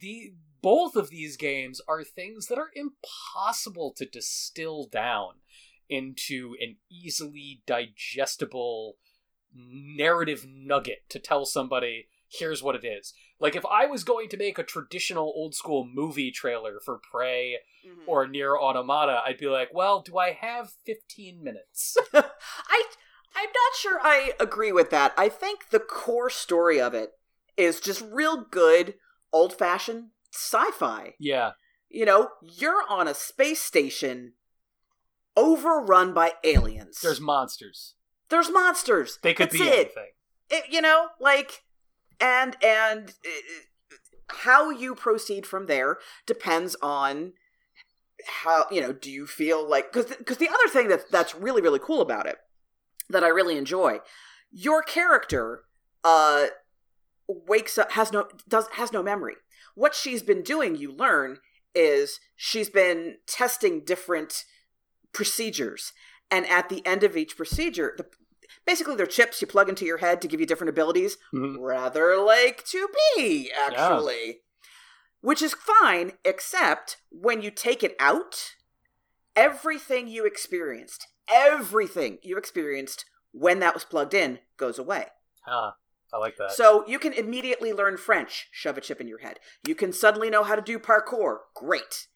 the 0.00 0.32
both 0.62 0.96
of 0.96 1.10
these 1.10 1.36
games 1.36 1.82
are 1.86 2.02
things 2.02 2.46
that 2.46 2.56
are 2.58 2.70
impossible 2.74 3.92
to 3.98 4.06
distill 4.06 4.86
down 4.90 5.34
into 5.88 6.54
an 6.60 6.76
easily 6.90 7.62
digestible 7.66 8.96
narrative 9.54 10.46
nugget 10.48 11.08
to 11.08 11.18
tell 11.18 11.44
somebody 11.44 12.08
here's 12.28 12.62
what 12.62 12.74
it 12.74 12.84
is. 12.84 13.14
Like 13.38 13.54
if 13.54 13.64
I 13.66 13.86
was 13.86 14.02
going 14.04 14.28
to 14.30 14.36
make 14.36 14.58
a 14.58 14.64
traditional 14.64 15.32
old 15.36 15.54
school 15.54 15.86
movie 15.90 16.30
trailer 16.32 16.80
for 16.84 16.98
Prey 16.98 17.58
Mhm. 17.86 18.02
or 18.06 18.26
Nier 18.26 18.56
Automata, 18.58 19.22
I'd 19.24 19.38
be 19.38 19.46
like, 19.46 19.72
well, 19.72 20.00
do 20.00 20.18
I 20.18 20.32
have 20.32 20.72
15 20.84 21.42
minutes? 21.42 21.96
I 22.12 22.82
I'm 23.38 23.48
not 23.48 23.76
sure 23.78 24.00
I 24.02 24.32
agree 24.40 24.72
with 24.72 24.90
that. 24.90 25.12
I 25.16 25.28
think 25.28 25.68
the 25.70 25.78
core 25.78 26.30
story 26.30 26.80
of 26.80 26.94
it 26.94 27.12
is 27.56 27.80
just 27.80 28.02
real 28.10 28.44
good 28.50 28.94
old 29.32 29.52
fashioned 29.56 30.08
sci-fi. 30.32 31.14
yeah. 31.18 31.52
You 31.88 32.04
know, 32.04 32.30
you're 32.42 32.82
on 32.88 33.06
a 33.06 33.14
space 33.14 33.60
station 33.60 34.32
overrun 35.36 36.12
by 36.14 36.32
aliens. 36.44 37.00
There's 37.02 37.20
monsters. 37.20 37.94
there's 38.30 38.50
monsters. 38.50 39.18
They 39.22 39.34
could 39.34 39.50
That's 39.50 39.58
be 39.60 39.68
it. 39.68 39.74
anything. 39.74 40.10
It- 40.50 40.64
you 40.72 40.80
know, 40.80 41.08
like, 41.20 41.62
and 42.20 42.56
and 42.64 43.10
uh, 43.10 43.96
how 44.28 44.70
you 44.70 44.94
proceed 44.94 45.46
from 45.46 45.66
there 45.66 45.98
depends 46.26 46.76
on 46.82 47.32
how 48.26 48.66
you 48.70 48.80
know. 48.80 48.92
Do 48.92 49.10
you 49.10 49.26
feel 49.26 49.68
like 49.68 49.92
because 49.92 50.06
because 50.16 50.38
the 50.38 50.48
other 50.48 50.68
thing 50.68 50.88
that 50.88 51.10
that's 51.10 51.34
really 51.34 51.60
really 51.62 51.78
cool 51.80 52.00
about 52.00 52.26
it 52.26 52.36
that 53.10 53.22
I 53.24 53.28
really 53.28 53.56
enjoy, 53.58 53.98
your 54.50 54.82
character 54.82 55.62
uh 56.04 56.46
wakes 57.28 57.76
up 57.78 57.92
has 57.92 58.12
no 58.12 58.28
does 58.48 58.66
has 58.72 58.92
no 58.92 59.02
memory. 59.02 59.34
What 59.74 59.94
she's 59.94 60.22
been 60.22 60.42
doing, 60.42 60.76
you 60.76 60.90
learn, 60.92 61.38
is 61.74 62.18
she's 62.34 62.70
been 62.70 63.16
testing 63.26 63.84
different 63.84 64.44
procedures, 65.16 65.92
and 66.30 66.46
at 66.46 66.68
the 66.68 66.86
end 66.86 67.02
of 67.02 67.16
each 67.16 67.36
procedure, 67.36 67.94
the, 67.96 68.06
basically 68.66 68.94
they're 68.94 69.06
chips 69.06 69.40
you 69.40 69.46
plug 69.46 69.68
into 69.68 69.86
your 69.86 69.96
head 69.98 70.20
to 70.20 70.28
give 70.28 70.38
you 70.38 70.46
different 70.46 70.68
abilities. 70.68 71.16
Mhm. 71.34 71.56
Rather 71.58 72.18
like 72.18 72.64
to 72.66 72.88
be 73.16 73.50
actually, 73.50 74.42
which 75.22 75.40
is 75.40 75.54
fine, 75.54 76.18
except 76.24 76.98
when 77.08 77.40
you 77.40 77.50
take 77.50 77.82
it 77.82 77.96
out, 77.98 78.56
everything 79.34 80.06
you 80.06 80.26
experienced, 80.26 81.06
everything 81.28 82.18
you 82.22 82.36
experienced 82.36 83.06
when 83.32 83.58
that 83.60 83.74
was 83.74 83.84
plugged 83.84 84.12
in 84.12 84.40
goes 84.58 84.78
away. 84.78 85.06
Huh. 85.46 85.72
I 86.12 86.18
like 86.18 86.36
that. 86.36 86.52
So 86.52 86.86
you 86.86 86.98
can 86.98 87.12
immediately 87.12 87.72
learn 87.72 87.96
French, 87.96 88.48
shove 88.52 88.78
a 88.78 88.80
chip 88.80 89.00
in 89.00 89.08
your 89.08 89.18
head. 89.18 89.40
You 89.66 89.74
can 89.74 89.92
suddenly 89.92 90.30
know 90.30 90.44
how 90.44 90.54
to 90.54 90.62
do 90.62 90.78
parkour. 90.78 91.38
Great. 91.54 92.06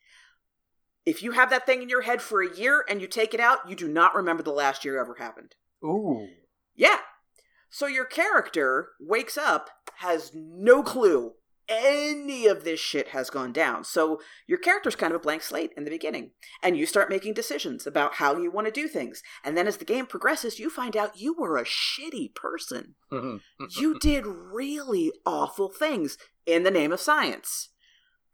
If 1.05 1.23
you 1.23 1.31
have 1.31 1.49
that 1.49 1.65
thing 1.65 1.81
in 1.81 1.89
your 1.89 2.03
head 2.03 2.21
for 2.21 2.41
a 2.41 2.55
year 2.55 2.85
and 2.87 3.01
you 3.01 3.07
take 3.07 3.33
it 3.33 3.39
out, 3.39 3.67
you 3.69 3.75
do 3.75 3.87
not 3.87 4.15
remember 4.15 4.43
the 4.43 4.51
last 4.51 4.85
year 4.85 4.99
ever 4.99 5.15
happened. 5.15 5.55
Ooh. 5.83 6.27
Yeah. 6.75 6.99
So 7.69 7.87
your 7.87 8.05
character 8.05 8.89
wakes 8.99 9.37
up, 9.37 9.69
has 9.97 10.31
no 10.33 10.83
clue 10.83 11.33
any 11.71 12.47
of 12.47 12.63
this 12.63 12.79
shit 12.79 13.09
has 13.09 13.29
gone 13.29 13.53
down. 13.53 13.83
So 13.83 14.19
your 14.45 14.57
character's 14.57 14.95
kind 14.95 15.13
of 15.13 15.21
a 15.21 15.23
blank 15.23 15.41
slate 15.41 15.71
in 15.77 15.85
the 15.85 15.89
beginning. 15.89 16.31
And 16.61 16.77
you 16.77 16.85
start 16.85 17.09
making 17.09 17.33
decisions 17.33 17.87
about 17.87 18.15
how 18.15 18.37
you 18.37 18.51
want 18.51 18.67
to 18.67 18.71
do 18.71 18.87
things. 18.87 19.23
And 19.43 19.57
then 19.57 19.67
as 19.67 19.77
the 19.77 19.85
game 19.85 20.05
progresses, 20.05 20.59
you 20.59 20.69
find 20.69 20.97
out 20.97 21.19
you 21.19 21.33
were 21.33 21.57
a 21.57 21.63
shitty 21.63 22.35
person. 22.35 22.95
Mhm. 23.11 23.41
you 23.77 23.99
did 23.99 24.25
really 24.25 25.11
awful 25.25 25.69
things 25.69 26.17
in 26.45 26.63
the 26.63 26.71
name 26.71 26.91
of 26.91 26.99
science. 26.99 27.69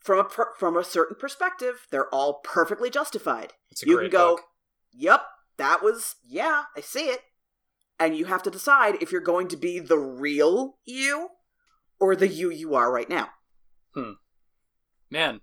From 0.08 0.20
a 0.20 0.24
per- 0.24 0.54
from 0.58 0.78
a 0.78 0.86
certain 0.86 1.18
perspective, 1.20 1.86
they're 1.92 2.08
all 2.16 2.36
perfectly 2.42 2.90
justified. 2.90 3.52
It's 3.70 3.84
a 3.84 3.88
you 3.88 3.98
can 4.00 4.10
go, 4.10 4.36
book. 4.38 4.46
"Yep, 4.94 5.22
that 5.58 5.84
was 5.84 6.16
yeah, 6.26 6.64
I 6.78 6.80
see 6.80 7.10
it." 7.10 7.20
And 8.00 8.16
you 8.16 8.24
have 8.26 8.42
to 8.44 8.50
decide 8.50 8.96
if 9.02 9.12
you're 9.12 9.20
going 9.20 9.50
to 9.50 9.58
be 9.58 9.80
the 9.80 9.98
real 9.98 10.78
you 10.86 11.32
or 12.00 12.16
the 12.16 12.30
you 12.30 12.50
you 12.50 12.74
are 12.74 12.90
right 12.90 13.10
now. 13.10 13.28
Hmm. 13.94 14.12
Man, 15.12 15.42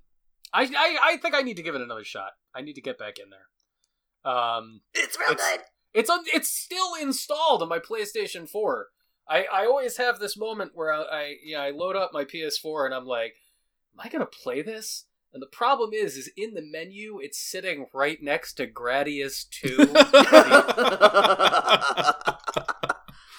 I, 0.53 0.62
I 0.62 0.99
I 1.12 1.16
think 1.19 1.35
I 1.35 1.43
need 1.43 1.59
to 1.59 1.62
give 1.62 1.74
it 1.74 1.82
another 1.82 2.05
shot. 2.05 2.31
I 2.55 2.62
need 2.62 2.74
to 2.77 2.81
get 2.81 2.99
back 2.99 3.19
in 3.19 3.27
there. 3.28 4.32
Um, 4.32 4.81
It's 4.95 5.19
real 5.19 5.32
It's- 5.32 5.51
good. 5.51 5.61
it's 5.93 6.09
on. 6.09 6.20
it's 6.32 6.49
still 6.49 6.95
installed 6.95 7.61
on 7.61 7.69
my 7.69 7.81
PlayStation 7.81 8.49
4. 8.49 8.89
I, 9.28 9.45
I 9.45 9.66
always 9.66 9.99
have 9.99 10.19
this 10.20 10.39
moment 10.39 10.73
where 10.74 10.91
I, 10.91 11.03
I 11.03 11.35
yeah 11.45 11.61
I 11.61 11.70
load 11.70 11.97
up 11.97 12.12
my 12.15 12.24
PS4 12.24 12.86
and 12.86 12.95
I'm 12.95 13.05
like, 13.07 13.35
am 13.94 14.00
I 14.04 14.08
gonna 14.08 14.26
play 14.26 14.62
this? 14.62 15.06
And 15.32 15.42
the 15.42 15.46
problem 15.48 15.90
is, 15.92 16.16
is 16.16 16.30
in 16.36 16.54
the 16.54 16.62
menu, 16.62 17.18
it's 17.20 17.38
sitting 17.38 17.86
right 17.92 18.22
next 18.22 18.54
to 18.54 18.68
Gradius 18.68 19.48
2. 19.50 19.76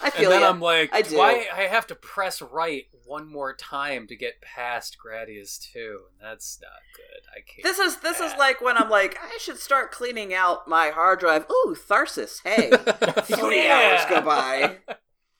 I 0.01 0.07
and 0.07 0.13
feel 0.13 0.29
then 0.29 0.41
ya. 0.41 0.49
I'm 0.49 0.59
like, 0.59 0.89
I 0.93 1.01
do 1.01 1.11
do. 1.11 1.21
I, 1.21 1.45
I 1.55 1.61
have 1.63 1.87
to 1.87 1.95
press 1.95 2.41
right 2.41 2.83
one 3.05 3.31
more 3.31 3.55
time 3.55 4.07
to 4.07 4.15
get 4.15 4.41
past 4.41 4.97
Gradius 5.03 5.57
2. 5.71 5.99
And 6.19 6.29
that's 6.29 6.59
not 6.61 6.81
good. 6.95 7.21
I 7.33 7.39
can't. 7.49 7.63
This 7.63 7.79
is 7.79 8.01
this 8.01 8.19
is 8.19 8.37
like 8.37 8.59
when 8.61 8.77
I'm 8.77 8.89
like, 8.89 9.17
I 9.23 9.37
should 9.39 9.57
start 9.57 9.91
cleaning 9.91 10.33
out 10.33 10.67
my 10.67 10.89
hard 10.89 11.19
drive. 11.21 11.45
Ooh, 11.49 11.77
Tharsis. 11.89 12.41
Hey, 12.43 12.71
three 13.23 13.63
Yeah. 13.63 14.05
hours 14.05 14.09
go 14.09 14.21
by. 14.21 14.77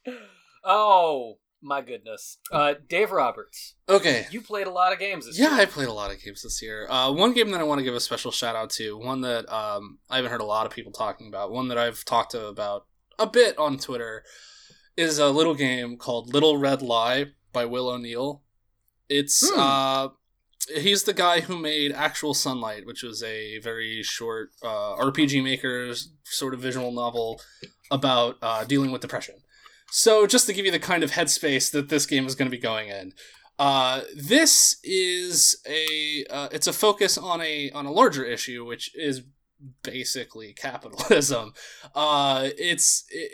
oh, 0.64 1.38
my 1.66 1.82
goodness. 1.82 2.38
Uh, 2.52 2.76
Dave 2.88 3.12
Roberts, 3.12 3.74
Okay. 3.90 4.28
you 4.32 4.40
played 4.42 4.68
a 4.68 4.72
lot 4.72 4.94
of 4.94 5.00
games 5.00 5.26
this 5.26 5.38
Yeah, 5.40 5.52
year. 5.52 5.62
I 5.62 5.66
played 5.66 5.88
a 5.88 5.94
lot 5.94 6.12
of 6.14 6.22
games 6.22 6.44
this 6.44 6.62
year. 6.62 6.88
Uh, 6.90 7.12
one 7.12 7.34
game 7.34 7.50
that 7.52 7.60
I 7.60 7.64
want 7.64 7.80
to 7.80 7.84
give 7.84 7.96
a 7.96 8.00
special 8.00 8.32
shout 8.32 8.56
out 8.56 8.70
to, 8.72 8.98
one 8.98 9.22
that 9.22 9.52
um, 9.52 9.98
I 10.10 10.18
haven't 10.18 10.32
heard 10.32 10.42
a 10.42 10.46
lot 10.46 10.66
of 10.66 10.72
people 10.72 10.92
talking 10.92 11.28
about, 11.28 11.52
one 11.52 11.68
that 11.70 11.78
I've 11.78 12.06
talked 12.06 12.32
to 12.32 12.46
about 12.48 12.86
a 13.18 13.26
bit 13.28 13.58
on 13.58 13.78
Twitter, 13.80 14.24
is 14.96 15.18
a 15.20 15.30
little 15.30 15.56
game 15.56 15.98
called 15.98 16.34
Little 16.34 16.58
Red 16.58 16.82
Lie 16.82 17.32
by 17.52 17.66
Will 17.66 17.90
O'Neill. 17.90 18.44
It's 19.10 19.44
Hmm. 19.50 19.60
uh, 19.60 20.08
he's 20.78 21.04
the 21.04 21.14
guy 21.14 21.42
who 21.42 21.58
made 21.58 21.92
Actual 21.92 22.34
Sunlight, 22.34 22.86
which 22.86 23.04
was 23.04 23.22
a 23.24 23.60
very 23.60 24.02
short 24.04 24.52
uh, 24.64 24.96
RPG 24.98 25.44
Maker's 25.44 26.12
sort 26.24 26.54
of 26.54 26.60
visual 26.60 26.92
novel 26.92 27.42
about 27.92 28.38
uh, 28.42 28.64
dealing 28.64 28.92
with 28.92 29.02
depression. 29.02 29.36
So, 29.98 30.28
just 30.28 30.46
to 30.48 30.54
give 30.54 30.66
you 30.66 30.74
the 30.74 30.80
kind 30.80 31.04
of 31.04 31.12
headspace 31.12 31.72
that 31.72 31.88
this 31.88 32.06
game 32.06 32.26
is 32.26 32.36
going 32.36 32.48
to 32.48 32.52
be 32.52 32.62
going 32.62 32.90
in, 32.90 33.14
uh, 33.58 34.02
this 34.14 34.76
is 34.84 35.56
a 35.66 36.26
uh, 36.30 36.50
it's 36.52 36.68
a 36.68 36.74
focus 36.74 37.18
on 37.18 37.40
a 37.40 37.72
on 37.72 37.86
a 37.86 37.92
larger 37.94 38.26
issue, 38.26 38.66
which 38.66 38.94
is 38.94 39.22
basically 39.84 40.52
capitalism. 40.52 41.54
Uh, 41.96 42.50
it's 42.58 43.06
it, 43.10 43.32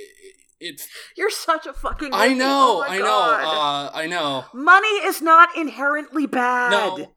it 0.59 0.81
You're 1.17 1.31
such 1.31 1.65
a 1.65 1.73
fucking. 1.73 2.11
I 2.13 2.35
know, 2.35 2.83
Oh 2.83 2.85
I 2.87 2.97
know, 2.99 3.05
God. 3.05 3.43
uh, 3.43 3.97
I 3.97 4.05
know. 4.05 4.45
Money 4.53 4.87
is 4.87 5.19
not 5.19 5.49
inherently 5.57 6.27
bad. 6.27 6.69
No, 6.69 7.15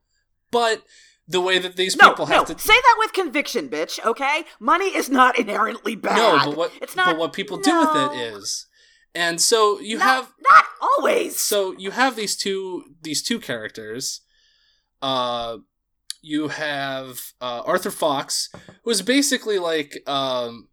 but 0.51 0.85
the 1.29 1.43
way 1.43 1.59
that 1.59 1.77
these 1.77 1.97
no, 1.97 2.09
people 2.09 2.27
no. 2.27 2.33
have 2.35 2.47
to 2.47 2.59
Say 2.59 2.73
that 2.73 2.97
with 2.99 3.13
conviction, 3.13 3.69
bitch. 3.69 4.03
Okay, 4.07 4.45
money 4.59 4.87
is 4.87 5.11
not 5.11 5.39
inherently 5.39 5.97
bad. 5.97 6.17
no, 6.17 6.51
but 6.51 6.57
what 6.57 6.73
it's 6.81 6.97
not. 6.97 7.09
but 7.09 7.19
what 7.19 7.35
people 7.35 7.59
do 7.59 7.79
with 7.79 7.95
it 7.95 8.17
is, 8.37 8.69
and 9.15 9.41
so 9.41 9.79
you 9.81 9.99
not, 9.99 10.07
have 10.07 10.33
not 10.51 10.65
always. 10.81 11.39
so 11.39 11.73
you 11.79 11.91
have 11.91 12.17
these 12.17 12.37
two 12.37 12.85
these 13.03 13.23
two 13.23 13.39
characters 13.39 14.21
uh 15.03 15.59
you 16.23 16.49
have 16.49 17.21
uh 17.41 17.63
arthur 17.67 17.91
fox 17.91 18.49
who 18.83 18.91
is 18.91 19.03
basically 19.03 19.59
like 19.59 20.03
um 20.07 20.69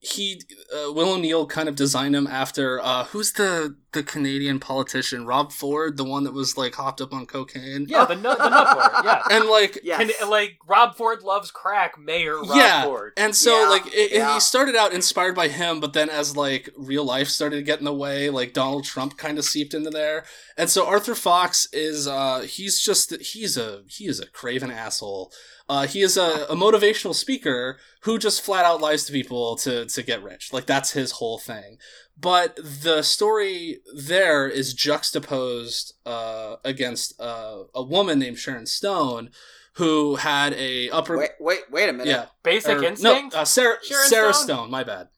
he 0.00 0.40
uh, 0.72 0.92
will 0.92 1.12
o'neill 1.14 1.44
kind 1.46 1.68
of 1.68 1.74
designed 1.74 2.14
him 2.14 2.26
after 2.28 2.80
uh 2.80 3.02
who's 3.06 3.32
the 3.32 3.74
the 3.92 4.02
canadian 4.02 4.60
politician 4.60 5.26
rob 5.26 5.50
ford 5.50 5.96
the 5.96 6.04
one 6.04 6.22
that 6.22 6.32
was 6.32 6.56
like 6.56 6.76
hopped 6.76 7.00
up 7.00 7.12
on 7.12 7.26
cocaine 7.26 7.84
Yeah, 7.88 8.04
the 8.04 8.14
nut, 8.14 8.38
the 8.38 8.48
nut 8.48 8.74
board. 8.76 9.04
Yeah. 9.04 9.22
and 9.30 9.46
like 9.48 9.80
yes. 9.82 9.98
Can, 10.18 10.30
like 10.30 10.58
Rob 10.68 10.94
Ford 10.94 11.22
loves 11.22 11.50
crack, 11.50 11.98
Mayor 11.98 12.36
Rob 12.36 12.50
yeah, 12.54 12.84
Ford. 12.84 13.12
and 13.16 13.34
so 13.34 13.62
Yeah, 13.62 13.68
like 13.70 13.86
it, 13.86 14.12
yeah. 14.12 14.34
he 14.34 14.40
started 14.40 14.76
out 14.76 14.92
inspired 14.92 15.34
by 15.34 15.48
him, 15.48 15.80
but 15.80 15.94
then 15.94 16.10
as 16.10 16.36
like 16.36 16.68
real 16.76 17.04
life 17.04 17.28
started 17.28 17.56
to 17.56 17.62
get 17.62 17.78
in 17.78 17.84
the 17.86 17.92
way, 17.94 18.28
like 18.30 18.52
Donald 18.52 18.84
Trump 18.84 19.16
kind 19.16 19.38
of 19.38 19.44
seeped 19.44 19.72
into 19.74 19.90
there, 19.90 20.24
and 20.56 20.68
so 20.68 20.86
Arthur 20.86 21.14
Fox 21.14 21.66
is 21.72 22.06
uh 22.06 22.40
he's 22.42 22.80
just 22.80 23.18
he's 23.20 23.56
a 23.56 23.82
he 23.86 24.06
is 24.06 24.20
a 24.20 24.26
craven 24.26 24.70
asshole. 24.70 25.32
Uh, 25.68 25.86
he 25.86 26.00
is 26.00 26.16
a, 26.16 26.46
a 26.48 26.54
motivational 26.56 27.14
speaker 27.14 27.78
who 28.02 28.18
just 28.18 28.40
flat 28.42 28.64
out 28.64 28.80
lies 28.80 29.04
to 29.04 29.12
people 29.12 29.54
to 29.56 29.84
to 29.86 30.02
get 30.02 30.22
rich. 30.22 30.52
Like 30.52 30.66
that's 30.66 30.92
his 30.92 31.12
whole 31.12 31.38
thing. 31.38 31.76
But 32.20 32.56
the 32.56 33.02
story 33.02 33.78
there 33.94 34.48
is 34.48 34.74
juxtaposed 34.74 35.94
uh, 36.06 36.56
against 36.64 37.20
uh, 37.20 37.64
a 37.74 37.82
woman 37.82 38.18
named 38.18 38.38
Sharon 38.38 38.66
Stone, 38.66 39.30
who 39.74 40.16
had 40.16 40.54
a 40.54 40.90
upper 40.90 41.16
wait, 41.18 41.30
wait, 41.38 41.60
wait 41.70 41.88
a 41.88 41.92
minute. 41.92 42.08
yeah 42.08 42.26
Basic 42.42 42.78
or- 42.78 42.82
Instinct? 42.84 43.34
No, 43.34 43.40
uh, 43.40 43.44
Sarah 43.44 43.76
Sharon 43.84 44.08
Sarah 44.08 44.34
Stone? 44.34 44.44
Stone? 44.56 44.70
My 44.70 44.84
bad. 44.84 45.08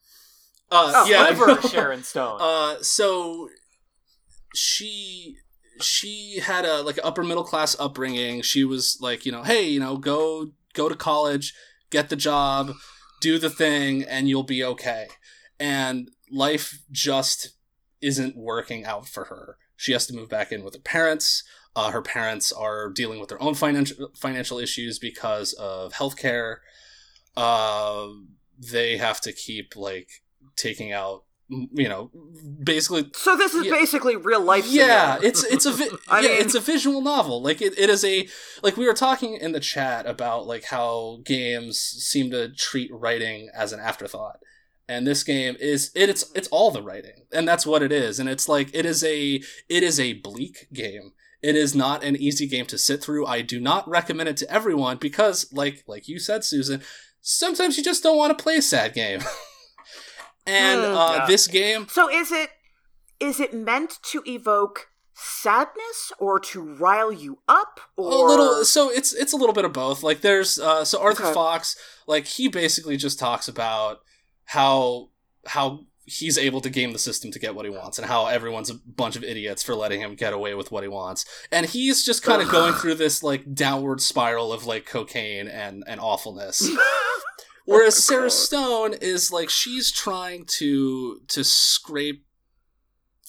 Uh, 0.69 0.91
Oh, 0.95 1.05
yeah. 1.09 1.59
Sharon 1.69 2.03
Stone. 2.03 2.37
uh, 2.41 2.75
so 2.81 3.49
she 4.53 5.37
she 5.81 6.39
had 6.39 6.65
a 6.65 6.81
like 6.81 6.99
upper 7.03 7.23
middle 7.23 7.43
class 7.43 7.75
upbringing. 7.79 8.41
She 8.41 8.63
was 8.63 8.97
like, 9.01 9.25
you 9.25 9.31
know, 9.31 9.43
hey, 9.43 9.67
you 9.67 9.79
know, 9.79 9.97
go 9.97 10.51
go 10.73 10.89
to 10.89 10.95
college, 10.95 11.53
get 11.89 12.09
the 12.09 12.15
job, 12.15 12.73
do 13.21 13.37
the 13.37 13.49
thing, 13.49 14.03
and 14.03 14.29
you'll 14.29 14.43
be 14.43 14.63
okay. 14.63 15.07
And 15.59 16.09
life 16.31 16.79
just 16.91 17.53
isn't 18.01 18.35
working 18.35 18.85
out 18.85 19.07
for 19.07 19.25
her. 19.25 19.57
She 19.75 19.91
has 19.93 20.07
to 20.07 20.13
move 20.13 20.29
back 20.29 20.51
in 20.51 20.63
with 20.63 20.73
her 20.73 20.81
parents. 20.81 21.43
Uh, 21.75 21.91
her 21.91 22.01
parents 22.01 22.51
are 22.51 22.89
dealing 22.89 23.19
with 23.19 23.29
their 23.29 23.41
own 23.41 23.53
financial 23.53 24.09
financial 24.15 24.59
issues 24.59 24.99
because 24.99 25.53
of 25.53 25.93
healthcare. 25.93 26.57
Uh, 27.37 28.07
they 28.57 28.97
have 28.97 29.21
to 29.21 29.31
keep 29.31 29.75
like 29.75 30.09
taking 30.55 30.91
out 30.91 31.23
you 31.73 31.89
know, 31.89 32.09
basically 32.63 33.05
So 33.13 33.35
this 33.35 33.53
is 33.53 33.65
Yeah. 33.65 33.73
basically 33.73 34.15
real 34.15 34.41
life. 34.41 34.65
yeah 34.67 35.15
scenario. 35.15 35.27
it's 35.29 35.43
it's 35.43 35.65
a 35.65 35.71
vi- 35.73 35.85
yeah 36.21 36.21
mean- 36.21 36.41
it's 36.41 36.55
a 36.55 36.59
visual 36.59 37.01
novel 37.01 37.41
like 37.41 37.61
it, 37.61 37.77
it 37.77 37.89
is 37.89 38.03
a 38.05 38.27
like 38.63 38.77
we 38.77 38.85
were 38.87 38.93
talking 38.93 39.33
in 39.35 39.51
the 39.51 39.59
chat 39.59 40.05
about 40.05 40.47
like 40.47 40.63
how 40.65 41.19
games 41.25 41.77
seem 41.79 42.31
to 42.31 42.49
treat 42.53 42.89
writing 42.93 43.49
as 43.53 43.73
an 43.73 43.79
afterthought 43.79 44.39
and 44.87 45.05
this 45.05 45.23
game 45.23 45.55
is 45.59 45.91
it, 45.95 46.09
it's 46.09 46.31
it's 46.35 46.47
all 46.49 46.71
the 46.71 46.81
writing 46.81 47.25
and 47.31 47.47
that's 47.47 47.65
what 47.65 47.83
it 47.83 47.91
is 47.91 48.19
and 48.19 48.27
it's 48.29 48.47
like 48.49 48.69
it 48.73 48.85
is 48.85 49.03
a 49.03 49.41
it 49.69 49.83
is 49.83 49.99
a 49.99 50.13
bleak 50.13 50.67
game 50.73 51.11
it 51.41 51.55
is 51.55 51.73
not 51.75 52.03
an 52.03 52.15
easy 52.15 52.47
game 52.47 52.65
to 52.65 52.77
sit 52.77 53.03
through 53.03 53.25
i 53.25 53.41
do 53.41 53.59
not 53.59 53.87
recommend 53.89 54.29
it 54.29 54.37
to 54.37 54.49
everyone 54.51 54.97
because 54.97 55.51
like 55.51 55.83
like 55.87 56.07
you 56.07 56.17
said 56.19 56.43
susan 56.43 56.81
sometimes 57.21 57.77
you 57.77 57.83
just 57.83 58.03
don't 58.03 58.17
want 58.17 58.35
to 58.37 58.41
play 58.43 58.57
a 58.57 58.61
sad 58.61 58.93
game 58.93 59.21
and 60.45 60.79
uh, 60.81 61.15
Yeah. 61.19 61.25
this 61.27 61.47
game 61.47 61.87
So 61.89 62.09
is 62.09 62.31
it 62.31 62.49
is 63.19 63.39
it 63.39 63.53
meant 63.53 63.99
to 64.11 64.23
evoke 64.25 64.87
sadness 65.13 66.11
or 66.17 66.39
to 66.39 66.59
rile 66.61 67.11
you 67.11 67.39
up 67.47 67.79
or 67.95 68.11
a 68.11 68.29
little 68.29 68.65
so 68.65 68.89
it's 68.89 69.13
it's 69.13 69.33
a 69.33 69.37
little 69.37 69.53
bit 69.53 69.65
of 69.65 69.73
both. 69.73 70.01
Like 70.03 70.21
there's 70.21 70.57
uh 70.59 70.83
so 70.85 70.99
arthur 71.01 71.25
Okay. 71.25 71.33
fox 71.33 71.75
like 72.07 72.25
he 72.25 72.47
basically 72.47 72.97
just 72.97 73.19
talks 73.19 73.47
about 73.47 73.99
how 74.45 75.09
how 75.45 75.81
he's 76.05 76.37
able 76.37 76.59
to 76.59 76.69
game 76.69 76.91
the 76.91 76.99
system 76.99 77.31
to 77.31 77.39
get 77.39 77.53
what 77.55 77.63
he 77.65 77.71
wants 77.71 77.97
and 77.99 78.07
how 78.07 78.25
everyone's 78.25 78.69
a 78.71 78.73
bunch 78.73 79.15
of 79.15 79.23
idiots 79.23 79.61
for 79.61 79.75
letting 79.75 80.01
him 80.01 80.15
get 80.15 80.33
away 80.33 80.53
with 80.55 80.71
what 80.71 80.83
he 80.83 80.89
wants. 80.89 81.23
And 81.51 81.65
he's 81.67 82.03
just 82.03 82.23
kind 82.23 82.41
of 82.41 82.49
going 82.49 82.73
through 82.73 82.95
this 82.95 83.21
like 83.21 83.53
downward 83.53 84.01
spiral 84.01 84.51
of 84.51 84.65
like 84.65 84.85
cocaine 84.87 85.47
and 85.47 85.83
and 85.87 85.99
awfulness 86.01 86.67
whereas 87.65 88.03
sarah 88.03 88.29
stone 88.29 88.93
is 89.01 89.31
like 89.31 89.49
she's 89.49 89.91
trying 89.91 90.45
to 90.45 91.19
to 91.27 91.43
scrape 91.43 92.25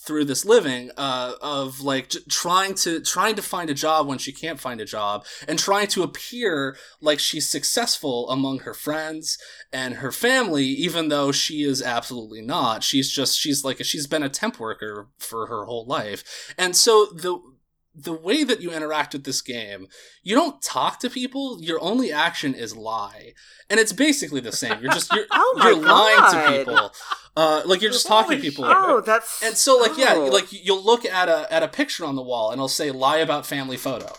through 0.03 0.25
this 0.25 0.45
living 0.45 0.91
uh, 0.97 1.33
of 1.41 1.81
like 1.81 2.11
j- 2.11 2.19
trying 2.29 2.75
to 2.75 3.01
trying 3.01 3.37
to 3.37 3.43
find 3.43 3.71
a 3.71 3.75
job 3.75 4.07
when 4.07 4.19
she 4.19 4.33
can't 4.33 4.59
find 4.59 4.81
a 4.81 4.85
job 4.85 5.25
and 5.47 5.59
trying 5.59 5.87
to 5.87 6.03
appear 6.03 6.77
like 7.01 7.21
she's 7.21 7.49
successful 7.49 8.29
among 8.29 8.61
her 8.61 8.75
friends 8.75 9.39
and 9.73 9.95
her 9.95 10.11
family 10.11 10.65
even 10.65 11.09
though 11.09 11.31
she 11.31 11.63
is 11.63 11.81
absolutely 11.81 12.43
not. 12.43 12.83
She's 12.83 13.11
just 13.11 13.39
she's 13.39 13.65
like 13.65 13.85
she's 13.85 14.09
been 14.09 14.25
a 14.25 14.29
temp 14.29 14.59
worker 14.59 15.09
for 15.19 15.47
her 15.47 15.67
whole 15.67 15.87
life. 15.87 16.53
And 16.59 16.75
so 16.75 17.07
the 17.07 17.39
the 17.95 18.13
way 18.13 18.43
that 18.43 18.61
you 18.61 18.71
interact 18.71 19.13
with 19.13 19.25
this 19.25 19.43
game 19.43 19.87
you 20.23 20.35
don't 20.35 20.63
talk 20.63 20.99
to 21.01 21.11
people 21.11 21.59
your 21.61 21.83
only 21.83 22.13
action 22.13 22.55
is 22.55 22.77
lie. 22.77 23.33
And 23.69 23.81
it's 23.81 23.93
basically 23.93 24.41
the 24.41 24.53
same. 24.53 24.81
You're 24.81 24.93
just 24.93 25.13
you're, 25.13 25.25
Oh 25.31 25.61
you're 25.63 25.77
lying 25.77 26.33
to 26.33 26.59
people. 26.59 26.93
Uh, 27.37 27.63
like 27.65 27.81
you're 27.81 27.91
just 27.91 28.07
talking 28.07 28.37
to 28.37 28.43
people. 28.43 28.65
Oh, 28.67 29.01
that's 29.01 29.43
and 29.43 29.57
so 29.57 29.77
like 29.79 29.97
yeah 29.97 30.15
like 30.15 30.53
you'll 30.53 30.85
look 30.85 31.05
at 31.05 31.29
a 31.29 31.53
at 31.53 31.63
a 31.63 31.69
picture 31.69 32.05
on 32.05 32.17
the 32.17 32.23
wall 32.23 32.51
and 32.51 32.59
it'll 32.59 32.69
say 32.69 32.91
lie 32.91 33.19
about 33.19 33.47
family 33.47 33.77
photo. 33.77 34.13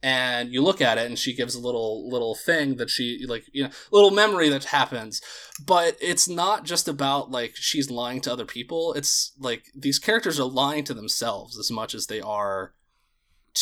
And 0.00 0.52
you 0.52 0.62
look 0.62 0.80
at 0.80 0.96
it 0.96 1.06
and 1.06 1.18
she 1.18 1.34
gives 1.34 1.56
a 1.56 1.60
little 1.60 2.08
little 2.08 2.36
thing 2.36 2.76
that 2.76 2.88
she 2.88 3.24
like 3.26 3.44
you 3.52 3.64
know 3.64 3.70
little 3.90 4.10
memory 4.10 4.48
that 4.48 4.64
happens. 4.64 5.20
But 5.64 5.96
it's 6.00 6.28
not 6.28 6.64
just 6.64 6.88
about 6.88 7.30
like 7.30 7.54
she's 7.56 7.90
lying 7.90 8.20
to 8.22 8.32
other 8.32 8.44
people. 8.44 8.92
It's 8.94 9.32
like 9.38 9.66
these 9.74 9.98
characters 9.98 10.38
are 10.38 10.48
lying 10.48 10.84
to 10.84 10.94
themselves 10.94 11.58
as 11.58 11.70
much 11.70 11.94
as 11.94 12.06
they 12.06 12.20
are 12.20 12.74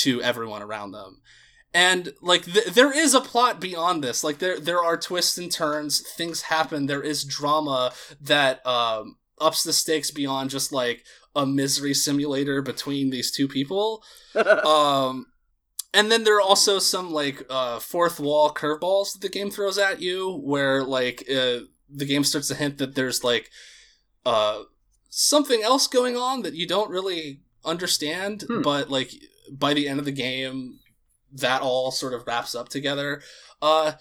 to 0.02 0.22
everyone 0.22 0.62
around 0.62 0.92
them. 0.92 1.20
And 1.74 2.12
like 2.22 2.44
th- 2.44 2.66
there 2.66 2.96
is 2.96 3.12
a 3.14 3.20
plot 3.20 3.60
beyond 3.60 4.02
this. 4.02 4.24
Like 4.24 4.38
there 4.38 4.58
there 4.58 4.82
are 4.82 4.96
twists 4.96 5.36
and 5.36 5.52
turns. 5.52 6.00
Things 6.00 6.42
happen. 6.42 6.86
There 6.86 7.02
is 7.02 7.24
drama 7.24 7.92
that 8.20 8.66
um 8.66 9.16
ups 9.40 9.62
the 9.62 9.72
stakes 9.72 10.10
beyond 10.10 10.48
just 10.50 10.72
like 10.72 11.04
a 11.34 11.44
misery 11.44 11.92
simulator 11.92 12.62
between 12.62 13.10
these 13.10 13.30
two 13.30 13.48
people. 13.48 14.02
Um 14.36 15.26
and 15.94 16.10
then 16.12 16.24
there 16.24 16.36
are 16.36 16.42
also 16.42 16.78
some 16.78 17.10
like 17.10 17.44
uh 17.50 17.78
fourth 17.78 18.20
wall 18.20 18.52
curveballs 18.52 19.12
that 19.12 19.20
the 19.22 19.28
game 19.28 19.50
throws 19.50 19.78
at 19.78 20.00
you 20.00 20.40
where 20.44 20.82
like 20.84 21.22
uh, 21.30 21.60
the 21.88 22.04
game 22.06 22.24
starts 22.24 22.48
to 22.48 22.54
hint 22.54 22.78
that 22.78 22.94
there's 22.94 23.22
like 23.24 23.50
uh 24.24 24.62
something 25.10 25.62
else 25.62 25.86
going 25.86 26.16
on 26.16 26.42
that 26.42 26.54
you 26.54 26.66
don't 26.66 26.90
really 26.90 27.40
understand 27.64 28.44
Hmm. 28.48 28.62
but 28.62 28.90
like 28.90 29.10
by 29.50 29.74
the 29.74 29.88
end 29.88 29.98
of 29.98 30.04
the 30.04 30.12
game 30.12 30.78
that 31.32 31.60
all 31.62 31.90
sort 31.90 32.14
of 32.14 32.26
wraps 32.26 32.54
up 32.54 32.68
together 32.68 33.20
uh 33.62 33.92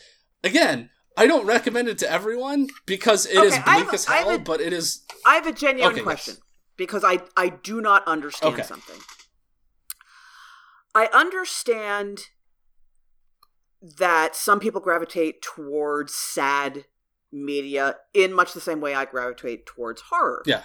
again 0.44 0.90
I 1.18 1.28
don't 1.28 1.46
recommend 1.46 1.88
it 1.88 1.98
to 2.00 2.12
everyone 2.12 2.68
because 2.86 3.26
it 3.26 3.38
is 3.44 3.54
Okay, 3.54 3.64
I 3.66 3.78
have 3.78 3.88
bleak 3.88 3.94
as 3.94 4.06
hell, 4.06 4.30
a- 4.32 4.40
but 4.40 4.60
it 4.62 4.74
is 4.74 5.06
I 5.26 5.36
have 5.36 5.48
a 5.48 5.54
genuine 5.54 5.88
Okay, 5.92 5.98
yes. 5.98 6.04
question 6.04 6.36
because 6.78 7.04
I 7.06 7.20
I 7.38 7.50
do 7.50 7.80
not 7.82 8.06
understand 8.08 8.54
Okay. 8.56 8.64
something. 8.64 9.00
I 10.94 11.08
understand 11.14 12.22
that 13.82 14.36
some 14.36 14.60
people 14.60 14.82
gravitate 14.82 15.42
towards 15.42 16.14
sad 16.14 16.86
media 17.32 17.98
in 18.14 18.34
much 18.34 18.54
the 18.54 18.62
same 18.62 18.82
way 18.82 18.96
I 18.96 19.06
gravitate 19.06 19.66
towards 19.66 20.04
horror. 20.10 20.42
Yeah. 20.46 20.64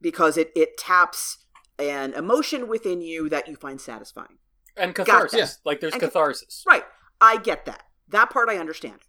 Because 0.00 0.36
it 0.36 0.50
it 0.56 0.76
taps 0.78 1.38
an 1.80 2.12
emotion 2.14 2.68
within 2.68 3.00
you 3.00 3.28
that 3.28 3.48
you 3.48 3.56
find 3.56 3.80
satisfying. 3.80 4.38
and 4.76 4.94
catharsis. 4.94 5.56
that. 5.56 5.66
Like 5.66 5.80
there's 5.80 5.92
And- 5.94 6.02
catharsis. 6.02 6.62
Right. 6.66 6.84
I 7.20 7.36
get 7.38 7.64
that. 7.66 7.82
That 8.08 8.30
part 8.30 8.48
I 8.48 8.56
understand. 8.56 9.00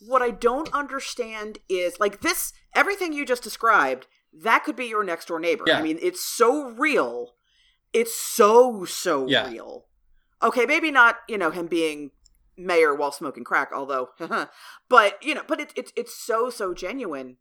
What 0.00 0.22
I 0.22 0.30
don't 0.30 0.72
understand 0.74 1.58
is 1.68 2.00
like 2.00 2.20
this 2.20 2.52
everything 2.74 3.12
you 3.12 3.24
just 3.24 3.42
described, 3.42 4.06
that 4.32 4.64
could 4.64 4.74
be 4.76 4.86
your 4.86 5.04
next 5.04 5.28
door 5.28 5.38
neighbor. 5.38 5.64
Yeah. 5.66 5.78
I 5.78 5.82
mean, 5.82 5.98
it's 6.02 6.20
so 6.24 6.70
real. 6.70 7.34
It's 7.92 8.14
so 8.14 8.84
so 8.84 9.26
Yeah. 9.28 9.48
real. 9.50 9.86
Okay, 10.42 10.66
maybe 10.66 10.90
not, 10.90 11.18
you 11.28 11.38
know, 11.38 11.50
him 11.50 11.68
being 11.68 12.10
mayor 12.56 12.94
while 12.94 13.12
smoking 13.12 13.44
crack, 13.44 13.70
although 13.72 14.08
but, 14.88 15.22
you 15.22 15.34
know, 15.34 15.42
but 15.46 15.60
it's 15.60 15.72
it's 15.76 15.92
it's 15.96 16.14
so 16.16 16.50
so 16.50 16.74
genuine. 16.74 17.36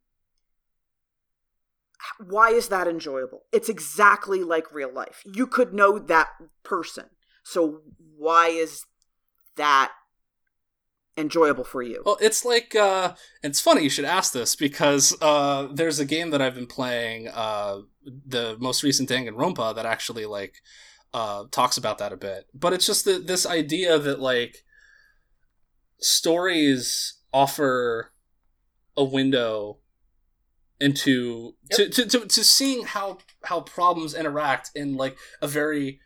Why 2.19 2.49
is 2.49 2.67
that 2.69 2.87
enjoyable? 2.87 3.43
It's 3.51 3.69
exactly 3.69 4.43
like 4.43 4.73
real 4.73 4.93
life. 4.93 5.23
You 5.25 5.47
could 5.47 5.73
know 5.73 5.99
that 5.99 6.29
person. 6.63 7.05
So 7.43 7.81
why 8.17 8.47
is 8.47 8.85
that 9.55 9.91
enjoyable 11.17 11.63
for 11.63 11.81
you? 11.81 12.01
Well, 12.05 12.17
it's 12.21 12.43
like 12.43 12.75
uh 12.75 13.13
it's 13.43 13.61
funny 13.61 13.83
you 13.83 13.89
should 13.89 14.05
ask 14.05 14.33
this 14.33 14.55
because 14.55 15.15
uh 15.21 15.67
there's 15.71 15.99
a 15.99 16.05
game 16.05 16.31
that 16.31 16.41
I've 16.41 16.55
been 16.55 16.67
playing 16.67 17.27
uh 17.27 17.79
the 18.03 18.57
most 18.59 18.83
recent 18.83 19.09
Danganronpa 19.09 19.75
that 19.75 19.85
actually 19.85 20.25
like 20.25 20.55
uh 21.13 21.43
talks 21.51 21.77
about 21.77 21.99
that 21.99 22.13
a 22.13 22.17
bit. 22.17 22.47
But 22.53 22.73
it's 22.73 22.85
just 22.85 23.05
that 23.05 23.27
this 23.27 23.45
idea 23.45 23.99
that 23.99 24.19
like 24.19 24.63
stories 25.99 27.19
offer 27.31 28.11
a 28.97 29.03
window 29.03 29.77
into 30.83 31.53
to, 31.71 31.89
to, 31.89 32.05
to 32.05 32.19
to 32.27 32.43
seeing 32.43 32.83
how 32.85 33.17
how 33.45 33.61
problems 33.61 34.13
interact 34.13 34.71
in 34.75 34.95
like 34.95 35.17
a 35.41 35.47
very 35.47 35.99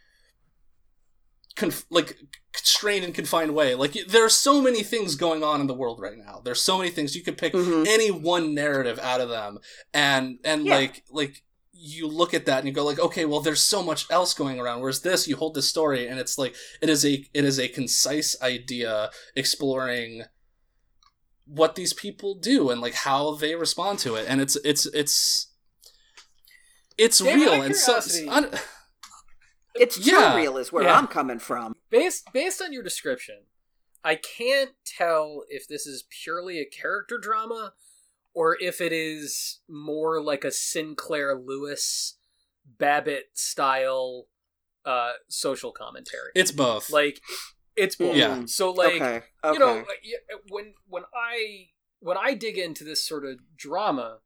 conf- 1.55 1.85
like 1.89 2.17
constrained 2.53 3.05
and 3.05 3.13
confined 3.13 3.53
way. 3.53 3.75
Like 3.75 3.93
there 4.07 4.23
are 4.25 4.29
so 4.29 4.61
many 4.61 4.83
things 4.83 5.15
going 5.15 5.43
on 5.43 5.61
in 5.61 5.67
the 5.67 5.73
world 5.73 5.99
right 5.99 6.17
now. 6.17 6.41
There's 6.43 6.61
so 6.61 6.77
many 6.77 6.89
things 6.89 7.15
you 7.15 7.23
could 7.23 7.37
pick 7.37 7.53
Mhm. 7.53 7.87
any 7.87 8.11
one 8.11 8.53
narrative 8.53 8.99
out 8.99 9.21
of 9.21 9.29
them, 9.29 9.59
and 9.93 10.39
and 10.43 10.65
Yeah. 10.65 10.75
like 10.75 11.03
like 11.09 11.43
you 11.79 12.07
look 12.07 12.33
at 12.33 12.45
that 12.47 12.57
and 12.59 12.67
you 12.67 12.73
go 12.73 12.83
like, 12.83 12.99
okay, 12.99 13.25
well, 13.25 13.39
there's 13.39 13.61
so 13.61 13.83
much 13.83 14.09
else 14.09 14.33
going 14.33 14.59
around. 14.59 14.81
Whereas 14.81 15.01
this, 15.01 15.27
you 15.27 15.35
hold 15.35 15.53
this 15.53 15.69
story 15.69 16.07
and 16.07 16.19
it's 16.19 16.35
like 16.37 16.55
it 16.81 16.89
is 16.89 17.05
a 17.05 17.25
it 17.33 17.45
is 17.45 17.59
a 17.59 17.67
concise 17.67 18.35
idea 18.41 19.11
exploring 19.35 20.23
what 21.47 21.75
these 21.75 21.93
people 21.93 22.35
do 22.35 22.69
and 22.69 22.81
like 22.81 22.93
how 22.93 23.35
they 23.35 23.55
respond 23.55 23.99
to 23.99 24.15
it, 24.15 24.25
and 24.27 24.41
it's 24.41 24.55
it's 24.57 24.85
it's 24.87 25.47
it's 26.97 27.19
David, 27.19 27.35
real 27.35 27.61
and 27.61 27.75
so. 27.75 27.93
curiosity- 27.93 28.27
un- 28.29 28.59
It's 29.75 29.95
too 30.03 30.09
Yeah. 30.11 30.35
real 30.35 30.57
is 30.57 30.71
where 30.71 30.83
Yeah. 30.85 30.97
I'm 30.97 31.07
coming 31.07 31.37
from. 31.39 31.75
Based 31.91 32.31
based 32.33 32.61
on 32.61 32.73
your 32.73 32.81
description, 32.83 33.45
I 34.03 34.15
can't 34.15 34.71
tell 34.85 35.43
if 35.49 35.67
this 35.67 35.85
is 35.85 36.05
purely 36.09 36.59
a 36.59 36.65
character 36.65 37.19
drama 37.19 37.73
or 38.33 38.57
if 38.59 38.81
it 38.81 38.91
is 38.91 39.59
more 39.67 40.19
like 40.21 40.43
a 40.43 40.51
Sinclair 40.51 41.35
Lewis 41.37 42.17
Babbitt 42.65 43.29
style 43.37 44.27
uh 44.83 45.13
social 45.27 45.71
commentary. 45.71 46.31
it's 46.33 46.51
both. 46.51 46.89
like 46.89 47.21
it's 47.77 47.95
both. 47.95 48.15
Yeah. 48.15 48.37
Mm. 48.37 48.49
So 48.49 48.71
like 48.71 48.95
okay. 48.95 49.21
Okay. 49.43 49.53
you 49.53 49.59
know 49.59 49.83
when 50.49 50.73
when 50.87 51.03
i 51.15 51.67
when 51.99 52.17
i 52.17 52.33
dig 52.33 52.57
into 52.57 52.83
this 52.83 53.05
sort 53.05 53.25
of 53.25 53.39
drama 53.55 54.19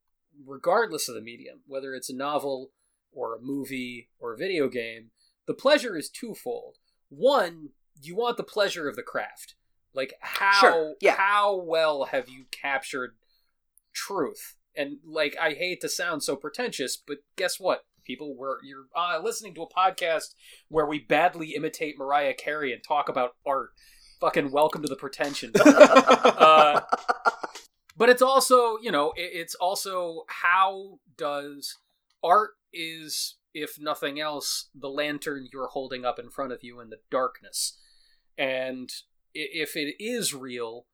regardless 0.45 1.07
of 1.07 1.15
the 1.15 1.21
medium 1.21 1.59
whether 1.67 1.93
it's 1.93 2.09
a 2.09 2.15
novel 2.15 2.71
or 3.11 3.35
a 3.35 3.41
movie 3.41 4.09
or 4.19 4.33
a 4.33 4.37
video 4.37 4.67
game 4.67 5.11
the 5.45 5.53
pleasure 5.53 5.97
is 5.97 6.09
twofold 6.09 6.77
one 7.09 7.69
you 8.01 8.15
want 8.15 8.37
the 8.37 8.43
pleasure 8.43 8.87
of 8.87 8.95
the 8.95 9.03
craft 9.03 9.55
like 9.93 10.13
how 10.21 10.59
Sure, 10.59 10.93
yeah. 11.01 11.15
how 11.17 11.55
well 11.55 12.05
have 12.05 12.29
you 12.29 12.45
captured 12.51 13.15
truth 13.93 14.55
and 14.75 14.97
like 15.05 15.35
I 15.39 15.51
hate 15.53 15.81
to 15.81 15.89
sound 15.89 16.23
so 16.23 16.35
pretentious, 16.35 16.97
but 16.97 17.19
guess 17.35 17.59
what? 17.59 17.85
People 18.03 18.35
where 18.35 18.57
you're 18.63 18.85
uh, 18.95 19.19
listening 19.23 19.53
to 19.55 19.63
a 19.63 19.69
podcast 19.69 20.35
where 20.69 20.85
we 20.85 20.99
badly 20.99 21.55
imitate 21.55 21.97
Mariah 21.97 22.33
Carey 22.33 22.73
and 22.73 22.83
talk 22.83 23.09
about 23.09 23.35
art. 23.45 23.71
Fucking 24.19 24.51
welcome 24.51 24.83
to 24.83 24.87
the 24.87 24.95
pretension. 24.95 25.51
uh, 25.65 26.81
but 28.01 28.09
it's 28.09 28.21
also 28.21 28.77
you 28.81 28.91
know 28.91 29.11
it, 29.15 29.29
it's 29.33 29.55
also 29.55 30.23
how 30.27 30.99
does 31.17 31.77
art 32.23 32.51
is 32.73 33.37
if 33.53 33.77
nothing 33.79 34.19
else 34.19 34.69
the 34.73 34.89
lantern 34.89 35.47
you're 35.53 35.67
holding 35.67 36.03
up 36.03 36.17
in 36.17 36.29
front 36.29 36.51
of 36.51 36.63
you 36.63 36.79
in 36.79 36.89
the 36.89 36.97
darkness 37.09 37.77
and 38.37 38.89
if 39.33 39.75
it 39.75 39.95
is 39.99 40.33
real 40.33 40.87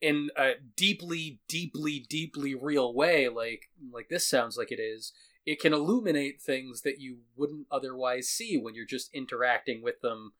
in 0.00 0.30
a 0.36 0.52
deeply 0.74 1.40
deeply 1.48 2.04
deeply 2.08 2.54
real 2.54 2.94
way 2.94 3.28
like 3.28 3.68
like 3.92 4.08
this 4.08 4.26
sounds 4.26 4.56
like 4.56 4.72
it 4.72 4.80
is 4.80 5.12
it 5.44 5.60
can 5.60 5.72
illuminate 5.72 6.40
things 6.40 6.82
that 6.82 7.00
you 7.00 7.18
wouldn't 7.36 7.66
otherwise 7.70 8.28
see 8.28 8.56
when 8.56 8.74
you're 8.74 8.86
just 8.86 9.12
interacting 9.14 9.82
with 9.82 10.00
them 10.00 10.32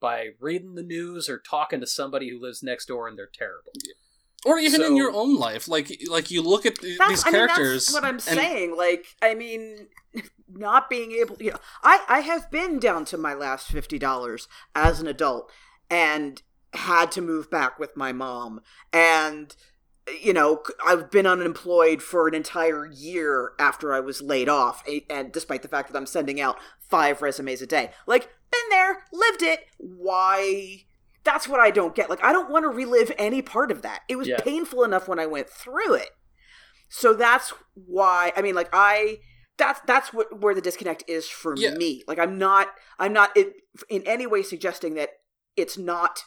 by 0.00 0.28
reading 0.40 0.74
the 0.74 0.82
news 0.82 1.28
or 1.28 1.38
talking 1.38 1.80
to 1.80 1.86
somebody 1.86 2.30
who 2.30 2.40
lives 2.40 2.62
next 2.62 2.86
door 2.86 3.08
and 3.08 3.18
they're 3.18 3.30
terrible. 3.32 3.72
Or 4.44 4.58
even 4.58 4.80
So- 4.80 4.86
in 4.86 4.96
your 4.96 5.10
own 5.12 5.36
life. 5.36 5.66
Like 5.68 6.00
like 6.08 6.30
you 6.30 6.42
look 6.42 6.66
at 6.66 6.76
th- 6.76 6.98
That's, 6.98 7.10
these 7.10 7.22
I 7.24 7.30
mean, 7.30 7.34
characters 7.34 7.86
that's 7.86 7.94
what 7.94 8.04
I'm 8.04 8.14
and- 8.14 8.22
saying. 8.22 8.76
Like, 8.76 9.06
I 9.22 9.34
mean, 9.34 9.88
not 10.48 10.88
being 10.88 11.12
able, 11.12 11.36
you 11.40 11.50
know, 11.52 11.58
I 11.82 12.04
I 12.08 12.20
have 12.20 12.50
been 12.50 12.78
down 12.78 13.04
to 13.06 13.18
my 13.18 13.34
last 13.34 13.66
fifty 13.68 13.98
dollars 13.98 14.46
as 14.74 15.00
an 15.00 15.06
adult 15.06 15.50
and 15.90 16.42
had 16.74 17.10
to 17.12 17.22
move 17.22 17.50
back 17.50 17.78
with 17.78 17.96
my 17.96 18.12
mom, 18.12 18.60
and 18.92 19.56
you 20.22 20.32
know, 20.32 20.62
I've 20.86 21.10
been 21.10 21.26
unemployed 21.26 22.02
for 22.02 22.28
an 22.28 22.34
entire 22.34 22.86
year 22.86 23.52
after 23.58 23.92
I 23.92 24.00
was 24.00 24.22
laid 24.22 24.48
off, 24.48 24.84
and 25.10 25.32
despite 25.32 25.62
the 25.62 25.68
fact 25.68 25.90
that 25.92 25.98
I'm 25.98 26.06
sending 26.06 26.40
out 26.40 26.58
five 26.78 27.22
resumes 27.22 27.60
a 27.62 27.66
day, 27.66 27.90
like, 28.06 28.28
been 28.50 28.70
there, 28.70 29.04
lived 29.12 29.42
it. 29.42 29.60
Why? 29.78 30.84
That's 31.24 31.48
what 31.48 31.58
I 31.58 31.70
don't 31.72 31.94
get. 31.94 32.08
Like, 32.08 32.22
I 32.22 32.32
don't 32.32 32.50
want 32.50 32.62
to 32.64 32.68
relive 32.68 33.10
any 33.18 33.42
part 33.42 33.72
of 33.72 33.82
that. 33.82 34.02
It 34.08 34.16
was 34.16 34.28
Yeah. 34.28 34.40
painful 34.40 34.84
enough 34.84 35.08
when 35.08 35.18
I 35.18 35.26
went 35.26 35.50
through 35.50 35.94
it. 35.94 36.10
So 36.88 37.12
that's 37.14 37.52
why 37.74 38.32
I 38.36 38.42
mean 38.42 38.54
like 38.54 38.68
I 38.72 39.18
that's 39.58 39.80
that's 39.86 40.12
what 40.14 40.40
where 40.40 40.54
the 40.54 40.60
disconnect 40.60 41.02
is 41.08 41.28
for 41.28 41.56
Yeah. 41.56 41.70
me. 41.74 42.04
Like 42.06 42.20
I'm 42.20 42.38
not 42.38 42.68
I'm 42.96 43.12
not 43.12 43.36
in, 43.36 43.52
in 43.88 44.02
any 44.06 44.24
way 44.24 44.44
suggesting 44.44 44.94
that 44.94 45.10
it's 45.56 45.76
not 45.76 46.22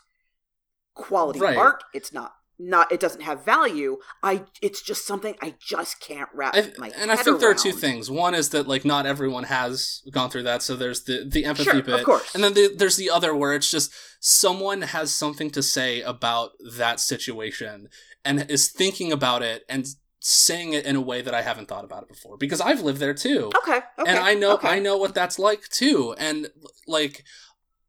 quality 0.96 1.40
Right. 1.40 1.58
art. 1.58 1.84
It's 1.94 2.12
not 2.12 2.34
not 2.60 2.92
it 2.92 3.00
doesn't 3.00 3.22
have 3.22 3.46
value. 3.46 3.98
I 4.22 4.44
it's 4.62 4.82
just 4.82 5.08
something 5.08 5.36
I 5.42 5.56
just 5.60 6.02
can't 6.02 6.30
wrap 6.34 6.56
I, 6.56 6.72
my 6.78 6.92
and 6.98 7.12
I 7.12 7.16
think 7.16 7.40
there 7.40 7.50
are 7.50 7.56
two 7.56 7.72
things. 7.72 8.12
One 8.12 8.36
is 8.36 8.50
that 8.50 8.68
like 8.68 8.84
not 8.84 9.06
everyone 9.06 9.46
has 9.46 10.04
gone 10.12 10.30
through 10.30 10.44
that, 10.44 10.62
so 10.62 10.76
there's 10.76 11.04
the 11.06 11.26
the 11.28 11.46
empathy 11.46 11.70
Sure, 11.70 11.82
bit, 11.82 12.00
of 12.00 12.06
course. 12.06 12.36
and 12.36 12.44
then 12.44 12.54
the, 12.54 12.74
there's 12.76 12.98
the 12.98 13.10
other 13.10 13.34
where 13.34 13.54
it's 13.54 13.72
just 13.72 13.94
someone 14.20 14.82
has 14.82 15.14
something 15.14 15.50
to 15.52 15.64
say 15.64 16.02
about 16.02 16.52
that 16.78 17.00
situation 17.00 17.88
and 18.26 18.50
is 18.52 18.70
thinking 18.70 19.12
about 19.12 19.42
it 19.42 19.64
and 19.70 19.88
saying 20.20 20.74
it 20.74 20.86
in 20.86 20.98
a 20.98 21.02
way 21.02 21.22
that 21.22 21.34
I 21.34 21.42
haven't 21.42 21.70
thought 21.70 21.86
about 21.86 22.04
it 22.04 22.10
before 22.10 22.36
because 22.38 22.60
I've 22.60 22.82
lived 22.82 23.00
there 23.00 23.14
too. 23.14 23.52
Okay, 23.64 23.78
okay. 23.98 24.10
and 24.12 24.20
I 24.20 24.34
know 24.34 24.56
okay. 24.56 24.68
I 24.68 24.80
know 24.80 24.98
what 24.98 25.16
that's 25.16 25.40
like 25.40 25.64
too. 25.70 26.14
And 26.18 26.50
like 26.88 27.24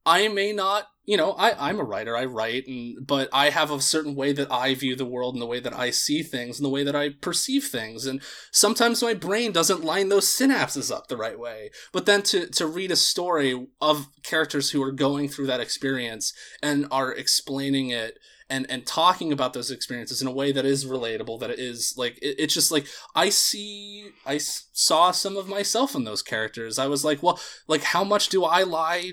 I 0.06 0.28
may 0.28 0.52
not, 0.52 0.86
you 1.10 1.16
know, 1.16 1.32
I 1.32 1.68
I'm 1.68 1.80
a 1.80 1.84
writer. 1.84 2.16
I 2.16 2.24
write, 2.24 2.68
and 2.68 3.04
but 3.04 3.28
I 3.32 3.50
have 3.50 3.72
a 3.72 3.80
certain 3.80 4.14
way 4.14 4.32
that 4.32 4.48
I 4.48 4.76
view 4.76 4.94
the 4.94 5.04
world 5.04 5.34
and 5.34 5.42
the 5.42 5.46
way 5.46 5.58
that 5.58 5.76
I 5.76 5.90
see 5.90 6.22
things 6.22 6.56
and 6.56 6.64
the 6.64 6.70
way 6.70 6.84
that 6.84 6.94
I 6.94 7.08
perceive 7.08 7.64
things. 7.64 8.06
And 8.06 8.22
sometimes 8.52 9.02
my 9.02 9.14
brain 9.14 9.50
doesn't 9.50 9.82
line 9.82 10.08
those 10.08 10.28
synapses 10.28 10.94
up 10.94 11.08
the 11.08 11.16
right 11.16 11.36
way. 11.36 11.72
But 11.90 12.06
then 12.06 12.22
to 12.30 12.46
to 12.46 12.64
read 12.64 12.92
a 12.92 12.96
story 12.96 13.66
of 13.80 14.06
characters 14.22 14.70
who 14.70 14.80
are 14.84 14.92
going 14.92 15.28
through 15.28 15.48
that 15.48 15.58
experience 15.58 16.32
and 16.62 16.86
are 16.92 17.12
explaining 17.12 17.90
it 17.90 18.16
and 18.48 18.64
and 18.70 18.86
talking 18.86 19.32
about 19.32 19.52
those 19.52 19.72
experiences 19.72 20.22
in 20.22 20.28
a 20.28 20.32
way 20.32 20.52
that 20.52 20.64
is 20.64 20.84
relatable 20.84 21.40
that 21.40 21.50
is 21.50 21.94
like 21.96 22.18
it, 22.22 22.36
it's 22.38 22.54
just 22.54 22.72
like 22.72 22.84
i 23.14 23.28
see 23.28 24.10
i 24.26 24.34
s- 24.34 24.66
saw 24.72 25.12
some 25.12 25.36
of 25.36 25.48
myself 25.48 25.94
in 25.94 26.02
those 26.02 26.20
characters 26.20 26.76
i 26.76 26.86
was 26.88 27.04
like 27.04 27.22
well 27.22 27.38
like 27.68 27.82
how 27.82 28.02
much 28.02 28.28
do 28.28 28.44
i 28.44 28.64
lie 28.64 29.12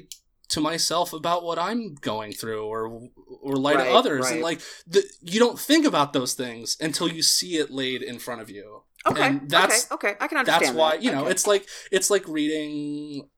to 0.50 0.62
myself 0.62 1.14
about 1.14 1.44
what 1.44 1.60
i'm 1.60 1.96
going 1.96 2.32
through 2.32 2.66
or 2.66 3.02
or 3.42 3.56
lie 3.56 3.76
Right, 3.76 3.86
to 3.86 3.92
others 3.92 4.30
and 4.32 4.42
like 4.42 4.62
the, 4.88 5.04
you 5.22 5.40
don't 5.40 5.60
think 5.60 5.86
about 5.86 6.14
those 6.14 6.34
things 6.34 6.78
until 6.80 7.08
you 7.10 7.22
see 7.22 7.58
it 7.58 7.70
laid 7.72 8.02
in 8.02 8.20
front 8.20 8.42
of 8.42 8.50
you 8.50 8.84
Okay, 9.06 9.26
and 9.28 9.50
that's- 9.50 9.90
okay, 9.92 10.10
okay. 10.10 10.18
I 10.20 10.28
can 10.28 10.38
understand. 10.40 10.64
that's 10.66 10.74
why 10.76 10.92
that. 10.92 11.04
you 11.04 11.12
know 11.12 11.22
Okay. 11.22 11.32
it's 11.32 11.48
like 11.48 11.68
it's 11.92 12.10
like 12.10 12.28
reading 12.28 13.30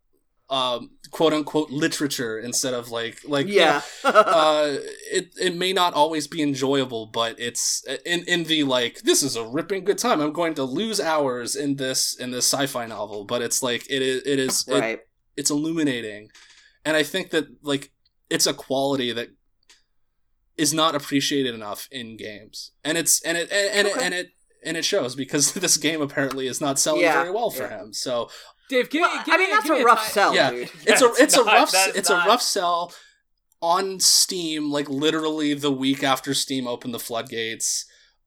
um 0.49 0.89
quote 1.11 1.31
unquote 1.33 1.69
literature 1.69 2.39
instead 2.39 2.73
of 2.73 2.89
like 2.89 3.19
like 3.27 3.45
you 3.47 3.57
know, 3.59 3.81
yeah. 4.03 4.09
uh 4.09 4.77
it 5.11 5.29
it 5.39 5.55
may 5.55 5.73
not 5.73 5.93
always 5.93 6.25
be 6.27 6.41
enjoyable 6.41 7.05
but 7.05 7.39
it's 7.39 7.85
in 8.05 8.23
in 8.23 8.45
the 8.45 8.63
like 8.63 9.01
this 9.01 9.21
is 9.21 9.35
a 9.35 9.43
ripping 9.47 9.83
good 9.83 9.97
time 9.99 10.19
i'm 10.21 10.33
going 10.33 10.55
to 10.55 10.63
lose 10.63 10.99
hours 10.99 11.55
in 11.55 11.75
this 11.75 12.15
in 12.15 12.31
this 12.31 12.51
sci-fi 12.51 12.87
novel 12.87 13.25
but 13.25 13.43
it's 13.43 13.61
like 13.61 13.85
it 13.91 14.01
is 14.01 14.21
it 14.25 14.39
is 14.39 14.65
it- 14.67 14.79
right. 14.79 14.99
it's 15.37 15.51
illuminating 15.51 16.29
and 16.89 16.97
i 16.97 17.03
think 17.03 17.29
that 17.29 17.45
like 17.71 17.91
it's 18.29 18.47
a 18.47 18.53
quality 18.53 19.11
that 19.13 19.29
is 20.57 20.73
not 20.73 20.95
appreciated 20.95 21.53
enough 21.55 21.87
in 21.91 22.17
games 22.17 22.71
and 22.83 22.97
it's 22.97 23.21
and 23.23 23.37
it 23.37 23.49
and, 23.51 23.69
and 23.77 23.87
Okay. 23.87 23.99
it 23.99 24.03
and 24.05 24.13
it 24.13 24.27
and 24.65 24.77
it 24.77 24.85
shows 24.85 25.15
because 25.15 25.53
this 25.65 25.77
game 25.77 26.01
apparently 26.01 26.47
is 26.47 26.59
not 26.59 26.77
selling 26.79 27.01
Yeah, 27.01 27.13
very 27.21 27.31
well 27.31 27.49
for 27.49 27.63
yeah. 27.63 27.79
him 27.79 27.93
so 27.93 28.29
Dave, 28.69 28.89
give 28.89 29.01
Well, 29.01 29.15
me, 29.17 29.23
give 29.25 29.33
I 29.33 29.37
mean, 29.37 29.49
me, 29.49 29.53
that's 29.55 29.63
give 29.67 29.73
me 29.77 29.81
a 29.81 29.85
rough 29.85 30.05
ti- 30.05 30.11
sell, 30.11 30.35
yeah 30.35 30.51
dude. 30.51 30.69
it's 30.85 31.01
Yeah, 31.01 31.07
a 31.07 31.11
it's 31.23 31.35
not- 31.35 31.47
a 31.47 31.57
rough 31.59 31.73
it's 31.95 32.09
not- 32.09 32.25
a 32.25 32.29
rough 32.29 32.41
sell 32.41 32.93
on 33.61 33.99
steam 33.99 34.71
like 34.71 34.87
literally 34.89 35.53
the 35.53 35.71
week 35.71 36.03
after 36.03 36.33
steam 36.33 36.67
opened 36.67 36.93
the 36.93 36.99
floodgates 36.99 37.85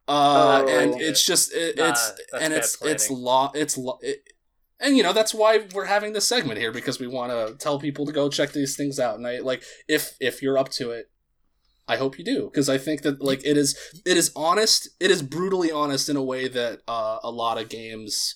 uh 0.08 0.64
Oh, 0.66 0.68
and 0.68 1.00
it's 1.00 1.24
just 1.24 1.52
it, 1.52 1.78
it's 1.78 2.10
that's 2.10 2.10
and 2.32 2.50
bad 2.50 2.52
it's 2.52 2.78
it's 2.82 3.06
planning. 3.06 3.24
law 3.24 3.52
it's 3.54 3.78
lo- 3.78 3.98
it, 4.02 4.18
and 4.82 4.96
you 4.96 5.02
know 5.02 5.12
that's 5.12 5.32
why 5.32 5.60
we're 5.74 5.86
having 5.86 6.12
this 6.12 6.26
segment 6.26 6.58
here 6.58 6.72
because 6.72 6.98
we 7.00 7.06
want 7.06 7.30
to 7.30 7.54
tell 7.58 7.78
people 7.78 8.04
to 8.04 8.12
go 8.12 8.28
check 8.28 8.52
these 8.52 8.76
things 8.76 8.98
out 8.98 9.16
and 9.16 9.26
i 9.26 9.38
like 9.38 9.62
if 9.88 10.16
if 10.20 10.42
you're 10.42 10.58
up 10.58 10.68
to 10.68 10.90
it 10.90 11.06
i 11.88 11.96
hope 11.96 12.18
you 12.18 12.24
do 12.24 12.50
because 12.52 12.68
i 12.68 12.76
think 12.76 13.02
that 13.02 13.22
like 13.22 13.44
it 13.46 13.56
is 13.56 13.76
it 14.04 14.16
is 14.16 14.30
honest 14.36 14.88
it 15.00 15.10
is 15.10 15.22
brutally 15.22 15.70
honest 15.72 16.08
in 16.08 16.16
a 16.16 16.22
way 16.22 16.48
that 16.48 16.80
uh, 16.88 17.18
a 17.22 17.30
lot 17.30 17.60
of 17.60 17.68
games 17.68 18.34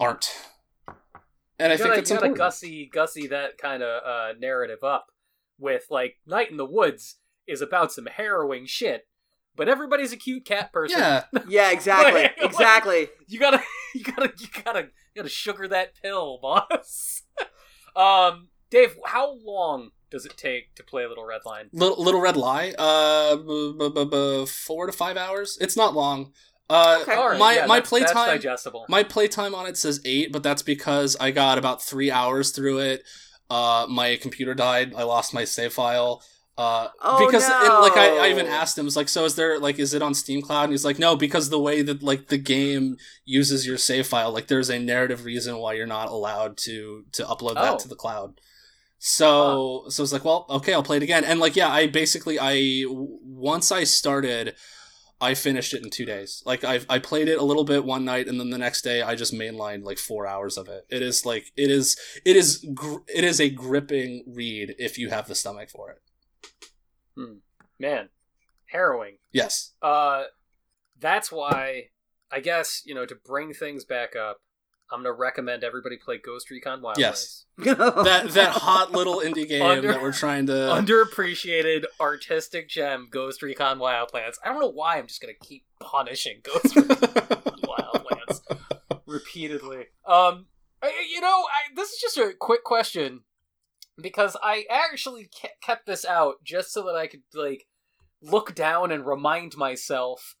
aren't 0.00 0.28
and 1.58 1.72
i 1.72 1.76
think 1.76 1.88
gotta, 1.90 1.96
that's 2.00 2.10
you 2.10 2.16
gotta 2.16 2.26
important. 2.26 2.38
gussy 2.38 2.90
gussy 2.92 3.26
that 3.28 3.58
kind 3.58 3.82
of 3.82 4.02
uh, 4.04 4.32
narrative 4.38 4.82
up 4.82 5.06
with 5.58 5.84
like 5.90 6.16
Night 6.26 6.50
in 6.50 6.56
the 6.56 6.66
Woods 6.66 7.16
is 7.46 7.60
about 7.60 7.92
some 7.92 8.06
harrowing 8.06 8.66
shit, 8.66 9.06
but 9.54 9.68
everybody's 9.68 10.12
a 10.12 10.16
cute 10.16 10.44
cat 10.44 10.72
person. 10.72 10.98
yeah 10.98 11.22
Yeah, 11.46 11.70
exactly, 11.76 12.22
Like- 12.22 12.34
exactly. 12.40 13.08
you 13.28 13.38
gotta 13.38 13.62
you 13.94 14.04
gotta 14.04 14.32
you 14.38 14.46
gotta 14.64 14.80
you 14.82 15.16
gotta 15.16 15.28
sugar 15.28 15.68
that 15.68 15.94
pill, 16.02 16.38
boss. 16.42 17.22
um, 17.96 18.48
Dave, 18.70 18.96
how 19.04 19.34
long 19.44 19.90
does 20.10 20.24
it 20.26 20.36
take 20.36 20.74
to 20.74 20.82
play 20.82 21.06
Little 21.06 21.24
Red 21.24 21.40
Line? 21.44 21.68
Little, 21.72 22.02
Little 22.02 22.20
Red 22.20 22.36
Lie, 22.36 22.74
uh, 22.78 23.36
b- 23.36 23.74
b- 23.94 24.04
b- 24.04 24.46
four 24.46 24.86
to 24.86 24.92
five 24.92 25.16
hours. 25.16 25.58
It's 25.60 25.76
not 25.76 25.94
long. 25.94 26.32
Uh, 26.70 26.98
Okay. 27.02 27.16
Right, 27.16 27.38
my 27.38 27.54
yeah, 27.54 27.66
my 27.66 27.80
that's, 27.80 27.90
that's 27.90 28.12
playtime 28.12 28.28
digestible. 28.36 28.86
my 28.88 29.02
playtime 29.02 29.54
on 29.54 29.66
it 29.66 29.76
says 29.76 30.00
eight, 30.04 30.32
but 30.32 30.42
that's 30.42 30.62
because 30.62 31.16
I 31.20 31.30
got 31.30 31.58
about 31.58 31.82
three 31.82 32.10
hours 32.10 32.50
through 32.50 32.78
it. 32.78 33.02
Uh, 33.50 33.86
my 33.90 34.16
computer 34.16 34.54
died. 34.54 34.94
I 34.94 35.02
lost 35.02 35.34
my 35.34 35.44
save 35.44 35.74
file. 35.74 36.22
Uh, 36.58 36.88
Oh, 37.00 37.24
because 37.26 37.44
and 37.44 37.72
like 37.80 37.96
I, 37.96 38.26
I 38.26 38.30
even 38.30 38.46
asked 38.46 38.76
him, 38.76 38.86
it's 38.86 38.94
like, 38.96 39.08
so 39.08 39.24
is 39.24 39.34
there 39.36 39.58
like 39.58 39.78
is 39.78 39.94
it 39.94 40.02
on 40.02 40.12
Steam 40.14 40.42
Cloud? 40.42 40.64
And 40.64 40.72
he's 40.72 40.84
like, 40.84 40.98
no, 40.98 41.16
because 41.16 41.48
the 41.48 41.58
way 41.58 41.80
that 41.82 42.02
like 42.02 42.28
the 42.28 42.38
game 42.38 42.96
uses 43.24 43.66
your 43.66 43.78
save 43.78 44.06
file, 44.06 44.30
like 44.32 44.48
there's 44.48 44.68
a 44.68 44.78
narrative 44.78 45.24
reason 45.24 45.56
why 45.58 45.72
you're 45.72 45.86
not 45.86 46.08
allowed 46.08 46.56
to 46.58 47.04
to 47.12 47.24
upload 47.24 47.54
that 47.54 47.74
Oh. 47.74 47.78
to 47.78 47.88
the 47.88 47.94
cloud. 47.96 48.34
So 48.98 49.84
so 49.88 50.02
it's 50.02 50.12
like, 50.12 50.24
well, 50.24 50.46
okay, 50.48 50.72
I'll 50.74 50.82
play 50.82 50.98
it 50.98 51.02
again. 51.02 51.24
And 51.24 51.40
like, 51.40 51.56
yeah, 51.56 51.68
I 51.68 51.86
basically 51.86 52.38
I 52.40 52.84
once 52.88 53.72
I 53.72 53.84
started, 53.84 54.54
I 55.20 55.34
finished 55.34 55.74
it 55.74 55.82
in 55.82 55.90
two 55.90 56.04
days. 56.04 56.42
Like 56.46 56.62
I 56.64 56.80
I 56.88 56.98
played 56.98 57.28
it 57.28 57.38
a 57.38 57.42
little 57.44 57.64
bit 57.64 57.84
one 57.84 58.04
night, 58.04 58.28
and 58.28 58.38
then 58.38 58.50
the 58.50 58.58
next 58.58 58.82
day 58.82 59.02
I 59.02 59.14
just 59.16 59.32
mainlined 59.34 59.82
like 59.84 59.98
four 59.98 60.26
hours 60.26 60.56
of 60.56 60.68
it. 60.68 60.84
It 60.88 61.02
is 61.02 61.26
like 61.26 61.46
it 61.56 61.70
is 61.70 61.96
it 62.24 62.36
is 62.36 62.64
gr- 62.74 63.00
it 63.12 63.24
is 63.24 63.40
a 63.40 63.50
gripping 63.50 64.22
read 64.28 64.74
if 64.78 64.98
you 64.98 65.08
have 65.10 65.26
the 65.26 65.34
stomach 65.34 65.70
for 65.70 65.90
it. 65.90 65.98
Man, 67.78 68.08
harrowing. 68.66 69.16
Yes. 69.32 69.72
Uh, 69.82 70.24
that's 71.00 71.32
why 71.32 71.88
I 72.30 72.40
guess 72.40 72.82
you 72.84 72.94
know 72.94 73.06
to 73.06 73.14
bring 73.14 73.52
things 73.52 73.84
back 73.84 74.14
up. 74.16 74.40
I'm 74.90 74.98
gonna 75.02 75.14
recommend 75.14 75.64
everybody 75.64 75.96
play 75.96 76.18
Ghost 76.18 76.50
Recon 76.50 76.82
Wildlands. 76.82 76.98
Yes. 76.98 77.44
that 77.56 78.28
that 78.34 78.50
hot 78.52 78.92
little 78.92 79.20
indie 79.20 79.48
game 79.48 79.62
Under- 79.62 79.88
that 79.92 80.02
we're 80.02 80.12
trying 80.12 80.46
to. 80.46 80.52
Underappreciated 80.52 81.84
artistic 81.98 82.68
gem, 82.68 83.08
Ghost 83.10 83.42
Recon 83.42 83.78
Wildlands. 83.78 84.36
I 84.44 84.48
don't 84.50 84.60
know 84.60 84.70
why 84.70 84.98
I'm 84.98 85.06
just 85.06 85.20
gonna 85.22 85.32
keep 85.42 85.64
punishing 85.80 86.40
Ghost 86.42 86.76
Recon 86.76 86.96
Wildlands 86.98 88.40
repeatedly. 89.06 89.86
Um, 90.06 90.46
I- 90.82 90.92
you 91.10 91.20
know, 91.22 91.28
I, 91.28 91.74
this 91.74 91.90
is 91.92 91.98
just 92.00 92.18
a 92.18 92.32
quick 92.38 92.62
question 92.64 93.20
because 94.00 94.36
I 94.42 94.64
actually 94.70 95.28
kept 95.60 95.86
this 95.86 96.04
out 96.04 96.36
just 96.44 96.72
so 96.72 96.84
that 96.86 96.96
I 96.96 97.06
could 97.06 97.22
like 97.34 97.66
look 98.20 98.54
down 98.54 98.90
and 98.92 99.06
remind 99.06 99.56
myself 99.56 100.36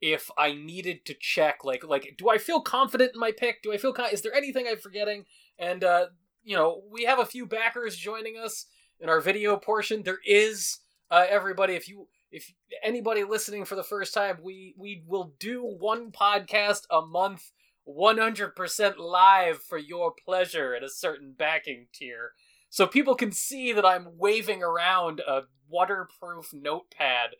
if 0.00 0.30
I 0.36 0.52
needed 0.52 1.04
to 1.06 1.14
check 1.14 1.64
like 1.64 1.84
like 1.84 2.14
do 2.18 2.28
I 2.28 2.38
feel 2.38 2.60
confident 2.60 3.12
in 3.14 3.20
my 3.20 3.32
pick? 3.32 3.62
Do 3.62 3.72
I 3.72 3.78
feel 3.78 3.92
con- 3.92 4.12
is 4.12 4.22
there 4.22 4.34
anything 4.34 4.66
I'm 4.68 4.78
forgetting? 4.78 5.24
And 5.58 5.84
uh 5.84 6.06
you 6.42 6.56
know, 6.56 6.82
we 6.90 7.04
have 7.04 7.18
a 7.18 7.26
few 7.26 7.46
backers 7.46 7.96
joining 7.96 8.36
us 8.36 8.66
in 9.00 9.08
our 9.08 9.20
video 9.20 9.56
portion. 9.56 10.02
There 10.02 10.20
is 10.26 10.78
uh 11.10 11.26
everybody 11.28 11.74
if 11.74 11.88
you 11.88 12.08
if 12.30 12.52
anybody 12.82 13.22
listening 13.22 13.64
for 13.64 13.76
the 13.76 13.84
first 13.84 14.12
time, 14.12 14.38
we 14.42 14.74
we 14.76 15.02
will 15.06 15.34
do 15.38 15.62
one 15.62 16.10
podcast 16.10 16.82
a 16.90 17.04
month 17.04 17.52
100% 17.88 18.96
live 18.98 19.62
for 19.62 19.78
your 19.78 20.12
pleasure 20.24 20.74
at 20.74 20.82
a 20.82 20.88
certain 20.88 21.34
backing 21.36 21.86
tier. 21.92 22.32
So 22.74 22.88
people 22.88 23.14
can 23.14 23.30
see 23.30 23.72
that 23.72 23.86
I'm 23.86 24.18
waving 24.18 24.60
around 24.60 25.20
a 25.20 25.42
waterproof 25.68 26.50
notepad 26.52 27.36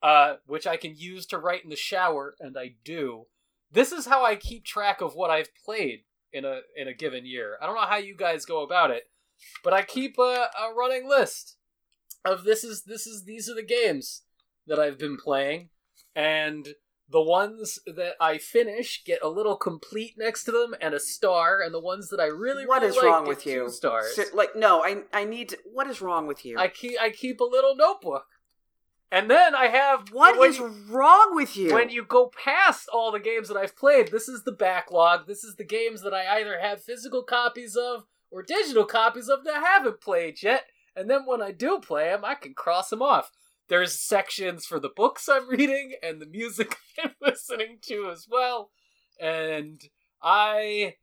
uh, 0.00 0.36
which 0.46 0.64
I 0.64 0.76
can 0.76 0.94
use 0.96 1.26
to 1.26 1.38
write 1.38 1.64
in 1.64 1.70
the 1.70 1.74
shower, 1.74 2.36
and 2.38 2.56
I 2.56 2.76
do. 2.84 3.26
This 3.72 3.90
is 3.90 4.06
how 4.06 4.24
I 4.24 4.36
keep 4.36 4.64
track 4.64 5.00
of 5.00 5.16
what 5.16 5.28
I've 5.28 5.48
played 5.64 6.04
in 6.32 6.44
a 6.44 6.60
in 6.76 6.86
a 6.86 6.94
given 6.94 7.26
year. 7.26 7.58
I 7.60 7.66
don't 7.66 7.74
know 7.74 7.80
how 7.80 7.96
you 7.96 8.14
guys 8.14 8.46
go 8.46 8.62
about 8.62 8.92
it, 8.92 9.10
but 9.64 9.72
I 9.72 9.82
keep 9.82 10.18
a, 10.20 10.46
a 10.56 10.72
running 10.72 11.08
list 11.08 11.56
of 12.24 12.44
this 12.44 12.62
is 12.62 12.84
this 12.84 13.08
is 13.08 13.24
these 13.24 13.50
are 13.50 13.56
the 13.56 13.64
games 13.64 14.22
that 14.68 14.78
I've 14.78 14.98
been 14.98 15.16
playing, 15.16 15.70
and 16.14 16.68
the 17.08 17.22
ones 17.22 17.78
that 17.86 18.14
I 18.20 18.38
finish 18.38 19.04
get 19.04 19.20
a 19.22 19.28
little 19.28 19.56
complete 19.56 20.14
next 20.18 20.44
to 20.44 20.50
them 20.52 20.74
and 20.80 20.92
a 20.94 21.00
star, 21.00 21.60
and 21.62 21.72
the 21.72 21.80
ones 21.80 22.08
that 22.10 22.18
I 22.20 22.26
really 22.26 22.66
What 22.66 22.82
really 22.82 22.90
is 22.90 22.96
like 22.96 23.04
wrong 23.04 23.24
get 23.24 23.28
with 23.28 23.46
you? 23.46 23.68
stars. 23.70 24.14
Ser- 24.16 24.26
like, 24.34 24.56
no, 24.56 24.82
I 24.82 25.04
I 25.12 25.24
need. 25.24 25.50
To, 25.50 25.58
what 25.72 25.86
is 25.86 26.00
wrong 26.00 26.26
with 26.26 26.44
you? 26.44 26.58
I 26.58 26.68
keep 26.68 26.98
I 27.00 27.10
keep 27.10 27.40
a 27.40 27.44
little 27.44 27.76
notebook, 27.76 28.24
and 29.12 29.30
then 29.30 29.54
I 29.54 29.66
have 29.68 30.08
what 30.12 30.36
is 30.48 30.58
you- 30.58 30.66
wrong 30.88 31.36
with 31.36 31.56
you? 31.56 31.72
when 31.72 31.90
you 31.90 32.04
go 32.04 32.30
past 32.44 32.88
all 32.92 33.12
the 33.12 33.20
games 33.20 33.46
that 33.48 33.56
I've 33.56 33.76
played, 33.76 34.08
this 34.10 34.28
is 34.28 34.42
the 34.42 34.52
backlog. 34.52 35.26
This 35.28 35.44
is 35.44 35.54
the 35.56 35.64
games 35.64 36.02
that 36.02 36.12
I 36.14 36.40
either 36.40 36.58
have 36.60 36.82
physical 36.82 37.22
copies 37.22 37.76
of 37.76 38.04
or 38.32 38.42
digital 38.42 38.84
copies 38.84 39.28
of 39.28 39.44
that 39.44 39.54
I 39.54 39.60
haven't 39.60 40.00
played 40.00 40.42
yet. 40.42 40.64
And 40.96 41.08
then 41.08 41.24
when 41.26 41.40
I 41.42 41.52
do 41.52 41.78
play 41.78 42.08
them, 42.08 42.24
I 42.24 42.34
can 42.34 42.54
cross 42.54 42.88
them 42.90 43.02
off. 43.02 43.30
There's 43.68 44.00
sections 44.00 44.64
for 44.64 44.78
the 44.78 44.90
books 44.94 45.28
I'm 45.28 45.48
reading 45.48 45.94
and 46.02 46.20
the 46.20 46.26
music 46.26 46.76
I'm 47.02 47.12
listening 47.20 47.78
to 47.88 48.10
as 48.10 48.26
well. 48.30 48.70
And 49.20 49.80
I 50.22 50.94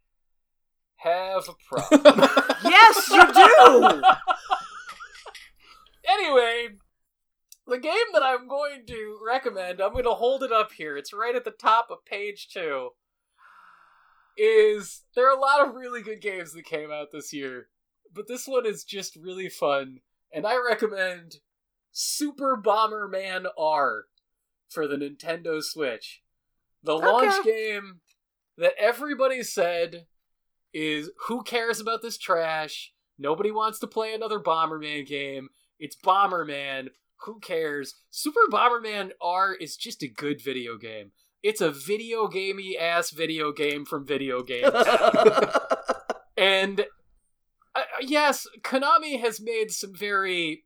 have 0.98 1.50
a 1.50 1.56
problem. 1.68 2.30
yes, 2.64 3.10
you 3.10 3.34
do. 3.34 4.02
anyway, 6.08 6.70
the 7.68 7.80
game 7.80 7.94
that 8.14 8.24
I'm 8.24 8.48
going 8.48 8.86
to 8.88 9.20
recommend, 9.26 9.82
I'm 9.82 9.92
going 9.92 10.06
to 10.06 10.12
hold 10.12 10.44
it 10.44 10.52
up 10.52 10.72
here. 10.72 10.96
It's 10.96 11.14
right 11.14 11.36
at 11.36 11.44
the 11.44 11.52
top 11.52 11.88
of 11.92 12.06
page 12.06 12.48
two. 12.52 12.90
Is 14.38 15.04
there 15.16 15.28
are 15.30 15.38
a 15.38 15.40
lot 15.40 15.68
of 15.68 15.76
really 15.76 16.02
good 16.02 16.22
games 16.22 16.54
that 16.54 16.66
came 16.66 16.92
out 16.92 17.10
this 17.12 17.34
year, 17.34 17.68
but 18.12 18.28
this 18.28 18.48
one 18.48 18.66
is 18.66 18.84
just 18.84 19.16
really 19.16 19.48
fun, 19.48 20.00
and 20.34 20.48
I 20.48 20.58
recommend 20.58 21.36
Super 21.94 22.58
Bomberman 22.58 23.46
R 23.58 24.06
for 24.68 24.88
the 24.88 24.96
Nintendo 24.96 25.62
Switch. 25.64 26.22
The 26.82 26.98
launch 26.98 27.46
game 27.46 28.02
that 28.58 28.74
everybody 28.78 29.44
said 29.44 30.08
is 30.74 31.12
who 31.28 31.44
cares 31.44 31.80
about 31.80 32.02
this 32.02 32.18
trash? 32.18 32.92
Nobody 33.18 33.52
wants 33.52 33.80
to 33.80 33.88
play 33.88 34.14
another 34.14 34.40
Bomberman 34.40 35.06
game. 35.06 35.50
It's 35.80 35.96
Bomberman. 35.96 36.88
Who 37.22 37.40
cares? 37.40 37.96
Super 38.10 38.42
Bomberman 38.52 39.12
R 39.22 39.54
is 39.54 39.78
just 39.78 40.02
a 40.02 40.08
good 40.08 40.42
video 40.42 40.78
game. 40.78 41.12
It's 41.44 41.62
a 41.62 41.72
video 41.72 42.28
gamey 42.28 42.76
ass 42.78 43.12
video 43.12 43.52
game 43.52 43.86
from 43.86 44.08
video 44.08 44.42
games. 44.42 44.74
and 46.38 46.86
uh, 47.76 47.82
yes, 48.02 48.48
Konami 48.64 49.20
has 49.20 49.40
made 49.40 49.70
some 49.70 49.94
very 49.94 50.64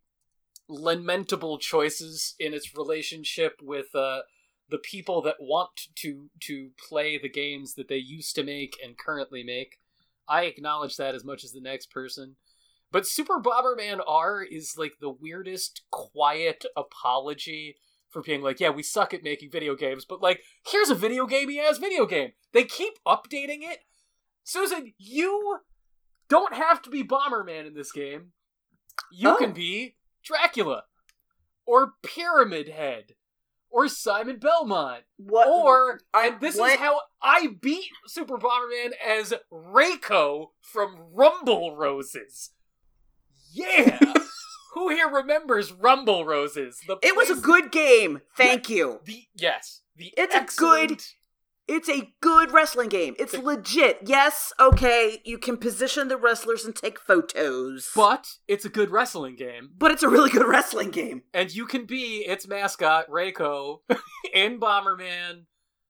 lamentable 0.67 1.57
choices 1.57 2.35
in 2.39 2.53
its 2.53 2.75
relationship 2.77 3.59
with 3.61 3.93
uh, 3.95 4.21
the 4.69 4.77
people 4.77 5.21
that 5.21 5.37
want 5.39 5.87
to 5.95 6.29
to 6.41 6.71
play 6.89 7.17
the 7.17 7.29
games 7.29 7.75
that 7.75 7.87
they 7.87 7.97
used 7.97 8.35
to 8.35 8.43
make 8.43 8.75
and 8.83 8.97
currently 8.97 9.43
make. 9.43 9.79
I 10.27 10.43
acknowledge 10.43 10.97
that 10.97 11.15
as 11.15 11.23
much 11.23 11.43
as 11.43 11.51
the 11.53 11.61
next 11.61 11.89
person. 11.89 12.35
But 12.91 13.07
Super 13.07 13.39
Bomberman 13.41 13.99
R 14.07 14.43
is 14.43 14.75
like 14.77 14.93
the 14.99 15.09
weirdest 15.09 15.83
quiet 15.91 16.65
apology 16.75 17.75
for 18.09 18.21
being 18.21 18.41
like, 18.41 18.59
yeah, 18.59 18.69
we 18.69 18.83
suck 18.83 19.13
at 19.13 19.23
making 19.23 19.51
video 19.51 19.75
games, 19.75 20.05
but 20.05 20.21
like, 20.21 20.41
here's 20.65 20.89
a 20.89 20.95
video 20.95 21.25
gamey 21.25 21.59
ass 21.59 21.77
video 21.77 22.05
game. 22.05 22.31
They 22.53 22.63
keep 22.63 22.93
updating 23.05 23.59
it. 23.61 23.79
Susan, 24.43 24.93
you 24.97 25.59
don't 26.29 26.53
have 26.53 26.81
to 26.83 26.89
be 26.89 27.03
Bomberman 27.03 27.67
in 27.67 27.73
this 27.73 27.91
game. 27.91 28.31
You 29.11 29.31
Oh. 29.31 29.37
can 29.37 29.51
be 29.51 29.95
Dracula, 30.27 30.83
or 31.65 31.93
Pyramid 32.03 32.69
Head, 32.69 33.13
or 33.69 33.87
Simon 33.87 34.37
Belmont, 34.39 35.03
what? 35.17 35.47
or 35.47 35.99
I- 36.13 36.27
and 36.27 36.41
this 36.41 36.57
what? 36.57 36.73
is 36.73 36.79
how 36.79 37.01
I 37.21 37.47
beat 37.61 37.89
Super 38.07 38.37
Bomberman 38.37 38.91
as 39.05 39.33
Reiko 39.51 40.47
from 40.61 40.97
Rumble 41.13 41.75
Roses. 41.75 42.51
Yeah. 43.53 43.99
Who 44.73 44.89
here 44.89 45.09
remembers 45.09 45.71
Rumble 45.71 46.23
Roses? 46.25 46.79
The 46.87 46.97
It 47.01 47.15
was 47.15 47.29
a 47.31 47.35
good 47.41 47.71
game. 47.71 48.21
Thank 48.35 48.69
you. 48.69 48.99
the 49.05 49.23
yes, 49.35 49.81
the 49.95 50.13
It's 50.17 50.35
a 50.35 50.45
good- 50.59 51.01
It's 51.67 51.89
a 51.89 52.13
good 52.21 52.51
wrestling 52.51 52.87
game. 52.89 53.15
It's 53.19 53.33
legit. 53.37 53.99
Yes, 54.05 54.53
okay, 54.59 55.21
you 55.25 55.37
can 55.37 55.57
position 55.57 56.07
the 56.07 56.15
wrestlers 56.17 56.63
and 56.63 56.75
take 56.75 56.97
photos. 56.99 57.89
but 57.95 58.27
it's 58.47 58.63
a 58.65 58.69
good 58.69 58.89
wrestling 58.89 59.35
game, 59.35 59.71
but 59.77 59.91
it's 59.91 60.03
a 60.03 60.09
really 60.09 60.29
good 60.29 60.47
wrestling 60.47 60.91
game. 60.91 61.23
and 61.33 61.53
you 61.53 61.65
can 61.65 61.85
be 61.85 62.19
its 62.25 62.47
mascot 62.47 63.09
Reiko 63.09 63.79
in 64.33 64.59
Bomberman 64.61 65.43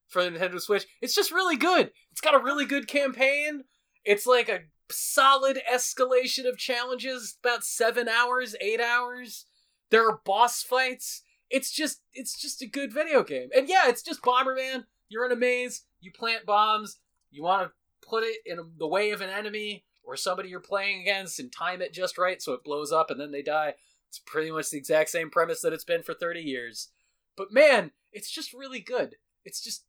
for 0.07 0.23
the 0.23 0.31
Nintendo 0.31 0.59
Switch. 0.59 0.85
It's 1.01 1.13
just 1.15 1.31
really 1.31 1.57
good. 1.57 1.91
It's 2.11 2.21
got 2.21 2.33
a 2.33 2.43
really 2.43 2.65
good 2.65 2.87
campaign. 2.87 3.63
It's 4.03 4.25
like 4.25 4.49
a 4.49 4.61
solid 4.89 5.59
escalation 5.71 6.47
of 6.49 6.57
challenges, 6.57 7.37
about 7.43 7.63
seven 7.63 8.07
hours, 8.07 8.55
eight 8.61 8.79
hours. 8.81 9.45
There 9.91 10.07
are 10.09 10.21
boss 10.25 10.63
fights. 10.63 11.23
It's 11.49 11.71
just 11.71 12.01
it's 12.13 12.39
just 12.41 12.61
a 12.61 12.67
good 12.67 12.91
video 12.93 13.23
game. 13.23 13.49
And 13.55 13.69
yeah, 13.69 13.87
it's 13.87 14.01
just 14.01 14.21
Bomberman. 14.21 14.85
You're 15.09 15.25
in 15.25 15.31
a 15.31 15.35
maze, 15.35 15.83
you 15.99 16.11
plant 16.11 16.45
bombs, 16.45 16.97
you 17.31 17.43
want 17.43 17.67
to 17.67 18.07
put 18.07 18.23
it 18.23 18.37
in 18.45 18.57
the 18.77 18.87
way 18.87 19.11
of 19.11 19.21
an 19.21 19.29
enemy 19.29 19.83
or 20.03 20.15
somebody 20.15 20.49
you're 20.49 20.59
playing 20.59 21.01
against 21.01 21.39
and 21.39 21.51
time 21.51 21.81
it 21.81 21.93
just 21.93 22.17
right 22.17 22.41
so 22.41 22.53
it 22.53 22.63
blows 22.63 22.91
up 22.91 23.09
and 23.11 23.19
then 23.19 23.31
they 23.31 23.41
die. 23.41 23.73
It's 24.09 24.19
pretty 24.19 24.51
much 24.51 24.69
the 24.69 24.77
exact 24.77 25.09
same 25.09 25.29
premise 25.29 25.61
that 25.61 25.73
it's 25.73 25.83
been 25.83 26.03
for 26.03 26.13
30 26.13 26.39
years. 26.41 26.89
But 27.35 27.51
man, 27.51 27.91
it's 28.13 28.31
just 28.31 28.53
really 28.53 28.79
good. 28.79 29.15
It's 29.43 29.61
just 29.61 29.83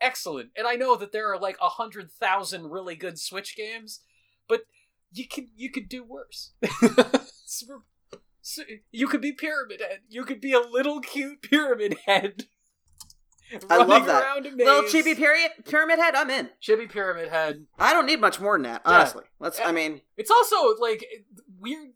excellent. 0.00 0.50
And 0.56 0.66
I 0.66 0.74
know 0.74 0.96
that 0.96 1.12
there 1.12 1.32
are 1.32 1.38
like 1.38 1.56
a 1.60 1.68
hundred 1.70 2.10
thousand 2.10 2.70
really 2.70 2.94
good 2.96 3.18
Switch 3.18 3.56
games, 3.56 4.00
but 4.48 4.62
you 5.10 5.26
could 5.26 5.46
you 5.56 5.70
could 5.70 5.88
do 5.88 6.04
worse. 6.04 6.52
So- 8.44 8.62
you 8.90 9.06
could 9.06 9.20
be 9.20 9.32
Pyramid 9.32 9.80
Head. 9.80 10.00
You 10.08 10.24
could 10.24 10.40
be 10.40 10.52
a 10.52 10.58
little 10.60 11.00
cute 11.00 11.42
Pyramid 11.42 11.96
Head. 12.06 12.46
I 13.70 13.76
love 13.84 14.06
that. 14.06 14.42
Little 14.42 14.82
chibi 14.84 15.16
period 15.16 15.50
pyramid 15.64 15.98
head, 15.98 16.14
I'm 16.14 16.30
in. 16.30 16.50
Chibi 16.62 16.88
Pyramid 16.90 17.28
Head. 17.28 17.66
I 17.78 17.92
don't 17.92 18.06
need 18.06 18.20
much 18.20 18.40
more 18.40 18.54
than 18.56 18.62
that, 18.62 18.82
Yeah. 18.86 18.92
honestly. 18.92 19.24
Let's 19.40 19.60
I 19.64 19.72
mean 19.72 20.00
It's 20.16 20.30
also 20.30 20.74
like 20.80 21.04
weird. 21.60 21.90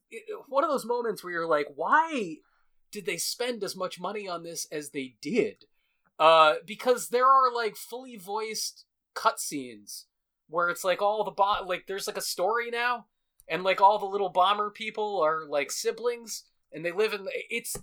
One 0.48 0.64
of 0.64 0.70
those 0.70 0.84
moments 0.84 1.22
where 1.24 1.32
you're 1.32 1.46
like, 1.46 1.66
why 1.74 2.36
did 2.92 3.06
they 3.06 3.16
spend 3.16 3.62
as 3.64 3.76
much 3.76 3.98
money 4.00 4.28
on 4.28 4.42
this 4.42 4.66
as 4.70 4.90
they 4.90 5.16
did? 5.20 5.64
Uh, 6.18 6.54
because 6.64 7.08
there 7.08 7.26
are 7.26 7.52
like 7.54 7.76
fully 7.76 8.16
voiced 8.16 8.84
cutscenes 9.14 10.04
where 10.48 10.68
it's 10.70 10.84
like 10.84 11.02
all 11.02 11.24
the 11.24 11.30
bot 11.30 11.66
like 11.66 11.86
there's 11.86 12.06
like 12.06 12.16
a 12.16 12.22
story 12.22 12.70
now, 12.70 13.06
and 13.48 13.64
like 13.64 13.80
all 13.80 13.98
the 13.98 14.06
little 14.06 14.28
bomber 14.30 14.70
people 14.70 15.20
are 15.20 15.44
like 15.46 15.70
siblings, 15.70 16.44
and 16.72 16.84
they 16.84 16.92
live 16.92 17.12
in. 17.12 17.24
The, 17.24 17.32
it's 17.50 17.76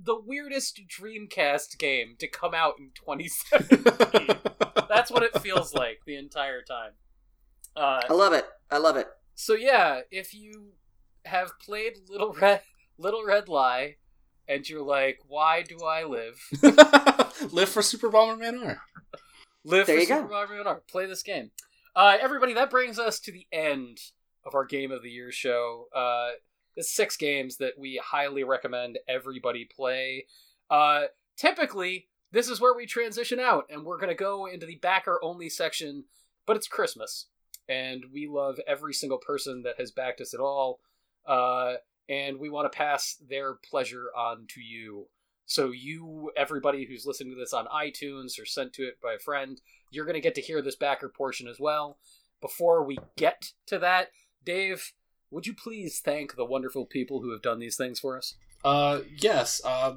the 0.00 0.18
weirdest 0.18 0.80
Dreamcast 0.88 1.78
game 1.78 2.16
to 2.18 2.28
come 2.28 2.54
out 2.54 2.74
in 2.78 2.90
2017. 2.94 4.36
That's 4.88 5.10
what 5.10 5.22
it 5.22 5.40
feels 5.40 5.74
like 5.74 6.00
the 6.06 6.16
entire 6.16 6.62
time. 6.62 6.92
Uh, 7.74 8.02
I 8.08 8.12
love 8.12 8.32
it. 8.32 8.46
I 8.70 8.78
love 8.78 8.96
it. 8.96 9.06
so 9.34 9.54
yeah, 9.54 10.00
if 10.10 10.34
you 10.34 10.72
have 11.24 11.58
played 11.60 11.94
Little 12.08 12.32
Red 12.32 12.62
Little 12.98 13.24
Red 13.24 13.48
Lie, 13.48 13.96
and 14.48 14.68
you're 14.68 14.82
like, 14.82 15.18
why 15.26 15.62
do 15.62 15.78
I 15.84 16.04
live? 16.04 16.40
Live 17.52 17.68
for 17.68 17.82
Super 17.82 18.08
Bomberman 18.08 18.64
R. 18.64 18.80
Live 19.64 19.86
There 19.86 19.96
for 19.96 20.00
you 20.00 20.06
go. 20.08 20.16
Super 20.22 20.28
Mario 20.28 20.64
R. 20.64 20.82
Play 20.88 21.06
this 21.06 21.22
game. 21.22 21.50
Uh, 21.94 22.16
everybody, 22.20 22.54
that 22.54 22.70
brings 22.70 22.98
us 22.98 23.18
to 23.20 23.32
the 23.32 23.46
end 23.52 23.98
of 24.44 24.54
our 24.54 24.64
Game 24.64 24.92
of 24.92 25.02
the 25.02 25.10
Year 25.10 25.32
show. 25.32 25.86
Uh, 25.94 26.30
six 26.82 27.16
games 27.16 27.56
that 27.58 27.78
we 27.78 28.00
highly 28.02 28.44
recommend 28.44 28.98
everybody 29.08 29.64
play. 29.64 30.26
Uh, 30.70 31.04
typically, 31.36 32.08
this 32.32 32.48
is 32.48 32.60
where 32.60 32.74
we 32.74 32.86
transition 32.86 33.40
out, 33.40 33.66
and 33.70 33.84
we're 33.84 33.98
going 33.98 34.08
to 34.08 34.14
go 34.14 34.46
into 34.46 34.66
the 34.66 34.76
backer 34.76 35.18
only 35.22 35.48
section, 35.48 36.04
but 36.46 36.56
it's 36.56 36.68
Christmas. 36.68 37.26
And 37.68 38.04
we 38.12 38.26
love 38.26 38.60
every 38.66 38.94
single 38.94 39.18
person 39.18 39.62
that 39.62 39.78
has 39.78 39.90
backed 39.90 40.20
us 40.20 40.34
at 40.34 40.40
all. 40.40 40.80
Uh, 41.26 41.74
and 42.08 42.38
we 42.38 42.48
want 42.48 42.70
to 42.70 42.76
pass 42.76 43.16
their 43.28 43.54
pleasure 43.54 44.10
on 44.16 44.46
to 44.50 44.60
you. 44.60 45.08
So 45.46 45.70
you, 45.70 46.30
everybody 46.36 46.84
who's 46.84 47.06
listening 47.06 47.34
to 47.34 47.40
this 47.40 47.52
on 47.52 47.66
iTunes 47.66 48.40
or 48.40 48.44
sent 48.44 48.72
to 48.74 48.82
it 48.82 49.00
by 49.02 49.14
a 49.14 49.18
friend, 49.18 49.60
you're 49.90 50.04
going 50.04 50.14
to 50.14 50.20
get 50.20 50.34
to 50.36 50.40
hear 50.40 50.60
this 50.60 50.76
backer 50.76 51.08
portion 51.08 51.48
as 51.48 51.58
well. 51.58 51.98
Before 52.40 52.84
we 52.84 52.98
get 53.16 53.52
to 53.66 53.78
that, 53.78 54.10
Dave, 54.44 54.92
would 55.30 55.46
you 55.46 55.54
please 55.54 56.00
thank 56.00 56.36
the 56.36 56.44
wonderful 56.44 56.86
people 56.86 57.20
who 57.22 57.30
have 57.32 57.42
done 57.42 57.58
these 57.58 57.76
things 57.76 58.00
for 58.00 58.16
us? 58.16 58.34
Uh, 58.64 59.00
yes. 59.18 59.60
Uh, 59.64 59.94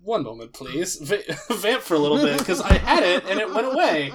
one 0.00 0.22
moment, 0.22 0.52
please. 0.52 0.96
Va- 0.96 1.22
vamp 1.54 1.82
for 1.82 1.94
a 1.94 1.98
little 1.98 2.18
bit 2.18 2.38
because 2.38 2.60
I 2.60 2.74
had 2.74 3.02
it 3.02 3.24
and 3.28 3.38
it 3.40 3.52
went 3.52 3.66
away. 3.66 4.12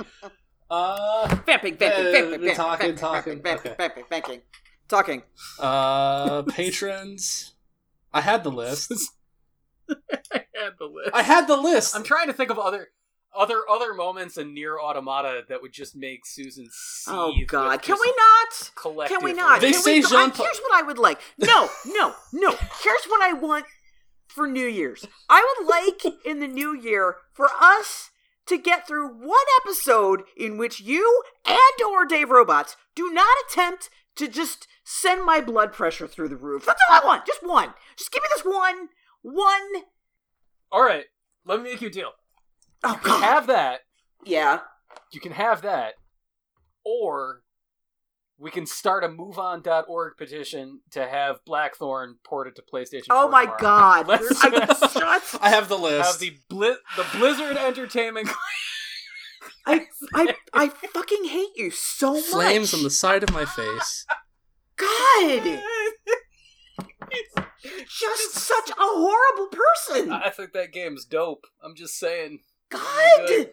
Uh, 0.70 1.28
Vamping, 1.46 1.78
vamping, 1.78 2.08
Uh, 2.08 2.12
vamping, 2.12 2.32
vamping, 2.42 2.56
talking, 2.56 2.80
vamping, 2.88 2.96
talking, 2.98 3.42
vamping, 3.44 3.72
okay. 3.72 3.76
vamping, 3.78 4.04
vamping, 4.10 4.42
talking. 4.88 5.24
uh, 5.60 6.42
patrons. 6.44 7.54
I 8.14 8.22
had 8.22 8.44
the 8.44 8.50
list. 8.52 8.92
I 9.90 10.46
had 10.56 10.74
the 10.80 10.86
list. 10.86 11.10
I 11.14 11.22
had 11.22 11.48
the 11.48 11.58
list. 11.58 11.96
I'm 11.96 12.04
trying 12.04 12.28
to 12.28 12.34
think 12.34 12.50
of 12.50 12.58
other 12.58 12.88
other 13.38 13.62
other 13.70 13.94
moments 13.94 14.38
in 14.38 14.54
Nier 14.54 14.80
Automata 14.80 15.44
that 15.50 15.62
would 15.62 15.74
just 15.74 15.96
make 15.96 16.26
Susan 16.26 16.68
seethe. 16.72 17.14
Oh 17.14 17.34
God, 17.48 17.82
can 17.82 17.98
we 18.00 18.14
not? 18.18 18.72
Collective 18.76 19.18
Can 19.18 19.26
we 19.26 19.34
not? 19.34 19.62
They 19.62 19.72
Can 19.72 19.82
say 19.82 20.00
we 20.00 20.08
Jean 20.08 20.32
I- 20.32 20.36
Here's 20.36 20.60
what 20.60 20.74
I 20.74 20.82
would 20.82 20.98
like. 20.98 21.20
No, 21.38 21.70
no, 21.86 22.14
no. 22.34 22.52
Here's 22.52 23.06
what 23.08 23.22
I 23.22 23.34
want 23.34 23.66
for 24.28 24.48
New 24.48 24.68
Year's. 24.68 25.06
I 25.30 25.56
would 25.60 25.68
like 25.68 26.16
in 26.26 26.40
the 26.40 26.48
new 26.48 26.76
year 26.76 27.18
for 27.34 27.50
us 27.60 28.12
to 28.48 28.58
get 28.58 28.88
through 28.88 29.08
one 29.08 29.46
episode 29.64 30.24
in 30.38 30.58
which 30.58 30.82
you 30.82 31.24
and 31.46 31.88
or 31.90 32.06
Dave 32.06 32.30
Roberts 32.30 32.78
do 32.96 33.12
not 33.12 33.36
attempt 33.50 33.90
to 34.16 34.28
just 34.28 34.68
send 34.84 35.26
my 35.26 35.42
blood 35.42 35.74
pressure 35.74 36.08
through 36.08 36.30
the 36.30 36.36
roof. 36.36 36.66
That's 36.66 36.82
all 36.90 37.02
I 37.02 37.06
want. 37.06 37.26
Just 37.26 37.46
one. 37.46 37.74
Just 37.98 38.12
give 38.12 38.22
me 38.22 38.30
this 38.36 38.46
one. 38.46 38.90
One. 39.22 39.84
All 40.72 40.84
right, 40.84 41.06
let 41.46 41.62
me 41.62 41.72
make 41.72 41.82
you 41.82 41.88
a 41.88 41.92
deal. 41.92 42.12
Oh 42.86 42.92
You 42.94 43.00
can 43.00 43.10
God. 43.22 43.24
have 43.24 43.48
that. 43.48 43.80
yeah. 44.26 44.60
You 45.12 45.20
can 45.20 45.32
have 45.34 45.62
that, 45.64 45.94
or 46.86 47.42
we 48.38 48.52
can 48.52 48.66
start 48.66 49.04
a 49.04 49.08
MoveOn.org 49.08 50.18
petition 50.18 50.82
to 50.92 51.08
have 51.08 51.38
Blackthorne 51.46 52.18
ported 52.26 52.56
to 52.58 52.62
PlayStation. 52.62 53.06
Oh 53.10 53.24
4 53.24 53.32
my 53.32 53.42
tomorrow. 53.46 53.60
God. 53.62 54.08
Let's 54.10 54.44
I, 54.44 54.50
shut. 54.90 55.40
I 55.42 55.50
have 55.50 55.70
the 55.70 55.78
list. 55.78 56.06
have 56.12 56.20
the 56.20 56.38
Bli- 56.50 56.76
the 56.98 57.06
Blizzard 57.18 57.58
Entertainment. 57.58 58.30
I, 59.68 59.88
I, 60.14 60.36
I 60.54 60.68
fucking 60.70 61.24
hate 61.26 61.52
you 61.56 61.72
so 61.72 62.14
much. 62.14 62.26
Flames 62.26 62.74
on 62.74 62.84
the 62.84 62.90
side 62.90 63.24
of 63.24 63.32
my 63.34 63.46
face. 63.46 64.06
God. 64.78 65.62
Just 67.88 68.32
such 68.34 68.70
a 68.70 68.74
horrible 68.78 69.48
person. 69.48 70.12
I 70.12 70.30
think 70.30 70.54
that 70.54 70.72
game's 70.72 71.06
dope. 71.06 71.46
I'm 71.64 71.76
just 71.76 71.98
saying. 71.98 72.40
God. 72.70 73.48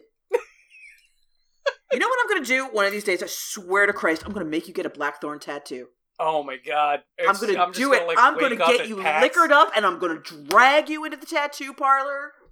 You 1.92 1.98
know 1.98 2.08
what 2.08 2.18
I'm 2.22 2.28
gonna 2.34 2.46
do 2.46 2.66
one 2.72 2.86
of 2.86 2.92
these 2.92 3.04
days? 3.04 3.22
I 3.22 3.26
swear 3.28 3.84
to 3.86 3.92
Christ, 3.92 4.22
I'm 4.24 4.32
gonna 4.32 4.46
make 4.46 4.66
you 4.66 4.72
get 4.72 4.86
a 4.86 4.90
blackthorne 4.90 5.38
tattoo. 5.38 5.88
Oh 6.18 6.42
my 6.42 6.56
god! 6.56 7.00
I'm 7.20 7.34
gonna 7.34 7.52
just 7.52 7.74
do 7.78 7.92
it. 7.92 8.06
like, 8.06 8.16
I'm 8.18 8.38
gonna 8.38 8.56
get 8.56 8.88
you 8.88 8.96
PAX. 8.96 9.22
liquored 9.22 9.52
up, 9.52 9.70
and 9.76 9.84
I'm 9.84 9.98
gonna 9.98 10.20
drag 10.48 10.88
you 10.88 11.04
into 11.04 11.18
the 11.18 11.26
tattoo 11.26 11.72
parlor. 11.74 12.32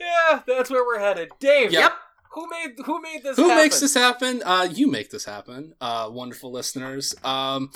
Yeah, 0.00 0.40
that's 0.46 0.70
where 0.70 0.84
we're 0.84 0.98
headed. 0.98 1.30
Dave, 1.38 1.72
Yeah. 1.72 1.80
Yep. 1.80 1.92
who 2.32 2.48
made 2.50 2.70
who 2.84 3.00
made 3.00 3.22
this? 3.22 3.36
Who 3.36 3.44
happen? 3.48 3.56
makes 3.64 3.80
this 3.80 3.94
happen? 3.94 4.42
Uh, 4.44 4.68
you 4.70 4.90
make 4.90 5.10
this 5.10 5.24
happen, 5.24 5.74
uh, 5.80 6.08
wonderful 6.10 6.50
listeners. 6.50 7.14
Um, 7.24 7.70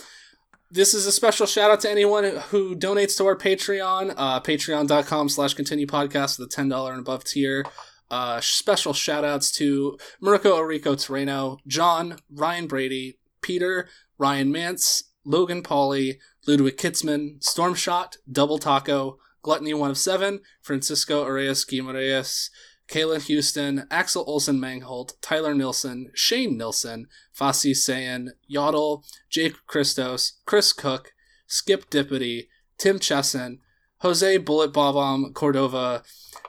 this 0.70 0.94
is 0.94 1.06
a 1.06 1.12
special 1.12 1.46
shout 1.46 1.70
out 1.70 1.80
to 1.80 1.90
anyone 1.90 2.24
who 2.50 2.76
donates 2.76 3.16
to 3.16 3.26
our 3.26 3.36
Patreon, 3.36 4.14
uh, 4.16 4.40
patreon.com 4.40 5.28
slash 5.28 5.54
continue 5.54 5.86
podcast, 5.86 6.36
the 6.36 6.46
$10 6.46 6.90
and 6.90 7.00
above 7.00 7.24
tier. 7.24 7.64
Uh, 8.10 8.40
special 8.40 8.92
shout 8.92 9.24
outs 9.24 9.50
to 9.52 9.98
Mirko 10.20 10.56
Orico 10.56 10.94
Terreno, 10.94 11.58
John, 11.66 12.16
Ryan 12.30 12.66
Brady, 12.66 13.18
Peter, 13.42 13.88
Ryan 14.18 14.50
Mance, 14.50 15.04
Logan 15.24 15.62
Pauly, 15.62 16.18
Ludwig 16.46 16.76
Kietzmann, 16.76 17.38
Stormshot, 17.40 18.16
Double 18.30 18.58
Taco, 18.58 19.18
Gluttony 19.42 19.74
One 19.74 19.90
of 19.90 19.98
Seven, 19.98 20.40
Francisco 20.62 21.22
Arias 21.22 21.64
Guimaraes, 21.64 22.50
Kaylin 22.88 23.22
Houston, 23.26 23.86
Axel 23.90 24.24
Olsen 24.26 24.58
Mangholt, 24.60 25.12
Tyler 25.20 25.54
Nilsson, 25.54 26.10
Shane 26.14 26.56
Nilsson, 26.56 27.06
Fasi 27.38 27.72
Sayan, 27.72 28.28
Yodel, 28.46 29.04
Jake 29.30 29.54
Christos, 29.66 30.40
Chris 30.46 30.72
Cook, 30.72 31.12
Skip 31.46 31.90
Dippity, 31.90 32.48
Tim 32.78 32.98
Chesson, 32.98 33.58
Jose 33.98 34.36
Bullet 34.38 34.72
Bobom 34.72 35.34
Cordova, 35.34 36.02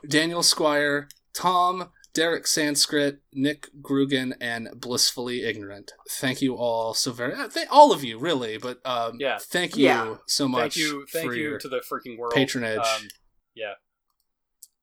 Daniel 0.08 0.44
Squire, 0.44 1.08
Tom, 1.34 1.90
Derek 2.14 2.48
Sanskrit, 2.48 3.20
Nick 3.34 3.68
Grugan, 3.82 4.34
and 4.42 4.70
Blissfully 4.76 5.44
Ignorant. 5.44 5.92
Thank 6.10 6.42
you 6.42 6.56
all 6.56 6.94
so 6.94 7.12
very, 7.12 7.34
uh, 7.34 7.48
th- 7.48 7.68
all 7.70 7.92
of 7.92 8.04
you 8.04 8.18
really, 8.18 8.58
but 8.58 8.80
um, 8.86 9.18
Yeah. 9.20 9.38
thank 9.40 9.78
you 9.78 9.86
Yeah. 9.86 10.16
so 10.28 10.48
much. 10.48 10.76
Thank 10.76 10.78
you, 10.78 11.06
thank 11.12 11.26
for 11.28 11.36
you 11.36 11.44
your 11.50 11.60
to 11.60 11.68
the 11.70 11.82
freaking 11.82 12.18
world. 12.18 12.34
patronage. 12.34 12.80
Um, 12.80 13.08
yeah, 13.56 13.74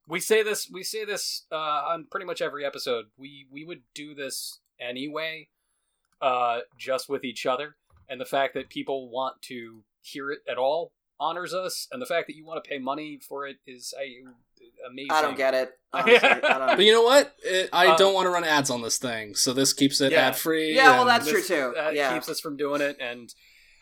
we 0.09 0.21
say 0.21 0.43
this. 0.43 0.69
We 0.71 0.83
say 0.83 1.05
this 1.05 1.45
uh, 1.51 1.57
on 1.57 2.07
pretty 2.11 2.27
much 2.27 2.41
every 2.43 2.65
episode. 2.65 3.07
We 3.17 3.47
we 3.51 3.65
would 3.65 3.83
do 3.95 4.15
this 4.15 4.61
anyway, 4.81 5.49
uh, 6.21 6.61
just 6.79 7.09
with 7.09 7.25
each 7.25 7.47
other, 7.47 7.77
and 8.09 8.21
the 8.21 8.25
fact 8.25 8.55
that 8.55 8.69
people 8.69 9.09
want 9.11 9.43
to 9.43 9.83
hear 10.03 10.31
it 10.31 10.41
at 10.49 10.59
all 10.59 10.93
honors 11.19 11.55
us, 11.55 11.89
and 11.91 12.01
the 12.03 12.07
fact 12.07 12.27
that 12.27 12.37
you 12.37 12.45
want 12.45 12.63
to 12.63 12.69
pay 12.69 12.79
money 12.79 13.19
for 13.27 13.47
it 13.47 13.57
is 13.67 13.95
I, 13.99 14.17
amazing. 14.89 15.11
I 15.11 15.23
don't 15.23 15.37
get 15.37 15.55
it. 15.55 15.71
Honestly, 15.95 16.29
I 16.29 16.41
But 16.41 16.67
don't. 16.77 16.81
you 16.83 16.93
know 16.93 17.03
what? 17.03 17.35
It, 17.43 17.71
I 17.73 17.87
Um, 17.89 17.97
don't 17.97 18.13
want 18.15 18.27
to 18.27 18.31
run 18.31 18.45
ads 18.45 18.69
on 18.69 18.83
this 18.83 18.99
thing, 18.99 19.35
so 19.35 19.55
this 19.55 19.73
keeps 19.73 20.01
it 20.03 20.13
Yeah. 20.13 20.29
ad 20.29 20.37
free. 20.37 20.75
Yeah, 20.75 20.91
well, 20.91 21.07
that's 21.07 21.25
This- 21.25 21.47
true, 21.49 21.57
too. 21.71 21.73
That 21.75 21.95
Yeah. 21.95 22.13
keeps 22.13 22.29
us 22.29 22.39
from 22.39 22.59
doing 22.59 22.83
it, 22.83 22.99
and 23.01 23.35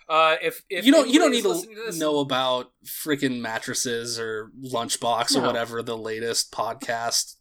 uh, 0.09 0.37
if 0.43 0.63
if 0.71 0.85
you 0.87 0.93
don't 0.93 1.09
you 1.09 1.19
don't 1.19 1.31
need 1.33 1.45
is 1.45 1.63
to, 1.63 1.75
this- 1.87 1.99
know 1.99 2.19
about 2.21 2.73
freaking 2.87 3.41
mattresses 3.41 4.19
or 4.19 4.51
lunchbox 4.63 5.37
or 5.37 5.43
whatever 5.43 5.83
the 5.83 5.97
latest 5.97 6.53
podcast 6.53 7.37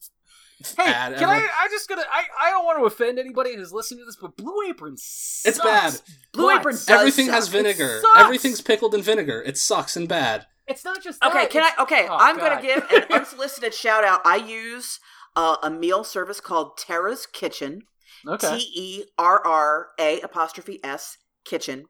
Hey, 0.77 0.83
ad 0.93 1.15
can 1.17 1.27
I? 1.27 1.37
ever. 1.37 1.45
I 1.59 1.67
just 1.69 1.89
gonna. 1.89 2.03
I, 2.09 2.23
I 2.47 2.49
don't 2.51 2.63
want 2.63 2.79
to 2.79 2.85
offend 2.85 3.19
anybody 3.19 3.53
who's 3.55 3.73
listening 3.73 3.99
to 4.01 4.05
this, 4.05 4.15
but 4.15 4.37
Blue 4.37 4.55
Apron 4.69 4.95
sucks. 4.95 5.45
It's 5.45 5.61
bad. 5.61 5.99
Blue 6.31 6.45
But 6.47 6.59
Apron 6.61 6.75
does 6.75 6.89
Everything 6.89 7.25
suck. 7.25 7.35
has 7.35 7.47
vinegar. 7.49 7.99
sucks. 8.01 8.19
Everything's 8.21 8.61
pickled 8.61 8.95
in 8.95 9.01
vinegar. 9.01 9.43
It 9.45 9.57
sucks 9.57 9.97
and 9.97 10.07
bad. 10.07 10.45
It's 10.65 10.85
not 10.85 11.03
just 11.03 11.19
that. 11.19 11.31
Okay, 11.31 11.47
can 11.47 11.63
it's- 11.63 11.73
I? 11.77 11.83
Okay, 11.83 12.07
Oh, 12.09 12.15
I'm 12.17 12.37
God. 12.37 12.49
gonna 12.49 12.61
give 12.61 12.85
an 12.91 13.03
unsolicited 13.11 13.73
shout 13.73 14.05
out. 14.05 14.21
I 14.23 14.37
use 14.37 15.01
uh, 15.35 15.57
a 15.63 15.69
meal 15.69 16.05
service 16.05 16.39
called 16.39 16.77
Terra's 16.77 17.25
Kitchen. 17.25 17.81
Okay. 18.25 18.57
T 18.59 18.71
E 18.73 19.03
R 19.17 19.45
R 19.45 19.87
A 19.99 20.21
apostrophe 20.21 20.79
S 20.81 21.17
Kitchen. 21.43 21.87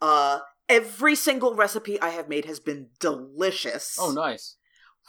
Uh, 0.00 0.40
every 0.68 1.14
single 1.14 1.54
recipe 1.54 2.00
I 2.00 2.10
have 2.10 2.28
made 2.28 2.44
has 2.46 2.60
been 2.60 2.88
delicious. 2.98 3.96
oh, 4.00 4.12
nice. 4.12 4.56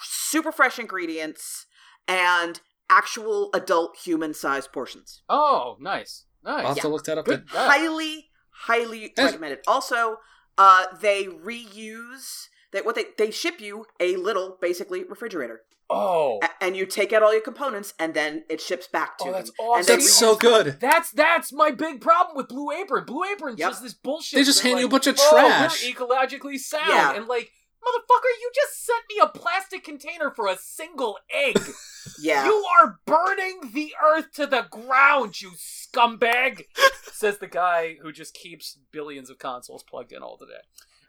Super 0.03 0.51
fresh 0.51 0.79
ingredients 0.79 1.65
and 2.07 2.59
actual 2.89 3.49
adult 3.53 3.95
human 3.97 4.33
sized 4.33 4.71
portions. 4.71 5.21
Oh, 5.29 5.77
nice. 5.79 6.25
Nice. 6.43 6.55
I'll 6.61 6.67
have 6.69 6.75
Nice. 6.77 6.81
to 6.81 6.87
look 6.89 7.05
that 7.05 7.17
up. 7.19 7.25
Good. 7.25 7.45
Yeah. 7.53 7.67
Highly, 7.67 8.29
highly 8.49 9.13
Yes. 9.15 9.31
recommended. 9.31 9.59
Also, 9.67 10.17
uh, 10.57 10.85
they 10.99 11.25
reuse. 11.25 12.47
They, 12.71 12.81
what 12.81 12.95
they 12.95 13.05
they 13.17 13.31
ship 13.31 13.59
you 13.59 13.85
a 13.99 14.15
little 14.15 14.57
basically 14.61 15.03
refrigerator, 15.03 15.61
Oh, 15.91 16.39
A- 16.41 16.63
and 16.63 16.75
you 16.75 16.85
take 16.85 17.11
out 17.13 17.21
all 17.23 17.33
your 17.33 17.41
components, 17.41 17.93
and 17.99 18.13
then 18.13 18.43
it 18.49 18.61
ships 18.61 18.87
back 18.87 19.17
to 19.19 19.25
Oh, 19.25 19.31
that's 19.31 19.49
them. 19.49 19.55
awesome. 19.59 19.79
And 19.79 19.87
they 19.87 19.93
That's 19.95 20.05
reuse 20.11 20.19
so 20.19 20.35
good. 20.35 20.79
that's 20.79 21.11
that's 21.11 21.51
my 21.51 21.71
big 21.71 22.01
problem 22.01 22.35
with 22.37 22.47
Blue 22.47 22.71
Apron. 22.71 23.05
Blue 23.05 23.23
Apron 23.25 23.55
Yep. 23.57 23.69
just 23.69 23.83
this 23.83 23.93
bullshit. 23.93 24.37
They 24.37 24.43
just 24.43 24.61
They're 24.63 24.69
hand 24.71 24.79
you 24.79 24.85
a 24.87 24.89
bunch 24.89 25.07
of 25.07 25.17
"Oh, 25.19 25.29
trash." 25.31 25.83
we're 25.83 25.93
ecologically 25.93 26.57
sound, 26.59 26.87
Yeah. 26.89 27.13
and 27.15 27.27
like 27.27 27.51
Motherfucker, 27.83 28.39
you 28.39 28.51
just 28.53 28.85
sent 28.85 28.99
me 29.09 29.17
a 29.23 29.27
plastic 29.27 29.83
container 29.83 30.29
for 30.29 30.45
a 30.47 30.55
single 30.55 31.17
egg. 31.33 31.57
Yeah. 32.19 32.45
You 32.45 32.65
are 32.79 32.99
burning 33.07 33.71
the 33.73 33.93
earth 34.03 34.31
to 34.33 34.45
the 34.47 34.67
ground, 34.69 35.41
you 35.41 35.51
scumbag! 35.57 36.65
Says 37.11 37.37
the 37.39 37.47
guy 37.47 37.95
who 38.01 38.11
just 38.11 38.33
keeps 38.35 38.77
billions 38.91 39.29
of 39.31 39.37
consoles 39.39 39.83
plugged 39.83 40.11
in 40.11 40.21
all 40.23 40.37
the 40.37 40.45
day. 40.47 40.61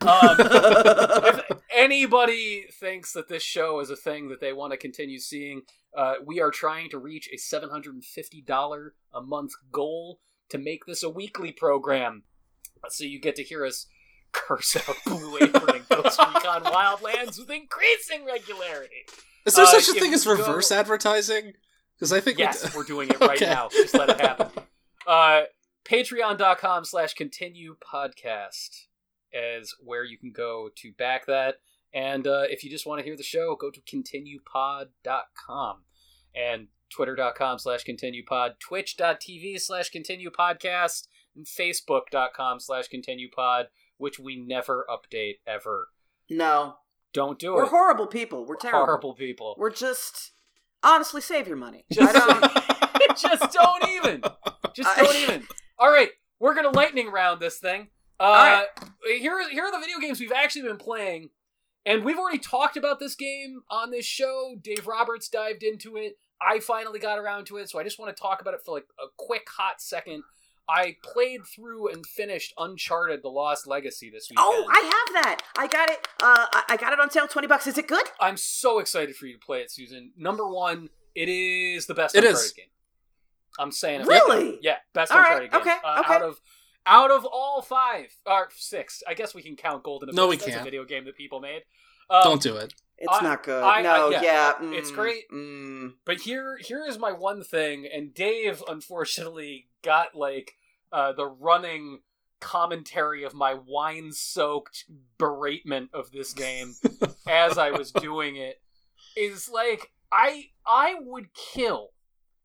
Um, 0.07 0.37
if 1.25 1.41
anybody 1.75 2.67
thinks 2.73 3.13
that 3.13 3.29
this 3.29 3.43
show 3.43 3.81
is 3.81 3.91
a 3.91 3.97
thing 3.97 4.29
that 4.29 4.41
they 4.41 4.53
want 4.53 4.73
to 4.73 4.77
continue 4.77 5.19
seeing, 5.19 5.63
uh, 5.97 6.15
we 6.25 6.41
are 6.41 6.51
trying 6.51 6.91
to 6.91 6.99
reach 6.99 7.29
a 7.33 7.37
$750 7.37 8.91
a 9.15 9.21
month 9.23 9.53
goal 9.71 10.19
to 10.49 10.59
make 10.59 10.87
this 10.87 11.03
a 11.03 11.11
weekly 11.11 11.53
program. 11.53 12.25
So 12.89 13.05
you 13.05 13.21
get 13.21 13.37
to 13.37 13.43
hear 13.43 13.65
us 13.65 13.87
curse 14.33 14.77
out 14.77 14.97
Blue 15.07 15.37
Apron 15.41 15.77
and 15.77 15.89
Ghost 15.89 16.19
Recon 16.19 16.63
Wildlands 16.65 17.39
with 17.39 17.51
increasing 17.51 18.25
regularity. 18.27 19.05
Is 19.45 19.55
there 19.55 19.65
Uh, 19.65 19.69
such 19.81 19.89
a 19.97 20.01
thing 20.01 20.13
as 20.15 20.25
you 20.25 20.37
go- 20.37 20.39
reverse 20.47 20.73
advertising? 20.73 21.53
Because 21.97 22.13
I 22.13 22.21
think 22.21 22.39
we 22.39 22.45
Yes, 22.45 22.63
d- 22.63 22.71
we're 22.77 22.85
doing 22.85 23.09
it 23.11 23.21
right 23.21 23.31
Okay. 23.43 23.47
now. 23.47 23.69
Just 23.69 23.95
let 23.95 24.09
it 24.11 24.21
happen. 24.21 24.49
Uh, 25.07 25.43
Patreon.com 25.85 26.85
slash 26.85 27.15
continue 27.15 27.77
podcast 27.77 28.87
is 29.33 29.75
where 29.81 30.05
you 30.05 30.19
can 30.19 30.33
go 30.33 30.71
to 30.77 30.93
back 30.93 31.27
that. 31.27 31.57
And 31.95 32.27
uh, 32.27 32.45
if 32.49 32.65
you 32.65 32.71
just 32.71 32.87
want 32.87 33.01
to 33.01 33.05
hear 33.05 33.17
the 33.17 33.23
show, 33.23 33.55
go 33.55 33.71
to 33.71 33.81
continuepod.com 33.83 35.77
and 36.35 36.69
twitter.com 36.91 37.59
slash 37.59 37.85
continuepod, 37.85 38.59
twitch.tv 38.61 39.61
slash 39.61 39.91
continuepodcast, 39.91 41.09
and 41.37 41.47
facebook.com 41.47 42.61
slash 42.61 42.85
continuepod, 42.93 43.65
which 43.99 44.19
we 44.19 44.37
never 44.37 44.87
update 44.91 45.37
ever. 45.47 45.89
no. 46.31 46.77
Don't 47.15 47.39
do 47.39 47.53
it. 47.53 47.57
We're 47.57 47.67
horrible 47.67 48.07
people. 48.07 48.47
We're 48.47 48.57
terrible. 48.57 48.87
Horrible 48.87 49.13
people. 49.13 49.55
We're 49.59 49.69
just 49.69 50.33
honestly 50.83 51.21
save 51.21 51.47
your 51.47 51.59
money. 51.59 51.85
Just, 51.93 52.15
don't 52.15 53.19
just 53.19 53.53
don't 53.53 53.87
even. 53.87 54.23
Just 54.75 54.97
don't 54.97 55.17
even. 55.17 55.47
All 55.79 55.91
right, 55.91 56.09
we're 56.41 56.55
gonna 56.55 56.71
lightning 56.71 57.11
round 57.13 57.39
this 57.39 57.59
thing. 57.59 57.89
Uh, 58.23 58.65
right. 58.81 59.19
Here, 59.21 59.33
are- 59.33 59.49
here 59.49 59.65
are 59.65 59.73
the 59.73 59.79
video 59.79 59.99
games 59.99 60.21
we've 60.21 60.33
actually 60.33 60.63
been 60.63 60.77
playing, 60.77 61.31
and 61.85 62.05
we've 62.05 62.19
already 62.19 62.39
talked 62.39 62.77
about 62.77 63.01
this 63.01 63.15
game 63.17 63.63
on 63.71 63.91
this 63.91 64.05
show. 64.07 64.55
Dave 64.63 64.87
Roberts 64.87 65.29
dived 65.29 65.63
into 65.63 65.97
it. 65.97 66.19
I 66.41 66.61
finally 66.61 66.99
got 66.99 67.19
around 67.19 67.47
to 67.47 67.57
it, 67.59 67.69
so 67.71 67.79
I 67.79 67.85
just 67.85 67.99
want 67.99 68.15
to 68.17 68.21
talk 68.21 68.41
about 68.41 68.55
it 68.55 68.61
for 68.65 68.73
like 68.75 68.87
a 69.01 69.07
quick 69.17 69.47
hot 69.57 69.81
second. 69.81 70.23
I 70.69 70.97
played 71.03 71.41
through 71.45 71.89
and 71.93 72.07
finished 72.07 72.55
Uncharted: 72.57 73.23
The 73.23 73.29
Lost 73.29 73.67
Legacy 73.67 74.11
this 74.11 74.29
weekend. 74.31 74.47
Oh, 74.49 74.67
I 74.71 74.81
have 75.15 75.25
that. 75.25 75.43
I 75.59 75.67
got 75.67 75.91
it. 75.91 76.07
Uh, 76.23 76.47
I- 76.53 76.63
I 76.71 76.77
got 76.77 76.93
it 76.93 77.01
on 77.01 77.11
sale, 77.11 77.27
twenty 77.29 77.49
bucks. 77.49 77.67
Is 77.67 77.77
it 77.79 77.89
good? 77.89 78.07
I'm 78.21 78.37
so 78.37 78.79
excited 78.79 79.17
for 79.17 79.27
you 79.27 79.35
to 79.35 79.45
play 79.45 79.61
it, 79.61 79.71
Susan. 79.73 80.13
Number 80.17 80.49
one, 80.49 80.89
it 81.17 81.29
is 81.29 81.87
the 81.87 81.95
best 81.95 82.15
It 82.15 82.19
Uncharted 82.25 82.45
is. 82.45 82.53
game. 82.53 82.67
I'm 83.59 83.73
saying 83.73 84.03
it. 84.03 84.07
Really? 84.07 84.59
Yeah, 84.63 84.77
best 84.95 85.11
All 85.13 85.19
right, 85.19 85.43
Uncharted 85.43 85.51
game. 85.53 85.61
okay, 85.61 85.77
Uh, 85.85 86.01
okay. 86.05 86.15
Out 86.15 86.23
of 86.23 86.41
out 86.87 87.11
of 87.11 87.25
all 87.25 87.63
five 87.63 88.07
or 88.27 88.49
six, 88.55 89.03
I 89.07 89.15
guess 89.15 89.35
we 89.35 89.43
can 89.43 89.57
count 89.57 89.83
Golden 89.83 90.09
Abyss. 90.09 90.17
No, 90.17 90.29
we 90.29 90.37
That's 90.37 90.51
can't. 90.51 90.65
video 90.65 90.85
game 90.85 91.05
that 91.05 91.17
people 91.17 91.41
made. 91.41 91.63
Um, 92.11 92.23
don't 92.25 92.43
do 92.43 92.57
it. 92.57 92.75
It's 92.99 93.13
I- 93.13 93.23
not 93.23 93.43
good. 93.43 93.63
I- 93.63 93.79
I- 93.79 93.83
no, 93.83 94.11
yeah, 94.11 94.23
yeah, 94.23 94.53
it's 94.73 94.91
mm, 94.91 94.95
great. 94.95 95.31
Mm. 95.33 95.95
But 96.05 96.21
here, 96.21 96.57
here 96.59 96.85
is 96.87 96.99
my 96.99 97.13
one 97.13 97.43
thing, 97.43 97.87
and 97.93 98.15
Dave 98.15 98.63
unfortunately 98.69 99.69
got 99.83 100.15
like 100.15 100.55
uh, 100.93 101.13
the 101.13 101.27
running 101.27 102.01
commentary 102.41 103.23
of 103.23 103.35
my 103.35 103.55
wine-soaked 103.55 104.85
beratement 105.19 105.89
of 105.95 106.11
this 106.11 106.33
game 106.33 106.75
as 107.29 107.57
I 107.57 107.71
was 107.71 107.93
doing 107.93 108.37
it. 108.37 108.61
Is 109.17 109.49
like 109.49 109.93
I 110.11 110.51
I 110.67 110.97
would 111.01 111.35
kill 111.35 111.91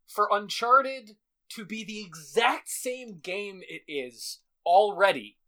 for 0.06 0.28
Uncharted 0.30 1.16
to 1.50 1.64
be 1.64 1.84
the 1.84 2.00
exact 2.00 2.68
same 2.68 3.18
game 3.18 3.62
it 3.68 3.82
is 3.88 4.40
already, 4.64 5.38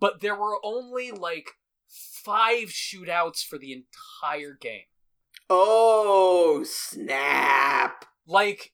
but 0.00 0.20
there 0.20 0.36
were 0.36 0.58
only 0.64 1.10
like 1.10 1.52
five 1.88 2.68
shootouts 2.68 3.44
for 3.44 3.58
the 3.58 3.72
entire 3.72 4.56
game. 4.60 4.82
Oh 5.50 6.62
snap! 6.64 8.04
like 8.28 8.72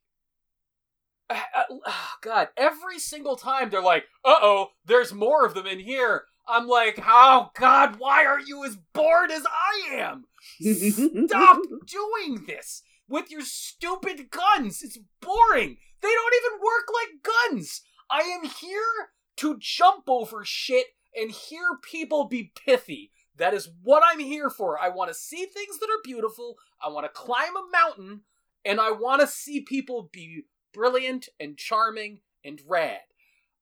uh, 1.31 1.41
uh, 1.87 1.93
god 2.21 2.49
every 2.57 2.99
single 2.99 3.37
time 3.37 3.71
they're 3.71 3.81
like 3.81 4.05
uh-oh 4.25 4.69
there's 4.85 5.15
more 5.15 5.47
of 5.47 5.55
them 5.55 5.67
in 5.67 5.79
here 5.79 6.25
i'm 6.47 6.67
like 6.67 7.01
oh 7.07 7.51
god 7.55 7.97
why 7.99 8.27
are 8.27 8.41
you 8.41 8.65
as 8.65 8.77
bored 8.93 9.31
as 9.31 9.47
i 9.47 9.95
am 9.95 10.25
stop 11.29 11.59
doing 11.87 12.45
this 12.47 12.83
with 13.09 13.31
your 13.31 13.43
stupid 13.43 14.29
guns 14.31 14.83
it's 14.83 14.99
boring 15.23 15.79
they 16.05 16.13
don't 16.13 16.35
even 16.45 16.61
work 16.61 16.89
like 16.93 17.23
guns. 17.51 17.83
I 18.11 18.21
am 18.21 18.45
here 18.45 19.11
to 19.39 19.57
jump 19.59 20.05
over 20.09 20.45
shit 20.45 20.87
and 21.17 21.31
hear 21.31 21.79
people 21.83 22.27
be 22.29 22.53
pithy. 22.67 23.11
That 23.37 23.55
is 23.55 23.69
what 23.83 24.03
i'm 24.07 24.21
here 24.21 24.51
for. 24.51 24.79
I 24.79 24.91
want 24.91 25.11
to 25.11 25.15
see 25.15 25.47
things 25.47 25.79
that 25.81 25.91
are 25.91 26.03
beautiful 26.05 26.57
i 26.85 26.89
want 26.89 27.05
to 27.05 27.09
climb 27.09 27.57
a 27.57 27.71
mountain 27.73 28.23
and 28.65 28.81
I 28.81 28.91
want 28.91 29.21
to 29.21 29.27
see 29.27 29.61
people 29.61 30.09
be 30.13 30.45
brilliant 30.73 31.29
and 31.39 31.57
charming 31.57 32.21
and 32.45 32.61
rad. 32.67 33.01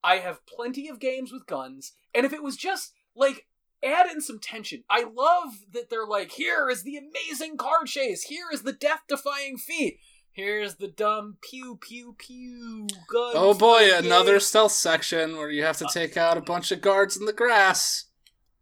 I 0.03 0.17
have 0.17 0.45
plenty 0.45 0.87
of 0.87 0.99
games 0.99 1.31
with 1.31 1.47
guns, 1.47 1.93
and 2.13 2.25
if 2.25 2.33
it 2.33 2.43
was 2.43 2.57
just 2.57 2.93
like 3.15 3.47
add 3.83 4.09
in 4.09 4.21
some 4.21 4.39
tension, 4.39 4.83
I 4.89 5.03
love 5.03 5.53
that 5.71 5.89
they're 5.89 6.07
like, 6.07 6.31
here 6.31 6.69
is 6.69 6.83
the 6.83 6.97
amazing 6.97 7.57
car 7.57 7.83
chase, 7.85 8.23
here 8.23 8.47
is 8.51 8.63
the 8.63 8.73
death 8.73 9.01
defying 9.07 9.57
feat, 9.57 9.99
here's 10.33 10.75
the 10.75 10.87
dumb 10.87 11.37
pew 11.41 11.77
pew 11.81 12.15
pew 12.17 12.87
gun. 13.07 13.31
Oh 13.35 13.53
boy, 13.53 13.89
fight 13.89 14.03
another 14.03 14.33
game." 14.33 14.39
stealth 14.41 14.71
section 14.73 15.37
where 15.37 15.49
you 15.49 15.63
have 15.63 15.77
to 15.77 15.85
uh, 15.85 15.89
take 15.89 16.17
out 16.17 16.37
a 16.37 16.41
bunch 16.41 16.71
of 16.71 16.81
guards 16.81 17.15
in 17.15 17.25
the 17.25 17.33
grass. 17.33 18.05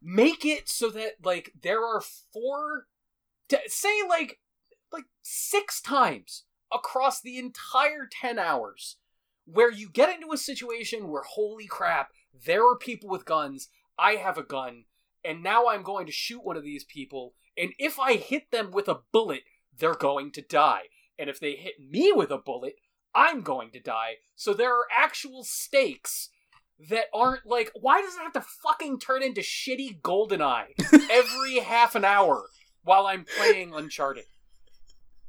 make 0.02 0.45
it 0.45 0.68
so 0.69 0.89
that 0.89 1.14
like 1.23 1.52
there 1.61 1.84
are 1.85 2.02
four 2.34 2.88
say 3.68 4.02
like 4.07 4.39
like 4.91 5.06
six 5.22 5.81
times 5.81 6.45
across 6.73 7.22
the 7.22 7.38
entire 7.38 8.07
10 8.10 8.39
hours 8.39 8.98
where 9.45 9.72
you 9.72 9.89
get 9.89 10.14
into 10.14 10.31
a 10.31 10.38
situation 10.38 11.10
where 11.10 11.23
holy 11.23 11.68
crap 11.68 12.11
there 12.45 12.65
are 12.65 12.77
people 12.77 13.10
with 13.10 13.26
guns 13.26 13.69
i 13.99 14.14
have 14.14 14.38
a 14.38 14.43
gun 14.43 14.85
and 15.23 15.43
now 15.43 15.68
i'm 15.68 15.84
going 15.84 16.06
to 16.06 16.11
shoot 16.11 16.43
one 16.43 16.57
of 16.57 16.64
these 16.64 16.84
people 16.85 17.34
and 17.57 17.72
if 17.77 17.99
i 17.99 18.14
hit 18.14 18.49
them 18.52 18.72
with 18.72 18.88
a 18.88 19.02
bullet 19.11 19.41
they're 19.77 19.93
going 19.95 20.31
to 20.31 20.41
die 20.41 20.84
and 21.22 21.30
if 21.30 21.39
they 21.39 21.53
hit 21.53 21.76
me 21.80 22.11
with 22.14 22.31
a 22.31 22.38
bullet 22.38 22.76
i'm 23.15 23.41
going 23.41 23.69
to 23.72 23.80
die 23.80 24.15
so 24.35 24.53
there 24.53 24.73
are 24.76 24.85
actual 24.91 25.43
stakes 25.43 26.30
that 26.89 27.06
aren't 27.14 27.45
like 27.45 27.72
why 27.80 28.02
does 28.02 28.15
it 28.15 28.22
have 28.22 28.34
to 28.34 28.41
fucking 28.41 28.99
turn 28.99 29.22
into 29.23 29.41
shitty 29.41 30.02
goldeneye 30.02 30.65
every 31.11 31.60
half 31.60 31.93
an 31.95 32.03
hour 32.03 32.45
while 32.84 33.06
i'm 33.07 33.26
playing 33.38 33.73
uncharted 33.73 34.26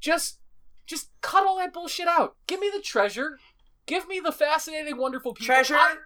just 0.01 0.39
just 0.87 1.11
cut 1.21 1.47
all 1.47 1.59
that 1.59 1.73
bullshit 1.73 2.09
out 2.09 2.37
give 2.47 2.59
me 2.61 2.71
the 2.75 2.81
treasure 2.83 3.39
give 3.87 4.09
me 4.09 4.21
the 4.21 4.33
fascinating 4.33 4.97
wonderful 4.97 5.35
people 5.35 5.47
Treasure, 5.55 5.77
I- 5.77 5.97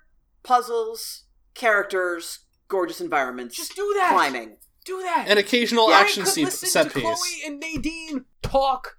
puzzles, 0.43 1.25
characters, 1.55 2.41
gorgeous 2.69 3.01
environments. 3.01 3.57
just 3.57 3.75
do 3.77 3.93
that 3.99 4.11
climbing. 4.13 4.57
do 4.85 5.01
that 5.03 5.27
An 5.29 5.39
occasional 5.39 5.89
I 5.89 6.01
action 6.01 6.25
could 6.25 6.33
se- 6.33 6.45
set 6.69 6.85
to 6.89 6.91
piece. 6.91 7.03
Chloe 7.03 7.47
and 7.47 7.61
Nadine 7.61 8.25
talk 8.43 8.97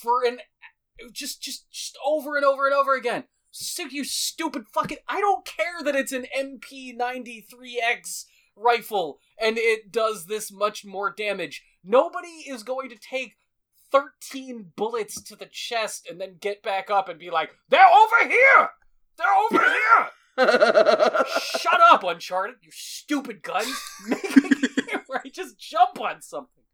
for 0.00 0.24
an 0.24 0.38
just 1.12 1.42
just 1.42 1.70
just 1.70 1.98
over 2.04 2.36
and 2.36 2.44
over 2.44 2.66
and 2.66 2.74
over 2.74 2.94
again. 2.94 3.24
Stick 3.50 3.92
your 3.92 4.04
stupid 4.04 4.64
fucking. 4.72 4.98
I 5.08 5.20
don't 5.20 5.44
care 5.44 5.82
that 5.84 5.96
it's 5.96 6.12
an 6.12 6.26
MP93X 6.38 8.24
rifle 8.56 9.20
and 9.40 9.56
it 9.58 9.90
does 9.92 10.26
this 10.26 10.52
much 10.52 10.84
more 10.84 11.12
damage. 11.16 11.62
Nobody 11.84 12.44
is 12.48 12.62
going 12.62 12.88
to 12.90 12.96
take 12.96 13.36
13 13.90 14.72
bullets 14.76 15.22
to 15.22 15.36
the 15.36 15.48
chest 15.50 16.06
and 16.10 16.20
then 16.20 16.36
get 16.40 16.62
back 16.62 16.90
up 16.90 17.08
and 17.08 17.18
be 17.18 17.30
like, 17.30 17.50
"They're 17.68 17.80
over 17.80 18.28
here. 18.28 18.68
They're 19.16 19.26
over 19.50 19.64
here." 19.70 21.24
Shut 21.58 21.80
up, 21.90 22.04
Uncharted, 22.04 22.56
you 22.62 22.70
stupid 22.70 23.42
guns. 23.42 23.74
Make 24.06 24.24
a 24.24 24.40
game 24.40 25.00
where 25.06 25.22
I 25.24 25.30
just 25.30 25.58
jump 25.58 26.00
on 26.00 26.20
something. 26.22 26.64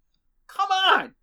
Come 0.48 0.70
on. 0.70 1.14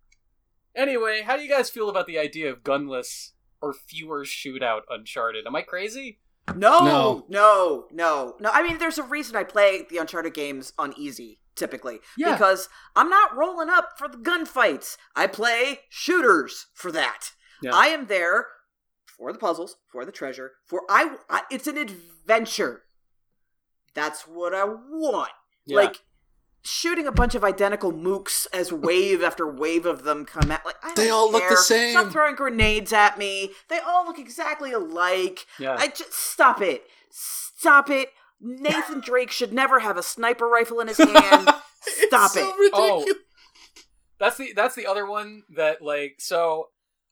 Anyway, 0.74 1.22
how 1.24 1.36
do 1.36 1.42
you 1.42 1.48
guys 1.48 1.70
feel 1.70 1.88
about 1.88 2.06
the 2.06 2.18
idea 2.18 2.50
of 2.50 2.62
gunless 2.62 3.32
or 3.60 3.72
fewer 3.72 4.24
shootout 4.24 4.80
Uncharted? 4.90 5.46
Am 5.46 5.54
I 5.56 5.62
crazy? 5.62 6.18
No, 6.56 6.80
No. 6.80 7.24
no, 7.28 7.86
no, 7.92 8.36
no. 8.40 8.50
I 8.52 8.62
mean, 8.62 8.78
there's 8.78 8.98
a 8.98 9.02
reason 9.02 9.36
I 9.36 9.44
play 9.44 9.86
the 9.88 9.98
Uncharted 9.98 10.34
games 10.34 10.72
on 10.78 10.92
easy 10.96 11.38
typically 11.54 12.00
Yeah. 12.16 12.32
because 12.32 12.68
I'm 12.96 13.10
not 13.10 13.36
rolling 13.36 13.68
up 13.68 13.90
for 13.98 14.08
the 14.08 14.16
gunfights. 14.16 14.96
I 15.14 15.26
play 15.26 15.80
shooters 15.90 16.66
for 16.74 16.90
that. 16.92 17.32
Yeah. 17.62 17.72
I 17.74 17.88
am 17.88 18.06
there 18.06 18.46
for 19.06 19.32
the 19.32 19.38
puzzles, 19.38 19.76
for 19.90 20.04
the 20.06 20.10
treasure, 20.12 20.52
for 20.66 20.82
I. 20.88 21.16
I 21.28 21.42
it's 21.50 21.66
an 21.66 21.76
adventure. 21.76 22.84
That's 23.94 24.22
what 24.22 24.54
I 24.54 24.64
want. 24.64 25.30
Yeah. 25.66 25.76
Like 25.76 26.02
shooting 26.64 27.06
a 27.06 27.12
bunch 27.12 27.34
of 27.34 27.42
identical 27.44 27.92
mooks 27.92 28.46
as 28.52 28.72
wave 28.72 29.22
after 29.22 29.46
wave 29.50 29.84
of 29.86 30.04
them 30.04 30.24
come 30.24 30.50
at. 30.50 30.64
Like 30.64 30.76
I 30.82 30.88
don't 30.88 30.96
They 30.96 31.10
all 31.10 31.30
look 31.30 31.48
the 31.48 31.56
same. 31.56 31.92
Stop 31.92 32.12
throwing 32.12 32.34
grenades 32.36 32.92
at 32.92 33.18
me. 33.18 33.50
They 33.68 33.78
all 33.78 34.04
look 34.06 34.18
exactly 34.18 34.72
alike. 34.72 35.46
Yeah. 35.58 35.76
I 35.78 35.88
just 35.88 36.12
stop 36.12 36.60
it. 36.60 36.84
Stop 37.10 37.90
it. 37.90 38.10
Nathan 38.40 39.00
Drake 39.04 39.30
should 39.30 39.52
never 39.52 39.80
have 39.80 39.96
a 39.96 40.02
sniper 40.02 40.46
rifle 40.46 40.80
in 40.80 40.88
his 40.88 40.98
hand. 40.98 41.48
Stop 41.82 42.24
It's 42.26 42.34
so 42.34 42.48
it. 42.48 42.58
ridiculous. 42.58 43.04
Oh. 43.08 43.14
That's 44.20 44.36
the 44.36 44.52
that's 44.54 44.74
the 44.76 44.86
other 44.86 45.04
one 45.04 45.42
that 45.56 45.82
like 45.82 46.16
so 46.20 46.68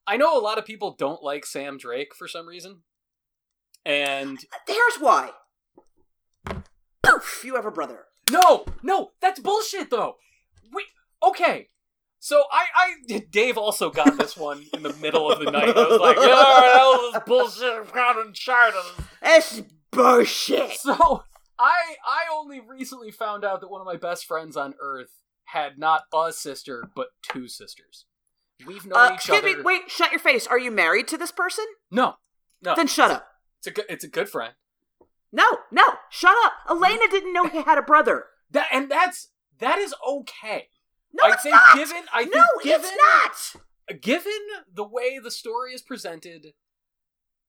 I 0.06 0.16
know 0.16 0.38
a 0.38 0.40
lot 0.40 0.58
of 0.58 0.64
people 0.64 0.94
don't 0.96 1.22
like 1.22 1.44
Sam 1.44 1.76
Drake 1.76 2.14
for 2.14 2.28
some 2.28 2.46
reason. 2.46 2.82
And 3.84 4.38
Here's 4.68 4.96
why. 5.00 5.30
Poof! 7.02 7.42
You 7.44 7.56
have 7.56 7.66
a 7.66 7.70
brother. 7.70 8.04
No, 8.30 8.64
no, 8.82 9.10
that's 9.20 9.40
bullshit 9.40 9.90
though. 9.90 10.16
Wait, 10.72 10.86
okay. 11.22 11.68
So 12.22 12.42
I, 12.52 12.64
I, 13.14 13.18
Dave 13.30 13.56
also 13.56 13.88
got 13.90 14.18
this 14.18 14.36
one 14.36 14.62
in 14.74 14.82
the 14.82 14.92
middle 14.94 15.32
of 15.32 15.38
the 15.38 15.50
night. 15.50 15.70
I 15.74 15.88
was 15.88 16.00
like, 16.00 16.16
yeah, 16.16 16.26
that 16.26 16.82
was 16.84 17.22
bullshit. 17.26 18.26
In 18.26 18.32
China. 18.34 18.76
That's 19.22 19.62
bullshit. 19.90 20.72
So 20.72 21.24
I 21.58 21.96
I 22.06 22.22
only 22.32 22.60
recently 22.60 23.10
found 23.10 23.44
out 23.44 23.60
that 23.62 23.70
one 23.70 23.80
of 23.80 23.86
my 23.86 23.96
best 23.96 24.26
friends 24.26 24.56
on 24.56 24.74
Earth 24.80 25.10
had 25.44 25.78
not 25.78 26.02
a 26.14 26.32
sister 26.32 26.90
but 26.94 27.08
two 27.22 27.48
sisters. 27.48 28.04
We've 28.66 28.84
known 28.84 28.98
Uh, 28.98 29.06
each 29.14 29.14
excuse 29.14 29.38
other. 29.38 29.56
me. 29.56 29.62
Wait. 29.62 29.90
Shut 29.90 30.10
your 30.10 30.20
face. 30.20 30.46
Are 30.46 30.58
you 30.58 30.70
married 30.70 31.08
to 31.08 31.16
this 31.16 31.32
person? 31.32 31.64
No, 31.90 32.16
no. 32.62 32.74
Then 32.76 32.86
shut 32.86 33.10
up. 33.10 33.26
It's 33.58 33.66
a 33.66 33.70
good. 33.70 33.84
It's 33.88 34.04
a 34.04 34.08
good 34.08 34.28
friend. 34.28 34.52
No, 35.32 35.58
no, 35.70 35.84
shut 36.10 36.34
up. 36.44 36.52
Elena 36.68 37.04
didn't 37.10 37.32
know 37.32 37.46
he 37.46 37.62
had 37.62 37.78
a 37.78 37.82
brother. 37.82 38.26
That 38.50 38.66
and 38.72 38.90
that's 38.90 39.28
that 39.58 39.78
is 39.78 39.94
okay. 40.08 40.68
No, 41.12 41.24
I'd 41.24 41.34
it's 41.34 41.42
say 41.44 41.50
not. 41.50 41.76
given. 41.76 42.02
I 42.12 42.22
think 42.24 42.34
no, 42.34 42.44
given 42.62 42.90
it's 42.92 43.56
not. 43.88 44.00
given 44.00 44.32
the 44.72 44.84
way 44.86 45.18
the 45.18 45.30
story 45.30 45.72
is 45.72 45.82
presented, 45.82 46.54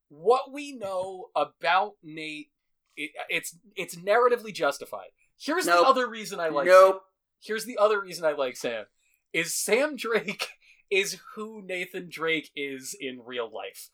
what 0.10 0.52
we 0.52 0.74
know 0.74 1.28
about 1.36 1.94
Nate, 2.04 2.52
it, 2.96 3.12
it's 3.30 3.58
it's 3.76 3.96
narratively 3.96 4.54
justified. 4.54 5.10
Here's 5.40 5.66
Nope. 5.66 5.80
the 5.86 5.90
other 5.90 6.08
reason 6.08 6.40
I 6.40 6.50
like. 6.50 6.68
Nope. 6.68 6.94
Sam. 6.96 7.00
Here's 7.44 7.66
the 7.66 7.78
other 7.78 8.00
reason 8.00 8.26
I 8.26 8.34
like 8.34 8.56
Sam. 8.58 8.86
Is 9.34 9.56
Sam 9.56 9.96
Drake 9.96 10.50
is 10.92 11.18
who 11.36 11.64
Nathan 11.66 12.10
Drake 12.12 12.52
is 12.56 12.96
in 13.00 13.22
real 13.26 13.50
life. 13.52 13.90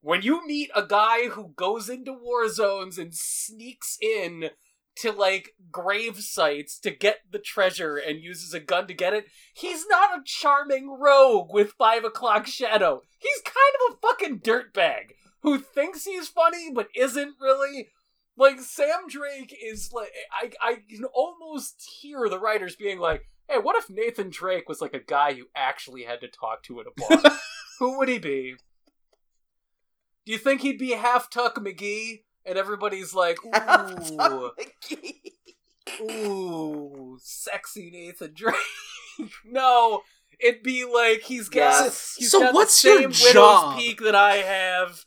When 0.00 0.22
you 0.22 0.46
meet 0.46 0.70
a 0.76 0.86
guy 0.86 1.28
who 1.28 1.52
goes 1.56 1.88
into 1.88 2.12
war 2.12 2.48
zones 2.48 2.98
and 2.98 3.12
sneaks 3.12 3.98
in 4.00 4.50
to 4.96 5.12
like 5.12 5.54
grave 5.70 6.18
sites 6.18 6.78
to 6.80 6.90
get 6.90 7.18
the 7.30 7.38
treasure 7.38 7.96
and 7.96 8.22
uses 8.22 8.54
a 8.54 8.60
gun 8.60 8.86
to 8.86 8.94
get 8.94 9.12
it, 9.12 9.26
he's 9.54 9.86
not 9.88 10.18
a 10.18 10.22
charming 10.24 10.96
rogue 11.00 11.52
with 11.52 11.72
five 11.72 12.04
o'clock 12.04 12.46
shadow. 12.46 13.02
He's 13.18 13.42
kind 13.44 13.56
of 13.88 13.94
a 13.94 14.06
fucking 14.06 14.40
dirtbag 14.40 15.14
who 15.42 15.58
thinks 15.58 16.04
he's 16.04 16.28
funny 16.28 16.70
but 16.72 16.88
isn't 16.94 17.34
really. 17.40 17.88
Like 18.36 18.60
Sam 18.60 19.08
Drake 19.08 19.52
is 19.60 19.90
like 19.92 20.12
I 20.30 20.52
I 20.62 20.76
can 20.88 21.06
almost 21.06 21.84
hear 22.00 22.28
the 22.28 22.38
writers 22.38 22.76
being 22.76 23.00
like, 23.00 23.24
"Hey, 23.48 23.58
what 23.58 23.74
if 23.74 23.90
Nathan 23.90 24.30
Drake 24.30 24.68
was 24.68 24.80
like 24.80 24.94
a 24.94 25.00
guy 25.00 25.30
you 25.30 25.48
actually 25.56 26.04
had 26.04 26.20
to 26.20 26.28
talk 26.28 26.62
to 26.64 26.78
at 26.78 26.86
a 26.86 26.92
bar? 27.20 27.32
Who 27.80 27.98
would 27.98 28.08
he 28.08 28.18
be? 28.18 28.54
Do 30.28 30.32
you 30.32 30.38
think 30.38 30.60
he'd 30.60 30.76
be 30.78 30.90
half 30.90 31.30
Tuck 31.30 31.56
McGee?" 31.56 32.24
And 32.44 32.58
everybody's 32.58 33.14
like, 33.14 33.38
"Ooh, 33.46 34.50
ooh, 36.02 37.18
sexy 37.22 37.90
Nathan 37.90 38.34
Drake." 38.34 38.54
no, 39.44 40.02
it'd 40.38 40.62
be 40.62 40.84
like 40.84 41.22
he's 41.22 41.48
got 41.48 41.84
Yes. 41.84 42.14
he's 42.18 42.30
So 42.30 42.40
got 42.40 42.54
what's 42.54 42.80
the 42.82 42.88
your 42.90 43.12
same 43.12 43.26
widow's 43.28 43.74
peak 43.76 44.00
that 44.02 44.14
I 44.14 44.36
have. 44.36 45.04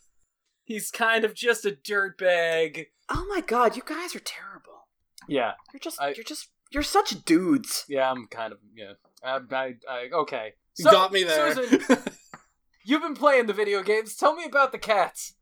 He's 0.64 0.90
kind 0.92 1.24
of 1.26 1.34
just 1.34 1.66
a 1.66 1.72
dirtbag. 1.72 2.88
Oh 3.10 3.26
my 3.30 3.42
god, 3.42 3.76
you 3.76 3.84
guys 3.86 4.16
are 4.16 4.20
terrible. 4.20 4.88
Yeah, 5.28 5.52
You're 5.74 5.80
just 5.80 6.02
I- 6.02 6.14
you're 6.16 6.24
just 6.24 6.48
you're 6.72 6.84
such 6.84 7.24
dudes. 7.26 7.86
yeah, 7.88 8.10
I'm 8.10 8.28
kind 8.28 8.54
of 8.54 8.60
yeah. 8.76 8.94
I, 9.24 9.40
I, 9.52 9.74
I 9.88 10.10
okay. 10.14 10.54
You 10.78 10.86
got 10.86 11.12
me 11.12 11.24
there. 11.24 11.54
Susan, 11.54 12.00
you've 12.84 13.02
been 13.02 13.16
playing 13.16 13.48
the 13.48 13.54
video 13.54 13.84
games. 13.84 14.16
Tell 14.16 14.36
me 14.36 14.46
about 14.46 14.72
the 14.72 14.78
cats. 14.78 15.36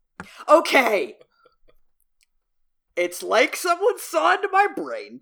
Okay. 0.48 1.16
It's 2.96 3.22
like 3.22 3.56
someone 3.56 3.98
saw 3.98 4.34
into 4.34 4.48
my 4.50 4.66
brain 4.74 5.20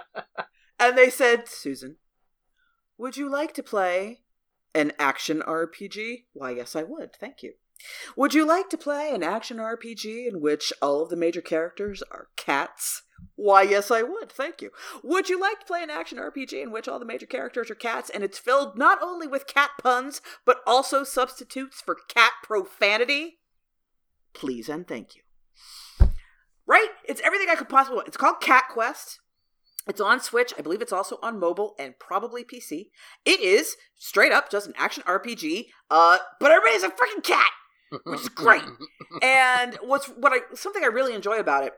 and 0.80 0.98
they 0.98 1.10
said, 1.10 1.48
Susan, 1.48 1.96
would 2.98 3.16
you 3.16 3.30
like 3.30 3.52
to 3.54 3.62
play 3.62 4.20
an 4.74 4.92
action 4.98 5.42
RPG? 5.46 6.24
Why, 6.32 6.50
yes, 6.50 6.74
I 6.74 6.82
would. 6.82 7.14
Thank 7.14 7.42
you. 7.42 7.52
Would 8.16 8.34
you 8.34 8.46
like 8.46 8.70
to 8.70 8.78
play 8.78 9.10
an 9.12 9.22
action 9.22 9.58
RPG 9.58 10.26
in 10.26 10.40
which 10.40 10.72
all 10.80 11.02
of 11.02 11.10
the 11.10 11.16
major 11.16 11.42
characters 11.42 12.02
are 12.10 12.28
cats? 12.36 13.02
Why, 13.36 13.62
yes, 13.62 13.90
I 13.90 14.02
would. 14.02 14.32
Thank 14.32 14.62
you. 14.62 14.70
Would 15.02 15.28
you 15.28 15.38
like 15.38 15.60
to 15.60 15.66
play 15.66 15.82
an 15.82 15.90
action 15.90 16.18
RPG 16.18 16.62
in 16.62 16.72
which 16.72 16.88
all 16.88 16.98
the 16.98 17.04
major 17.04 17.26
characters 17.26 17.70
are 17.70 17.74
cats 17.74 18.10
and 18.10 18.24
it's 18.24 18.38
filled 18.38 18.78
not 18.78 18.98
only 19.02 19.26
with 19.26 19.46
cat 19.46 19.70
puns, 19.80 20.22
but 20.44 20.60
also 20.66 21.04
substitutes 21.04 21.80
for 21.80 21.96
cat 22.08 22.32
profanity? 22.42 23.38
Please 24.32 24.68
and 24.68 24.88
thank 24.88 25.16
you. 25.16 25.22
Right? 26.66 26.88
It's 27.06 27.20
everything 27.22 27.48
I 27.50 27.56
could 27.56 27.68
possibly 27.68 27.96
want. 27.96 28.08
It's 28.08 28.16
called 28.16 28.40
Cat 28.40 28.64
Quest. 28.70 29.20
It's 29.86 30.00
on 30.00 30.20
Switch. 30.20 30.52
I 30.58 30.62
believe 30.62 30.82
it's 30.82 30.92
also 30.92 31.18
on 31.22 31.38
mobile 31.38 31.74
and 31.78 31.98
probably 31.98 32.42
PC. 32.42 32.88
It 33.24 33.40
is 33.40 33.76
straight 33.94 34.32
up 34.32 34.50
just 34.50 34.66
an 34.66 34.74
action 34.76 35.04
RPG, 35.06 35.66
uh, 35.90 36.18
but 36.40 36.50
everybody's 36.50 36.82
a 36.82 36.88
freaking 36.88 37.22
cat. 37.22 37.50
Which 38.04 38.20
is 38.22 38.28
great. 38.28 38.62
And 39.22 39.78
what's 39.82 40.08
what 40.08 40.32
I 40.32 40.38
something 40.54 40.82
I 40.82 40.88
really 40.88 41.14
enjoy 41.14 41.38
about 41.38 41.62
it 41.64 41.72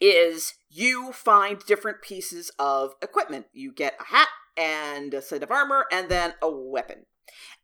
is 0.00 0.54
you 0.68 1.12
find 1.12 1.60
different 1.66 2.02
pieces 2.02 2.50
of 2.58 2.94
equipment. 3.02 3.46
You 3.52 3.72
get 3.72 3.96
a 4.00 4.14
hat 4.14 4.28
and 4.56 5.12
a 5.14 5.22
set 5.22 5.42
of 5.42 5.50
armor 5.50 5.86
and 5.90 6.08
then 6.08 6.34
a 6.42 6.50
weapon. 6.50 7.06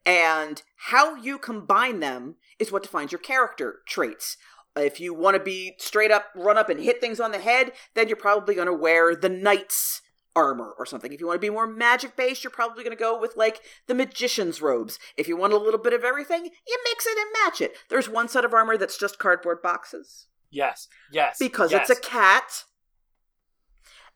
And 0.04 0.62
how 0.88 1.14
you 1.14 1.38
combine 1.38 2.00
them 2.00 2.36
is 2.59 2.72
what 2.72 2.82
defines 2.82 3.12
your 3.12 3.20
character 3.20 3.80
traits. 3.86 4.36
If 4.74 5.00
you 5.00 5.14
want 5.14 5.36
to 5.36 5.42
be 5.42 5.74
straight 5.78 6.10
up, 6.10 6.26
run 6.34 6.59
up 6.59 6.68
and 6.68 6.80
hit 6.80 7.00
things 7.00 7.20
on 7.20 7.30
the 7.30 7.38
head, 7.38 7.72
then 7.94 8.09
you're 8.09 8.16
probably 8.16 8.54
going 8.54 8.66
to 8.66 8.72
wear 8.72 9.14
the 9.14 9.28
knight's 9.28 10.00
armor 10.34 10.74
or 10.78 10.86
something. 10.86 11.12
If 11.12 11.20
you 11.20 11.26
want 11.26 11.36
to 11.36 11.46
be 11.46 11.50
more 11.50 11.66
magic 11.66 12.16
based, 12.16 12.42
you're 12.42 12.50
probably 12.50 12.82
going 12.82 12.96
to 12.96 13.00
go 13.00 13.20
with 13.20 13.36
like 13.36 13.60
the 13.86 13.94
magician's 13.94 14.62
robes. 14.62 14.98
If 15.16 15.28
you 15.28 15.36
want 15.36 15.52
a 15.52 15.59
little 15.59 15.78
bit 15.78 15.92
of 15.92 16.04
everything, 16.04 16.44
you 16.44 16.78
mix 16.84 17.06
it 17.06 17.18
and 17.18 17.30
match 17.44 17.60
it. 17.60 17.76
There's 17.90 18.09
one 18.09 18.28
set 18.28 18.46
of 18.46 18.54
armor 18.54 18.78
that's 18.78 18.98
just 18.98 19.18
cardboard 19.18 19.60
boxes 19.62 20.28
yes, 20.52 20.88
yes, 21.10 21.36
because 21.38 21.72
yes. 21.72 21.88
it's 21.88 21.98
a 21.98 22.02
cat. 22.02 22.64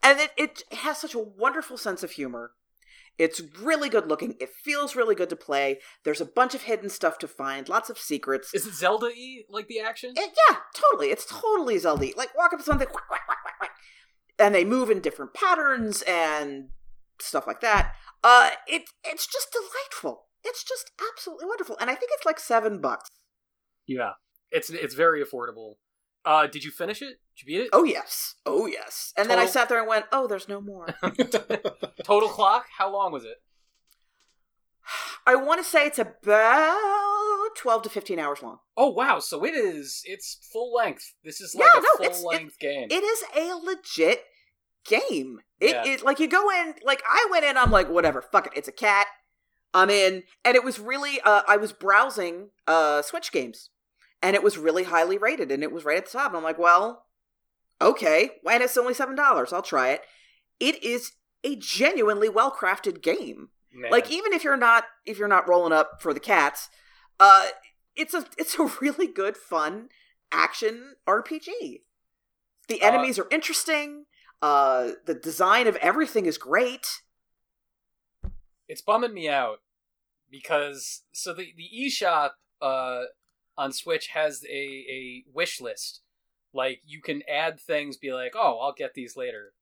And 0.03 0.21
it, 0.21 0.31
it 0.37 0.63
has 0.73 0.99
such 0.99 1.15
a 1.15 1.19
wonderful 1.19 1.77
sense 1.77 2.05
of 2.05 2.13
humor. 2.13 2.53
It's 3.19 3.41
really 3.61 3.89
good 3.89 4.09
looking. 4.09 4.35
It 4.39 4.51
feels 4.51 4.95
really 4.95 5.15
good 5.15 5.31
to 5.31 5.37
play. 5.37 5.81
There's 6.05 6.21
a 6.21 6.27
bunch 6.27 6.55
of 6.55 6.63
hidden 6.63 6.91
stuff 6.91 7.19
to 7.21 7.29
find, 7.29 7.69
lots 7.69 7.89
of 7.89 7.99
secrets. 7.99 8.53
Is 8.53 8.67
it 8.67 8.75
Zelda 8.75 9.07
y 9.07 9.39
like 9.49 9.69
the 9.69 9.81
action? 9.81 10.13
It- 10.17 10.37
yeah, 10.49 10.59
totally. 10.75 11.11
It's 11.11 11.25
totally 11.25 11.79
Zelda. 11.79 12.09
Like 12.17 12.37
walk 12.37 12.53
up 12.53 12.59
to 12.59 12.65
something, 12.65 12.89
whack, 12.89 13.11
whack, 13.11 13.27
whack, 13.27 13.39
whack, 13.45 13.61
whack. 13.61 13.71
and 14.39 14.55
they 14.55 14.65
move 14.65 14.91
in 14.91 15.01
different 15.01 15.33
patterns 15.33 16.03
and 16.03 16.69
stuff 17.21 17.47
like 17.47 17.61
that. 17.61 17.95
Uh, 18.23 18.51
it 18.67 18.83
it's 19.03 19.27
just 19.27 19.49
delightful. 19.53 20.27
It's 20.45 20.63
just 20.63 20.91
absolutely 21.11 21.47
wonderful, 21.47 21.77
and 21.81 21.91
I 21.91 21.95
think 21.95 22.11
it's 22.15 22.27
like 22.27 22.39
seven 22.39 22.81
bucks. 22.81 23.09
Yeah, 23.87 24.13
it's 24.51 24.69
it's 24.71 24.95
very 24.95 25.25
affordable. 25.25 25.77
Uh, 26.27 26.47
did 26.49 26.65
you 26.65 26.71
finish 26.73 27.01
it? 27.01 27.21
Did 27.37 27.43
you 27.43 27.47
beat 27.47 27.65
it? 27.65 27.71
Oh 27.73 27.85
yes, 27.85 28.35
oh 28.45 28.67
yes. 28.67 29.13
And 29.17 29.31
then 29.31 29.39
I 29.39 29.47
sat 29.47 29.69
there 29.69 29.79
and 29.79 29.87
went, 29.89 30.07
oh, 30.13 30.27
there's 30.27 30.49
no 30.49 30.61
more. 30.61 30.87
Total 32.05 32.29
clock? 32.29 32.67
How 32.77 32.93
long 32.93 33.13
was 33.13 33.25
it? 33.25 33.37
I 35.27 35.35
want 35.35 35.59
to 35.63 35.65
say 35.69 35.87
it's 35.87 35.99
about 35.99 36.77
twelve 37.57 37.83
to 37.83 37.89
fifteen 37.89 38.19
hours 38.19 38.43
long. 38.43 38.59
Oh 38.77 38.91
wow! 38.91 39.19
So 39.19 39.45
it 39.45 39.55
is. 39.55 40.03
It's 40.05 40.39
full 40.53 40.73
length. 40.75 41.15
This 41.25 41.41
is 41.41 41.55
Yeah, 41.59 41.65
like 41.65 41.73
a 41.75 41.81
no, 41.81 42.05
it's- 42.05 42.21
full 42.21 42.31
length 42.31 42.59
game. 42.59 42.89
It 42.91 43.03
is 43.03 43.25
a 43.37 43.55
legit 43.55 44.23
game. 44.85 45.41
It 45.61 45.71
Yeah. 45.71 45.85
is 45.85 46.03
like 46.03 46.21
you 46.21 46.29
go 46.29 46.51
in, 46.51 46.75
like 46.85 47.03
I 47.09 47.27
went 47.31 47.45
in, 47.45 47.57
I'm 47.57 47.71
like, 47.73 47.89
whatever, 47.89 48.23
fuck 48.23 48.47
it, 48.47 48.53
it's 48.55 48.69
a 48.69 48.73
cat. 48.73 49.07
I'm 49.75 49.91
in, 49.91 50.23
and 50.45 50.55
it 50.55 50.63
was 50.65 50.79
really, 50.79 51.21
uh, 51.21 51.43
I 51.49 51.57
was 51.57 51.73
browsing 51.73 52.51
uh 52.69 53.03
Switch 53.03 53.33
games, 53.33 53.71
and 54.27 54.35
it 54.35 54.43
was 54.43 54.59
really 54.59 54.83
highly 54.85 55.19
rated, 55.19 55.53
and 55.53 55.63
it 55.63 55.71
was 55.71 55.85
right 55.85 55.97
at 55.99 56.07
the 56.07 56.11
top. 56.19 56.31
And 56.33 56.37
I'm 56.39 56.43
like, 56.43 56.59
well, 56.59 57.05
okay, 57.81 58.31
and 58.51 58.63
it's 58.63 58.77
only 58.77 58.93
seven 58.95 59.15
dollars. 59.15 59.53
I'll 59.53 59.63
try 59.63 59.91
it. 59.91 60.01
It 60.59 60.83
is 60.83 61.13
a 61.45 61.55
genuinely 61.57 62.29
well 62.29 62.51
crafted 62.51 63.03
game. 63.03 63.51
Man. 63.73 63.91
Like 63.93 64.11
even 64.11 64.33
if 64.33 64.43
you're 64.43 64.57
not 64.57 64.85
if 65.05 65.19
you're 65.19 65.29
not 65.29 65.49
rolling 65.49 65.73
up 65.73 66.03
for 66.03 66.13
the 66.13 66.21
cats, 66.21 66.69
uh 67.21 67.47
it's 67.95 68.15
a 68.15 68.25
it's 68.37 68.59
a 68.59 68.71
really 68.81 69.07
good 69.07 69.37
fun 69.37 69.91
action 70.33 70.95
RPG. 71.07 71.83
The 72.69 72.83
Uh, 72.83 72.87
enemies 72.89 73.19
are 73.19 73.29
interesting. 73.31 74.07
Uh, 74.43 74.93
the 75.07 75.15
design 75.15 75.67
of 75.67 75.77
everything 75.77 76.27
is 76.27 76.37
great. 76.37 76.87
it's 78.69 78.83
bumming 78.83 79.15
me 79.15 79.29
out 79.29 79.59
because 80.31 81.03
so 81.13 81.33
the 81.33 81.53
the 81.57 81.69
eShop 81.85 82.31
uh 82.61 83.03
on 83.57 83.73
Switch 83.73 84.09
has 84.09 84.45
a 84.45 84.49
a 84.91 85.25
wish 85.33 85.61
list. 85.61 86.01
Like 86.53 86.81
you 86.87 87.01
can 87.03 87.23
add 87.29 87.61
things, 87.61 87.97
be 87.97 88.13
like, 88.13 88.33
"Oh, 88.35 88.59
I'll 88.63 88.73
get 88.73 88.95
these 88.95 89.17
later," 89.17 89.53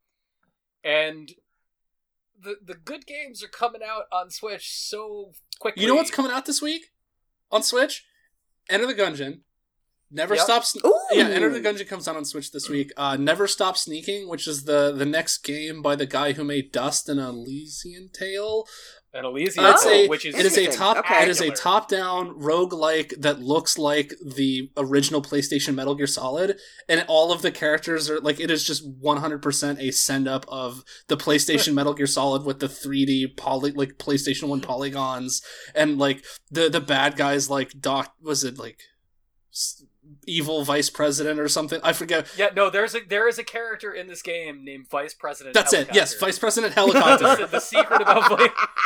and 0.85 1.33
the 2.39 2.57
the 2.65 2.75
good 2.75 3.07
games 3.07 3.43
are 3.43 3.49
coming 3.49 3.83
out 3.85 4.05
on 4.13 4.31
Switch 4.31 4.71
so 4.77 5.33
quickly. 5.59 5.83
You 5.83 5.89
know 5.89 5.95
what's 5.95 6.11
coming 6.11 6.33
out 6.33 6.47
this 6.47 6.63
week 6.63 6.93
on 7.51 7.63
Switch? 7.63 8.05
Enter 8.69 8.87
the 8.87 8.95
Gungeon. 8.95 9.41
Never 10.11 10.35
Yep. 10.35 10.45
stops. 10.45 10.77
Ooh. 10.85 11.01
Yeah, 11.11 11.29
Enter 11.29 11.51
the 11.51 11.61
Gungeon 11.61 11.89
comes 11.89 12.07
out 12.07 12.17
on 12.17 12.25
Switch 12.25 12.53
this 12.53 12.69
week. 12.69 12.93
Uh, 12.97 13.17
Never 13.17 13.49
Stop 13.49 13.77
Sneaking, 13.77 14.29
which 14.29 14.47
is 14.47 14.65
the 14.65 14.93
the 14.93 15.05
next 15.07 15.39
game 15.39 15.83
by 15.83 15.97
the 15.97 16.07
guy 16.07 16.33
who 16.33 16.45
made 16.45 16.71
Dust 16.73 17.09
and 17.09 17.19
Elysian 17.19 18.11
Tail. 18.13 18.67
An 19.15 19.25
Uh, 19.25 19.77
Oh, 19.77 19.89
a, 19.91 20.09
which 20.09 20.25
is 20.27 20.35
it 20.35 20.45
is 20.45 20.59
a 20.59 20.67
top 20.67 20.97
Okay. 20.99 21.23
it 21.23 21.29
is 21.29 21.41
a 21.41 21.51
top 21.51 21.89
down 21.89 22.39
roguelike 22.39 23.15
that 23.21 23.41
looks 23.41 23.79
like 23.79 24.13
the 24.21 24.71
original 24.77 25.23
PlayStation 25.23 25.75
Metal 25.75 25.95
Gear 25.95 26.09
Solid 26.09 26.59
and 26.89 27.05
all 27.07 27.31
of 27.33 27.41
the 27.41 27.53
characters 27.53 28.11
are 28.11 28.21
like 28.21 28.41
it 28.41 28.51
is 28.51 28.65
just 28.65 28.85
100% 29.01 29.79
a 29.79 29.91
send 29.93 30.27
up 30.27 30.45
of 30.49 30.83
the 31.07 31.17
PlayStation 31.17 31.75
Metal 31.79 31.95
Gear 31.95 32.09
Solid 32.09 32.45
with 32.45 32.59
the 32.59 32.67
3D 32.67 33.37
poly 33.37 33.71
like 33.71 33.99
PlayStation 33.99 34.49
1 34.49 34.61
polygons 34.61 35.43
and 35.75 35.97
like 35.97 36.25
the 36.51 36.69
the 36.69 36.81
bad 36.81 37.17
guys 37.17 37.49
like 37.49 37.81
Doc 37.81 38.15
was 38.21 38.43
it 38.43 38.59
like 38.59 38.81
evil 40.27 40.65
vice 40.65 40.89
president 40.91 41.39
or 41.39 41.49
something 41.49 41.81
I 41.83 41.93
forget 41.93 42.27
Yeah, 42.39 42.49
no, 42.57 42.71
there's 42.71 42.95
a 42.95 43.01
there 43.01 43.29
is 43.29 43.39
a 43.39 43.45
character 43.45 43.93
in 43.93 44.07
this 44.07 44.23
game 44.23 44.65
named 44.65 44.89
Vice 44.89 45.13
President. 45.13 45.53
that's 45.55 45.73
it 45.75 45.89
yes 45.93 46.15
vice 46.19 46.39
president 46.39 46.73
helicopter 46.75 47.37
the, 47.37 47.47
the 47.51 47.61
secret 47.61 48.01
about 48.03 48.29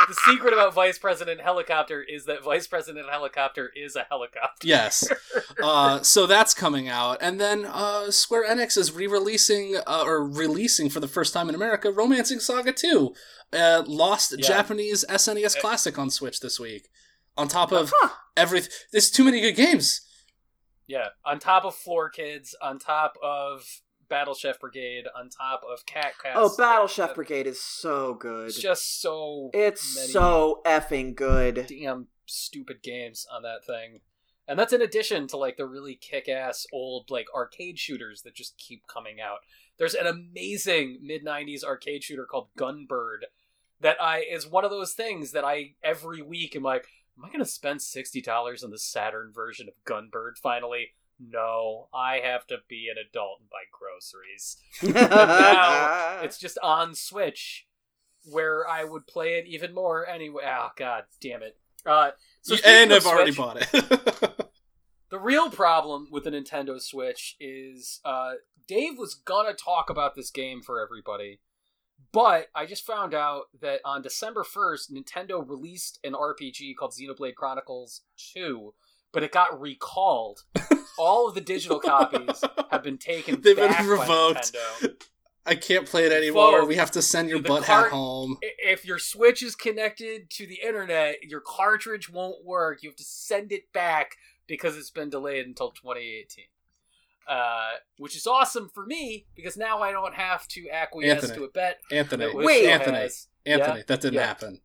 the 0.08 0.14
secret 0.26 0.52
about 0.52 0.74
Vice 0.74 0.98
President 0.98 1.40
Helicopter 1.40 2.02
is 2.02 2.24
that 2.24 2.42
Vice 2.42 2.66
President 2.66 3.06
Helicopter 3.10 3.70
is 3.76 3.94
a 3.94 4.06
helicopter. 4.08 4.66
Yes. 4.66 5.06
Uh, 5.62 6.00
so 6.02 6.26
that's 6.26 6.54
coming 6.54 6.88
out, 6.88 7.18
and 7.20 7.38
then 7.40 7.66
uh, 7.66 8.10
Square 8.10 8.48
Enix 8.48 8.78
is 8.78 8.92
re-releasing 8.92 9.76
uh, 9.86 10.02
or 10.06 10.24
releasing 10.26 10.88
for 10.88 11.00
the 11.00 11.08
first 11.08 11.34
time 11.34 11.48
in 11.48 11.54
America 11.54 11.90
Romancing 11.90 12.40
Saga 12.40 12.72
2, 12.72 13.12
uh, 13.52 13.82
lost 13.86 14.34
Yeah. 14.38 14.46
Japanese 14.48 15.04
SNES 15.08 15.56
Uh, 15.56 15.60
Classic 15.60 15.98
on 15.98 16.10
Switch 16.10 16.40
this 16.40 16.58
week. 16.58 16.88
On 17.36 17.48
top 17.48 17.70
of 17.72 17.92
Huh. 18.00 18.10
everything, 18.36 18.70
there's 18.92 19.10
too 19.10 19.24
many 19.24 19.40
good 19.40 19.56
games. 19.56 20.00
Yeah, 20.88 21.08
on 21.24 21.38
top 21.38 21.64
of 21.64 21.74
Floor 21.74 22.08
Kids, 22.10 22.56
on 22.60 22.78
top 22.78 23.14
of 23.22 23.82
Battle 24.08 24.34
Chef 24.34 24.58
Brigade, 24.58 25.04
on 25.14 25.28
top 25.28 25.60
of 25.70 25.84
Cat 25.84 26.14
Cats. 26.22 26.34
Oh, 26.36 26.54
Battle 26.56 26.88
Chef 26.88 27.14
Brigade 27.14 27.46
is 27.46 27.62
so 27.62 28.14
good. 28.14 28.48
It's 28.48 28.58
just 28.58 29.00
so 29.00 29.50
It's 29.52 30.10
so 30.10 30.62
effing 30.64 31.14
good. 31.14 31.66
damn 31.68 32.08
stupid 32.26 32.82
games 32.82 33.26
on 33.30 33.42
that 33.42 33.64
thing. 33.66 34.00
And 34.46 34.58
that's 34.58 34.72
in 34.72 34.80
addition 34.80 35.26
to 35.28 35.36
like 35.36 35.58
the 35.58 35.66
really 35.66 35.94
kick-ass 35.94 36.66
old 36.72 37.10
like 37.10 37.26
arcade 37.34 37.78
shooters 37.78 38.22
that 38.22 38.34
just 38.34 38.56
keep 38.56 38.86
coming 38.86 39.20
out. 39.20 39.40
There's 39.76 39.94
an 39.94 40.06
amazing 40.06 41.00
mid 41.02 41.22
90s 41.22 41.62
arcade 41.62 42.02
shooter 42.02 42.24
called 42.24 42.48
Gunbird 42.58 43.24
that 43.80 44.02
I 44.02 44.20
is 44.20 44.46
one 44.46 44.64
of 44.64 44.70
those 44.70 44.92
things 44.94 45.32
that 45.32 45.44
I 45.44 45.74
every 45.84 46.22
week 46.22 46.56
am 46.56 46.62
like, 46.62 46.86
am 47.18 47.24
I 47.24 47.28
going 47.28 47.44
to 47.44 47.50
spend 47.50 47.80
$60 47.80 48.64
on 48.64 48.70
the 48.70 48.78
Saturn 48.78 49.32
version 49.34 49.68
of 49.68 49.74
Gunbird 49.84 50.38
finally? 50.42 50.88
No, 51.20 51.88
I 51.92 52.20
have 52.22 52.46
to 52.46 52.58
be 52.68 52.88
an 52.90 52.96
adult 52.98 53.40
and 53.40 53.50
buy 53.50 53.64
groceries. 53.72 54.56
now 54.82 56.20
It's 56.22 56.38
just 56.38 56.58
on 56.62 56.94
Switch 56.94 57.66
where 58.30 58.68
I 58.68 58.84
would 58.84 59.06
play 59.06 59.34
it 59.38 59.46
even 59.46 59.74
more 59.74 60.06
anyway. 60.08 60.42
Oh 60.46 60.68
god 60.76 61.04
damn 61.20 61.42
it. 61.42 61.56
Uh 61.84 62.10
so 62.42 62.54
You- 62.54 62.60
and 62.64 62.92
I've 62.92 63.06
already 63.06 63.32
bought 63.32 63.58
it. 63.60 64.34
The 65.10 65.18
real 65.18 65.48
problem 65.50 66.08
with 66.12 66.24
the 66.24 66.30
Nintendo 66.30 66.78
Switch 66.78 67.34
is 67.40 68.00
uh, 68.04 68.32
Dave 68.66 68.98
was 68.98 69.14
gonna 69.14 69.54
talk 69.54 69.88
about 69.88 70.14
this 70.14 70.30
game 70.30 70.60
for 70.60 70.82
everybody, 70.82 71.40
but 72.12 72.48
I 72.54 72.66
just 72.66 72.86
found 72.86 73.14
out 73.14 73.44
that 73.60 73.80
on 73.84 74.02
December 74.02 74.44
first, 74.44 74.92
Nintendo 74.92 75.46
released 75.46 75.98
an 76.04 76.12
RPG 76.12 76.76
called 76.78 76.92
Xenoblade 76.92 77.34
Chronicles 77.34 78.02
Two, 78.16 78.74
but 79.12 79.22
it 79.22 79.32
got 79.32 79.60
recalled. 79.60 80.40
All 80.98 81.28
of 81.28 81.34
the 81.34 81.40
digital 81.40 81.78
copies 81.78 82.42
have 82.70 82.82
been 82.82 82.98
taken. 82.98 83.40
They've 83.40 83.54
been 83.54 83.86
revoked. 83.86 84.56
I 85.46 85.54
can't 85.54 85.86
play 85.86 86.04
it 86.04 86.12
anymore. 86.12 86.66
We 86.66 86.76
have 86.76 86.90
to 86.90 87.02
send 87.02 87.30
your 87.30 87.40
the 87.40 87.48
butt 87.48 87.64
cart- 87.64 87.90
home. 87.90 88.36
If 88.42 88.84
your 88.84 88.98
Switch 88.98 89.42
is 89.42 89.54
connected 89.54 90.28
to 90.30 90.46
the 90.46 90.58
internet, 90.62 91.22
your 91.22 91.40
cartridge 91.40 92.10
won't 92.10 92.44
work. 92.44 92.82
You 92.82 92.90
have 92.90 92.96
to 92.96 93.04
send 93.04 93.50
it 93.52 93.72
back 93.72 94.16
because 94.46 94.76
it's 94.76 94.90
been 94.90 95.08
delayed 95.08 95.46
until 95.46 95.70
2018. 95.70 96.44
Uh, 97.28 97.72
which 97.98 98.16
is 98.16 98.26
awesome 98.26 98.70
for 98.72 98.86
me 98.86 99.26
because 99.36 99.56
now 99.58 99.82
I 99.82 99.92
don't 99.92 100.14
have 100.14 100.48
to 100.48 100.68
acquiesce 100.70 101.24
Anthony. 101.24 101.38
to 101.38 101.44
a 101.44 101.50
bet. 101.50 101.78
Anthony, 101.92 102.26
Wait. 102.34 102.66
Anthony, 102.70 102.96
has. 102.98 103.28
Anthony, 103.44 103.76
Yeah? 103.78 103.82
that 103.86 104.00
didn't 104.00 104.14
Yeah. 104.14 104.26
happen. 104.26 104.62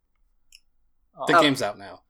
Oh, 1.20 1.26
The 1.28 1.38
Oh. 1.38 1.42
game's 1.42 1.62
out 1.62 1.78
now. 1.78 2.04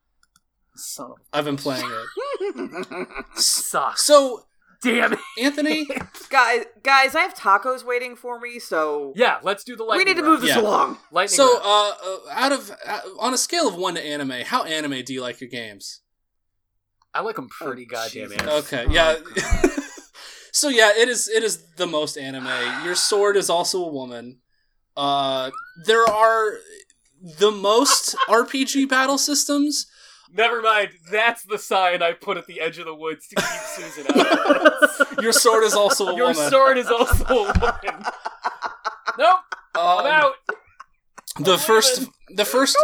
son 0.76 1.12
of 1.12 1.18
I've 1.34 1.46
been 1.46 1.58
playing 1.58 1.86
it. 1.90 3.08
a- 3.36 3.40
sucks. 3.42 4.04
So, 4.06 4.46
Damn 4.82 5.14
it. 5.14 5.20
Anthony, 5.42 5.86
guys, 6.30 6.66
guys, 6.84 7.16
I 7.16 7.22
have 7.22 7.34
tacos 7.34 7.84
waiting 7.86 8.16
for 8.18 8.38
me, 8.40 8.60
so 8.60 9.14
Yeah, 9.16 9.40
let's 9.42 9.64
do 9.64 9.76
the 9.78 9.84
lightning. 9.84 10.06
we 10.08 10.12
need 10.14 10.18
to 10.18 10.24
round. 10.24 10.34
move 10.34 10.42
this 10.42 10.56
Yeah. 10.56 10.62
along. 10.62 11.00
Lightning 11.10 11.38
So, 11.38 11.58
uh, 11.64 11.96
uh, 12.04 12.20
out 12.32 12.52
of 12.52 12.70
uh, 12.86 13.00
on 13.18 13.34
a 13.34 13.38
scale 13.38 13.68
of 13.68 13.76
one 13.76 13.96
to 13.96 14.02
anime, 14.04 14.42
how 14.46 14.64
anime 14.64 15.04
do 15.04 15.14
you 15.14 15.22
like 15.22 15.40
your 15.42 15.50
games? 15.50 16.02
I 17.14 17.22
like 17.22 17.38
them 17.38 17.48
pretty 17.50 17.84
Oh, 17.90 17.94
goddamn 17.94 18.30
Jesus. 18.30 18.38
anime. 18.40 18.50
Okay, 18.56 18.86
Oh, 18.88 18.92
yeah. 18.92 19.80
so 20.54 20.70
yeah, 20.70 20.92
it 20.96 21.10
is. 21.10 21.28
It 21.28 21.44
is 21.44 21.66
the 21.76 21.88
most 21.88 22.18
anime. 22.18 22.48
Your 22.86 22.96
sword 22.96 23.36
is 23.36 23.50
also 23.50 23.84
a 23.84 23.92
woman. 23.92 24.40
Uh, 24.96 25.50
there 25.86 26.08
are 26.10 26.60
the 27.40 27.52
most 27.52 28.16
RPG 28.30 28.88
battle 28.96 29.18
systems. 29.18 29.88
Never 30.36 30.62
mind. 30.62 30.90
That's 31.12 31.44
the 31.44 31.60
sign 31.60 32.02
I 32.02 32.14
put 32.14 32.38
at 32.38 32.48
the 32.48 32.60
edge 32.62 32.78
of 32.80 32.86
the 32.86 32.96
woods 32.96 33.28
to 33.28 33.36
keep 33.36 33.46
Susan 33.46 34.06
out. 34.16 35.22
Your 35.22 35.32
sword 35.34 35.64
is 35.64 35.74
also 35.76 36.08
a 36.08 36.16
Your 36.16 36.28
woman. 36.28 36.42
Your 36.42 36.50
sword 36.50 36.78
is 36.78 36.88
also 36.88 37.24
a 37.26 37.34
woman. 37.36 38.06
Nope, 39.18 39.40
I'm 39.76 40.06
Um, 40.06 40.06
out. 40.08 40.34
the 41.40 41.54
I'm 41.54 41.60
first, 41.60 42.08
the 42.30 42.46
first 42.46 42.76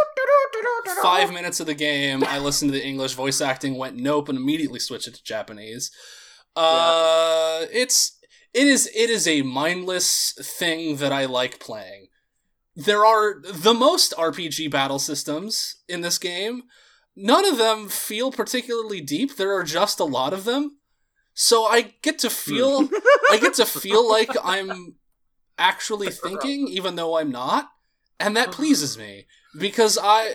five 1.02 1.32
minutes 1.32 1.58
of 1.58 1.66
the 1.66 1.74
game, 1.74 2.22
I 2.24 2.38
listened 2.38 2.70
to 2.72 2.78
the 2.78 2.84
English 2.86 3.14
voice 3.14 3.40
acting, 3.40 3.76
went 3.76 3.96
nope, 3.96 4.28
and 4.28 4.38
immediately 4.38 4.78
switched 4.78 5.08
it 5.08 5.14
to 5.16 5.22
Japanese. 5.24 5.90
Uh, 6.56 7.66
it's 7.72 8.18
it 8.52 8.66
is 8.66 8.90
it 8.94 9.10
is 9.10 9.26
a 9.28 9.42
mindless 9.42 10.34
thing 10.40 10.96
that 10.96 11.12
I 11.12 11.26
like 11.26 11.60
playing. 11.60 12.08
There 12.74 13.04
are 13.04 13.40
the 13.40 13.74
most 13.74 14.14
RPG 14.16 14.70
battle 14.70 14.98
systems 14.98 15.76
in 15.88 16.00
this 16.00 16.18
game. 16.18 16.62
None 17.16 17.44
of 17.44 17.58
them 17.58 17.88
feel 17.88 18.32
particularly 18.32 19.00
deep. 19.00 19.36
There 19.36 19.52
are 19.52 19.64
just 19.64 20.00
a 20.00 20.04
lot 20.04 20.32
of 20.32 20.44
them. 20.44 20.78
So 21.34 21.64
I 21.64 21.94
get 22.02 22.18
to 22.20 22.30
feel 22.30 22.88
I 23.30 23.38
get 23.38 23.54
to 23.54 23.66
feel 23.66 24.08
like 24.16 24.30
I'm 24.42 24.96
actually 25.58 26.10
thinking 26.10 26.68
even 26.68 26.96
though 26.96 27.18
I'm 27.18 27.30
not, 27.30 27.70
and 28.18 28.36
that 28.36 28.52
pleases 28.52 28.96
me 28.96 29.26
because 29.58 29.98
I 30.00 30.34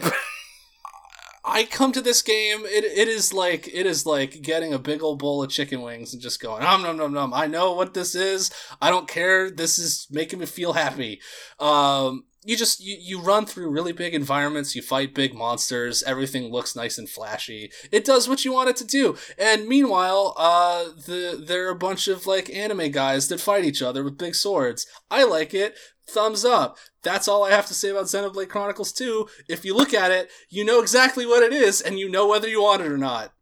I 1.46 1.64
come 1.64 1.92
to 1.92 2.02
this 2.02 2.22
game. 2.22 2.66
It, 2.66 2.84
it 2.84 3.08
is 3.08 3.34
like 3.34 3.68
it 3.68 3.86
is 3.86 4.06
like 4.06 4.42
getting 4.42 4.74
a 4.74 4.80
big 4.80 5.04
old 5.04 5.20
bowl 5.20 5.44
of 5.44 5.52
chicken 5.52 5.82
wings 5.82 6.14
and 6.14 6.22
just 6.22 6.42
going 6.42 6.64
nom 6.64 6.82
nom 6.82 6.98
nom 6.98 7.14
nom. 7.14 7.34
I 7.34 7.46
know 7.46 7.74
what 7.74 7.94
this 7.94 8.16
is. 8.16 8.50
I 8.82 8.90
don't 8.90 9.08
care. 9.08 9.52
This 9.52 9.78
is 9.78 10.08
making 10.10 10.40
me 10.40 10.48
feel 10.48 10.74
happy. 10.74 11.22
Um, 11.60 12.24
you 12.46 12.56
just 12.56 12.80
you, 12.80 12.96
you 13.00 13.20
run 13.20 13.46
through 13.46 13.70
really 13.70 13.92
big 13.92 14.14
environments. 14.14 14.76
You 14.76 14.82
fight 14.82 15.16
big 15.16 15.34
monsters. 15.34 16.04
Everything 16.04 16.52
looks 16.52 16.76
nice 16.76 16.98
and 16.98 17.10
flashy. 17.10 17.72
It 17.92 18.06
does 18.06 18.30
what 18.30 18.46
you 18.46 18.54
want 18.54 18.70
it 18.70 18.76
to 18.78 18.86
do. 18.86 19.18
And 19.38 19.68
meanwhile, 19.68 20.36
uh, 20.38 20.86
the 21.06 21.44
there 21.46 21.68
are 21.68 21.72
a 21.72 21.76
bunch 21.76 22.08
of 22.08 22.28
like 22.28 22.50
anime 22.54 22.92
guys 22.92 23.28
that 23.30 23.42
fight 23.42 23.66
each 23.66 23.82
other 23.82 24.04
with 24.04 24.18
big 24.18 24.36
swords. 24.36 24.86
I 25.10 25.24
like 25.24 25.54
it. 25.54 25.76
Thumbs 26.08 26.46
up. 26.46 26.78
That's 27.02 27.28
all 27.28 27.44
I 27.44 27.50
have 27.50 27.66
to 27.66 27.74
say 27.74 27.90
about 27.90 28.06
Xenoblade 28.06 28.50
Chronicles 28.50 28.94
2. 28.94 29.28
If 29.50 29.66
you 29.66 29.76
look 29.76 29.92
at 29.92 30.12
it, 30.12 30.30
you 30.50 30.64
know 30.64 30.80
exactly 30.80 31.26
what 31.26 31.42
it 31.42 31.52
is, 31.52 31.82
and 31.82 31.98
you 31.98 32.10
know 32.10 32.28
whether 32.28 32.48
you 32.48 32.62
want 32.62 32.84
it 32.84 32.92
or 32.92 32.98
not. 32.98 33.34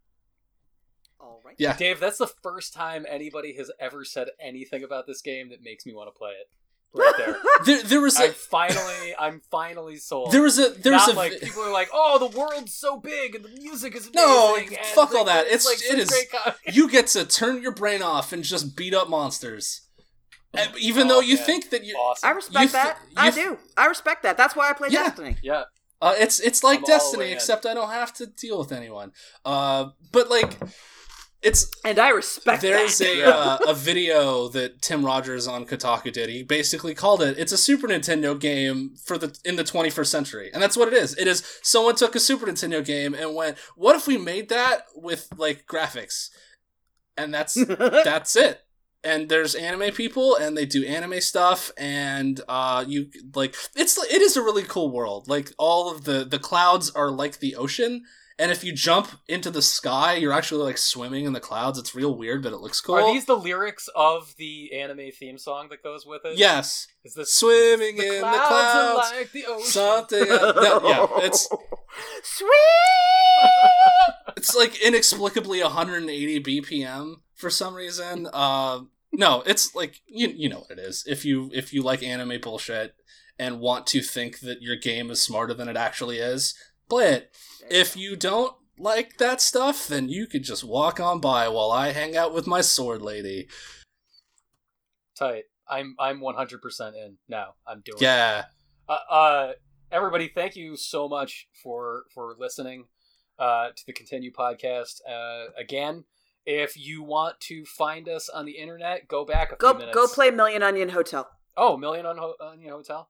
All 1.19 1.41
right. 1.43 1.55
Yeah. 1.59 1.75
Dave, 1.75 1.99
that's 1.99 2.17
the 2.17 2.31
first 2.41 2.73
time 2.73 3.05
anybody 3.09 3.53
has 3.57 3.69
ever 3.81 4.05
said 4.05 4.29
anything 4.39 4.81
about 4.81 5.07
this 5.07 5.21
game 5.21 5.49
that 5.49 5.61
makes 5.61 5.85
me 5.85 5.93
want 5.93 6.07
to 6.07 6.17
play 6.17 6.31
it. 6.31 6.47
Right 6.95 7.13
there. 7.17 7.37
There, 7.65 7.81
there 7.83 8.01
was 8.01 8.17
I 8.19 8.25
a 8.25 8.31
finally, 8.31 9.15
I'm 9.17 9.41
finally 9.49 9.95
sold. 9.95 10.31
there 10.33 10.41
was 10.41 10.59
a 10.59 10.69
there 10.69 10.91
was 10.91 11.07
Not 11.07 11.13
a 11.15 11.17
like 11.17 11.39
people 11.39 11.61
are 11.63 11.71
like, 11.71 11.87
oh, 11.93 12.19
the 12.19 12.37
world's 12.37 12.75
so 12.75 12.97
big 12.97 13.35
and 13.35 13.45
the 13.45 13.49
music 13.49 13.95
is 13.95 14.07
amazing. 14.07 14.13
No, 14.15 14.55
and, 14.57 14.69
fuck 14.93 15.15
all 15.15 15.23
that. 15.25 15.45
It's 15.47 15.65
It's- 15.65 15.65
like 15.65 15.77
it 15.77 15.87
such 15.89 15.97
is- 15.99 16.09
great 16.09 16.31
co- 16.55 16.71
you 16.71 16.89
get 16.89 17.07
to 17.07 17.23
turn 17.25 17.61
your 17.61 17.71
brain 17.73 18.01
off 18.01 18.33
and 18.33 18.43
just 18.43 18.75
beat 18.75 18.93
up 18.93 19.09
monsters. 19.09 19.81
And 20.53 20.69
even 20.77 21.05
Oh, 21.07 21.15
though 21.15 21.19
you 21.21 21.35
man. 21.37 21.45
think 21.45 21.69
that 21.69 21.83
you, 21.85 21.95
Awesome. 21.95 22.27
I 22.27 22.31
respect 22.33 22.53
You 22.63 22.69
th- 22.69 22.71
that. 22.83 22.99
you 23.09 23.13
I 23.17 23.31
th- 23.31 23.45
do. 23.47 23.57
I 23.77 23.85
respect 23.87 24.23
that. 24.23 24.35
That's 24.37 24.55
why 24.55 24.69
I 24.69 24.73
play 24.73 24.89
Yeah. 24.91 25.03
Destiny. 25.05 25.37
Yeah. 25.41 25.63
uh, 26.01 26.15
it's 26.17 26.39
it's 26.41 26.63
like 26.63 26.79
I'm 26.79 26.83
all 26.83 26.87
the 26.87 26.91
Destiny, 26.93 27.27
in. 27.27 27.33
except 27.33 27.65
I 27.65 27.73
don't 27.73 27.89
have 27.91 28.13
to 28.15 28.25
deal 28.27 28.59
with 28.59 28.71
anyone. 28.73 29.13
Uh, 29.45 29.91
but 30.11 30.29
like, 30.29 30.57
it's 31.43 31.69
And 31.83 31.99
I 31.99 32.09
respect 32.09 32.61
There's 32.61 32.97
that. 32.97 33.07
a 33.07 33.35
uh, 33.35 33.57
a 33.67 33.73
video 33.73 34.47
that 34.49 34.81
Tim 34.81 35.05
Rogers 35.05 35.47
on 35.47 35.65
Kotaku 35.65 36.11
did. 36.11 36.29
He 36.29 36.41
basically 36.43 36.93
called 36.93 37.21
it 37.21 37.37
it's 37.37 37.51
a 37.51 37.57
Super 37.57 37.87
Nintendo 37.87 38.39
game 38.39 38.95
for 39.05 39.17
the 39.17 39.37
in 39.43 39.57
the 39.57 39.63
21st 39.63 40.07
century. 40.07 40.49
And 40.53 40.63
that's 40.63 40.77
what 40.77 40.87
it 40.87 40.93
is. 40.93 41.15
It 41.17 41.27
is 41.27 41.43
someone 41.61 41.95
took 41.95 42.15
a 42.15 42.19
Super 42.19 42.47
Nintendo 42.47 42.83
game 42.83 43.13
and 43.13 43.35
went, 43.35 43.57
"What 43.75 43.95
if 43.95 44.07
we 44.07 44.17
made 44.17 44.49
that 44.49 44.85
with 44.95 45.27
like 45.37 45.65
graphics?" 45.67 46.29
And 47.17 47.33
that's 47.33 47.53
that's 47.65 48.35
it. 48.35 48.61
And 49.03 49.27
there's 49.27 49.53
anime 49.53 49.93
people 49.93 50.37
and 50.37 50.55
they 50.55 50.65
do 50.65 50.85
anime 50.85 51.19
stuff 51.19 51.71
and 51.77 52.39
uh 52.47 52.85
you 52.87 53.07
like 53.35 53.53
it's 53.75 53.97
it 53.97 54.21
is 54.21 54.37
a 54.37 54.41
really 54.41 54.63
cool 54.63 54.91
world. 54.91 55.27
Like 55.27 55.51
all 55.57 55.91
of 55.91 56.05
the 56.05 56.23
the 56.23 56.39
clouds 56.39 56.89
are 56.91 57.11
like 57.11 57.39
the 57.39 57.57
ocean 57.57 58.05
and 58.39 58.51
if 58.51 58.63
you 58.63 58.73
jump 58.73 59.09
into 59.27 59.51
the 59.51 59.61
sky, 59.61 60.15
you're 60.15 60.33
actually 60.33 60.63
like 60.63 60.77
swimming 60.77 61.25
in 61.25 61.33
the 61.33 61.39
clouds. 61.39 61.77
It's 61.77 61.93
real 61.93 62.15
weird, 62.15 62.41
but 62.43 62.53
it 62.53 62.59
looks 62.61 62.81
cool. 62.81 62.95
Are 62.95 63.13
these 63.13 63.25
the 63.25 63.37
lyrics 63.37 63.89
of 63.95 64.35
the 64.37 64.73
anime 64.73 65.11
theme 65.11 65.37
song 65.37 65.67
that 65.69 65.83
goes 65.83 66.05
with 66.05 66.25
it? 66.25 66.37
Yes. 66.37 66.87
Is 67.03 67.13
this 67.13 67.33
Swimming 67.33 67.97
the 67.97 68.15
in 68.15 68.21
the 68.21 68.21
clouds 68.21 69.11
like 69.11 69.31
the 69.31 69.45
ocean. 69.45 69.65
Something 69.65 70.27
no, 70.27 70.81
yeah, 70.83 71.07
it's 71.25 71.47
sweet. 72.23 72.49
it's 74.37 74.55
like 74.55 74.81
inexplicably 74.81 75.61
180 75.61 76.43
BPM 76.43 77.15
for 77.35 77.49
some 77.49 77.75
reason. 77.75 78.27
Uh, 78.33 78.81
no, 79.11 79.43
it's 79.45 79.75
like 79.75 80.01
you 80.07 80.29
you 80.29 80.49
know 80.49 80.59
what 80.59 80.71
it 80.71 80.79
is. 80.79 81.03
If 81.07 81.23
you 81.23 81.51
if 81.53 81.71
you 81.71 81.83
like 81.83 82.01
anime 82.01 82.41
bullshit 82.41 82.95
and 83.37 83.59
want 83.59 83.85
to 83.87 84.01
think 84.01 84.39
that 84.39 84.61
your 84.61 84.75
game 84.75 85.11
is 85.11 85.21
smarter 85.21 85.53
than 85.53 85.67
it 85.67 85.77
actually 85.77 86.17
is, 86.17 86.55
play 86.89 87.13
it. 87.13 87.35
If 87.69 87.95
you 87.97 88.15
don't 88.15 88.55
like 88.77 89.17
that 89.17 89.41
stuff, 89.41 89.87
then 89.87 90.09
you 90.09 90.27
could 90.27 90.43
just 90.43 90.63
walk 90.63 90.99
on 90.99 91.19
by 91.19 91.47
while 91.47 91.71
I 91.71 91.91
hang 91.91 92.15
out 92.17 92.33
with 92.33 92.47
my 92.47 92.61
sword 92.61 93.01
lady. 93.01 93.47
Tight. 95.17 95.43
I'm 95.67 95.95
I'm 95.99 96.19
100% 96.19 96.95
in 96.95 97.17
now. 97.29 97.55
I'm 97.65 97.81
doing. 97.81 97.97
it. 97.97 98.01
Yeah. 98.01 98.45
Uh, 98.89 98.97
uh, 99.09 99.51
everybody, 99.91 100.27
thank 100.27 100.55
you 100.55 100.75
so 100.75 101.07
much 101.07 101.47
for 101.63 102.03
for 102.13 102.35
listening 102.37 102.85
uh, 103.39 103.69
to 103.75 103.85
the 103.85 103.93
Continue 103.93 104.31
podcast. 104.31 104.99
Uh, 105.09 105.51
again, 105.57 106.03
if 106.45 106.75
you 106.75 107.01
want 107.03 107.39
to 107.41 107.63
find 107.65 108.09
us 108.09 108.27
on 108.27 108.45
the 108.45 108.51
internet, 108.53 109.07
go 109.07 109.23
back 109.23 109.51
a 109.51 109.55
few 109.55 109.57
Go 109.59 109.73
minutes. 109.77 109.95
go 109.95 110.07
play 110.07 110.31
Million 110.31 110.61
Onion 110.63 110.89
Hotel. 110.89 111.29
Oh, 111.55 111.77
Million 111.77 112.05
Onion 112.05 112.69
Hotel. 112.71 113.07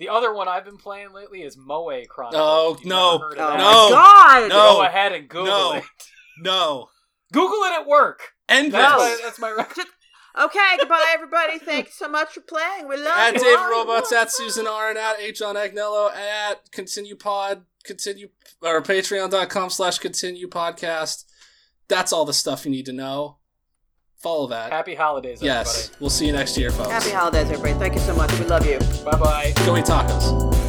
The 0.00 0.08
other 0.08 0.32
one 0.34 0.48
I've 0.48 0.64
been 0.64 0.78
playing 0.78 1.12
lately 1.12 1.42
is 1.42 1.56
Moe 1.56 1.90
Chronicles. 2.08 2.42
Oh, 2.42 2.72
If 2.74 2.80
you've 2.80 2.88
no. 2.88 3.12
never 3.18 3.24
heard 3.28 3.38
Oh 3.38 3.48
that, 3.50 3.58
No. 3.58 3.64
my 3.64 3.90
god! 3.90 4.48
No. 4.48 4.72
Go 4.76 4.82
ahead 4.82 5.12
and 5.12 5.28
Google 5.28 5.46
No. 5.46 5.72
it. 5.74 5.84
No. 6.40 6.88
Google 7.32 7.58
it 7.64 7.72
at 7.80 7.86
work. 7.86 8.20
End 8.48 8.72
That's, 8.72 8.90
No. 8.92 8.98
my, 8.98 9.08
this. 9.10 9.20
that's 9.20 9.38
my 9.38 9.50
record. 9.50 9.84
Okay, 10.38 10.76
goodbye 10.78 11.04
everybody. 11.12 11.58
Thank 11.58 11.86
you 11.86 11.92
so 11.92 12.08
much 12.08 12.30
for 12.30 12.40
playing. 12.40 12.88
We 12.88 12.96
love 12.96 13.08
At 13.18 13.34
you. 13.34 13.40
Dave 13.40 13.58
all. 13.58 13.70
Roberts, 13.84 14.10
at 14.12 14.32
Susan 14.32 14.66
Arendt, 14.66 14.96
at 14.96 15.20
H 15.20 15.42
on 15.42 15.56
Agnello, 15.56 16.14
at 16.14 16.70
Continue 16.72 17.16
Pod, 17.16 17.64
Continue 17.84 18.28
or 18.62 18.80
Patreon.com 18.80 19.70
slash 19.70 19.98
Continue 19.98 20.48
Podcast. 20.48 21.24
That's 21.88 22.12
all 22.12 22.24
the 22.24 22.32
stuff 22.32 22.64
you 22.64 22.70
need 22.70 22.86
to 22.86 22.92
know. 22.92 23.38
Follow 24.20 24.48
that. 24.48 24.70
Happy 24.70 24.94
holidays, 24.94 25.42
yes. 25.42 25.92
We'll 25.98 26.10
see 26.10 26.26
you 26.26 26.32
next 26.34 26.58
year, 26.58 26.70
folks. 26.70 26.90
Happy 26.90 27.08
holidays, 27.08 27.50
everybody. 27.50 27.72
Thank 27.78 27.94
you 27.94 28.00
so 28.00 28.14
much. 28.14 28.30
We 28.38 28.44
love 28.44 28.66
you. 28.66 28.78
Bye 29.02 29.16
bye. 29.18 29.52
Go 29.64 29.78
eat 29.78 29.86
tacos. 29.86 30.59